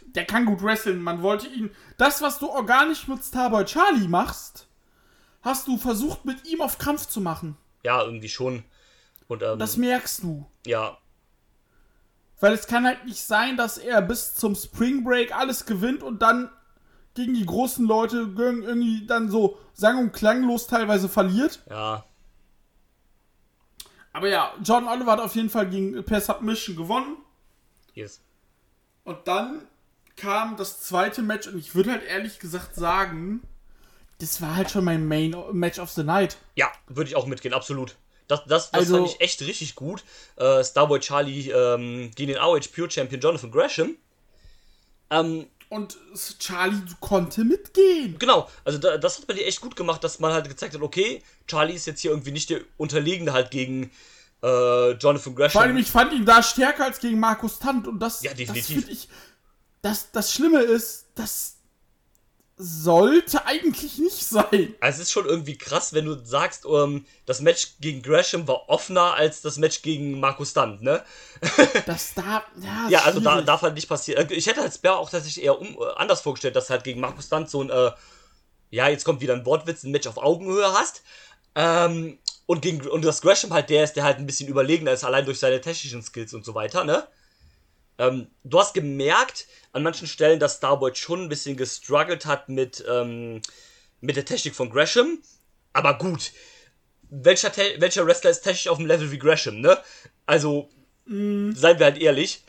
Der 0.08 0.26
kann 0.26 0.46
gut 0.46 0.62
wresteln. 0.62 1.02
Man 1.02 1.22
wollte 1.22 1.48
ihn. 1.48 1.72
Das, 1.98 2.22
was 2.22 2.40
du 2.40 2.50
organisch 2.50 3.08
mit 3.08 3.24
Starboy 3.24 3.64
Charlie 3.64 4.08
machst, 4.08 4.65
hast 5.46 5.68
du 5.68 5.78
versucht 5.78 6.26
mit 6.26 6.46
ihm 6.46 6.62
auf 6.62 6.78
Krampf 6.78 7.08
zu 7.08 7.22
machen. 7.22 7.56
Ja, 7.84 8.04
irgendwie 8.04 8.28
schon. 8.30 8.64
Und 9.30 9.42
ähm, 9.44 9.58
Das 9.60 9.78
merkst 9.78 10.24
du. 10.24 10.46
ja, 10.66 10.98
Weil 12.42 12.54
es 12.54 12.68
kann 12.68 12.86
halt 12.86 13.06
nicht 13.06 13.22
sein, 13.22 13.56
dass 13.56 13.78
er 13.78 14.02
bis 14.02 14.36
zum 14.36 14.56
Spring 14.56 15.04
Break 15.06 15.34
alles 15.34 15.66
gewinnt 15.66 16.04
und 16.04 16.22
dann 16.22 16.50
gegen 17.14 17.34
die 17.34 17.46
großen 17.46 17.86
Leute 17.88 18.34
irgendwie 18.38 19.06
dann 19.08 19.30
so 19.32 19.58
sang- 19.74 19.98
und 20.00 20.12
klanglos 20.12 20.68
teilweise 20.68 21.08
verliert. 21.08 21.64
ja, 21.70 22.04
Aber 24.14 24.28
ja, 24.30 24.54
John 24.64 24.88
Oliver 24.88 25.14
hat 25.14 25.20
auf 25.20 25.36
jeden 25.36 25.50
Fall 25.50 25.70
gegen 25.70 26.04
per 26.04 26.22
Submission 26.22 26.76
gewonnen. 26.76 27.18
yes. 27.94 28.22
Und 29.04 29.28
dann 29.28 29.68
kam 30.18 30.58
das 30.58 30.82
zweite 30.82 31.22
Match 31.22 31.48
und 31.48 31.58
ich 31.60 31.76
würde 31.76 31.92
halt 31.92 32.04
ehrlich 32.04 32.40
gesagt 32.40 32.74
sagen, 32.76 33.42
das 34.20 34.42
war 34.42 34.56
halt 34.56 34.72
schon 34.72 34.84
mein 34.86 35.08
Main 35.08 35.36
Match 35.52 35.80
of 35.80 35.92
the 35.92 36.04
Night. 36.04 36.38
Ja, 36.56 36.72
würde 36.88 37.10
ich 37.10 37.16
auch 37.16 37.26
mitgehen, 37.26 37.54
absolut. 37.54 37.96
Das, 38.28 38.42
das, 38.48 38.72
das 38.72 38.74
Also- 38.74 38.98
fand 38.98 39.10
ich 39.10 39.22
echt 39.22 39.42
richtig 39.42 39.76
gut. 39.76 40.04
Äh, 40.38 40.64
Starboy 40.64 41.00
Charlie 41.00 41.50
ähm, 41.52 42.12
gegen 42.16 42.32
den 42.34 42.38
ROH 42.42 42.62
Pure 42.74 42.90
Champion 42.90 43.22
Jonathan 43.22 43.52
Gresham. 43.52 43.96
Ähm, 45.12 45.48
Und 45.70 45.98
Charlie 46.40 46.82
konnte 47.00 47.44
mitgehen. 47.44 48.18
Genau, 48.18 48.50
also 48.64 48.78
da, 48.80 48.98
das 48.98 49.20
hat 49.20 49.28
man 49.28 49.38
dir 49.38 49.46
echt 49.46 49.62
gut 49.62 49.76
gemacht, 49.76 50.04
dass 50.04 50.20
man 50.20 50.32
halt 50.34 50.48
gezeigt 50.48 50.74
hat, 50.74 50.82
okay, 50.82 51.22
Charlie 51.48 51.74
ist 51.76 51.86
jetzt 51.86 52.02
hier 52.02 52.12
irgendwie 52.12 52.32
nicht 52.32 52.50
der 52.50 52.62
Unterlegene 52.78 53.34
halt 53.34 53.52
gegen 53.52 53.92
äh, 54.42 54.92
Jonathan 54.94 55.36
Gresham. 55.36 55.52
Vor 55.52 55.62
allem, 55.62 55.78
ich 55.78 55.90
fand 55.92 56.14
ihn 56.14 56.26
da 56.26 56.42
stärker 56.42 56.86
als 56.86 57.00
gegen 57.00 57.20
Markus 57.20 57.60
Tant 57.60 57.88
und 57.88 58.00
das, 58.00 58.24
Ja, 58.24 58.32
das 58.32 58.38
definitiv. 58.40 58.76
finde 58.78 58.92
ich. 58.92 59.08
Das, 59.82 60.12
das 60.12 60.34
Schlimme 60.34 60.62
ist, 60.62 61.06
dass 61.14 61.55
sollte 62.58 63.46
eigentlich 63.46 63.98
nicht 63.98 64.26
sein. 64.26 64.76
Also 64.80 65.02
es 65.02 65.08
ist 65.08 65.12
schon 65.12 65.26
irgendwie 65.26 65.58
krass, 65.58 65.94
wenn 65.94 66.06
du 66.06 66.24
sagst, 66.24 66.66
um, 66.66 67.06
das 67.26 67.42
Match 67.42 67.76
gegen 67.82 68.02
Gresham 68.02 68.48
war 68.48 68.70
offener 68.70 69.14
als 69.14 69.42
das 69.42 69.58
Match 69.58 69.82
gegen 69.82 70.20
Markus 70.20 70.52
Stunt, 70.52 70.82
ne? 70.82 71.04
Das 71.86 72.14
da, 72.14 72.44
ja, 72.62 72.88
ja 72.90 73.02
also 73.02 73.20
da 73.20 73.42
darf 73.42 73.62
halt 73.62 73.76
nicht 73.76 73.90
passieren. 73.90 74.28
Ich 74.32 74.48
hätte 74.48 74.62
als 74.62 74.78
Bär 74.78 74.98
auch 74.98 75.10
tatsächlich 75.10 75.44
eher 75.44 75.60
um, 75.60 75.68
äh, 75.68 75.94
anders 75.98 76.22
vorgestellt, 76.22 76.56
dass 76.56 76.70
halt 76.70 76.86
gegen 76.86 77.02
Markus 77.02 77.26
Stunt 77.26 77.50
so 77.50 77.62
ein, 77.62 77.70
äh, 77.70 77.92
ja, 78.70 78.88
jetzt 78.88 79.04
kommt 79.04 79.20
wieder 79.20 79.34
ein 79.34 79.46
Wortwitz, 79.46 79.84
ein 79.84 79.92
Match 79.92 80.08
auf 80.08 80.18
Augenhöhe 80.18 80.72
hast. 80.74 81.04
Ähm, 81.56 82.20
und 82.46 82.62
gegen 82.62 82.88
und 82.88 83.04
das 83.04 83.22
Gresham 83.22 83.52
halt 83.52 83.70
der 83.70 83.84
ist, 83.84 83.94
der 83.94 84.04
halt 84.04 84.18
ein 84.18 84.26
bisschen 84.26 84.48
überlegener 84.48 84.92
ist, 84.92 85.04
allein 85.04 85.26
durch 85.26 85.40
seine 85.40 85.60
technischen 85.60 86.04
Skills 86.04 86.34
und 86.34 86.46
so 86.46 86.54
weiter, 86.56 86.84
ne? 86.84 87.06
Ähm, 87.98 88.28
du 88.44 88.60
hast 88.60 88.74
gemerkt 88.74 89.48
an 89.72 89.84
manchen 89.84 90.08
Stellen, 90.08 90.40
dass 90.40 90.58
Starboy 90.58 90.94
schon 90.96 91.24
ein 91.24 91.30
bisschen 91.30 91.58
gestruggelt 91.58 92.26
hat 92.26 92.50
mit, 92.50 92.84
ähm, 92.90 93.42
mit 94.02 94.16
der 94.16 94.26
Technik 94.26 94.56
von 94.56 94.70
Gresham. 94.70 95.20
Aber 95.74 95.98
gut, 95.98 96.32
welcher, 97.10 97.52
welcher 97.80 98.06
Wrestler 98.06 98.32
ist 98.32 98.42
technisch 98.42 98.68
auf 98.68 98.78
dem 98.78 98.86
Level 98.86 99.12
wie 99.12 99.20
Gresham, 99.20 99.62
ne? 99.62 99.78
Also, 100.26 100.70
mm. 101.06 101.52
seien 101.52 101.80
wir 101.80 101.86
halt 101.86 102.02
ehrlich. 102.02 102.44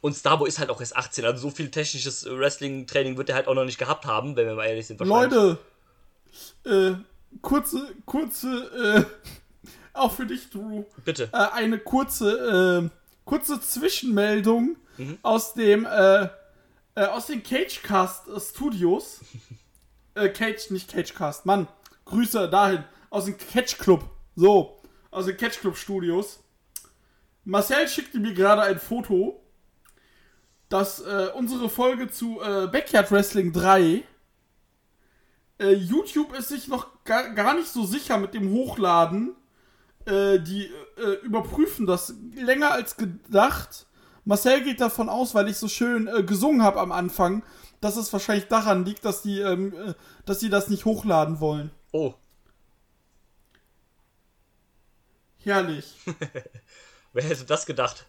Und 0.00 0.14
Starboy 0.14 0.48
ist 0.48 0.58
halt 0.58 0.68
auch 0.68 0.80
erst 0.80 0.96
18, 0.96 1.24
also 1.24 1.48
so 1.48 1.50
viel 1.50 1.70
technisches 1.70 2.26
Wrestling-Training 2.26 3.16
wird 3.16 3.30
er 3.30 3.36
halt 3.36 3.48
auch 3.48 3.54
noch 3.54 3.64
nicht 3.64 3.78
gehabt 3.78 4.04
haben, 4.04 4.36
wenn 4.36 4.46
wir 4.46 4.54
mal 4.54 4.66
ehrlich 4.66 4.86
sind. 4.86 5.00
Leute, 5.00 5.58
äh, 6.64 6.92
kurze, 7.40 7.94
kurze, 8.04 9.06
äh, 9.08 9.28
auch 9.94 10.12
für 10.12 10.26
dich, 10.26 10.50
Drew. 10.50 10.84
Bitte. 11.04 11.30
Äh, 11.32 11.54
eine 11.54 11.78
kurze, 11.78 12.84
äh, 12.84 13.03
kurze 13.24 13.60
Zwischenmeldung 13.60 14.76
mhm. 14.96 15.18
aus 15.22 15.54
dem 15.54 15.86
äh, 15.86 16.28
äh, 16.94 17.06
aus 17.06 17.26
den 17.26 17.42
Cagecast 17.42 18.24
Studios. 18.40 19.20
äh, 20.14 20.28
Cage, 20.28 20.70
nicht 20.70 20.92
Cagecast, 20.92 21.46
Mann. 21.46 21.68
Grüße 22.04 22.48
dahin. 22.48 22.84
Aus 23.10 23.24
dem 23.26 23.36
Catch 23.36 23.78
Club. 23.78 24.04
So. 24.36 24.80
Aus 25.10 25.26
den 25.26 25.36
Catch 25.36 25.60
Club 25.60 25.76
Studios. 25.76 26.40
Marcel 27.44 27.88
schickte 27.88 28.18
mir 28.18 28.32
gerade 28.32 28.62
ein 28.62 28.78
Foto, 28.78 29.42
dass 30.68 31.00
äh, 31.00 31.28
unsere 31.34 31.68
Folge 31.68 32.10
zu 32.10 32.40
äh, 32.40 32.66
Backyard 32.68 33.10
Wrestling 33.12 33.52
3 33.52 34.02
äh, 35.58 35.72
YouTube 35.72 36.34
ist 36.36 36.48
sich 36.48 36.68
noch 36.68 37.04
gar, 37.04 37.30
gar 37.34 37.54
nicht 37.54 37.68
so 37.68 37.84
sicher 37.84 38.18
mit 38.18 38.34
dem 38.34 38.50
Hochladen 38.50 39.36
äh, 40.06 40.38
die 40.38 40.70
äh, 40.96 41.24
überprüfen 41.24 41.86
das 41.86 42.14
länger 42.34 42.72
als 42.72 42.96
gedacht. 42.96 43.86
Marcel 44.24 44.62
geht 44.62 44.80
davon 44.80 45.08
aus, 45.08 45.34
weil 45.34 45.48
ich 45.48 45.56
so 45.56 45.68
schön 45.68 46.08
äh, 46.08 46.22
gesungen 46.22 46.62
habe 46.62 46.80
am 46.80 46.92
Anfang, 46.92 47.42
dass 47.80 47.96
es 47.96 48.12
wahrscheinlich 48.12 48.48
daran 48.48 48.84
liegt, 48.84 49.04
dass 49.04 49.22
die, 49.22 49.40
ähm, 49.40 49.74
äh, 49.74 49.94
dass 50.24 50.40
sie 50.40 50.50
das 50.50 50.68
nicht 50.68 50.84
hochladen 50.84 51.40
wollen. 51.40 51.70
Oh. 51.92 52.14
Herrlich. 55.38 55.94
Wer 57.12 57.22
hätte 57.22 57.44
das 57.44 57.66
gedacht? 57.66 58.06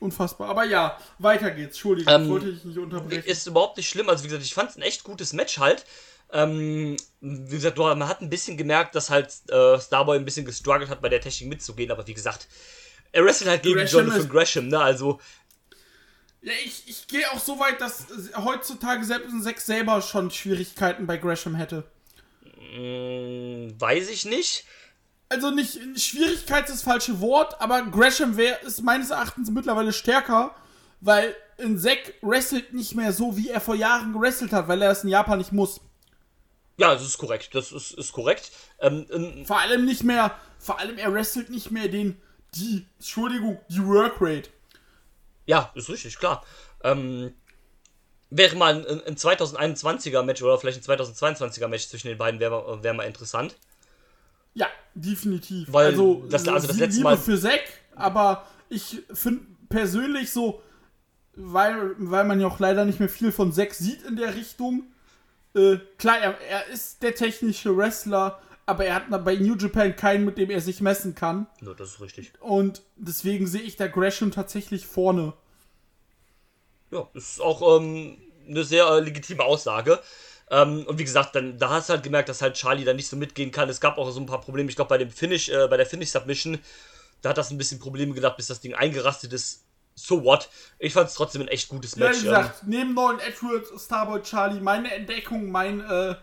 Unfassbar. 0.00 0.48
Aber 0.48 0.64
ja, 0.64 0.98
weiter 1.18 1.50
geht's. 1.50 1.76
Entschuldigung, 1.76 2.12
ähm, 2.14 2.28
wollte 2.28 2.48
ich 2.48 2.64
nicht 2.64 2.78
unterbrechen. 2.78 3.24
Ist 3.24 3.46
überhaupt 3.46 3.76
nicht 3.76 3.88
schlimm. 3.88 4.08
Also, 4.08 4.24
wie 4.24 4.28
gesagt, 4.28 4.44
ich 4.44 4.54
fand 4.54 4.70
es 4.70 4.76
ein 4.76 4.82
echt 4.82 5.04
gutes 5.04 5.32
Match 5.32 5.58
halt. 5.58 5.84
Ähm, 6.32 6.96
wie 7.20 7.56
gesagt, 7.56 7.78
man 7.78 8.06
hat 8.06 8.20
ein 8.20 8.30
bisschen 8.30 8.56
gemerkt, 8.56 8.94
dass 8.94 9.10
halt 9.10 9.32
äh, 9.48 9.80
Starboy 9.80 10.18
ein 10.18 10.24
bisschen 10.24 10.44
gestruggelt 10.44 10.90
hat, 10.90 11.00
bei 11.00 11.08
der 11.08 11.20
Technik 11.20 11.48
mitzugehen, 11.48 11.90
aber 11.90 12.06
wie 12.06 12.14
gesagt, 12.14 12.48
er 13.12 13.24
wrestelt 13.24 13.50
halt 13.50 13.62
gegen 13.62 13.76
Gresham 13.76 14.06
Jonathan 14.06 14.28
Gresham, 14.28 14.68
ne? 14.68 14.78
Also. 14.78 15.20
Ja, 16.42 16.52
ich, 16.64 16.84
ich 16.86 17.08
gehe 17.08 17.30
auch 17.32 17.40
so 17.40 17.58
weit, 17.58 17.80
dass 17.80 18.06
heutzutage 18.36 19.04
selbst 19.04 19.32
ein 19.32 19.42
6 19.42 19.66
selber 19.66 20.02
schon 20.02 20.30
Schwierigkeiten 20.30 21.06
bei 21.06 21.16
Gresham 21.16 21.54
hätte. 21.54 21.84
Mm, 22.44 23.80
weiß 23.80 24.08
ich 24.10 24.24
nicht. 24.24 24.64
Also 25.30 25.50
nicht 25.50 25.78
Schwierigkeit 26.00 26.64
ist 26.64 26.76
das 26.76 26.82
falsche 26.82 27.20
Wort, 27.20 27.60
aber 27.60 27.82
Gresham 27.82 28.36
wär, 28.36 28.62
ist 28.62 28.82
meines 28.82 29.10
Erachtens 29.10 29.50
mittlerweile 29.50 29.92
stärker, 29.92 30.54
weil 31.00 31.34
ein 31.58 31.78
Zack 31.78 32.14
wrestelt 32.22 32.72
nicht 32.72 32.94
mehr 32.94 33.12
so, 33.12 33.36
wie 33.36 33.48
er 33.48 33.60
vor 33.60 33.74
Jahren 33.74 34.12
gewrestelt 34.12 34.52
hat, 34.52 34.68
weil 34.68 34.80
er 34.80 34.92
es 34.92 35.04
in 35.04 35.10
Japan 35.10 35.38
nicht 35.38 35.52
muss. 35.52 35.80
Ja, 36.78 36.94
das 36.94 37.02
ist 37.02 37.18
korrekt. 37.18 37.54
Das 37.54 37.72
ist, 37.72 37.92
ist 37.92 38.12
korrekt. 38.12 38.52
Ähm, 38.78 39.04
ähm, 39.12 39.44
vor 39.44 39.58
allem 39.58 39.84
nicht 39.84 40.04
mehr, 40.04 40.34
vor 40.58 40.78
allem 40.78 40.96
er 40.96 41.12
wrestelt 41.12 41.50
nicht 41.50 41.72
mehr 41.72 41.88
den, 41.88 42.16
die, 42.54 42.86
Entschuldigung, 42.96 43.60
die 43.68 43.84
Workrate. 43.84 44.48
Ja, 45.44 45.72
ist 45.74 45.88
richtig, 45.88 46.18
klar. 46.18 46.44
Ähm, 46.84 47.34
wäre 48.30 48.54
mal 48.56 48.86
ein, 48.86 49.00
ein 49.06 49.16
2021er 49.16 50.22
Match 50.22 50.40
oder 50.40 50.56
vielleicht 50.56 50.88
ein 50.88 50.98
2022er 50.98 51.66
Match 51.66 51.88
zwischen 51.88 52.08
den 52.08 52.18
beiden, 52.18 52.38
wäre 52.38 52.82
wär 52.82 52.94
mal 52.94 53.04
interessant. 53.04 53.56
Ja, 54.54 54.68
definitiv. 54.94 55.72
Weil 55.72 55.86
also, 55.86 56.26
das, 56.28 56.46
also 56.46 56.68
das 56.68 56.78
letzte 56.78 57.02
Mal. 57.02 57.16
für 57.16 57.40
Zack, 57.40 57.64
aber 57.96 58.46
ich 58.68 59.02
finde 59.12 59.42
persönlich 59.68 60.30
so, 60.30 60.62
weil, 61.34 61.94
weil 61.98 62.24
man 62.24 62.40
ja 62.40 62.46
auch 62.46 62.60
leider 62.60 62.84
nicht 62.84 63.00
mehr 63.00 63.08
viel 63.08 63.32
von 63.32 63.52
Zack 63.52 63.74
sieht 63.74 64.02
in 64.02 64.14
der 64.14 64.36
Richtung, 64.36 64.84
äh, 65.58 65.80
klar, 65.98 66.18
er, 66.18 66.40
er 66.40 66.66
ist 66.68 67.02
der 67.02 67.14
technische 67.14 67.76
Wrestler, 67.76 68.40
aber 68.66 68.84
er 68.84 68.96
hat 68.96 69.24
bei 69.24 69.34
New 69.36 69.56
Japan 69.56 69.96
keinen, 69.96 70.24
mit 70.24 70.38
dem 70.38 70.50
er 70.50 70.60
sich 70.60 70.80
messen 70.80 71.14
kann. 71.14 71.46
Ja, 71.62 71.74
das 71.74 71.94
ist 71.94 72.00
richtig. 72.00 72.32
Und 72.40 72.82
deswegen 72.96 73.46
sehe 73.46 73.62
ich 73.62 73.76
da 73.76 73.86
Gresham 73.86 74.30
tatsächlich 74.30 74.86
vorne. 74.86 75.32
Ja, 76.90 77.08
das 77.14 77.30
ist 77.30 77.40
auch 77.40 77.78
ähm, 77.78 78.18
eine 78.48 78.64
sehr 78.64 78.86
äh, 78.86 79.00
legitime 79.00 79.42
Aussage. 79.42 80.00
Ähm, 80.50 80.86
und 80.86 80.98
wie 80.98 81.04
gesagt, 81.04 81.34
dann, 81.34 81.58
da 81.58 81.70
hast 81.70 81.88
du 81.88 81.94
halt 81.94 82.02
gemerkt, 82.02 82.28
dass 82.28 82.40
halt 82.40 82.54
Charlie 82.54 82.84
da 82.84 82.94
nicht 82.94 83.08
so 83.08 83.16
mitgehen 83.16 83.50
kann. 83.50 83.68
Es 83.68 83.80
gab 83.80 83.98
auch 83.98 84.10
so 84.10 84.20
ein 84.20 84.26
paar 84.26 84.40
Probleme. 84.40 84.70
Ich 84.70 84.76
glaube, 84.76 84.88
bei 84.88 84.98
dem 84.98 85.10
Finish, 85.10 85.50
äh, 85.50 85.66
bei 85.68 85.76
der 85.76 85.86
Finish-Submission, 85.86 86.58
da 87.20 87.30
hat 87.30 87.38
das 87.38 87.50
ein 87.50 87.58
bisschen 87.58 87.78
Probleme 87.78 88.14
gedacht, 88.14 88.36
bis 88.36 88.46
das 88.46 88.60
Ding 88.60 88.74
eingerastet 88.74 89.32
ist 89.32 89.64
so 89.98 90.24
what. 90.24 90.48
Ich 90.78 90.92
fand 90.92 91.08
es 91.08 91.14
trotzdem 91.14 91.42
ein 91.42 91.48
echt 91.48 91.68
gutes 91.68 91.96
Match. 91.96 92.18
Ja, 92.18 92.20
wie 92.20 92.24
gesagt, 92.24 92.62
ähm. 92.62 92.68
neben 92.70 92.94
neuen 92.94 93.18
Edward, 93.20 93.66
Starboy 93.78 94.22
Charlie, 94.22 94.60
meine 94.60 94.92
Entdeckung, 94.92 95.50
mein, 95.50 95.80
äh, 95.80 96.14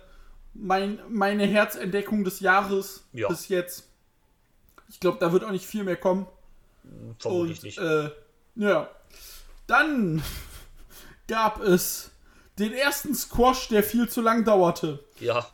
mein, 0.54 1.00
meine 1.10 1.46
Herzentdeckung 1.46 2.24
des 2.24 2.40
Jahres 2.40 3.04
ja. 3.12 3.28
bis 3.28 3.50
jetzt. 3.50 3.88
Ich 4.90 5.00
glaube, 5.00 5.18
da 5.20 5.32
wird 5.32 5.44
auch 5.44 5.52
nicht 5.52 5.66
viel 5.66 5.84
mehr 5.84 5.98
kommen. 5.98 6.28
Vermutlich 7.20 7.58
Und, 7.58 7.64
nicht. 7.64 7.78
Äh, 7.80 8.12
ja. 8.56 8.90
Dann 9.68 10.24
gab 11.28 11.60
es 11.62 12.12
den 12.58 12.72
ersten 12.72 13.14
Squash, 13.14 13.68
der 13.68 13.84
viel 13.84 14.08
zu 14.08 14.22
lang 14.22 14.46
dauerte. 14.46 15.04
Ja. 15.20 15.46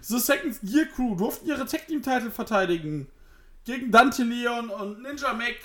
The 0.00 0.18
Second 0.18 0.58
Gear 0.62 0.86
Crew 0.86 1.14
durften 1.14 1.46
ihre 1.46 1.66
Tech 1.66 1.86
Team 1.86 2.02
Titel 2.02 2.30
verteidigen. 2.30 3.08
Gegen 3.64 3.90
Dante 3.92 4.22
Leon 4.22 4.70
und 4.70 5.02
Ninja 5.02 5.34
Mac 5.34 5.56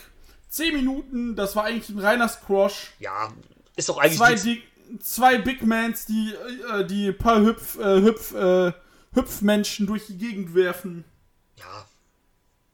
10 0.56 0.74
Minuten, 0.74 1.36
das 1.36 1.56
war 1.56 1.66
eigentlich 1.66 1.90
ein 1.90 2.00
reiner 2.00 2.30
Squash. 2.30 2.94
Ja, 3.00 3.34
ist 3.76 3.90
doch 3.90 3.98
eigentlich. 3.98 4.18
Zwei, 4.18 4.36
die, 4.36 4.64
zwei 5.00 5.38
Big 5.38 5.64
Mans, 5.64 6.06
die 6.06 6.34
äh, 6.72 6.86
die 6.86 7.12
paar 7.12 7.42
Hüpf, 7.42 7.78
äh, 7.78 8.02
Hüpf, 8.02 8.34
äh, 8.34 8.72
Hüpfmenschen 9.14 9.86
durch 9.86 10.08
die 10.08 10.18
Gegend 10.18 10.56
werfen. 10.56 11.04
Ja. 11.58 11.86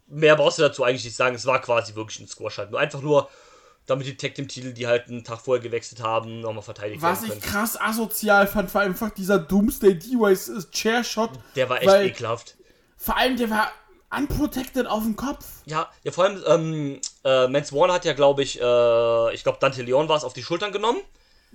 Mehr 0.08 0.36
brauchst 0.36 0.60
du 0.60 0.62
dazu 0.62 0.84
eigentlich 0.84 1.06
nicht 1.06 1.16
sagen. 1.16 1.36
Es 1.36 1.46
war 1.46 1.60
quasi 1.60 1.96
wirklich 1.96 2.20
ein 2.20 2.28
Squash 2.28 2.60
halt. 2.60 2.70
Nur 2.70 2.80
einfach 2.80 3.02
nur, 3.02 3.30
damit 3.88 4.06
die 4.06 4.16
Tag 4.16 4.36
Team 4.36 4.48
Titel, 4.48 4.74
die 4.74 4.86
halt 4.86 5.08
einen 5.08 5.24
Tag 5.24 5.42
vorher 5.42 5.64
gewechselt 5.64 6.04
haben, 6.04 6.42
nochmal 6.42 6.64
verteidigt 6.64 7.02
werden. 7.02 7.18
Was 7.20 7.24
ich 7.24 7.42
krass 7.42 7.80
asozial 7.80 8.46
fand, 8.46 8.74
war 8.76 8.84
einfach 8.84 9.10
dieser 9.10 9.40
Doomsday 9.40 9.98
D-Ways 9.98 10.70
Chair 10.72 11.04
Shot. 11.04 11.32
Der 11.56 11.70
war 11.70 11.82
echt 11.82 12.16
ekelhaft. 12.16 12.58
Vor 12.98 13.18
allem, 13.18 13.38
der 13.38 13.50
war 13.50 13.72
unprotected 14.16 14.88
auf 14.88 15.04
dem 15.04 15.16
Kopf. 15.16 15.46
Ja, 15.66 15.90
ja 16.04 16.12
vor 16.12 16.26
allem, 16.26 16.44
ähm, 16.48 17.02
äh, 17.24 17.48
Mans 17.48 17.74
Warner 17.74 17.94
hat 17.94 18.06
ja, 18.06 18.14
glaube 18.14 18.44
ich, 18.44 18.60
äh, 18.62 19.34
ich 19.34 19.44
glaube, 19.44 19.58
Dante 19.60 19.82
Leon 19.82 20.10
war 20.10 20.18
es, 20.18 20.24
auf 20.24 20.34
die 20.34 20.44
Schultern 20.44 20.72
genommen. 20.72 21.02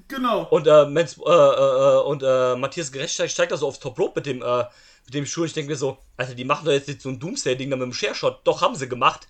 Genau. 0.09 0.45
Und, 0.45 0.67
äh, 0.67 0.87
Mans, 0.87 1.19
äh, 1.19 1.31
äh, 1.31 2.03
und 2.03 2.23
äh, 2.23 2.57
Matthias 2.57 2.93
Gerecht 2.93 3.15
steigt 3.31 3.53
da 3.53 3.57
so 3.57 3.69
aufs 3.69 3.81
Top 3.81 3.99
Rope 3.99 4.21
mit 4.21 4.27
dem, 4.27 4.43
äh, 4.43 4.65
mit 5.05 5.15
dem 5.15 5.27
Schuh. 5.27 5.45
Ich 5.45 5.53
denke 5.53 5.71
mir 5.71 5.77
so, 5.77 5.99
Alter, 6.17 6.35
die 6.35 6.45
machen 6.45 6.65
doch 6.65 6.73
jetzt 6.73 6.89
nicht 6.89 7.03
so 7.03 7.09
ein 7.09 7.19
Doomsday-Ding 7.19 7.71
da 7.71 7.77
mit 7.77 7.85
dem 7.85 7.93
Share-Shot. 7.93 8.41
Doch, 8.45 8.61
haben 8.61 8.75
sie 8.75 8.89
gemacht. 8.89 9.27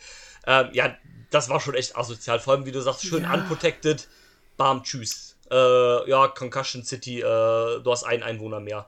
Ähm, 0.46 0.70
ja, 0.72 0.96
das 1.30 1.48
war 1.48 1.60
schon 1.60 1.74
echt 1.74 1.96
asozial. 1.96 2.40
Vor 2.40 2.54
allem, 2.54 2.66
wie 2.66 2.72
du 2.72 2.80
sagst, 2.80 3.04
schön 3.04 3.22
ja. 3.22 3.34
unprotected. 3.34 4.08
Bam, 4.56 4.82
tschüss. 4.82 5.36
Äh, 5.50 6.10
ja, 6.10 6.28
Concussion 6.28 6.82
City, 6.82 7.20
äh, 7.20 7.22
du 7.22 7.84
hast 7.86 8.04
einen 8.04 8.22
Einwohner 8.22 8.60
mehr. 8.60 8.86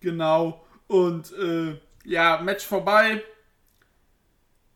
Genau. 0.00 0.64
Und, 0.88 1.32
äh, 1.32 1.78
ja, 2.04 2.38
Match 2.38 2.64
vorbei 2.64 3.22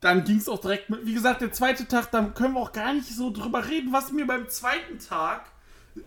dann 0.05 0.25
ging 0.25 0.37
es 0.37 0.51
auch 0.51 0.61
direkt 0.61 0.91
mit. 0.91 1.07
Wie 1.07 1.15
gesagt, 1.15 1.41
der 1.41 1.51
zweite 1.51 1.89
Tag, 1.89 2.11
da 2.11 2.23
können 2.23 2.55
wir 2.55 2.61
auch 2.61 2.73
gar 2.73 2.93
nicht 2.93 3.09
so 3.09 3.31
drüber 3.33 3.67
reden, 3.67 3.91
was 3.93 4.13
mir 4.13 4.27
beim 4.27 4.51
zweiten 4.51 4.99
Tag 4.99 5.47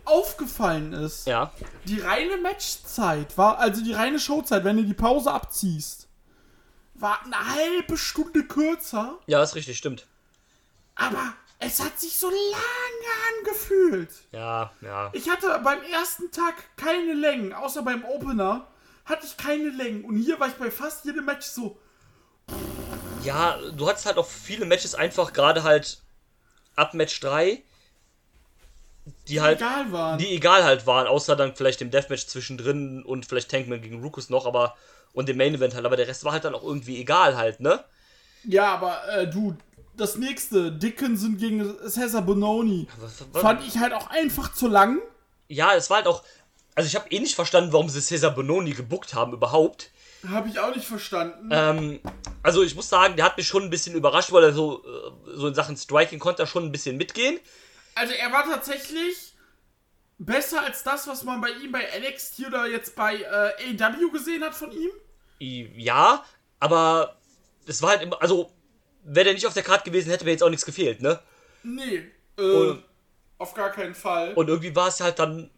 aufgefallen 0.06 0.94
ist. 0.94 1.26
Ja. 1.26 1.52
Die 1.86 2.00
reine 2.00 2.38
Matchzeit 2.38 3.36
war, 3.38 3.58
also 3.58 3.84
die 3.84 3.94
reine 3.94 4.20
Showzeit, 4.20 4.64
wenn 4.64 4.78
du 4.78 4.84
die 4.84 4.94
Pause 4.94 5.32
abziehst, 5.32 6.08
war 6.94 7.20
eine 7.26 7.56
halbe 7.56 7.98
Stunde 7.98 8.44
kürzer. 8.44 9.18
Ja, 9.26 9.42
ist 9.42 9.56
richtig, 9.56 9.78
stimmt. 9.78 10.06
Aber 10.96 11.34
Es 11.60 11.84
hat 11.84 12.00
sich 12.00 12.20
so 12.20 12.30
lange 12.30 13.40
angefühlt. 13.40 14.12
Ja, 14.32 14.72
ja. 14.82 15.10
Ich 15.14 15.28
hatte 15.30 15.60
beim 15.64 15.82
ersten 15.92 16.30
Tag 16.32 16.54
keine 16.76 17.14
Längen, 17.14 17.52
außer 17.54 17.82
beim 17.82 18.06
Opener 18.06 18.68
hatte 19.06 19.26
ich 19.26 19.38
keine 19.38 19.70
Längen. 19.70 20.06
Und 20.06 20.18
hier 20.18 20.40
war 20.40 20.50
ich 20.50 20.54
bei 20.54 20.70
fast 20.70 21.06
jedem 21.06 21.26
Match 21.26 21.48
so. 21.48 21.80
Ja, 23.24 23.58
du 23.76 23.88
hattest 23.88 24.06
halt 24.06 24.18
auch 24.18 24.26
viele 24.28 24.66
Matches 24.66 24.96
einfach 24.96 25.34
gerade 25.34 25.64
halt 25.64 26.00
ab 26.76 26.94
Match 26.94 27.20
3, 27.20 27.62
die 29.28 29.42
halt 29.42 29.58
egal 29.60 29.92
waren. 29.92 30.18
die 30.20 30.28
egal 30.34 30.64
halt 30.64 30.86
waren, 30.86 31.08
außer 31.08 31.36
dann 31.36 31.56
vielleicht 31.56 31.82
dem 31.82 31.92
Deathmatch 31.92 32.28
zwischendrin 32.28 33.04
und 33.04 33.26
vielleicht 33.26 33.50
Tankman 33.52 33.82
gegen 33.82 34.02
Rukus 34.02 34.30
noch, 34.30 34.46
aber 34.46 34.76
und 35.14 35.28
dem 35.28 35.38
Main 35.38 35.56
Event 35.56 35.74
halt, 35.76 35.86
aber 35.86 35.98
der 35.98 36.08
Rest 36.08 36.24
war 36.24 36.32
halt 36.34 36.46
dann 36.46 36.54
auch 36.56 36.64
irgendwie 36.64 37.00
egal 37.00 37.36
halt, 37.36 37.60
ne? 37.60 37.84
Ja, 38.44 38.74
aber 38.76 39.08
äh, 39.10 39.28
du, 39.28 39.58
das 39.98 40.16
nächste, 40.18 40.72
Dickinson 40.72 41.38
gegen 41.38 41.76
Cesar 41.90 42.22
Bononi, 42.22 42.88
Was- 43.00 43.24
was- 43.32 43.42
fand 43.42 43.68
ich 43.68 43.78
halt 43.80 43.94
auch 43.94 44.08
einfach 44.10 44.54
zu 44.54 44.68
lang. 44.68 45.00
Ja, 45.50 45.74
es 45.76 45.90
war 45.90 45.98
halt 45.98 46.08
auch 46.08 46.24
also 46.76 46.86
ich 46.88 46.96
habe 46.96 47.10
eh 47.10 47.20
nicht 47.20 47.34
verstanden, 47.34 47.74
warum 47.74 47.90
sie 47.90 48.00
Cesar 48.02 48.30
Bononi 48.30 48.74
gebuckt 48.74 49.16
haben 49.16 49.34
überhaupt. 49.34 49.90
Habe 50.28 50.50
ich 50.50 50.60
auch 50.60 50.74
nicht 50.76 50.88
verstanden. 50.88 51.50
Ähm, 51.52 52.00
also 52.44 52.64
ich 52.64 52.76
muss 52.76 52.90
sagen, 52.90 53.16
der 53.16 53.26
hat 53.26 53.38
mich 53.38 53.48
schon 53.48 53.64
ein 53.64 53.70
bisschen 53.70 53.96
überrascht, 53.96 54.32
weil 54.32 54.44
er 54.44 54.54
so, 54.54 54.84
äh, 54.84 55.36
so 55.36 55.48
in 55.48 55.54
Sachen 55.54 55.78
Striking 55.78 56.20
konnte 56.20 56.44
er 56.44 56.48
schon 56.48 56.64
ein 56.66 56.72
bisschen 56.72 56.98
mitgehen. 56.98 57.40
Also 57.96 58.14
er 58.14 58.32
war 58.32 58.44
tatsächlich 58.44 59.34
besser 60.18 60.64
als 60.64 60.84
das, 60.84 61.08
was 61.08 61.24
man 61.24 61.40
bei 61.42 61.50
ihm 61.52 61.72
bei 61.72 61.84
NXT 62.00 62.48
oder 62.48 62.68
jetzt 62.68 62.96
bei 62.96 63.16
äh, 63.16 63.84
AW 63.84 64.10
gesehen 64.12 64.44
hat 64.44 64.56
von 64.56 64.72
ihm. 64.72 64.90
Ja, 65.40 66.26
aber 66.60 67.16
es 67.68 67.82
war 67.82 67.92
halt 67.92 68.02
immer, 68.02 68.20
also 68.22 68.52
wäre 69.04 69.26
der 69.26 69.34
nicht 69.36 69.46
auf 69.46 69.54
der 69.54 69.64
Karte 69.64 69.90
gewesen, 69.90 70.10
hätte 70.10 70.26
mir 70.26 70.32
jetzt 70.32 70.44
auch 70.44 70.50
nichts 70.50 70.66
gefehlt, 70.66 71.02
ne? 71.02 71.20
Nee, 71.64 72.04
äh, 72.38 72.42
Und- 72.42 72.84
auf 73.38 73.54
gar 73.54 73.70
keinen 73.72 73.94
Fall. 73.94 74.34
Und 74.34 74.48
irgendwie 74.50 74.76
war 74.76 74.88
es 74.88 75.00
halt 75.00 75.20
dann 75.20 75.52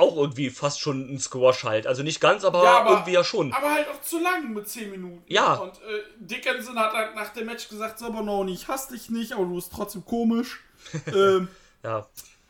auch 0.00 0.16
irgendwie 0.16 0.50
fast 0.50 0.80
schon 0.80 1.12
ein 1.14 1.18
Squash 1.20 1.64
halt. 1.64 1.86
Also 1.86 2.02
nicht 2.02 2.20
ganz, 2.20 2.44
aber, 2.44 2.64
Ja, 2.64 2.78
aber- 2.80 2.90
irgendwie 2.90 3.12
ja 3.12 3.22
schon. 3.24 3.52
Aber 3.52 3.70
halt 3.72 3.86
auch 3.88 4.00
zu 4.02 4.18
lang 4.20 4.52
mit 4.52 4.68
10 4.68 4.90
Minuten. 4.90 5.22
Ja. 5.28 5.54
Und 5.54 5.74
äh, 5.76 6.02
Dickinson 6.18 6.78
hat 6.78 6.92
halt 6.92 7.14
nach 7.14 7.28
dem 7.32 7.46
Match 7.46 7.68
gesagt, 7.68 7.98
so, 7.98 8.10
Bononi, 8.10 8.52
ich 8.52 8.66
hasse 8.68 8.92
dich 8.92 9.10
nicht, 9.10 9.32
aber 9.32 9.44
du 9.44 9.54
bist 9.54 9.70
trotzdem 9.74 10.04
komisch. 10.04 10.60
ähm, 11.06 11.48
Ja. 11.84 12.06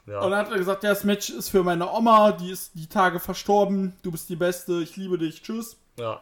Ja. 0.07 0.21
Und 0.21 0.31
dann 0.33 0.41
hat 0.47 0.51
er 0.51 0.59
gesagt, 0.59 0.83
ja, 0.83 0.91
das 0.91 1.05
Match 1.05 1.31
ist 1.31 1.51
für 1.51 1.63
meine 1.63 1.89
Oma, 1.89 2.33
die 2.33 2.51
ist 2.51 2.73
die 2.75 2.89
Tage 2.89 3.21
verstorben, 3.21 3.95
du 4.03 4.11
bist 4.11 4.29
die 4.29 4.35
Beste, 4.37 4.81
ich 4.83 4.97
liebe 4.97 5.19
dich, 5.19 5.43
tschüss. 5.43 5.77
ja. 5.99 6.21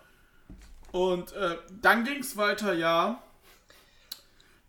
Und 0.91 1.33
äh, 1.33 1.57
dann 1.83 2.05
ging 2.05 2.19
es 2.21 2.37
weiter, 2.39 2.73
ja. 2.73 3.23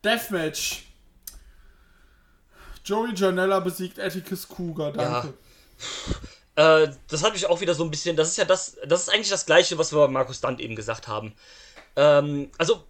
Deathmatch. 0.03 0.83
Joey 2.83 3.13
Janella 3.15 3.59
besiegt 3.61 3.99
Atticus 3.99 4.47
Cougar, 4.47 4.91
danke. 4.91 5.33
Äh, 6.59 6.91
das 7.07 7.23
hat 7.23 7.31
mich 7.31 7.45
auch 7.45 7.61
wieder 7.61 7.73
so 7.73 7.85
ein 7.85 7.89
bisschen. 7.91 8.17
Das 8.17 8.27
ist 8.27 8.37
ja 8.37 8.43
das. 8.43 8.75
Das 8.85 9.03
ist 9.03 9.09
eigentlich 9.09 9.29
das 9.29 9.45
Gleiche, 9.45 9.77
was 9.77 9.93
wir 9.93 9.99
bei 9.99 10.07
Markus 10.09 10.39
Stunt 10.39 10.59
eben 10.59 10.75
gesagt 10.75 11.07
haben. 11.07 11.33
Ähm, 11.95 12.51
also, 12.57 12.83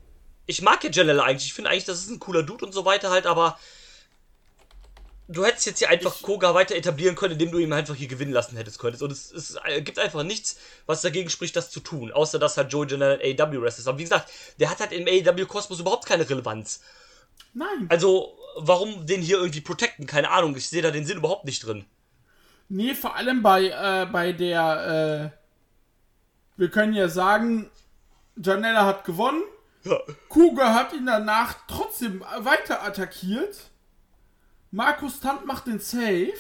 ich 0.48 0.64
mag 0.64 0.84
ja 0.84 0.90
Janella 0.90 1.24
eigentlich. 1.24 1.46
Ich 1.46 1.54
finde 1.54 1.70
eigentlich, 1.70 1.86
das 1.86 2.00
ist 2.00 2.10
ein 2.10 2.20
cooler 2.20 2.42
Dude 2.42 2.66
und 2.66 2.74
so 2.74 2.86
weiter 2.86 3.12
halt, 3.12 3.28
aber. 3.28 3.60
Du 5.32 5.46
hättest 5.46 5.68
jetzt 5.68 5.78
hier 5.78 5.90
einfach 5.90 6.24
Koga 6.24 6.56
weiter 6.56 6.76
etablieren 6.76 7.16
können, 7.16 7.34
indem 7.34 7.52
du 7.52 7.60
ihn 7.60 7.72
einfach 7.72 7.94
hier 7.94 8.08
gewinnen 8.08 8.32
lassen 8.32 8.58
hättest 8.58 8.80
könntest. 8.80 9.04
Und 9.04 9.12
es, 9.12 9.32
es 9.32 9.60
äh, 9.64 9.84
gibt 9.84 10.00
einfach 10.00 10.24
nichts, 10.24 10.58
was 10.88 11.04
dagegen 11.04 11.30
spricht, 11.30 11.56
das 11.56 11.70
zu 11.70 11.82
tun. 11.82 12.12
Außer 12.12 12.40
dass 12.40 12.58
halt 12.58 12.74
Joey 12.74 12.88
Janella 12.88 13.22
ein 13.24 13.40
AW 13.40 13.62
Wrestler 13.62 13.82
ist. 13.82 13.88
Aber 13.88 14.00
wie 14.00 14.04
gesagt, 14.06 14.32
der 14.60 14.72
hat 14.72 14.80
halt 14.80 14.92
im 14.92 15.08
AW 15.08 15.46
Kosmos 15.46 15.80
überhaupt 15.80 16.08
keine 16.08 16.28
Relevanz. 16.28 16.82
Nein. 17.54 17.86
Also, 17.90 18.36
warum 18.56 19.06
den 19.06 19.22
hier 19.22 19.38
irgendwie 19.38 19.62
protecten? 19.62 20.08
Keine 20.08 20.32
Ahnung. 20.32 20.56
Ich 20.56 20.68
sehe 20.68 20.82
da 20.82 20.90
den 20.90 21.06
Sinn 21.06 21.18
überhaupt 21.20 21.46
nicht 21.46 21.64
drin. 21.64 21.86
Nee, 22.70 22.94
vor 22.94 23.16
allem 23.16 23.42
bei, 23.42 23.66
äh, 23.66 24.06
bei 24.12 24.32
der, 24.32 25.34
äh, 25.34 26.60
wir 26.60 26.70
können 26.70 26.94
ja 26.94 27.10
sagen, 27.10 27.70
Janella 28.36 28.86
hat 28.86 29.06
gewonnen. 29.06 29.42
Ja. 29.84 29.98
Cougar 30.30 30.76
hat 30.76 30.94
ihn 30.94 31.08
danach 31.08 31.56
trotzdem 31.68 32.22
weiter 32.22 32.84
attackiert. 32.84 33.72
Markus 34.72 35.20
Tant 35.20 35.46
macht 35.46 35.66
den 35.66 35.80
Save. 35.80 36.34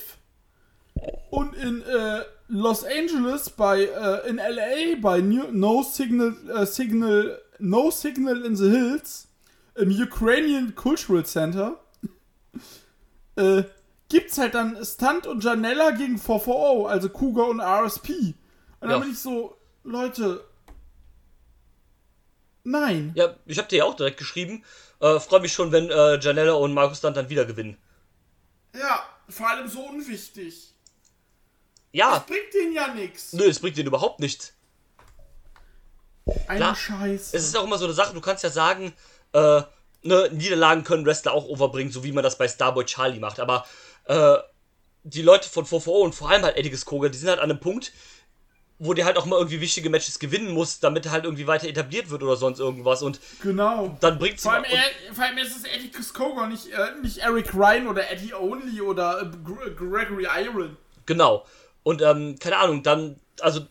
Und 1.31 1.55
in 1.55 1.81
äh, 1.81 2.21
Los 2.47 2.83
Angeles 2.83 3.49
bei, 3.49 3.85
äh, 3.85 4.29
in 4.29 4.37
LA 4.37 4.99
bei 5.01 5.21
New, 5.21 5.51
No 5.51 5.81
Signal, 5.81 6.35
äh, 6.49 6.65
Signal, 6.65 7.41
No 7.57 7.89
Signal 7.89 8.45
in 8.45 8.55
the 8.55 8.69
Hills 8.69 9.27
im 9.75 9.89
Ukrainian 9.89 10.75
Cultural 10.75 11.25
Center 11.25 11.79
äh, 13.35 13.63
gibt's 14.09 14.37
halt 14.37 14.55
dann 14.55 14.83
Stunt 14.85 15.25
und 15.27 15.43
Janella 15.43 15.91
gegen 15.91 16.17
440, 16.17 16.87
also 16.89 17.09
Cougar 17.09 17.47
und 17.47 17.59
RSP. 17.61 18.09
Und 18.09 18.35
dann 18.81 18.89
Ja. 18.91 18.97
bin 18.99 19.11
ich 19.11 19.19
so, 19.19 19.55
Leute, 19.83 20.43
nein. 22.63 23.11
Ja, 23.15 23.35
ich 23.45 23.57
habe 23.57 23.67
dir 23.67 23.77
ja 23.79 23.83
auch 23.85 23.95
direkt 23.95 24.17
geschrieben. 24.17 24.63
Äh, 24.99 25.19
Freue 25.19 25.41
mich 25.41 25.53
schon, 25.53 25.71
wenn 25.71 25.89
äh, 25.89 26.19
Janella 26.19 26.53
und 26.53 26.73
Markus 26.73 27.01
dann, 27.01 27.13
dann 27.13 27.29
wieder 27.29 27.45
gewinnen. 27.45 27.77
Ja, 28.73 29.03
vor 29.29 29.47
allem 29.49 29.67
so 29.67 29.81
unwichtig. 29.81 30.73
Ja, 31.91 32.15
Das 32.15 32.25
bringt 32.25 32.53
denen 32.53 32.73
ja 32.73 32.93
nichts. 32.93 33.33
nö, 33.33 33.45
es 33.45 33.59
bringt 33.59 33.77
denen 33.77 33.87
überhaupt 33.87 34.19
nichts. 34.19 34.53
Eine 36.47 36.59
klar. 36.59 36.75
Scheiße. 36.75 37.35
Es 37.35 37.43
ist 37.45 37.57
auch 37.57 37.63
immer 37.63 37.79
so 37.79 37.85
eine 37.85 37.93
Sache, 37.95 38.13
du 38.13 38.21
kannst 38.21 38.43
ja 38.43 38.51
sagen, 38.51 38.93
äh, 39.33 39.61
ne, 40.03 40.29
Niederlagen 40.31 40.83
können 40.83 41.05
Wrestler 41.05 41.33
auch 41.33 41.45
overbringen, 41.47 41.91
so 41.91 42.03
wie 42.03 42.11
man 42.11 42.23
das 42.23 42.37
bei 42.37 42.47
Starboy 42.47 42.85
Charlie 42.85 43.19
macht. 43.19 43.39
Aber 43.39 43.65
äh, 44.09 44.37
die 45.03 45.21
Leute 45.21 45.47
von 45.47 45.65
440 45.65 46.03
und 46.03 46.15
vor 46.15 46.29
allem 46.29 46.43
halt 46.43 46.57
Eddie 46.57 46.75
Koga, 46.83 47.09
die 47.09 47.17
sind 47.17 47.29
halt 47.29 47.39
an 47.39 47.49
einem 47.49 47.59
Punkt, 47.59 47.93
wo 48.79 48.93
der 48.93 49.05
halt 49.05 49.17
auch 49.17 49.25
mal 49.25 49.37
irgendwie 49.37 49.61
wichtige 49.61 49.89
Matches 49.89 50.19
gewinnen 50.19 50.51
muss, 50.51 50.79
damit 50.79 51.05
er 51.05 51.11
halt 51.11 51.25
irgendwie 51.25 51.47
weiter 51.47 51.67
etabliert 51.67 52.09
wird 52.09 52.23
oder 52.23 52.35
sonst 52.35 52.59
irgendwas. 52.59 53.01
Und 53.01 53.19
genau. 53.41 53.95
dann 53.99 54.17
bringt's 54.17 54.43
Vor 54.43 54.53
allem, 54.53 54.63
er, 54.63 55.13
vor 55.13 55.25
allem 55.25 55.37
ist 55.37 55.55
es 55.55 55.63
Eddie 55.63 55.91
Kuskoga, 55.91 56.47
nicht, 56.47 56.67
äh, 56.67 56.99
nicht 57.01 57.17
Eric 57.17 57.53
Ryan 57.53 57.87
oder 57.87 58.09
Eddie 58.09 58.33
Only 58.33 58.81
oder 58.81 59.21
äh, 59.21 59.25
Gr 59.43 59.69
Gregory 59.71 60.27
Iron. 60.43 60.77
Genau. 61.05 61.45
Und 61.83 62.01
ähm, 62.01 62.37
keine 62.39 62.57
Ahnung, 62.57 62.81
dann, 62.83 63.19
also, 63.41 63.61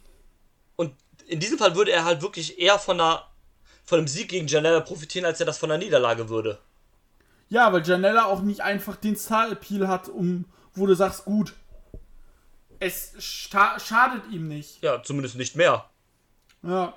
und 0.76 0.94
in 1.26 1.40
diesem 1.40 1.58
Fall 1.58 1.74
würde 1.74 1.90
er 1.90 2.04
halt 2.04 2.22
wirklich 2.22 2.58
eher 2.58 2.78
von 2.78 3.00
einer, 3.00 3.26
von 3.84 3.98
einem 3.98 4.08
Sieg 4.08 4.28
gegen 4.28 4.46
Janella 4.46 4.80
profitieren, 4.80 5.26
als 5.26 5.40
er 5.40 5.46
das 5.46 5.58
von 5.58 5.70
einer 5.70 5.82
Niederlage 5.82 6.28
würde. 6.28 6.58
Ja, 7.48 7.72
weil 7.72 7.82
Janella 7.86 8.24
auch 8.26 8.42
nicht 8.42 8.60
einfach 8.62 8.96
den 8.96 9.16
Star-Appeal 9.16 9.88
hat, 9.88 10.08
um, 10.08 10.44
wo 10.74 10.86
du 10.86 10.94
sagst, 10.94 11.24
gut, 11.24 11.54
es 12.80 13.14
schadet 13.18 14.22
ihm 14.30 14.48
nicht. 14.48 14.82
Ja, 14.82 15.02
zumindest 15.02 15.36
nicht 15.36 15.56
mehr. 15.56 15.86
Ja. 16.62 16.94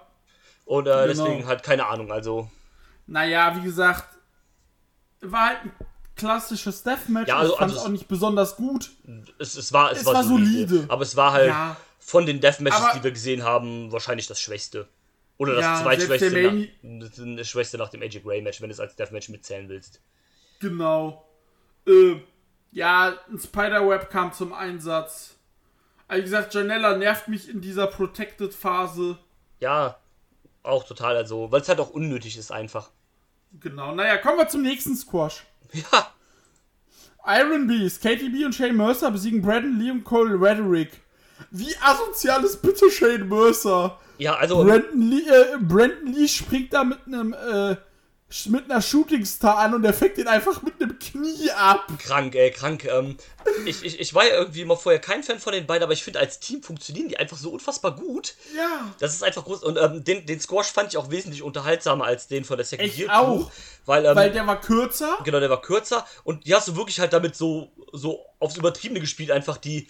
Und 0.65 0.87
äh, 0.87 0.91
Genau. 0.91 1.07
deswegen 1.07 1.47
halt 1.47 1.63
keine 1.63 1.87
Ahnung, 1.87 2.11
also. 2.11 2.49
Naja, 3.07 3.55
wie 3.57 3.61
gesagt, 3.63 4.05
war 5.21 5.47
halt 5.47 5.59
ein 5.65 5.71
klassisches 6.15 6.83
Deathmatch. 6.83 7.27
Ja, 7.27 7.37
also- 7.37 7.53
ich 7.53 7.59
fand 7.59 7.71
es 7.71 7.77
also 7.77 7.87
auch 7.87 7.91
nicht 7.91 8.07
besonders 8.07 8.55
gut. 8.55 8.91
Es, 9.39 9.55
es 9.55 9.73
war, 9.73 9.91
es, 9.91 9.99
Es 10.01 10.05
war, 10.05 10.15
war 10.15 10.23
solide. 10.23 10.67
solide. 10.69 10.85
Aber 10.93 11.01
es 11.01 11.15
war 11.15 11.31
halt 11.33 11.47
Ja. 11.47 11.77
von 11.99 12.25
den 12.25 12.39
Deathmatches, 12.41 12.79
Aber- 12.81 12.97
die 12.97 13.03
wir 13.03 13.11
gesehen 13.11 13.43
haben, 13.43 13.91
wahrscheinlich 13.91 14.27
das 14.27 14.39
Schwächste. 14.39 14.87
Oder 15.37 15.55
das 15.55 15.63
Ja, 15.63 15.81
zweitschwächste 15.81 16.69
nach, 16.83 17.37
das 17.37 17.47
Schwächste 17.49 17.77
nach 17.79 17.89
dem 17.89 18.03
AJ 18.03 18.19
Gray 18.19 18.41
Match, 18.43 18.61
wenn 18.61 18.69
du 18.69 18.73
es 18.73 18.79
als 18.79 18.95
Deathmatch 18.95 19.29
mitzählen 19.29 19.67
willst. 19.69 19.99
Genau. 20.61 21.27
Äh, 21.85 22.21
ja, 22.71 23.17
ein 23.29 23.39
Spiderweb 23.39 24.09
kam 24.09 24.31
zum 24.31 24.53
Einsatz. 24.53 25.35
Also 26.07 26.19
wie 26.21 26.25
gesagt, 26.25 26.53
Janella 26.53 26.95
nervt 26.95 27.27
mich 27.27 27.49
in 27.49 27.59
dieser 27.61 27.87
Protected-Phase. 27.87 29.17
Ja, 29.59 29.97
auch 30.63 30.83
total, 30.83 31.17
also, 31.17 31.51
weil 31.51 31.61
es 31.61 31.69
halt 31.69 31.79
auch 31.79 31.89
unnötig 31.89 32.37
ist 32.37 32.51
einfach. 32.51 32.91
Genau. 33.59 33.93
Naja, 33.93 34.17
kommen 34.17 34.37
wir 34.37 34.47
zum 34.47 34.61
nächsten 34.61 34.95
Squash. 34.95 35.43
Ja, 35.73 36.11
Iron 37.25 37.67
Beast, 37.67 38.01
KTB 38.01 38.45
und 38.45 38.55
Shane 38.55 38.75
Mercer 38.75 39.11
besiegen 39.11 39.41
Brandon 39.41 39.79
Lee 39.79 39.91
und 39.91 40.03
Cole 40.03 40.33
Rederick. 40.33 40.99
Wie 41.51 41.73
asozial 41.81 42.43
ist 42.43 42.61
bitte 42.61 42.89
Shane 42.89 43.27
Mercer? 43.29 43.97
ja, 44.17 44.35
also. 44.35 44.63
Brandon 44.63 45.01
Lee, 45.01 45.27
äh, 45.27 45.57
Brandon 45.59 46.13
Lee 46.13 46.27
springt 46.27 46.73
da 46.73 46.83
mit 46.83 46.99
einem 47.05 47.33
äh, 47.33 47.75
mit 48.45 48.65
einer 48.65 48.81
Shooting 48.81 49.25
Star 49.25 49.57
an 49.57 49.73
und 49.73 49.83
der 49.83 49.93
fängt 49.93 50.17
ihn 50.17 50.27
einfach 50.27 50.61
mit 50.61 50.81
einem 50.81 50.97
Knie 50.97 51.51
ab. 51.51 51.87
Krank, 51.99 52.35
ey, 52.35 52.51
krank. 52.51 52.85
Ähm, 52.85 53.17
ich, 53.65 53.83
ich, 53.83 53.99
ich 53.99 54.13
war 54.13 54.25
ja 54.25 54.35
irgendwie 54.35 54.63
mal 54.65 54.75
vorher 54.75 55.01
kein 55.01 55.23
Fan 55.23 55.39
von 55.39 55.53
den 55.53 55.67
beiden, 55.67 55.83
aber 55.83 55.93
ich 55.93 56.03
finde, 56.03 56.19
als 56.19 56.39
Team 56.39 56.63
funktionieren 56.63 57.09
die 57.09 57.17
einfach 57.17 57.37
so 57.37 57.51
unfassbar 57.51 57.95
gut. 57.95 58.35
Ja. 58.55 58.93
Das 58.99 59.13
ist 59.13 59.23
einfach 59.23 59.43
groß. 59.43 59.63
Und 59.63 59.77
ähm, 59.77 60.03
den, 60.03 60.25
den 60.25 60.39
Squash 60.39 60.67
fand 60.67 60.89
ich 60.89 60.97
auch 60.97 61.11
wesentlich 61.11 61.43
unterhaltsamer 61.43 62.05
als 62.05 62.27
den 62.27 62.45
von 62.45 62.57
der 62.57 62.65
Second 62.65 62.87
Ich 62.87 62.97
Year 62.97 63.09
Crew, 63.09 63.15
auch. 63.15 63.51
Weil, 63.85 64.05
ähm, 64.05 64.15
Weil 64.15 64.31
der 64.31 64.47
war 64.47 64.61
kürzer. 64.61 65.17
genau, 65.23 65.39
der 65.39 65.49
war 65.49 65.61
kürzer. 65.61 66.05
Und 66.23 66.45
die 66.45 66.55
hast 66.55 66.67
du 66.67 66.75
wirklich 66.75 66.99
halt 66.99 67.13
damit 67.13 67.35
so, 67.35 67.71
so 67.91 68.25
aufs 68.39 68.57
Übertriebene 68.57 68.99
gespielt, 68.99 69.31
einfach 69.31 69.57
die. 69.57 69.87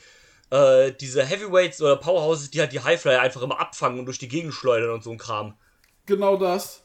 Äh, 0.50 0.92
diese 0.92 1.24
Heavyweights 1.24 1.82
oder 1.82 1.96
Powerhouses, 1.96 2.52
die 2.52 2.60
halt 2.60 2.74
die 2.74 2.82
Highflyer 2.82 3.22
einfach 3.22 3.42
immer 3.42 3.62
abfangen 3.62 4.00
und 4.00 4.06
durch 4.06 4.20
die 4.20 4.28
Gegend 4.28 4.54
schleudern 4.54 4.90
und 4.90 5.02
so 5.02 5.10
ein 5.10 5.18
Kram. 5.18 5.54
Genau 6.06 6.36
das. 6.36 6.82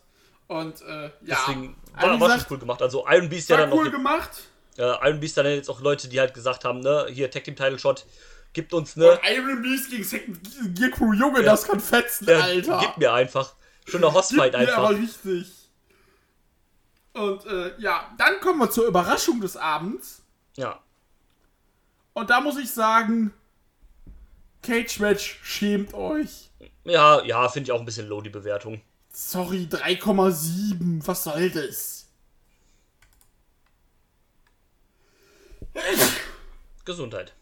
Und 0.48 0.81
äh, 0.82 1.10
ja, 1.23 1.39
Deswegen 1.47 1.77
Also, 1.94 2.06
war, 2.09 2.16
wie 2.16 2.20
war 2.20 2.28
gesagt, 2.28 2.43
schon 2.43 2.52
cool 2.52 2.60
gemacht. 2.60 2.82
Also 2.82 3.05
Iron 3.09 3.28
Beast 3.28 3.48
ja 3.48 3.56
dann 3.56 3.70
noch 3.70 3.77
cool 3.78 3.90
gemacht. 3.90 4.31
äh, 4.78 4.82
Iron 5.09 5.20
Beast 5.20 5.36
dann 5.36 5.47
jetzt 5.47 5.68
auch 5.68 5.81
Leute, 5.81 6.09
die 6.09 6.20
halt 6.20 6.35
gesagt 6.35 6.64
haben, 6.64 6.81
ne, 6.81 7.06
hier 7.10 7.31
Tag 7.31 7.44
Team 7.44 7.56
Title 7.56 7.78
Shot, 7.78 8.06
gibt 8.52 8.73
uns 8.73 8.94
ne, 8.97 9.10
Und 9.12 9.20
Iron 9.28 9.62
Beast 9.62 9.90
gegen 9.90 10.05
Second 10.05 10.39
Gear 10.74 10.90
Crew, 10.90 11.12
Junge, 11.12 11.43
das 11.43 11.64
kann 11.64 11.81
fetzen, 11.81 12.28
äh, 12.28 12.35
Alter. 12.35 12.78
gib 12.81 12.98
mir 12.98 13.12
einfach. 13.12 13.55
Gib 13.85 14.01
mir 14.01 14.59
einfach. 14.59 14.78
aber 14.78 14.90
richtig. 14.90 15.52
Und 17.12 17.47
äh, 17.47 17.73
ja, 17.78 18.14
dann 18.18 18.40
kommen 18.40 18.59
wir 18.60 18.70
zur 18.70 18.86
Überraschung 18.86 19.40
des 19.40 19.56
Abends. 19.56 20.23
Ja. 20.56 20.81
Und 22.12 22.31
da 22.31 22.40
muss 22.40 22.59
ich 22.59 22.70
sagen, 22.70 23.32
Cage 24.62 25.01
Match 25.01 25.40
schämt 25.43 25.94
euch. 25.94 26.51
Ja, 26.85 27.23
ja, 27.24 27.48
finde 27.48 27.68
ich 27.68 27.73
auch 27.73 27.81
ein 27.81 27.85
bisschen 27.86 28.09
low, 28.09 28.20
die 28.20 28.31
Bewertung. 28.31 28.81
Sorry, 29.18 29.66
3,7. 29.70 31.06
Was 31.06 31.24
soll 31.24 31.48
das? 31.48 32.06
Gesundheit. 36.84 37.32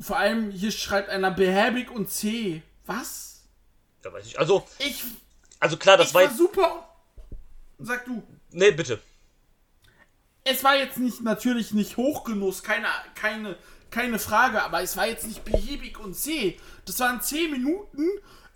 Vor 0.00 0.16
allem 0.16 0.50
hier 0.50 0.72
schreibt 0.72 1.08
einer 1.08 1.30
behäbig 1.30 1.88
und 1.88 2.10
C. 2.10 2.64
Was? 2.84 3.44
Ja, 4.04 4.12
weiß 4.12 4.26
ich. 4.26 4.36
Also, 4.36 4.66
Ich, 4.80 5.04
also 5.60 5.76
klar, 5.76 5.98
das 5.98 6.08
ich 6.08 6.14
war 6.14 6.24
war 6.24 6.34
super. 6.34 6.88
Sag 7.78 8.04
du. 8.04 8.20
Nee, 8.50 8.72
bitte. 8.72 9.00
Es 10.42 10.64
war 10.64 10.76
jetzt 10.76 10.98
nicht 10.98 11.22
natürlich 11.22 11.72
nicht 11.72 11.96
Hochgenuss, 11.96 12.64
keine, 12.64 12.88
keine, 13.14 13.56
keine 13.92 14.18
Frage, 14.18 14.64
aber 14.64 14.82
es 14.82 14.96
war 14.96 15.06
jetzt 15.06 15.28
nicht 15.28 15.44
behäbig 15.44 16.00
und 16.00 16.14
zäh. 16.14 16.58
Das 16.86 16.98
waren 16.98 17.22
10 17.22 17.52
Minuten. 17.52 18.08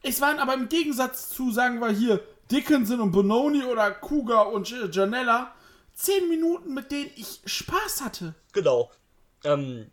Es 0.02 0.20
waren 0.20 0.38
aber 0.38 0.54
im 0.54 0.68
Gegensatz 0.68 1.30
zu, 1.30 1.50
sagen 1.50 1.80
wir 1.80 1.90
hier, 1.90 2.20
Dickinson 2.50 3.00
und 3.00 3.12
Bononi 3.12 3.64
oder 3.64 3.90
Kuga 3.90 4.42
und 4.42 4.70
Janella, 4.94 5.54
10 5.94 6.28
Minuten, 6.28 6.74
mit 6.74 6.90
denen 6.90 7.10
ich 7.16 7.40
Spaß 7.44 8.02
hatte. 8.02 8.34
Genau. 8.52 8.90
Ähm, 9.44 9.90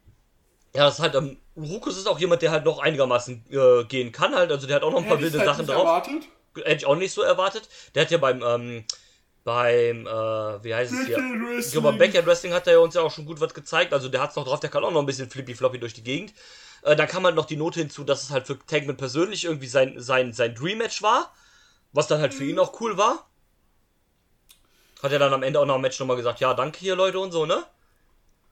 ja, 0.73 0.85
das 0.85 0.95
ist 0.95 0.99
halt, 0.99 1.15
ähm, 1.15 1.37
Rukus 1.57 1.97
ist 1.97 2.07
auch 2.07 2.19
jemand, 2.19 2.41
der 2.41 2.51
halt 2.51 2.65
noch 2.65 2.79
einigermaßen 2.79 3.45
äh, 3.49 3.83
gehen 3.85 4.11
kann 4.11 4.35
halt. 4.35 4.51
Also 4.51 4.67
der 4.67 4.77
hat 4.77 4.83
auch 4.83 4.91
noch 4.91 5.01
ein 5.01 5.07
paar 5.07 5.19
wilde 5.19 5.39
halt 5.39 5.47
Sachen 5.47 5.65
drauf. 5.65 6.07
Hätte 6.55 6.75
ich 6.75 6.85
auch 6.85 6.95
nicht 6.95 7.13
so 7.13 7.21
erwartet. 7.21 7.67
Der 7.95 8.03
hat 8.03 8.11
ja 8.11 8.17
beim, 8.17 8.41
ähm, 8.43 8.85
beim, 9.43 10.05
äh, 10.05 10.63
wie 10.63 10.75
heißt 10.75 10.93
es 10.93 11.05
hier? 11.07 11.17
Ja, 11.17 11.79
beim 11.79 11.97
Backyard 11.97 12.25
Wrestling 12.25 12.53
hat 12.53 12.67
er 12.67 12.73
ja 12.73 12.79
uns 12.79 12.93
ja 12.93 13.01
auch 13.01 13.11
schon 13.11 13.25
gut 13.25 13.39
was 13.41 13.53
gezeigt. 13.53 13.93
Also 13.93 14.09
der 14.09 14.21
hat's 14.21 14.35
noch 14.35 14.45
drauf, 14.45 14.59
der 14.59 14.69
kann 14.69 14.83
auch 14.83 14.91
noch 14.91 14.99
ein 14.99 15.05
bisschen 15.05 15.29
flippy-floppy 15.29 15.79
durch 15.79 15.93
die 15.93 16.03
Gegend. 16.03 16.33
Äh, 16.85 16.95
dann 16.95 17.07
kam 17.07 17.25
halt 17.25 17.35
noch 17.35 17.45
die 17.45 17.57
Note 17.57 17.79
hinzu, 17.79 18.03
dass 18.03 18.23
es 18.23 18.29
halt 18.29 18.45
für 18.45 18.59
Tankman 18.59 18.95
persönlich 18.95 19.45
irgendwie 19.45 19.67
sein, 19.67 19.99
sein, 19.99 20.33
sein 20.33 20.53
Dream-Match 20.53 21.01
war. 21.01 21.33
Was 21.91 22.07
dann 22.07 22.21
halt 22.21 22.33
für 22.33 22.45
ihn 22.45 22.59
auch 22.59 22.79
cool 22.81 22.97
war. 22.97 23.27
Hat 25.01 25.11
er 25.11 25.19
dann 25.19 25.33
am 25.33 25.43
Ende 25.43 25.59
auch 25.59 25.65
noch 25.65 25.75
im 25.75 25.81
Match 25.81 25.99
nochmal 25.99 26.17
gesagt, 26.17 26.39
ja, 26.41 26.53
danke 26.53 26.79
hier, 26.79 26.95
Leute 26.95 27.19
und 27.19 27.31
so, 27.31 27.45
ne? 27.45 27.63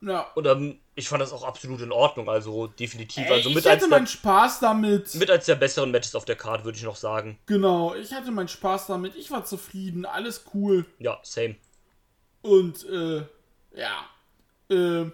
Ja. 0.02 0.32
Und 0.36 0.48
ähm, 0.48 0.80
ich 0.96 1.08
fand 1.08 1.22
das 1.22 1.32
auch 1.32 1.44
absolut 1.44 1.82
in 1.82 1.92
Ordnung, 1.92 2.30
also 2.30 2.68
definitiv. 2.68 3.26
Ey, 3.26 3.34
also 3.34 3.50
ich 3.50 3.56
mit 3.56 3.66
hatte 3.66 3.84
als, 3.84 3.90
meinen 3.90 4.06
der, 4.06 4.12
Spaß 4.12 4.60
damit. 4.60 5.16
mit 5.16 5.30
als 5.30 5.46
der 5.46 5.56
besseren 5.56 5.92
Matches 5.92 6.16
auf 6.16 6.26
der 6.26 6.36
Card, 6.36 6.64
würde 6.64 6.78
ich 6.78 6.84
noch 6.84 6.96
sagen. 6.96 7.38
Genau, 7.46 7.94
ich 7.96 8.14
hatte 8.14 8.32
meinen 8.32 8.48
Spaß 8.48 8.88
damit. 8.88 9.16
Ich 9.16 9.30
war 9.30 9.46
zufrieden, 9.46 10.06
alles 10.06 10.46
cool. 10.54 10.86
Ja, 11.00 11.20
same. 11.24 11.56
Und, 12.42 12.86
äh, 12.90 13.24
ja. 13.76 14.06
Äh, 14.70 15.12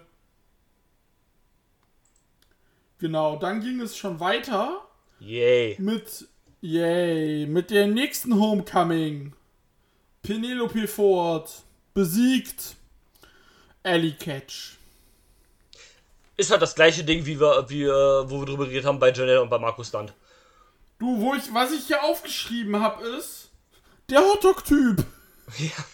genau, 3.00 3.36
dann 3.36 3.60
ging 3.60 3.80
es 3.80 3.96
schon 3.96 4.20
weiter 4.20 4.86
Yay. 5.18 5.76
mit, 5.78 6.28
yay, 6.60 7.46
mit 7.46 7.70
der 7.70 7.86
nächsten 7.88 8.38
Homecoming. 8.38 9.32
Penelope 10.22 10.86
Ford 10.86 11.50
besiegt 11.94 12.76
Ellie 13.82 14.12
Catch. 14.12 14.76
Ist 16.36 16.50
halt 16.50 16.62
das 16.62 16.74
gleiche 16.74 17.04
Ding, 17.04 17.26
wie 17.26 17.40
wir, 17.40 17.68
wie, 17.68 17.82
äh, 17.82 18.30
wo 18.30 18.40
wir 18.40 18.46
drüber 18.46 18.64
geredet 18.66 18.86
haben 18.86 18.98
bei 18.98 19.12
Janelle 19.12 19.42
und 19.42 19.50
bei 19.50 19.58
Markus 19.58 19.88
Stunt. 19.88 20.14
Du, 20.98 21.20
wo 21.20 21.34
ich, 21.34 21.52
was 21.52 21.72
ich 21.72 21.86
hier 21.86 22.02
aufgeschrieben 22.02 22.80
habe, 22.80 23.06
ist 23.08 23.50
der 24.08 24.20
Hotdog-Typ. 24.20 25.04
Ja. 25.58 25.84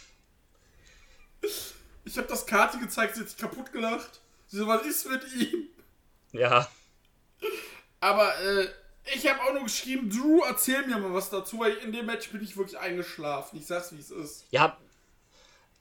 Ich 2.04 2.18
habe 2.18 2.28
das 2.28 2.44
Karte 2.44 2.78
gezeigt, 2.78 3.14
sie 3.14 3.22
hat 3.22 3.28
sich 3.30 3.38
kaputt 3.38 3.72
gelacht. 3.72 4.20
Sie 4.48 4.58
so, 4.58 4.66
was 4.66 4.84
ist 4.84 5.08
mit 5.08 5.22
ihm? 5.34 5.68
Ja. 6.32 6.68
Aber 8.06 8.38
äh, 8.40 8.68
ich 9.14 9.26
habe 9.28 9.42
auch 9.42 9.52
nur 9.52 9.64
geschrieben, 9.64 10.08
Drew, 10.10 10.42
erzähl 10.44 10.86
mir 10.86 10.96
mal 10.98 11.12
was 11.12 11.28
dazu, 11.30 11.58
weil 11.58 11.72
in 11.74 11.92
dem 11.92 12.06
Match 12.06 12.28
bin 12.30 12.42
ich 12.42 12.56
wirklich 12.56 12.78
eingeschlafen. 12.78 13.58
Ich 13.58 13.66
sag's, 13.66 13.90
wie 13.92 13.98
es 13.98 14.10
ist. 14.10 14.44
Ja. 14.50 14.76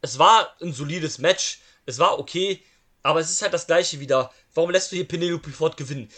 Es 0.02 0.18
war 0.18 0.56
ein 0.62 0.74
solides 0.74 1.20
Match. 1.20 1.60
Es 1.86 2.00
war 2.00 2.18
okay. 2.20 2.64
Aber 3.04 3.20
es 3.20 3.30
ist 3.30 3.44
halt 3.44 3.54
das 3.54 3.68
gleiche 3.68 4.00
wieder. 4.00 4.32
Warum 4.56 4.72
lässt 4.72 4.92
du 4.92 4.96
hier 4.96 5.08
Penelope 5.08 5.52
Ford 5.52 5.78
gewinnen? 5.78 6.10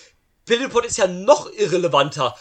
Penelope 0.46 0.72
Ford 0.72 0.86
ist 0.86 0.98
ja 0.98 1.08
noch 1.08 1.52
irrelevanter 1.52 2.38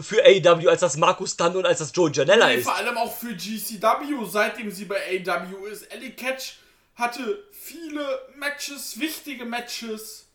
für 0.00 0.24
AEW, 0.24 0.70
als 0.70 0.80
das 0.80 0.96
Markus 0.96 1.32
Stunt 1.32 1.56
und 1.56 1.66
als 1.66 1.80
das 1.80 1.92
Joey 1.94 2.10
Janella 2.12 2.46
Nee, 2.48 2.54
ist. 2.56 2.64
vor 2.64 2.74
allem 2.76 2.96
auch 2.96 3.14
für 3.14 3.34
GCW, 3.34 4.24
seitdem 4.26 4.70
sie 4.70 4.86
bei 4.86 4.96
AW 5.26 5.68
ist. 5.70 5.82
Ellie 5.92 6.12
Catch 6.12 6.54
hatte 6.94 7.44
viele 7.52 8.20
Matches, 8.36 8.98
wichtige 8.98 9.44
Matches. 9.44 10.26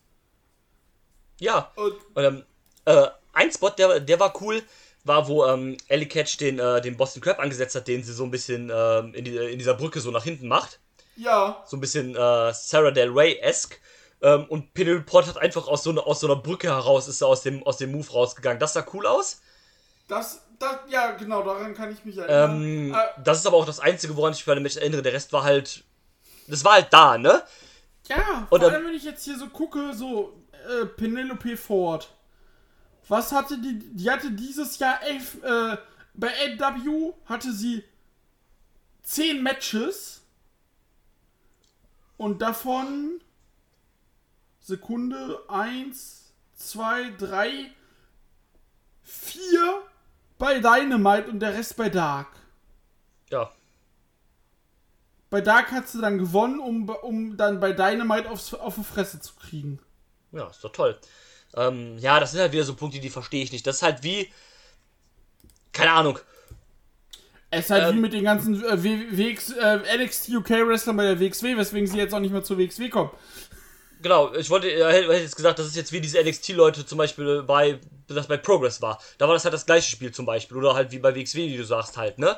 Ja. 1.40 1.70
Und 1.76 1.94
Und, 2.14 2.24
ähm, 2.24 2.44
äh, 2.84 3.06
ein 3.32 3.52
Spot, 3.52 3.70
der, 3.70 4.00
der 4.00 4.18
war 4.20 4.32
cool, 4.40 4.62
war, 5.04 5.28
wo 5.28 5.46
ähm, 5.46 5.76
Ellie 5.88 6.08
Catch 6.08 6.38
den, 6.40 6.58
äh, 6.58 6.80
den 6.80 6.96
Boston 6.96 7.22
Crab 7.22 7.38
angesetzt 7.38 7.74
hat, 7.74 7.86
den 7.88 8.02
sie 8.02 8.12
so 8.12 8.24
ein 8.24 8.30
bisschen 8.30 8.70
ähm, 8.74 9.14
in, 9.14 9.24
die, 9.24 9.36
in 9.36 9.58
dieser 9.58 9.74
Brücke 9.74 10.00
so 10.00 10.10
nach 10.10 10.24
hinten 10.24 10.48
macht. 10.48 10.80
ja, 11.16 11.62
So 11.66 11.76
ein 11.76 11.80
bisschen 11.80 12.14
äh, 12.16 12.52
Sarah 12.52 12.90
Del 12.90 13.10
Rey-esque. 13.10 13.76
Ähm, 14.20 14.46
und 14.48 14.74
Penelope 14.74 15.04
Port 15.04 15.28
hat 15.28 15.38
einfach 15.38 15.68
aus 15.68 15.84
so, 15.84 15.90
einer 15.90 16.04
aus 16.04 16.18
so 16.20 16.26
einer 16.26 16.34
Brücke 16.42 16.66
heraus, 16.68 17.06
ist 17.06 17.20
er 17.20 17.28
aus 17.28 17.42
dem, 17.42 17.62
aus 17.64 17.76
dem 17.76 17.92
Move 17.92 18.10
rausgegangen. 18.10 18.58
Das 18.58 18.72
sah 18.72 18.84
cool 18.92 19.06
aus. 19.06 19.40
das, 20.08 20.42
das, 20.58 20.76
ja, 20.88 21.12
genau, 21.12 21.42
daran 21.44 21.72
kann 21.74 21.92
ich 21.92 22.04
mich 22.04 22.18
erinnern. 22.18 22.62
Ähm, 22.62 22.94
Äh, 22.94 23.22
das 23.22 23.38
ist 23.38 23.46
aber 23.46 23.56
auch 23.58 23.64
das 23.66 23.78
Einzige, 23.78 24.16
woran 24.16 24.32
ich 24.32 24.40
mich 24.40 24.46
bei 24.46 24.54
dem 24.54 24.64
Match 24.64 24.76
erinnere. 24.76 25.02
Der 25.02 25.12
Rest 25.12 25.32
war 25.32 25.44
halt. 25.44 25.84
Das 26.48 26.64
war 26.64 26.72
halt 26.72 26.88
da, 26.90 27.16
ne? 27.16 27.42
Ja, 28.08 28.16
Und 28.40 28.48
vor 28.48 28.58
dann- 28.58 28.74
allem, 28.74 28.86
wenn 28.86 28.94
ich 28.94 29.04
jetzt 29.04 29.22
hier 29.24 29.38
so 29.38 29.46
gucke, 29.48 29.94
so 29.94 30.32
äh, 30.68 30.86
Penelope 30.86 31.56
Ford. 31.56 32.14
Was 33.08 33.32
hatte 33.32 33.58
die? 33.58 33.78
Die 33.78 34.10
hatte 34.10 34.30
dieses 34.30 34.78
Jahr 34.78 35.02
elf, 35.02 35.42
äh, 35.42 35.76
bei 36.14 36.30
AW 36.58 37.14
hatte 37.24 37.52
sie 37.52 37.84
zehn 39.02 39.42
Matches 39.42 40.22
und 42.18 42.42
davon 42.42 43.20
Sekunde 44.60 45.42
eins, 45.48 46.34
zwei, 46.54 47.10
drei, 47.16 47.72
vier 49.02 49.82
bei 50.36 50.60
Dynamite 50.60 51.30
und 51.30 51.40
der 51.40 51.54
Rest 51.54 51.76
bei 51.76 51.88
Dark. 51.88 52.28
Ja. 53.30 53.50
Bei 55.30 55.40
Dark 55.40 55.70
hat 55.72 55.88
sie 55.88 56.00
dann 56.00 56.18
gewonnen, 56.18 56.60
um, 56.60 56.88
um 56.88 57.36
dann 57.36 57.60
bei 57.60 57.72
Dynamite 57.72 58.30
aufs, 58.30 58.52
auf 58.54 58.76
die 58.76 58.84
Fresse 58.84 59.20
zu 59.20 59.34
kriegen. 59.36 59.78
Ja, 60.32 60.48
ist 60.48 60.62
doch 60.62 60.72
toll. 60.72 60.98
Ähm, 61.56 61.98
ja, 61.98 62.20
das 62.20 62.32
sind 62.32 62.40
halt 62.40 62.52
wieder 62.52 62.64
so 62.64 62.74
Punkte, 62.74 63.00
die 63.00 63.10
verstehe 63.10 63.42
ich 63.42 63.52
nicht. 63.52 63.66
Das 63.66 63.76
ist 63.76 63.82
halt 63.82 64.02
wie. 64.02 64.30
Keine 65.72 65.92
Ahnung. 65.92 66.18
Es 67.50 67.66
ist 67.66 67.70
halt 67.70 67.88
Ähm, 67.88 67.96
wie 67.96 68.00
mit 68.00 68.12
den 68.12 68.24
ganzen 68.24 68.62
äh, 68.62 68.82
WX, 68.82 69.50
äh, 69.52 70.04
NXT 70.04 70.28
UK 70.30 70.50
Wrestlern 70.66 70.96
bei 70.96 71.04
der 71.04 71.18
WXW, 71.18 71.56
weswegen 71.56 71.86
sie 71.86 71.96
jetzt 71.96 72.12
auch 72.14 72.20
nicht 72.20 72.32
mehr 72.32 72.42
zur 72.42 72.58
WXW 72.58 72.90
kommen. 72.90 73.10
Genau, 74.02 74.32
ich 74.34 74.48
wollte, 74.50 74.68
er 74.68 74.92
hätte 74.92 75.08
hätte 75.08 75.22
jetzt 75.22 75.34
gesagt, 75.34 75.58
das 75.58 75.66
ist 75.66 75.74
jetzt 75.76 75.90
wie 75.92 76.00
diese 76.00 76.22
NXT-Leute 76.22 76.86
zum 76.86 76.98
Beispiel 76.98 77.42
bei, 77.42 77.80
das 78.06 78.28
bei 78.28 78.36
Progress 78.36 78.80
war. 78.82 79.00
Da 79.16 79.26
war 79.26 79.34
das 79.34 79.44
halt 79.44 79.54
das 79.54 79.66
gleiche 79.66 79.90
Spiel 79.90 80.12
zum 80.12 80.26
Beispiel. 80.26 80.56
Oder 80.56 80.74
halt 80.74 80.92
wie 80.92 80.98
bei 80.98 81.14
WXW, 81.14 81.48
wie 81.48 81.56
du 81.56 81.64
sagst 81.64 81.96
halt, 81.96 82.18
ne? 82.18 82.36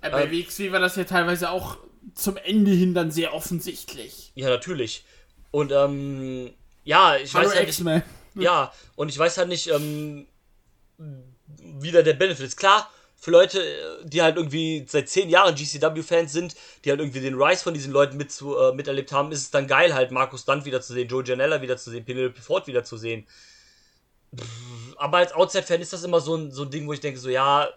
Äh, 0.00 0.10
bei 0.10 0.24
Ähm, 0.24 0.30
WXW 0.30 0.72
war 0.72 0.80
das 0.80 0.96
ja 0.96 1.04
teilweise 1.04 1.50
auch 1.50 1.78
zum 2.14 2.36
Ende 2.36 2.70
hin 2.70 2.94
dann 2.94 3.10
sehr 3.10 3.34
offensichtlich. 3.34 4.32
Ja, 4.36 4.48
natürlich. 4.48 5.04
Und, 5.50 5.70
ähm, 5.72 6.54
ja, 6.84 7.16
ich 7.16 7.34
Hallo 7.34 7.48
weiß 7.48 7.56
halt 7.56 7.66
nicht, 7.66 8.10
ja, 8.34 8.72
und 8.96 9.08
ich 9.08 9.18
weiß 9.18 9.38
halt 9.38 9.48
nicht, 9.48 9.68
ähm, 9.68 10.26
wieder 11.58 12.02
der 12.02 12.14
Benefit 12.14 12.46
ist. 12.46 12.56
Klar, 12.56 12.90
für 13.16 13.30
Leute, 13.30 13.62
äh, 13.62 14.04
die 14.04 14.20
halt 14.20 14.36
irgendwie 14.36 14.84
seit 14.88 15.08
zehn 15.08 15.28
Jahren 15.28 15.54
GCW-Fans 15.54 16.32
sind, 16.32 16.56
die 16.84 16.90
halt 16.90 17.00
irgendwie 17.00 17.20
den 17.20 17.40
Rise 17.40 17.62
von 17.62 17.72
diesen 17.74 17.92
Leuten 17.92 18.16
mit 18.16 18.32
zu, 18.32 18.56
äh, 18.58 18.72
miterlebt 18.74 19.12
haben, 19.12 19.30
ist 19.30 19.42
es 19.42 19.50
dann 19.50 19.68
geil, 19.68 19.94
halt 19.94 20.10
Markus 20.10 20.42
Stunt 20.42 20.64
wiederzusehen, 20.64 21.08
Joe 21.08 21.22
Janella 21.24 21.62
wiederzusehen, 21.62 22.04
Penelope 22.04 22.40
Ford 22.40 22.66
wiederzusehen. 22.66 23.26
Pff, 24.36 24.96
Aber 24.96 25.18
als 25.18 25.32
Outside-Fan 25.32 25.80
ist 25.80 25.92
das 25.92 26.04
immer 26.04 26.20
so 26.20 26.36
ein, 26.36 26.50
so 26.50 26.62
ein 26.64 26.70
Ding, 26.70 26.86
wo 26.86 26.92
ich 26.92 27.00
denke, 27.00 27.20
so, 27.20 27.28
ja, 27.28 27.68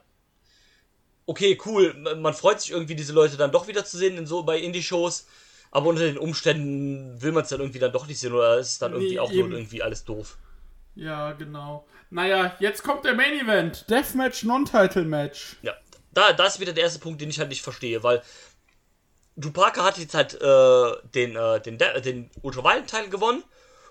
okay, 1.27 1.59
cool, 1.65 1.93
man 2.17 2.33
freut 2.33 2.61
sich 2.61 2.71
irgendwie, 2.71 2.95
diese 2.95 3.13
Leute 3.13 3.37
dann 3.37 3.51
doch 3.51 3.67
wiederzusehen 3.67 4.17
in 4.17 4.25
so 4.25 4.43
bei 4.43 4.59
Indie-Shows, 4.59 5.27
aber 5.75 5.87
unter 5.87 6.03
den 6.03 6.17
Umständen 6.17 7.21
will 7.21 7.33
man 7.33 7.43
es 7.43 7.49
dann 7.49 7.59
irgendwie 7.59 7.79
dann 7.79 7.91
doch 7.91 8.07
nicht 8.07 8.17
sehen 8.17 8.31
oder 8.31 8.59
ist 8.59 8.71
es 8.71 8.79
dann 8.79 8.93
irgendwie 8.93 9.15
Nee, 9.15 9.19
auch 9.19 9.29
eben. 9.29 9.49
nur 9.49 9.57
irgendwie 9.57 9.83
alles 9.83 10.05
doof. 10.05 10.37
Ja, 10.95 11.33
genau. 11.33 11.85
Naja, 12.09 12.55
jetzt 12.61 12.81
kommt 12.81 13.03
der 13.03 13.13
Main 13.13 13.37
Event. 13.37 13.83
Deathmatch 13.89 14.43
Non-Title 14.43 15.03
Match. 15.03 15.57
Ja, 15.63 15.73
da, 16.13 16.31
da 16.31 16.45
ist 16.45 16.61
wieder 16.61 16.71
der 16.71 16.85
erste 16.85 16.99
Punkt, 16.99 17.19
den 17.19 17.29
ich 17.29 17.39
halt 17.39 17.49
nicht 17.49 17.61
verstehe, 17.61 18.03
weil 18.03 18.21
Parker 19.51 19.83
hat 19.83 19.97
jetzt 19.97 20.13
halt 20.13 20.35
äh, 20.35 21.07
den, 21.13 21.35
äh, 21.35 21.59
den, 21.59 21.77
den 21.77 22.29
Ultraviolet-Teil 22.41 23.09
gewonnen 23.09 23.43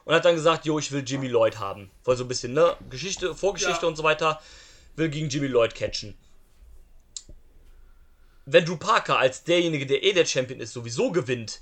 und 0.07 0.15
hat 0.15 0.25
dann 0.25 0.37
gesagt, 0.37 0.65
jo, 0.65 0.79
ich 0.79 0.91
will 0.91 1.05
Jimmy 1.07 1.29
Lloyd 1.29 1.59
haben. 1.59 1.91
Weil 2.05 2.17
so 2.17 2.25
ein 2.25 2.29
bisschen, 2.29 2.55
ne, 2.55 2.79
Geschichte, 2.89 3.35
Vorgeschichte 3.35 3.83
ja. 3.83 3.89
und 3.89 3.97
so 3.97 4.05
weiter, 4.05 4.41
will 4.97 5.11
gegen 5.11 5.29
Jimmy 5.29 5.49
Lloyd 5.49 5.75
catchen. 5.75 6.17
Wenn 8.47 8.65
Drew 8.65 8.79
Parker 8.79 9.19
als 9.19 9.45
derjenige, 9.45 9.85
der 9.85 10.03
eh 10.03 10.15
der 10.15 10.25
Champion 10.25 10.61
ist, 10.61 10.73
sowieso 10.73 11.13
gewinnt, 11.13 11.61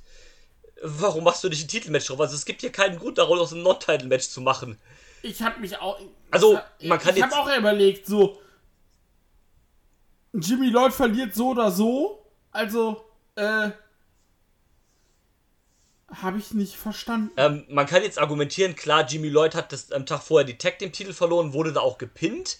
warum 0.83 1.25
machst 1.25 1.43
du 1.45 1.49
nicht 1.49 1.65
ein 1.65 1.69
Titelmatch 1.69 2.07
drauf? 2.07 2.21
Also 2.21 2.35
es 2.35 2.45
gibt 2.45 2.61
hier 2.61 2.73
keinen 2.73 2.99
Grund 2.99 3.19
daraus, 3.19 3.53
ein 3.53 3.63
Non-Title-Match 3.63 4.29
zu 4.29 4.41
machen. 4.41 4.79
Ich 5.23 5.41
hab 5.43 5.61
mich 5.61 5.79
auch. 5.79 6.01
Also, 6.31 6.59
man 6.83 6.99
kann 6.99 7.15
ich 7.15 7.23
jetzt. 7.23 7.33
Ich 7.33 7.39
hab 7.39 7.47
auch 7.47 7.57
überlegt, 7.57 8.07
so. 8.07 8.41
Jimmy 10.33 10.69
Lloyd 10.69 10.93
verliert 10.93 11.35
so 11.35 11.51
oder 11.51 11.71
so. 11.71 12.27
Also, 12.51 13.05
äh. 13.37 13.71
Habe 16.11 16.39
ich 16.39 16.53
nicht 16.53 16.77
verstanden. 16.77 17.31
Ähm, 17.39 17.65
man 17.71 17.87
kann 17.87 18.03
jetzt 18.03 18.19
argumentieren, 18.19 18.77
klar, 18.77 19.07
Jimmy 19.07 19.29
Lloyd 19.29 19.55
hat 19.55 19.73
das 19.73 19.93
am 19.93 20.05
Tag 20.05 20.23
vorher 20.23 20.45
die 20.45 20.59
Tag 20.59 20.79
dem 20.79 20.93
Titel 20.93 21.15
verloren, 21.15 21.55
wurde 21.55 21.73
da 21.73 21.81
auch 21.81 21.97
gepinnt. 21.97 22.59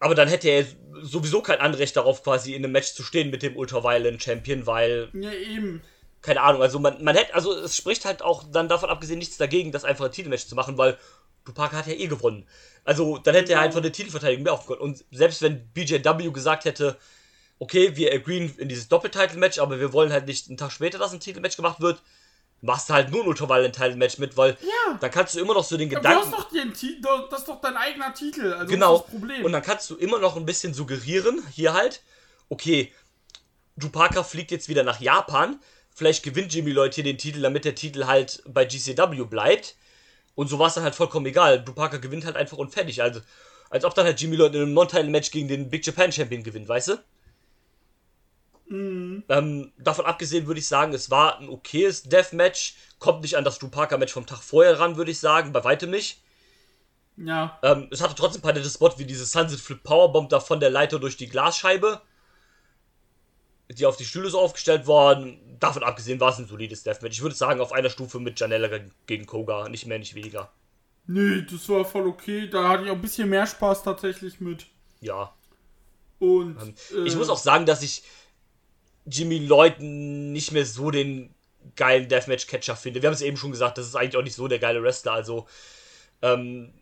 Aber 0.00 0.14
dann 0.14 0.28
hätte 0.28 0.48
er 0.48 0.64
sowieso 1.02 1.42
kein 1.42 1.60
Anrecht 1.60 1.96
darauf, 1.96 2.22
quasi 2.22 2.54
in 2.54 2.64
einem 2.64 2.72
Match 2.72 2.94
zu 2.94 3.02
stehen 3.02 3.30
mit 3.30 3.42
dem 3.42 3.56
Ultraviolent 3.56 4.22
Champion, 4.22 4.66
weil. 4.66 5.10
Ja, 5.12 5.32
eben. 5.32 5.82
Keine 6.20 6.40
Ahnung, 6.40 6.62
also 6.62 6.78
man, 6.78 7.02
man 7.02 7.14
hätte, 7.14 7.34
also 7.34 7.54
es 7.54 7.76
spricht 7.76 8.04
halt 8.04 8.22
auch 8.22 8.44
dann 8.50 8.68
davon 8.68 8.90
abgesehen 8.90 9.18
nichts 9.18 9.36
dagegen, 9.36 9.70
das 9.70 9.84
einfach 9.84 10.06
ein 10.06 10.12
Titelmatch 10.12 10.46
zu 10.46 10.54
machen, 10.56 10.76
weil 10.76 10.98
Tupac 11.44 11.74
hat 11.74 11.86
ja 11.86 11.94
eh 11.94 12.06
gewonnen. 12.08 12.46
Also 12.84 13.18
dann 13.18 13.34
hätte 13.34 13.48
genau. 13.48 13.60
er 13.60 13.64
einfach 13.64 13.80
eine 13.80 13.92
Titelverteidigung 13.92 14.44
mehr 14.44 14.52
aufgeholt. 14.52 14.80
Und 14.80 15.04
selbst 15.10 15.42
wenn 15.42 15.68
BJW 15.72 16.30
gesagt 16.30 16.64
hätte, 16.64 16.96
okay, 17.58 17.96
wir 17.96 18.12
agreeen 18.12 18.54
in 18.58 18.68
dieses 18.68 18.88
Doppeltitle-Match, 18.88 19.58
aber 19.58 19.80
wir 19.80 19.92
wollen 19.92 20.12
halt 20.12 20.26
nicht 20.26 20.48
einen 20.48 20.56
Tag 20.56 20.72
später, 20.72 20.98
dass 20.98 21.12
ein 21.12 21.20
Titelmatch 21.20 21.56
gemacht 21.56 21.80
wird, 21.80 22.02
machst 22.60 22.88
du 22.88 22.94
halt 22.94 23.10
nur 23.10 23.22
ein 23.22 23.28
Ultraviolent-Title-Match 23.28 24.18
mit, 24.18 24.36
weil 24.36 24.56
ja. 24.60 24.98
dann 25.00 25.10
kannst 25.10 25.34
du 25.34 25.40
immer 25.40 25.54
noch 25.54 25.64
so 25.64 25.76
den 25.76 25.88
Gedanken. 25.88 26.30
Du 26.30 26.36
hast 26.36 26.44
doch 26.44 26.50
den 26.50 26.72
Titel, 26.72 27.08
das 27.30 27.40
ist 27.40 27.48
doch 27.48 27.60
dein 27.60 27.76
eigener 27.76 28.12
Titel, 28.14 28.52
also 28.52 28.70
genau. 28.70 29.06
Und 29.42 29.52
dann 29.52 29.62
kannst 29.62 29.88
du 29.90 29.96
immer 29.96 30.18
noch 30.18 30.36
ein 30.36 30.44
bisschen 30.44 30.74
suggerieren, 30.74 31.42
hier 31.52 31.72
halt, 31.72 32.02
okay, 32.48 32.92
Dupaka 33.76 34.24
fliegt 34.24 34.50
jetzt 34.50 34.68
wieder 34.68 34.82
nach 34.82 35.00
Japan, 35.00 35.60
vielleicht 35.98 36.22
gewinnt 36.22 36.54
Jimmy 36.54 36.70
Lloyd 36.70 36.94
hier 36.94 37.04
den 37.04 37.18
Titel, 37.18 37.42
damit 37.42 37.64
der 37.64 37.74
Titel 37.74 38.06
halt 38.06 38.42
bei 38.46 38.64
GCW 38.64 39.24
bleibt. 39.24 39.76
Und 40.34 40.48
so 40.48 40.58
war 40.58 40.68
es 40.68 40.74
dann 40.74 40.84
halt 40.84 40.94
vollkommen 40.94 41.26
egal. 41.26 41.60
Dupaka 41.62 41.96
gewinnt 41.96 42.24
halt 42.24 42.36
einfach 42.36 42.56
und 42.56 42.72
fertig. 42.72 43.02
Also, 43.02 43.20
als 43.70 43.84
ob 43.84 43.94
dann 43.94 44.06
halt 44.06 44.20
Jimmy 44.20 44.36
Lloyd 44.36 44.54
in 44.54 44.62
einem 44.62 44.72
Non-Title-Match 44.72 45.32
gegen 45.32 45.48
den 45.48 45.68
Big 45.68 45.84
Japan 45.84 46.12
Champion 46.12 46.44
gewinnt, 46.44 46.68
weißt 46.68 46.88
du? 46.88 46.98
Mhm. 48.68 49.24
Ähm, 49.28 49.72
davon 49.78 50.06
abgesehen 50.06 50.46
würde 50.46 50.60
ich 50.60 50.68
sagen, 50.68 50.94
es 50.94 51.10
war 51.10 51.38
ein 51.38 51.48
okayes 51.48 52.04
Deathmatch. 52.04 52.76
Kommt 52.98 53.22
nicht 53.22 53.36
an 53.36 53.44
das 53.44 53.58
Drew 53.58 53.68
Parker 53.68 53.98
Match 53.98 54.12
vom 54.12 54.26
Tag 54.26 54.38
vorher 54.38 54.78
ran, 54.78 54.96
würde 54.96 55.10
ich 55.10 55.18
sagen. 55.18 55.52
Bei 55.52 55.64
weitem 55.64 55.90
nicht. 55.90 56.22
Ja. 57.16 57.58
Ähm, 57.62 57.88
es 57.90 58.00
hatte 58.00 58.14
trotzdem 58.14 58.40
ein 58.40 58.42
paar 58.42 58.52
nette 58.52 58.70
Spots 58.70 58.98
wie 58.98 59.06
diese 59.06 59.26
Sunset 59.26 59.58
Flip 59.58 59.82
Powerbomb 59.82 60.28
da 60.28 60.38
von 60.38 60.60
der 60.60 60.70
Leiter 60.70 61.00
durch 61.00 61.16
die 61.16 61.28
Glasscheibe. 61.28 62.00
Die 63.70 63.86
auf 63.86 63.96
die 63.96 64.04
Stühle 64.04 64.30
so 64.30 64.40
aufgestellt 64.40 64.86
worden. 64.86 65.38
Davon 65.60 65.82
abgesehen 65.82 66.20
war 66.20 66.30
es 66.30 66.38
ein 66.38 66.46
solides 66.46 66.84
Deathmatch. 66.84 67.16
Ich 67.16 67.22
würde 67.22 67.36
sagen, 67.36 67.60
auf 67.60 67.72
einer 67.72 67.90
Stufe 67.90 68.18
mit 68.18 68.40
Janella 68.40 68.68
gegen 69.06 69.26
Koga. 69.26 69.68
Nicht 69.68 69.86
mehr, 69.86 69.98
nicht 69.98 70.14
weniger. 70.14 70.50
Nee, 71.06 71.42
das 71.50 71.68
war 71.68 71.84
voll 71.84 72.06
okay. 72.06 72.48
Da 72.48 72.68
hatte 72.68 72.84
ich 72.84 72.90
auch 72.90 72.94
ein 72.94 73.02
bisschen 73.02 73.28
mehr 73.28 73.46
Spaß 73.46 73.82
tatsächlich 73.82 74.40
mit. 74.40 74.66
Ja. 75.00 75.34
Und. 76.18 76.56
Ähm, 76.60 76.74
ich 77.04 77.14
äh, 77.14 77.16
muss 77.16 77.28
auch 77.28 77.38
sagen, 77.38 77.66
dass 77.66 77.82
ich 77.82 78.02
Jimmy 79.06 79.38
Lloyd 79.38 79.80
nicht 79.80 80.52
mehr 80.52 80.66
so 80.66 80.90
den 80.90 81.34
geilen 81.76 82.08
Deathmatch-Catcher 82.08 82.76
finde. 82.76 83.02
Wir 83.02 83.08
haben 83.08 83.14
es 83.14 83.22
eben 83.22 83.36
schon 83.36 83.50
gesagt, 83.50 83.78
das 83.78 83.86
ist 83.86 83.96
eigentlich 83.96 84.16
auch 84.16 84.22
nicht 84.22 84.34
so 84.34 84.48
der 84.48 84.58
geile 84.58 84.82
Wrestler. 84.82 85.12
Also 85.12 85.46
ähm, 86.22 86.72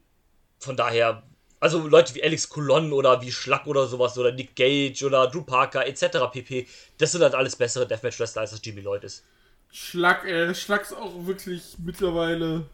von 0.58 0.76
daher, 0.76 1.22
also 1.60 1.86
Leute 1.86 2.14
wie 2.14 2.22
Alex 2.22 2.48
Colon 2.48 2.92
oder 2.92 3.22
wie 3.22 3.32
Schlack 3.32 3.66
oder 3.66 3.86
sowas 3.86 4.16
oder 4.18 4.32
Nick 4.32 4.54
Gage 4.56 5.04
oder 5.04 5.26
Drew 5.28 5.42
Parker 5.42 5.86
etc. 5.86 6.18
pp. 6.30 6.66
Das 6.98 7.12
sind 7.12 7.22
halt 7.22 7.34
alles 7.34 7.56
bessere 7.56 7.86
Deathmatch-Wrestler, 7.86 8.42
als 8.42 8.50
das 8.50 8.60
Jimmy 8.62 8.80
Lloyd 8.80 9.04
ist. 9.04 9.24
Schlack, 9.72 10.24
äh, 10.24 10.54
Schlack 10.54 10.82
ist 10.82 10.92
auch 10.92 11.26
wirklich 11.26 11.76
mittlerweile. 11.78 12.66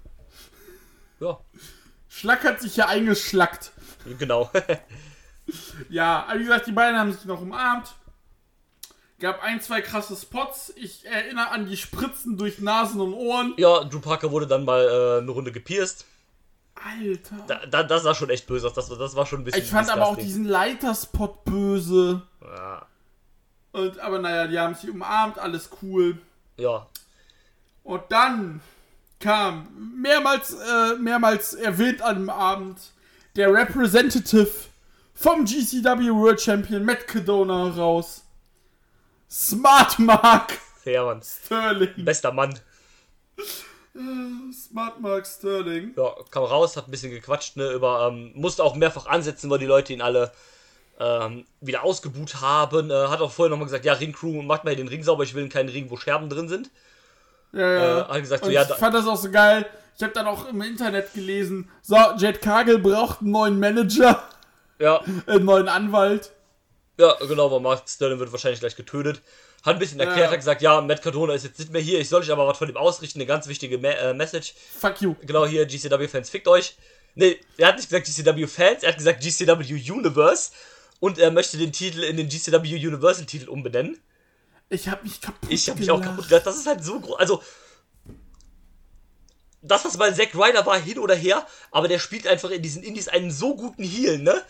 Ja. 1.20 1.38
Schlack 2.08 2.44
hat 2.44 2.60
sich 2.60 2.76
ja 2.76 2.88
eingeschlackt. 2.88 3.72
Genau. 4.18 4.50
ja, 5.88 6.26
wie 6.34 6.42
gesagt, 6.42 6.66
die 6.66 6.72
beiden 6.72 6.98
haben 6.98 7.12
sich 7.12 7.24
noch 7.24 7.40
umarmt. 7.40 7.94
Gab 9.20 9.40
ein, 9.42 9.60
zwei 9.60 9.80
krasse 9.80 10.16
Spots. 10.16 10.72
Ich 10.76 11.06
erinnere 11.06 11.50
an 11.50 11.66
die 11.66 11.76
Spritzen 11.76 12.36
durch 12.36 12.58
Nasen 12.58 13.00
und 13.00 13.14
Ohren. 13.14 13.54
Ja, 13.56 13.84
Drew 13.84 14.00
Parker 14.00 14.32
wurde 14.32 14.48
dann 14.48 14.64
mal 14.64 14.82
äh, 14.82 15.22
eine 15.22 15.30
Runde 15.30 15.52
gepierst. 15.52 16.06
Alter. 16.84 17.36
Da, 17.46 17.66
da, 17.66 17.82
das 17.82 18.02
sah 18.02 18.14
schon 18.14 18.30
echt 18.30 18.46
böse 18.46 18.66
aus. 18.66 18.74
Das, 18.74 18.88
das 18.88 19.14
war 19.16 19.26
schon 19.26 19.40
ein 19.40 19.44
bisschen. 19.44 19.62
Ich 19.62 19.70
fand 19.70 19.90
aber 19.90 20.06
auch 20.06 20.16
diesen 20.16 20.44
Leiterspot 20.44 21.44
böse. 21.44 22.22
Ja. 22.40 22.86
Und, 23.72 23.98
aber 24.00 24.18
naja, 24.18 24.46
die 24.46 24.58
haben 24.58 24.74
sich 24.74 24.90
umarmt, 24.90 25.38
alles 25.38 25.70
cool. 25.82 26.18
Ja. 26.56 26.86
Und 27.82 28.02
dann 28.10 28.60
kam 29.18 29.68
mehrmals, 29.96 30.52
äh, 30.54 30.96
mehrmals 30.96 31.54
erwähnt 31.54 32.02
an 32.02 32.16
dem 32.16 32.30
Abend 32.30 32.78
der 33.36 33.52
Representative 33.52 34.50
vom 35.14 35.44
GCW 35.44 36.10
World 36.10 36.40
Champion 36.40 36.84
Matt 36.84 37.06
Cadona 37.06 37.68
raus. 37.68 38.24
Smart 39.30 39.98
Mark. 39.98 40.52
Fair, 40.82 41.04
Mann. 41.04 41.22
Sterling. 41.22 42.04
Bester 42.04 42.32
Mann. 42.32 42.58
Smart 44.52 45.00
Mark 45.00 45.26
Sterling. 45.26 45.94
Ja, 45.96 46.14
kam 46.30 46.44
raus, 46.44 46.76
hat 46.76 46.88
ein 46.88 46.90
bisschen 46.90 47.10
gequatscht, 47.10 47.56
ne, 47.56 47.72
über, 47.72 48.08
ähm, 48.08 48.32
musste 48.34 48.64
auch 48.64 48.74
mehrfach 48.74 49.06
ansetzen, 49.06 49.50
weil 49.50 49.58
die 49.58 49.66
Leute 49.66 49.92
ihn 49.92 50.00
alle 50.00 50.32
ähm, 50.98 51.44
wieder 51.60 51.82
ausgebuht 51.82 52.40
haben. 52.40 52.90
Äh, 52.90 53.08
hat 53.08 53.20
auch 53.20 53.30
vorher 53.30 53.50
nochmal 53.50 53.66
gesagt, 53.66 53.84
ja, 53.84 53.92
Ringcrew, 53.92 54.42
macht 54.42 54.64
mal 54.64 54.70
hier 54.70 54.82
den 54.84 54.88
Ring 54.88 55.02
sauber, 55.02 55.24
ich 55.24 55.34
will 55.34 55.48
keinen 55.48 55.68
Ring, 55.68 55.90
wo 55.90 55.96
Scherben 55.96 56.30
drin 56.30 56.48
sind. 56.48 56.70
Ja, 57.52 57.60
ja. 57.60 58.00
Äh, 58.00 58.04
hat 58.04 58.20
gesagt, 58.20 58.44
so, 58.44 58.50
ja, 58.50 58.62
ich 58.62 58.68
fand 58.68 58.94
das 58.94 59.06
auch 59.06 59.16
so 59.16 59.30
geil. 59.30 59.66
Ich 59.96 60.02
habe 60.02 60.14
dann 60.14 60.26
auch 60.26 60.48
im 60.48 60.62
Internet 60.62 61.12
gelesen, 61.12 61.70
so, 61.82 61.96
Jet 62.16 62.40
Kagel 62.40 62.78
braucht 62.78 63.20
einen 63.20 63.30
neuen 63.30 63.60
Manager. 63.60 64.22
Ja. 64.78 65.02
einen 65.26 65.44
neuen 65.44 65.68
Anwalt. 65.68 66.32
Ja, 66.98 67.14
genau, 67.26 67.50
weil 67.50 67.60
Mark 67.60 67.88
Sterling 67.88 68.18
wird 68.18 68.32
wahrscheinlich 68.32 68.60
gleich 68.60 68.76
getötet. 68.76 69.22
Hat 69.62 69.76
ein 69.76 69.78
bisschen 69.78 70.00
erklärt, 70.00 70.26
ja. 70.26 70.30
hat 70.30 70.38
gesagt, 70.38 70.60
ja, 70.60 70.80
Matt 70.80 71.02
Cardona 71.02 71.34
ist 71.34 71.44
jetzt 71.44 71.58
nicht 71.58 71.72
mehr 71.72 71.80
hier, 71.80 72.00
ich 72.00 72.08
soll 72.08 72.22
euch 72.22 72.32
aber 72.32 72.48
was 72.48 72.58
von 72.58 72.68
ihm 72.68 72.76
ausrichten, 72.76 73.20
eine 73.20 73.26
ganz 73.26 73.46
wichtige 73.46 73.78
Me 73.78 73.96
äh, 73.96 74.12
Message. 74.12 74.54
Fuck 74.80 75.00
you. 75.00 75.14
Genau 75.22 75.46
hier, 75.46 75.66
GCW-Fans, 75.66 76.30
fickt 76.30 76.48
euch. 76.48 76.76
Ne, 77.14 77.36
er 77.58 77.68
hat 77.68 77.76
nicht 77.76 77.88
gesagt 77.88 78.06
GCW-Fans, 78.06 78.82
er 78.82 78.88
hat 78.88 78.98
gesagt 78.98 79.22
GCW 79.22 79.92
Universe 79.92 80.50
und 80.98 81.18
er 81.18 81.30
möchte 81.30 81.58
den 81.58 81.72
Titel 81.72 82.02
in 82.02 82.16
den 82.16 82.28
GCW 82.28 82.74
Universal-Titel 82.74 83.48
umbenennen. 83.48 84.00
Ich 84.68 84.88
hab 84.88 85.04
mich 85.04 85.20
kaputt 85.20 85.50
Ich 85.50 85.68
hab 85.68 85.78
mich 85.78 85.90
auch 85.90 86.00
kaputt 86.00 86.28
gelacht. 86.28 86.46
Das 86.46 86.56
ist 86.56 86.66
halt 86.66 86.82
so 86.82 86.98
groß. 86.98 87.18
Also, 87.18 87.42
das, 89.60 89.84
was 89.84 89.96
bei 89.96 90.10
Zack 90.10 90.34
Ryder 90.34 90.66
war, 90.66 90.80
hin 90.80 90.98
oder 90.98 91.14
her, 91.14 91.46
aber 91.70 91.86
der 91.86 92.00
spielt 92.00 92.26
einfach 92.26 92.50
in 92.50 92.62
diesen 92.62 92.82
Indies 92.82 93.08
einen 93.08 93.30
so 93.30 93.54
guten 93.54 93.84
Heal, 93.84 94.18
ne? 94.18 94.42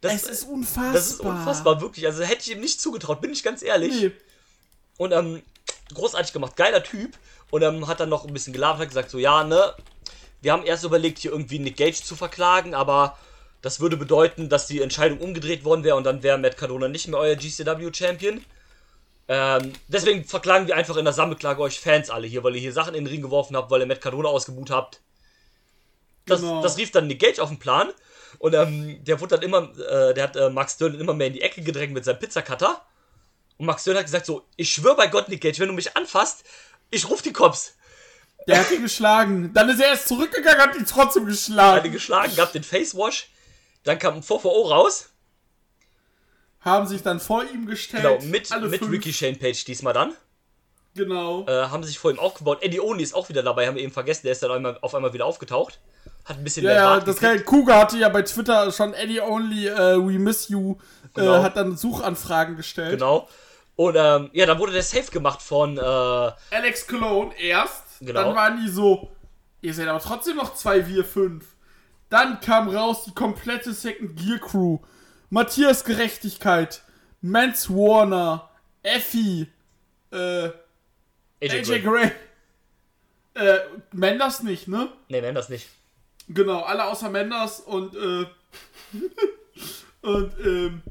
Das, 0.00 0.14
es 0.14 0.28
ist 0.28 0.44
unfassbar. 0.44 0.92
Das 0.92 1.06
ist 1.10 1.20
unfassbar, 1.20 1.80
wirklich. 1.80 2.06
Also 2.06 2.24
hätte 2.24 2.42
ich 2.42 2.50
ihm 2.50 2.60
nicht 2.60 2.80
zugetraut, 2.80 3.20
bin 3.20 3.32
ich 3.32 3.42
ganz 3.42 3.62
ehrlich. 3.62 4.02
Nee. 4.02 4.12
Und 5.00 5.12
ähm, 5.12 5.42
großartig 5.94 6.34
gemacht, 6.34 6.56
geiler 6.56 6.82
Typ. 6.82 7.16
Und 7.50 7.62
ähm, 7.62 7.88
hat 7.88 8.00
dann 8.00 8.10
noch 8.10 8.26
ein 8.26 8.34
bisschen 8.34 8.52
gelabert, 8.52 8.82
hat 8.82 8.88
gesagt, 8.88 9.10
so, 9.10 9.16
ja, 9.16 9.44
ne, 9.44 9.74
wir 10.42 10.52
haben 10.52 10.62
erst 10.62 10.84
überlegt, 10.84 11.18
hier 11.18 11.32
irgendwie 11.32 11.58
Nick 11.58 11.78
Gage 11.78 12.02
zu 12.04 12.14
verklagen, 12.16 12.74
aber 12.74 13.16
das 13.62 13.80
würde 13.80 13.96
bedeuten, 13.96 14.50
dass 14.50 14.66
die 14.66 14.82
Entscheidung 14.82 15.18
umgedreht 15.20 15.64
worden 15.64 15.84
wäre 15.84 15.96
und 15.96 16.04
dann 16.04 16.22
wäre 16.22 16.36
Matt 16.36 16.58
Cardona 16.58 16.86
nicht 16.88 17.08
mehr 17.08 17.18
euer 17.18 17.34
GCW-Champion. 17.34 18.44
Ähm, 19.28 19.72
deswegen 19.88 20.26
verklagen 20.26 20.66
wir 20.66 20.76
einfach 20.76 20.98
in 20.98 21.06
der 21.06 21.14
Sammelklage 21.14 21.62
euch 21.62 21.80
Fans 21.80 22.10
alle 22.10 22.26
hier, 22.26 22.44
weil 22.44 22.54
ihr 22.56 22.60
hier 22.60 22.74
Sachen 22.74 22.94
in 22.94 23.04
den 23.04 23.10
Ring 23.10 23.22
geworfen 23.22 23.56
habt, 23.56 23.70
weil 23.70 23.80
ihr 23.80 23.86
Matt 23.86 24.02
Cardona 24.02 24.28
ausgebucht 24.28 24.68
habt. 24.68 25.00
Das, 26.26 26.42
genau. 26.42 26.60
das 26.62 26.76
rief 26.76 26.90
dann 26.90 27.06
Nick 27.06 27.20
Gage 27.20 27.40
auf 27.42 27.48
den 27.48 27.58
Plan 27.58 27.88
und 28.38 28.52
ähm, 28.52 29.02
der 29.02 29.18
wurde 29.18 29.36
dann 29.36 29.44
immer, 29.44 29.70
äh, 29.78 30.12
der 30.12 30.24
hat 30.24 30.36
äh, 30.36 30.50
Max 30.50 30.74
Sterling 30.74 31.00
immer 31.00 31.14
mehr 31.14 31.28
in 31.28 31.32
die 31.32 31.42
Ecke 31.42 31.62
gedrängt 31.62 31.94
mit 31.94 32.04
seinem 32.04 32.18
Pizzacutter. 32.18 32.82
Und 33.60 33.66
Max 33.66 33.82
Sterling 33.82 33.98
hat 33.98 34.06
gesagt 34.06 34.24
so, 34.24 34.46
ich 34.56 34.70
schwöre 34.72 34.96
bei 34.96 35.06
Gott, 35.08 35.28
Nick 35.28 35.42
Gage, 35.42 35.58
wenn 35.58 35.68
du 35.68 35.74
mich 35.74 35.94
anfasst, 35.94 36.44
ich 36.90 37.10
ruf 37.10 37.20
die 37.20 37.34
Cops. 37.34 37.74
Der 38.48 38.58
hat 38.58 38.70
ihn 38.70 38.80
geschlagen. 38.80 39.52
Dann 39.52 39.68
ist 39.68 39.80
er 39.80 39.88
erst 39.88 40.08
zurückgegangen, 40.08 40.58
hat 40.62 40.74
ihn 40.76 40.86
trotzdem 40.86 41.26
geschlagen. 41.26 41.76
Hat 41.76 41.84
ihn 41.84 41.92
geschlagen, 41.92 42.34
gab 42.36 42.52
den 42.52 42.62
Facewash. 42.64 43.28
Dann 43.84 43.98
kam 43.98 44.14
ein 44.14 44.22
4 44.22 44.36
raus. 44.38 45.10
Haben 46.60 46.86
sich 46.86 47.02
dann 47.02 47.20
vor 47.20 47.44
ihm 47.44 47.66
gestellt. 47.66 48.02
Genau, 48.02 48.18
mit, 48.32 48.48
mit 48.62 48.80
Ricky 48.90 49.12
Shane 49.12 49.38
Page 49.38 49.62
diesmal 49.66 49.92
dann. 49.92 50.14
Genau. 50.94 51.44
Äh, 51.46 51.66
haben 51.66 51.84
sich 51.84 51.98
vor 51.98 52.10
ihm 52.10 52.18
aufgebaut. 52.18 52.62
Eddie 52.62 52.80
Oni 52.80 53.02
ist 53.02 53.14
auch 53.14 53.28
wieder 53.28 53.42
dabei, 53.42 53.66
haben 53.66 53.76
wir 53.76 53.82
eben 53.82 53.92
vergessen. 53.92 54.22
Der 54.24 54.32
ist 54.32 54.42
dann 54.42 54.52
einmal, 54.52 54.78
auf 54.80 54.94
einmal 54.94 55.12
wieder 55.12 55.26
aufgetaucht. 55.26 55.80
Hat 56.24 56.38
ein 56.38 56.44
bisschen 56.44 56.64
Ja, 56.64 56.70
mehr 56.70 56.80
ja, 56.80 57.00
das 57.00 57.20
geil. 57.20 57.42
Kuga 57.42 57.76
hatte 57.78 57.98
ja 57.98 58.08
bei 58.08 58.22
Twitter 58.22 58.72
schon 58.72 58.94
Eddie 58.94 59.20
Only, 59.20 59.68
äh, 59.68 59.98
We 59.98 60.18
Miss 60.18 60.48
You, 60.48 60.78
Genau. 61.12 61.36
äh, 61.36 61.42
hat 61.42 61.56
dann 61.58 61.76
Suchanfragen 61.76 62.56
gestellt. 62.56 62.92
Genau. 62.92 63.28
Und 63.80 63.96
ähm, 63.96 64.28
ja, 64.34 64.44
dann 64.44 64.58
wurde 64.58 64.72
der 64.72 64.82
Safe 64.82 65.10
gemacht 65.10 65.40
von 65.40 65.78
äh, 65.78 65.80
Alex 65.80 66.86
Cologne 66.86 67.34
erst, 67.40 67.98
Genau. 68.00 68.24
dann 68.24 68.34
waren 68.34 68.62
die 68.62 68.70
so, 68.70 69.08
ihr 69.62 69.72
seid 69.72 69.88
aber 69.88 70.00
trotzdem 70.00 70.36
noch 70.36 70.52
2, 70.52 70.86
wir 70.86 71.02
5. 71.02 71.42
Dann 72.10 72.42
kam 72.42 72.68
raus 72.68 73.04
die 73.06 73.14
komplette 73.14 73.72
Second 73.72 74.16
Gear 74.16 74.38
Crew. 74.38 74.80
Matthias 75.30 75.82
Gerechtigkeit, 75.84 76.82
Mans 77.22 77.70
Warner, 77.70 78.50
Effie, 78.82 79.50
äh, 80.12 80.16
AJ, 80.18 80.52
AJ 81.40 81.62
Gray. 81.62 81.80
Gray. 81.80 82.12
Äh, 83.32 83.60
Menders 83.92 84.42
nicht, 84.42 84.68
ne? 84.68 84.92
Nee, 85.08 85.22
nenn 85.22 85.34
das 85.34 85.48
nicht. 85.48 85.70
Genau, 86.28 86.60
alle 86.64 86.84
außer 86.84 87.08
Menders 87.08 87.60
und, 87.60 87.94
äh, 87.94 88.26
und, 90.06 90.38
ähm, 90.44 90.82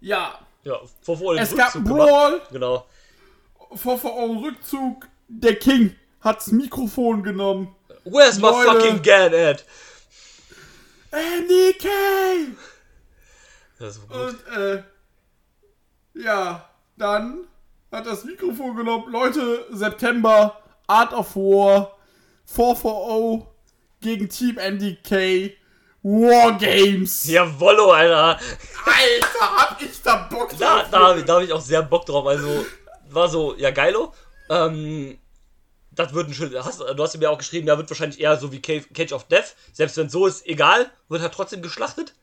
ja, 0.00 0.40
Ja, 0.66 0.80
vor 1.00 1.16
vor 1.16 1.36
es 1.36 1.54
gab 1.54 1.76
einen 1.76 1.84
gemacht. 1.84 2.08
Brawl, 2.08 2.40
Genau. 2.50 2.86
vor 3.74 3.98
vor 3.98 4.16
eurem 4.16 4.38
Rückzug, 4.38 5.06
der 5.28 5.54
King 5.56 5.94
hat's 6.20 6.48
Mikrofon 6.48 7.22
genommen. 7.22 7.74
Where's 8.04 8.36
my 8.38 8.48
Leute. 8.48 8.70
fucking 8.80 9.02
Gan 9.02 9.32
at? 9.32 9.64
NDK! 11.12 11.88
Das 13.78 13.96
ist 13.96 14.08
gut. 14.08 14.16
Und, 14.16 14.46
äh, 14.56 14.82
ja, 16.14 16.68
dann 16.96 17.46
hat 17.92 18.06
das 18.06 18.24
Mikrofon 18.24 18.74
genommen. 18.76 19.12
Leute, 19.12 19.66
September, 19.70 20.60
Art 20.88 21.12
of 21.12 21.36
War, 21.36 21.96
440 22.46 23.46
gegen 24.00 24.28
Team 24.28 24.58
NDK, 24.58 25.56
Wargames. 26.06 27.24
Jawollo, 27.26 27.90
Alter. 27.92 28.38
Alter, 28.84 29.40
hab 29.58 29.82
ich 29.82 30.00
da 30.02 30.16
Bock 30.30 30.50
Da, 30.58 30.78
drauf. 30.82 30.88
da, 30.90 31.08
hab 31.08 31.16
ich- 31.16 31.24
da 31.24 31.34
habe 31.34 31.44
ich 31.44 31.52
auch 31.52 31.60
sehr 31.60 31.82
Bock 31.82 32.06
drauf. 32.06 32.26
Also, 32.26 32.64
war 33.10 33.28
so, 33.28 33.56
ja, 33.56 33.70
geilo. 33.70 34.12
Ähm, 34.48 35.18
das 35.90 36.12
wird 36.14 36.28
ein 36.28 36.34
schön. 36.34 36.54
Hast, 36.64 36.80
du 36.80 37.02
hast 37.02 37.16
mir 37.18 37.30
auch 37.30 37.38
geschrieben, 37.38 37.66
ja, 37.66 37.76
wird 37.76 37.90
wahrscheinlich 37.90 38.20
eher 38.20 38.36
so 38.36 38.52
wie 38.52 38.60
Cage 38.60 39.12
of 39.12 39.24
Death. 39.24 39.56
Selbst 39.72 39.96
wenn 39.96 40.08
so 40.08 40.26
ist, 40.26 40.46
egal, 40.46 40.90
wird 41.08 41.22
halt 41.22 41.32
trotzdem 41.34 41.62
geschlachtet. 41.62 42.14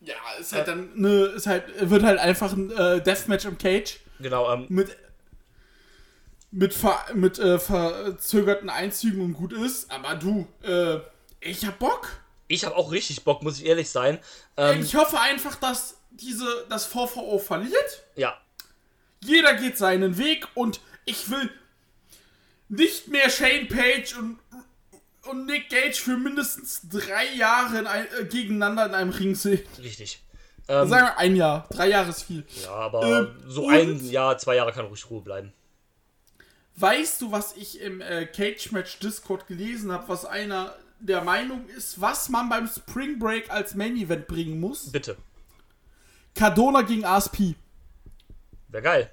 Ja, 0.00 0.14
ist 0.38 0.52
halt 0.52 0.68
dann 0.68 0.90
ne, 0.94 1.24
ist 1.24 1.48
halt, 1.48 1.64
wird 1.90 2.04
halt 2.04 2.20
einfach 2.20 2.52
ein 2.52 2.70
äh, 2.70 3.00
Deathmatch 3.02 3.46
im 3.46 3.58
Cage 3.58 3.98
Genau, 4.20 4.52
ähm, 4.52 4.66
mit 4.68 4.96
mit, 6.52 6.72
ver, 6.72 6.98
mit 7.14 7.38
äh, 7.40 7.58
verzögerten 7.58 8.70
Einzügen 8.70 9.22
und 9.24 9.34
gut 9.34 9.52
ist. 9.52 9.90
Aber 9.90 10.14
du, 10.14 10.46
äh, 10.62 10.98
ich 11.40 11.66
hab 11.66 11.78
Bock. 11.80 12.08
Ich 12.48 12.64
habe 12.64 12.76
auch 12.76 12.90
richtig 12.90 13.22
Bock, 13.24 13.42
muss 13.42 13.58
ich 13.60 13.66
ehrlich 13.66 13.90
sein. 13.90 14.18
Ähm, 14.56 14.80
Ich 14.82 14.94
hoffe 14.94 15.20
einfach, 15.20 15.54
dass 15.56 15.98
diese 16.10 16.66
das 16.68 16.86
440 16.86 17.46
verliert. 17.46 18.04
ja, 18.16 18.36
Jeder 19.22 19.54
geht 19.54 19.76
seinen 19.78 20.18
Weg 20.18 20.46
und 20.54 20.80
ich 21.04 21.30
will 21.30 21.50
nicht 22.68 23.08
mehr 23.08 23.30
Shane 23.30 23.66
Page 23.68 24.14
und, 24.18 24.38
und 25.24 25.46
Nick 25.46 25.68
Gage 25.70 25.94
für 25.94 26.16
mindestens 26.16 26.82
drei 26.88 27.26
Jahre 27.34 27.78
in 27.78 27.86
ein, 27.86 28.06
äh, 28.20 28.24
gegeneinander 28.24 28.86
in 28.86 28.94
einem 28.94 29.10
Ring 29.10 29.34
sehen. 29.34 29.66
richtig. 29.82 30.22
Ähm, 30.70 30.86
Sagen 30.88 31.06
wir 31.06 31.16
ein 31.18 31.34
Jahr. 31.34 31.66
Drei 31.70 31.88
Jahre 31.88 32.10
ist 32.10 32.24
viel. 32.24 32.44
ja, 32.62 32.70
aber 32.72 33.02
ähm, 33.02 33.42
so 33.46 33.68
ein 33.68 34.04
Jahr, 34.10 34.36
zwei 34.36 34.56
Jahre 34.56 34.72
kann 34.72 34.84
ruhig 34.86 35.08
Ruhe 35.08 35.22
bleiben. 35.22 35.52
Weißt 36.76 37.22
du, 37.22 37.32
was 37.32 37.56
ich 37.56 37.80
im 37.80 38.00
äh, 38.02 38.26
Cage 38.26 38.70
Match 38.72 38.98
Discord 38.98 39.46
gelesen 39.46 39.90
habe, 39.90 40.08
was 40.08 40.24
einer 40.26 40.76
der 41.00 41.22
Meinung 41.22 41.66
ist, 41.68 42.00
was 42.00 42.28
man 42.28 42.48
beim 42.48 42.66
Spring 42.66 43.18
Break 43.18 43.50
als 43.50 43.74
Main 43.74 43.96
Event 43.96 44.26
bringen 44.26 44.60
muss? 44.60 44.90
Bitte. 44.90 45.16
Cardona 46.34 46.82
gegen 46.82 47.04
ASP. 47.04 47.54
Wäre 48.68 48.82
geil. 48.82 49.10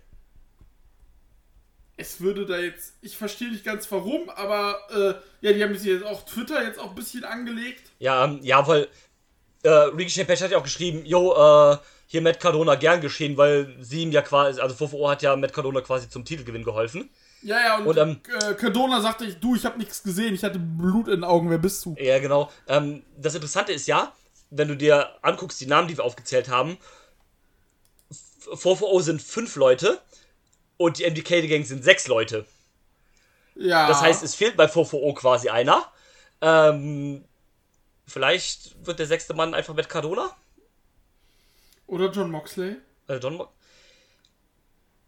Es 1.97 2.19
würde 2.19 2.45
da 2.45 2.57
jetzt, 2.57 2.93
ich 3.01 3.15
verstehe 3.15 3.49
nicht 3.49 3.63
ganz 3.63 3.89
warum, 3.89 4.29
aber 4.29 4.77
äh, 4.89 5.45
ja, 5.45 5.53
die 5.53 5.63
haben 5.63 5.77
sich 5.77 5.87
jetzt 5.87 6.03
auch 6.03 6.25
Twitter 6.25 6.61
jetzt 6.61 6.77
auch 6.77 6.89
ein 6.89 6.95
bisschen 6.95 7.23
angelegt. 7.23 7.89
Ja, 7.99 8.25
ähm, 8.25 8.39
ja, 8.43 8.67
weil 8.67 8.89
äh, 9.63 9.69
Ricochet 9.69 10.27
Page 10.27 10.41
hat 10.41 10.51
ja 10.51 10.57
auch 10.57 10.63
geschrieben, 10.63 11.05
yo, 11.05 11.33
äh, 11.33 11.77
hier 12.07 12.21
Matt 12.21 12.39
Cardona 12.39 12.75
gern 12.75 13.01
geschehen, 13.01 13.37
weil 13.37 13.75
sie 13.79 14.03
ihm 14.03 14.11
ja 14.11 14.21
quasi, 14.21 14.59
also 14.59 14.75
VVO 14.75 15.09
hat 15.09 15.21
ja 15.21 15.35
Matt 15.35 15.53
Cardona 15.53 15.81
quasi 15.81 16.09
zum 16.09 16.25
Titelgewinn 16.25 16.63
geholfen. 16.63 17.09
Ja, 17.41 17.59
ja, 17.61 17.77
und, 17.77 17.87
Und, 17.87 17.97
ähm, 17.97 18.19
äh, 18.41 18.53
Cardona 18.55 19.01
sagte, 19.01 19.25
ich, 19.25 19.39
du, 19.39 19.55
ich 19.55 19.65
habe 19.65 19.77
nichts 19.77 20.01
gesehen, 20.01 20.33
ich 20.33 20.43
hatte 20.43 20.57
Blut 20.59 21.07
in 21.07 21.15
den 21.15 21.23
Augen, 21.23 21.49
wer 21.49 21.59
bist 21.59 21.85
du? 21.85 21.95
Ja, 21.99 22.17
genau. 22.19 22.51
Ähm, 22.67 23.03
das 23.17 23.35
Interessante 23.35 23.71
ist 23.71 23.87
ja, 23.87 24.13
wenn 24.49 24.67
du 24.67 24.75
dir 24.75 25.09
anguckst, 25.21 25.61
die 25.61 25.67
Namen, 25.67 25.87
die 25.87 25.97
wir 25.97 26.03
aufgezählt 26.03 26.49
haben, 26.49 26.77
F- 28.09 28.59
VVO 28.59 28.99
sind 29.01 29.21
fünf 29.21 29.55
Leute 29.55 30.01
und 30.77 30.97
die 30.99 31.03
MDK 31.05 31.47
Gang 31.47 31.65
sind 31.65 31.83
sechs 31.83 32.07
Leute. 32.07 32.45
Ja. 33.55 33.87
Das 33.87 34.01
heißt, 34.01 34.23
es 34.23 34.35
fehlt 34.35 34.57
bei 34.57 34.67
VVO 34.67 35.13
quasi 35.13 35.49
einer. 35.49 35.85
Ähm, 36.41 37.23
vielleicht 38.07 38.85
wird 38.85 38.99
der 38.99 39.07
sechste 39.07 39.33
Mann 39.33 39.53
einfach 39.53 39.73
Matt 39.75 39.87
Cardona? 39.89 40.35
Oder 41.87 42.11
John 42.11 42.31
Moxley. 42.31 42.77
Äh, 43.07 43.17
John 43.17 43.35
Mo 43.35 43.47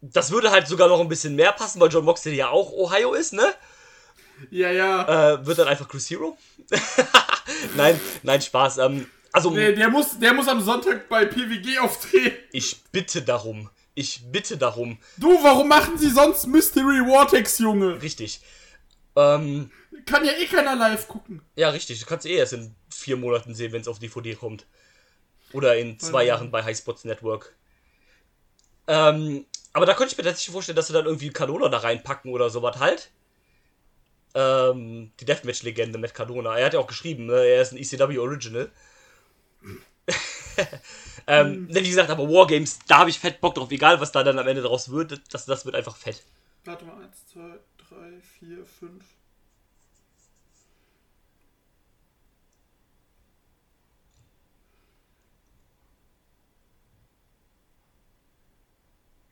Das 0.01 0.31
würde 0.31 0.51
halt 0.51 0.67
sogar 0.67 0.87
noch 0.87 0.99
ein 0.99 1.07
bisschen 1.07 1.35
mehr 1.35 1.51
passen, 1.51 1.79
weil 1.79 1.89
John 1.91 2.05
Moxley 2.05 2.35
ja 2.35 2.49
auch 2.49 2.71
Ohio 2.71 3.13
ist, 3.13 3.33
ne? 3.33 3.53
Ja, 4.51 4.71
ja. 4.71 5.33
Äh, 5.33 5.45
wird 5.45 5.57
dann 5.57 5.67
einfach 5.67 5.87
Chris 5.87 6.09
Hero? 6.09 6.37
nein, 7.75 7.99
nein, 8.23 8.41
Spaß. 8.41 8.77
Ähm, 8.79 9.07
also, 9.31 9.49
Der, 9.51 9.71
der, 9.71 9.89
muss, 9.89 10.19
der 10.19 10.33
muss 10.33 10.47
am 10.47 10.61
Sonntag 10.61 11.09
bei 11.09 11.25
PWG 11.25 11.79
auftreten. 11.79 12.37
ich 12.51 12.83
bitte 12.91 13.21
darum. 13.23 13.69
Ich 13.95 14.21
bitte 14.31 14.57
darum. 14.57 14.99
Du, 15.17 15.43
warum 15.43 15.67
machen 15.67 15.97
sie 15.97 16.11
sonst 16.11 16.45
Mystery 16.45 17.03
Vortex, 17.07 17.57
Junge? 17.57 17.99
Richtig. 18.01 18.41
Ähm, 19.15 19.71
Kann 20.05 20.23
ja 20.23 20.33
eh 20.33 20.45
keiner 20.45 20.75
live 20.75 21.07
gucken. 21.07 21.41
ja, 21.55 21.69
richtig. 21.69 21.99
Du 21.99 22.05
kannst 22.05 22.27
eh 22.27 22.35
erst 22.35 22.53
in 22.53 22.75
vier 22.93 23.17
Monaten 23.17 23.55
sehen, 23.55 23.71
wenn 23.71 23.81
es 23.81 23.87
auf 23.87 23.97
DVD 23.97 24.35
kommt. 24.35 24.67
Oder 25.53 25.77
in 25.77 25.97
zwei. 25.99 26.25
Jahren 26.25 26.51
bei 26.51 26.63
Highspots 26.63 27.05
Network. 27.05 27.55
Ähm, 28.85 29.45
aber 29.77 29.85
da 29.85 29.93
könnte 29.93 30.11
ich 30.11 30.17
mir 30.17 30.23
tatsächlich 30.23 30.51
vorstellen, 30.51 30.75
dass 30.75 30.87
sie 30.87 30.93
dann 30.93 31.05
irgendwie 31.05 31.29
Cardona 31.29 31.69
da 31.69 31.77
reinpacken 31.77 32.31
oder 32.33 32.49
sowas 32.49 32.79
halt. 32.79 33.11
Ähm, 34.33 35.11
die 35.19 35.25
Deathmatch-Legende 35.25 35.99
Matt 35.99 36.15
Cardona. 36.15 36.57
Er 36.57 36.65
hat 36.65 36.73
ja 36.73 36.79
auch 36.79 36.87
geschrieben, 36.87 37.27
ne? 37.27 37.45
er 37.45 37.61
ist 37.61 37.73
ein 37.73 37.77
ECW 37.77 38.17
Original. 38.17 38.71
ähm, 41.27 41.67
Wie 41.69 41.87
gesagt, 41.87 42.09
aber 42.09 42.27
Wargames, 42.27 42.79
da 42.87 42.97
habe 42.97 43.11
ich 43.11 43.19
fett 43.19 43.39
Bock 43.39 43.53
drauf. 43.53 43.69
Egal, 43.69 44.01
was 44.01 44.11
da 44.11 44.23
dann 44.23 44.39
am 44.39 44.47
Ende 44.47 44.63
draus 44.63 44.89
wird, 44.89 45.21
das, 45.31 45.45
das 45.45 45.63
wird 45.63 45.75
einfach 45.75 45.95
fett. 45.95 46.23
Warte 46.65 46.83
mal, 46.83 46.95
1, 47.03 47.27
2, 47.33 47.39
3, 47.89 47.95
4, 48.39 48.65
5. 48.79 49.03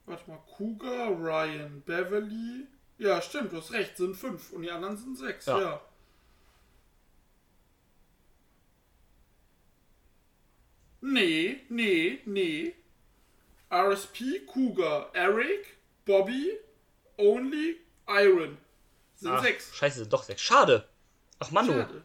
Warte 0.05 0.29
mal, 0.29 0.39
Cougar, 0.55 1.09
Ryan, 1.09 1.81
Beverly. 1.85 2.67
Ja, 2.97 3.21
stimmt, 3.21 3.51
du 3.51 3.57
hast 3.57 3.71
recht, 3.71 3.97
sind 3.97 4.15
fünf. 4.15 4.51
Und 4.53 4.61
die 4.61 4.71
anderen 4.71 4.95
sind 4.97 5.17
sechs, 5.17 5.45
Ja. 5.47 5.59
ja. 5.59 5.81
Nee, 11.01 11.61
nee, 11.69 12.19
nee. 12.25 12.73
RSP, 13.71 14.45
Cougar, 14.47 15.09
Eric, 15.13 15.77
Bobby, 16.05 16.57
Only, 17.17 17.77
Iron. 18.07 18.57
Sind 19.15 19.31
Ach, 19.31 19.43
sechs. 19.43 19.75
Scheiße, 19.75 19.99
sind 19.99 20.13
doch 20.13 20.23
sechs. 20.23 20.41
Schade. 20.41 20.87
Ach 21.39 21.51
Mann, 21.51 21.67
du. 21.67 21.73
Schade. 21.73 22.03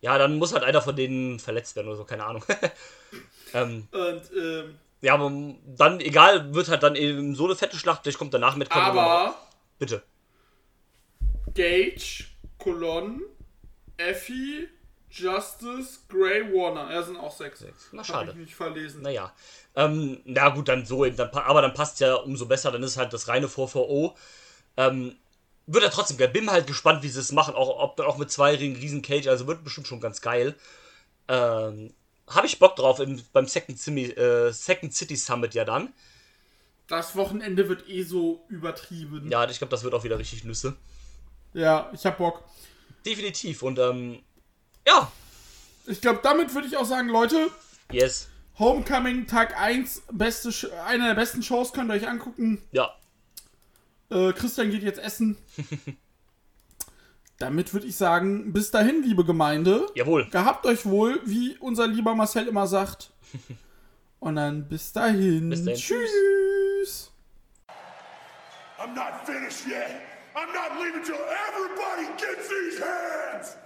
Ja, 0.00 0.18
dann 0.18 0.36
muss 0.38 0.52
halt 0.52 0.64
einer 0.64 0.82
von 0.82 0.96
denen 0.96 1.38
verletzt 1.38 1.76
werden 1.76 1.88
oder 1.88 1.96
so, 1.96 2.04
keine 2.04 2.24
Ahnung. 2.26 2.44
ähm, 3.54 3.88
Und, 3.90 4.22
ähm, 4.36 4.78
ja, 5.04 5.14
aber 5.14 5.30
dann, 5.66 6.00
egal, 6.00 6.54
wird 6.54 6.68
halt 6.68 6.82
dann 6.82 6.96
eben 6.96 7.34
so 7.34 7.44
eine 7.44 7.56
fette 7.56 7.76
Schlacht, 7.76 8.02
vielleicht 8.02 8.18
kommt 8.18 8.32
danach 8.32 8.56
mit 8.56 8.70
Cardona. 8.70 9.02
aber 9.02 9.34
Bitte. 9.78 10.02
Gage, 11.52 12.24
Colon, 12.58 13.22
Effie, 13.98 14.68
Justice, 15.10 16.00
Grey, 16.08 16.42
Warner. 16.52 16.90
Ja, 16.90 17.02
sind 17.02 17.18
auch 17.18 17.36
sechs. 17.36 17.64
Na, 17.92 17.98
Hab 17.98 18.06
schade. 18.06 18.30
ich 18.32 18.36
mich 18.36 18.54
verlesen. 18.54 19.02
Naja. 19.02 19.32
Ähm, 19.76 20.20
na 20.24 20.48
gut, 20.48 20.68
dann 20.68 20.86
so 20.86 21.04
eben. 21.04 21.16
Dann, 21.16 21.28
aber 21.30 21.62
dann 21.62 21.74
passt 21.74 22.00
ja 22.00 22.14
umso 22.14 22.46
besser, 22.46 22.72
dann 22.72 22.82
ist 22.82 22.96
halt 22.96 23.12
das 23.12 23.28
reine 23.28 23.46
4VO. 23.46 24.14
Ähm, 24.76 25.16
wird 25.66 25.84
ja 25.84 25.90
trotzdem 25.90 26.16
geil. 26.16 26.28
Bin 26.28 26.50
halt 26.50 26.66
gespannt, 26.66 27.02
wie 27.02 27.08
sie 27.08 27.20
es 27.20 27.30
machen. 27.30 27.54
Auch, 27.54 27.78
ob, 27.78 28.00
auch 28.00 28.16
mit 28.16 28.30
zwei 28.30 28.54
Ringen, 28.54 28.76
riesen 28.76 29.02
Cage. 29.02 29.28
Also 29.28 29.46
wird 29.46 29.62
bestimmt 29.62 29.86
schon 29.86 30.00
ganz 30.00 30.20
geil. 30.20 30.54
Ähm, 31.28 31.92
Habe 32.28 32.46
ich 32.46 32.58
Bock 32.58 32.76
drauf 32.76 33.00
im, 33.00 33.20
beim 33.32 33.46
Second, 33.46 33.78
City, 33.78 34.10
äh, 34.12 34.50
Second 34.52 34.94
City 34.94 35.16
Summit 35.16 35.54
ja 35.54 35.64
dann. 35.64 35.92
Das 36.86 37.16
Wochenende 37.16 37.68
wird 37.68 37.88
eh 37.88 38.02
so 38.02 38.44
übertrieben. 38.48 39.30
Ja, 39.30 39.48
ich 39.48 39.58
glaube, 39.58 39.70
das 39.70 39.84
wird 39.84 39.94
auch 39.94 40.04
wieder 40.04 40.18
richtig 40.18 40.44
Nüsse. 40.44 40.76
Ja, 41.52 41.90
ich 41.94 42.04
hab 42.04 42.18
Bock. 42.18 42.42
Definitiv. 43.06 43.62
Und 43.62 43.78
ähm, 43.78 44.22
Ja. 44.86 45.10
Ich 45.86 46.00
glaube, 46.00 46.20
damit 46.22 46.54
würde 46.54 46.66
ich 46.66 46.76
auch 46.76 46.86
sagen, 46.86 47.08
Leute, 47.08 47.50
Yes. 47.92 48.28
Homecoming 48.58 49.26
Tag 49.26 49.58
1, 49.60 50.04
beste, 50.12 50.50
eine 50.84 51.08
der 51.08 51.14
besten 51.14 51.42
Shows, 51.42 51.72
könnt 51.72 51.90
ihr 51.90 51.94
euch 51.94 52.08
angucken. 52.08 52.62
Ja. 52.72 52.94
Äh, 54.10 54.32
Christian 54.32 54.70
geht 54.70 54.82
jetzt 54.82 54.98
essen. 55.00 55.36
Damit 57.44 57.74
würde 57.74 57.86
ich 57.86 57.94
sagen, 57.94 58.54
bis 58.54 58.70
dahin, 58.70 59.02
liebe 59.02 59.22
Gemeinde. 59.22 59.86
Jawohl. 59.94 60.26
Gehabt 60.30 60.64
euch 60.64 60.86
wohl, 60.86 61.20
wie 61.26 61.58
unser 61.58 61.86
lieber 61.86 62.14
Marcel 62.14 62.48
immer 62.48 62.66
sagt. 62.66 63.10
Und 64.18 64.36
dann 64.36 64.66
bis 64.66 64.94
dahin. 64.94 65.50
Bis 65.50 65.62
dahin. 65.62 65.78
Tschüss. 65.78 67.12
I'm 68.78 68.94
not 68.94 69.26
finished 69.26 69.66
yet. 69.66 70.00
I'm 70.34 70.54
not 70.54 70.80
leaving 70.80 71.02
till 71.04 71.20
everybody 71.48 72.06
gets 72.16 72.48
these 72.48 72.82
hands. 72.82 73.56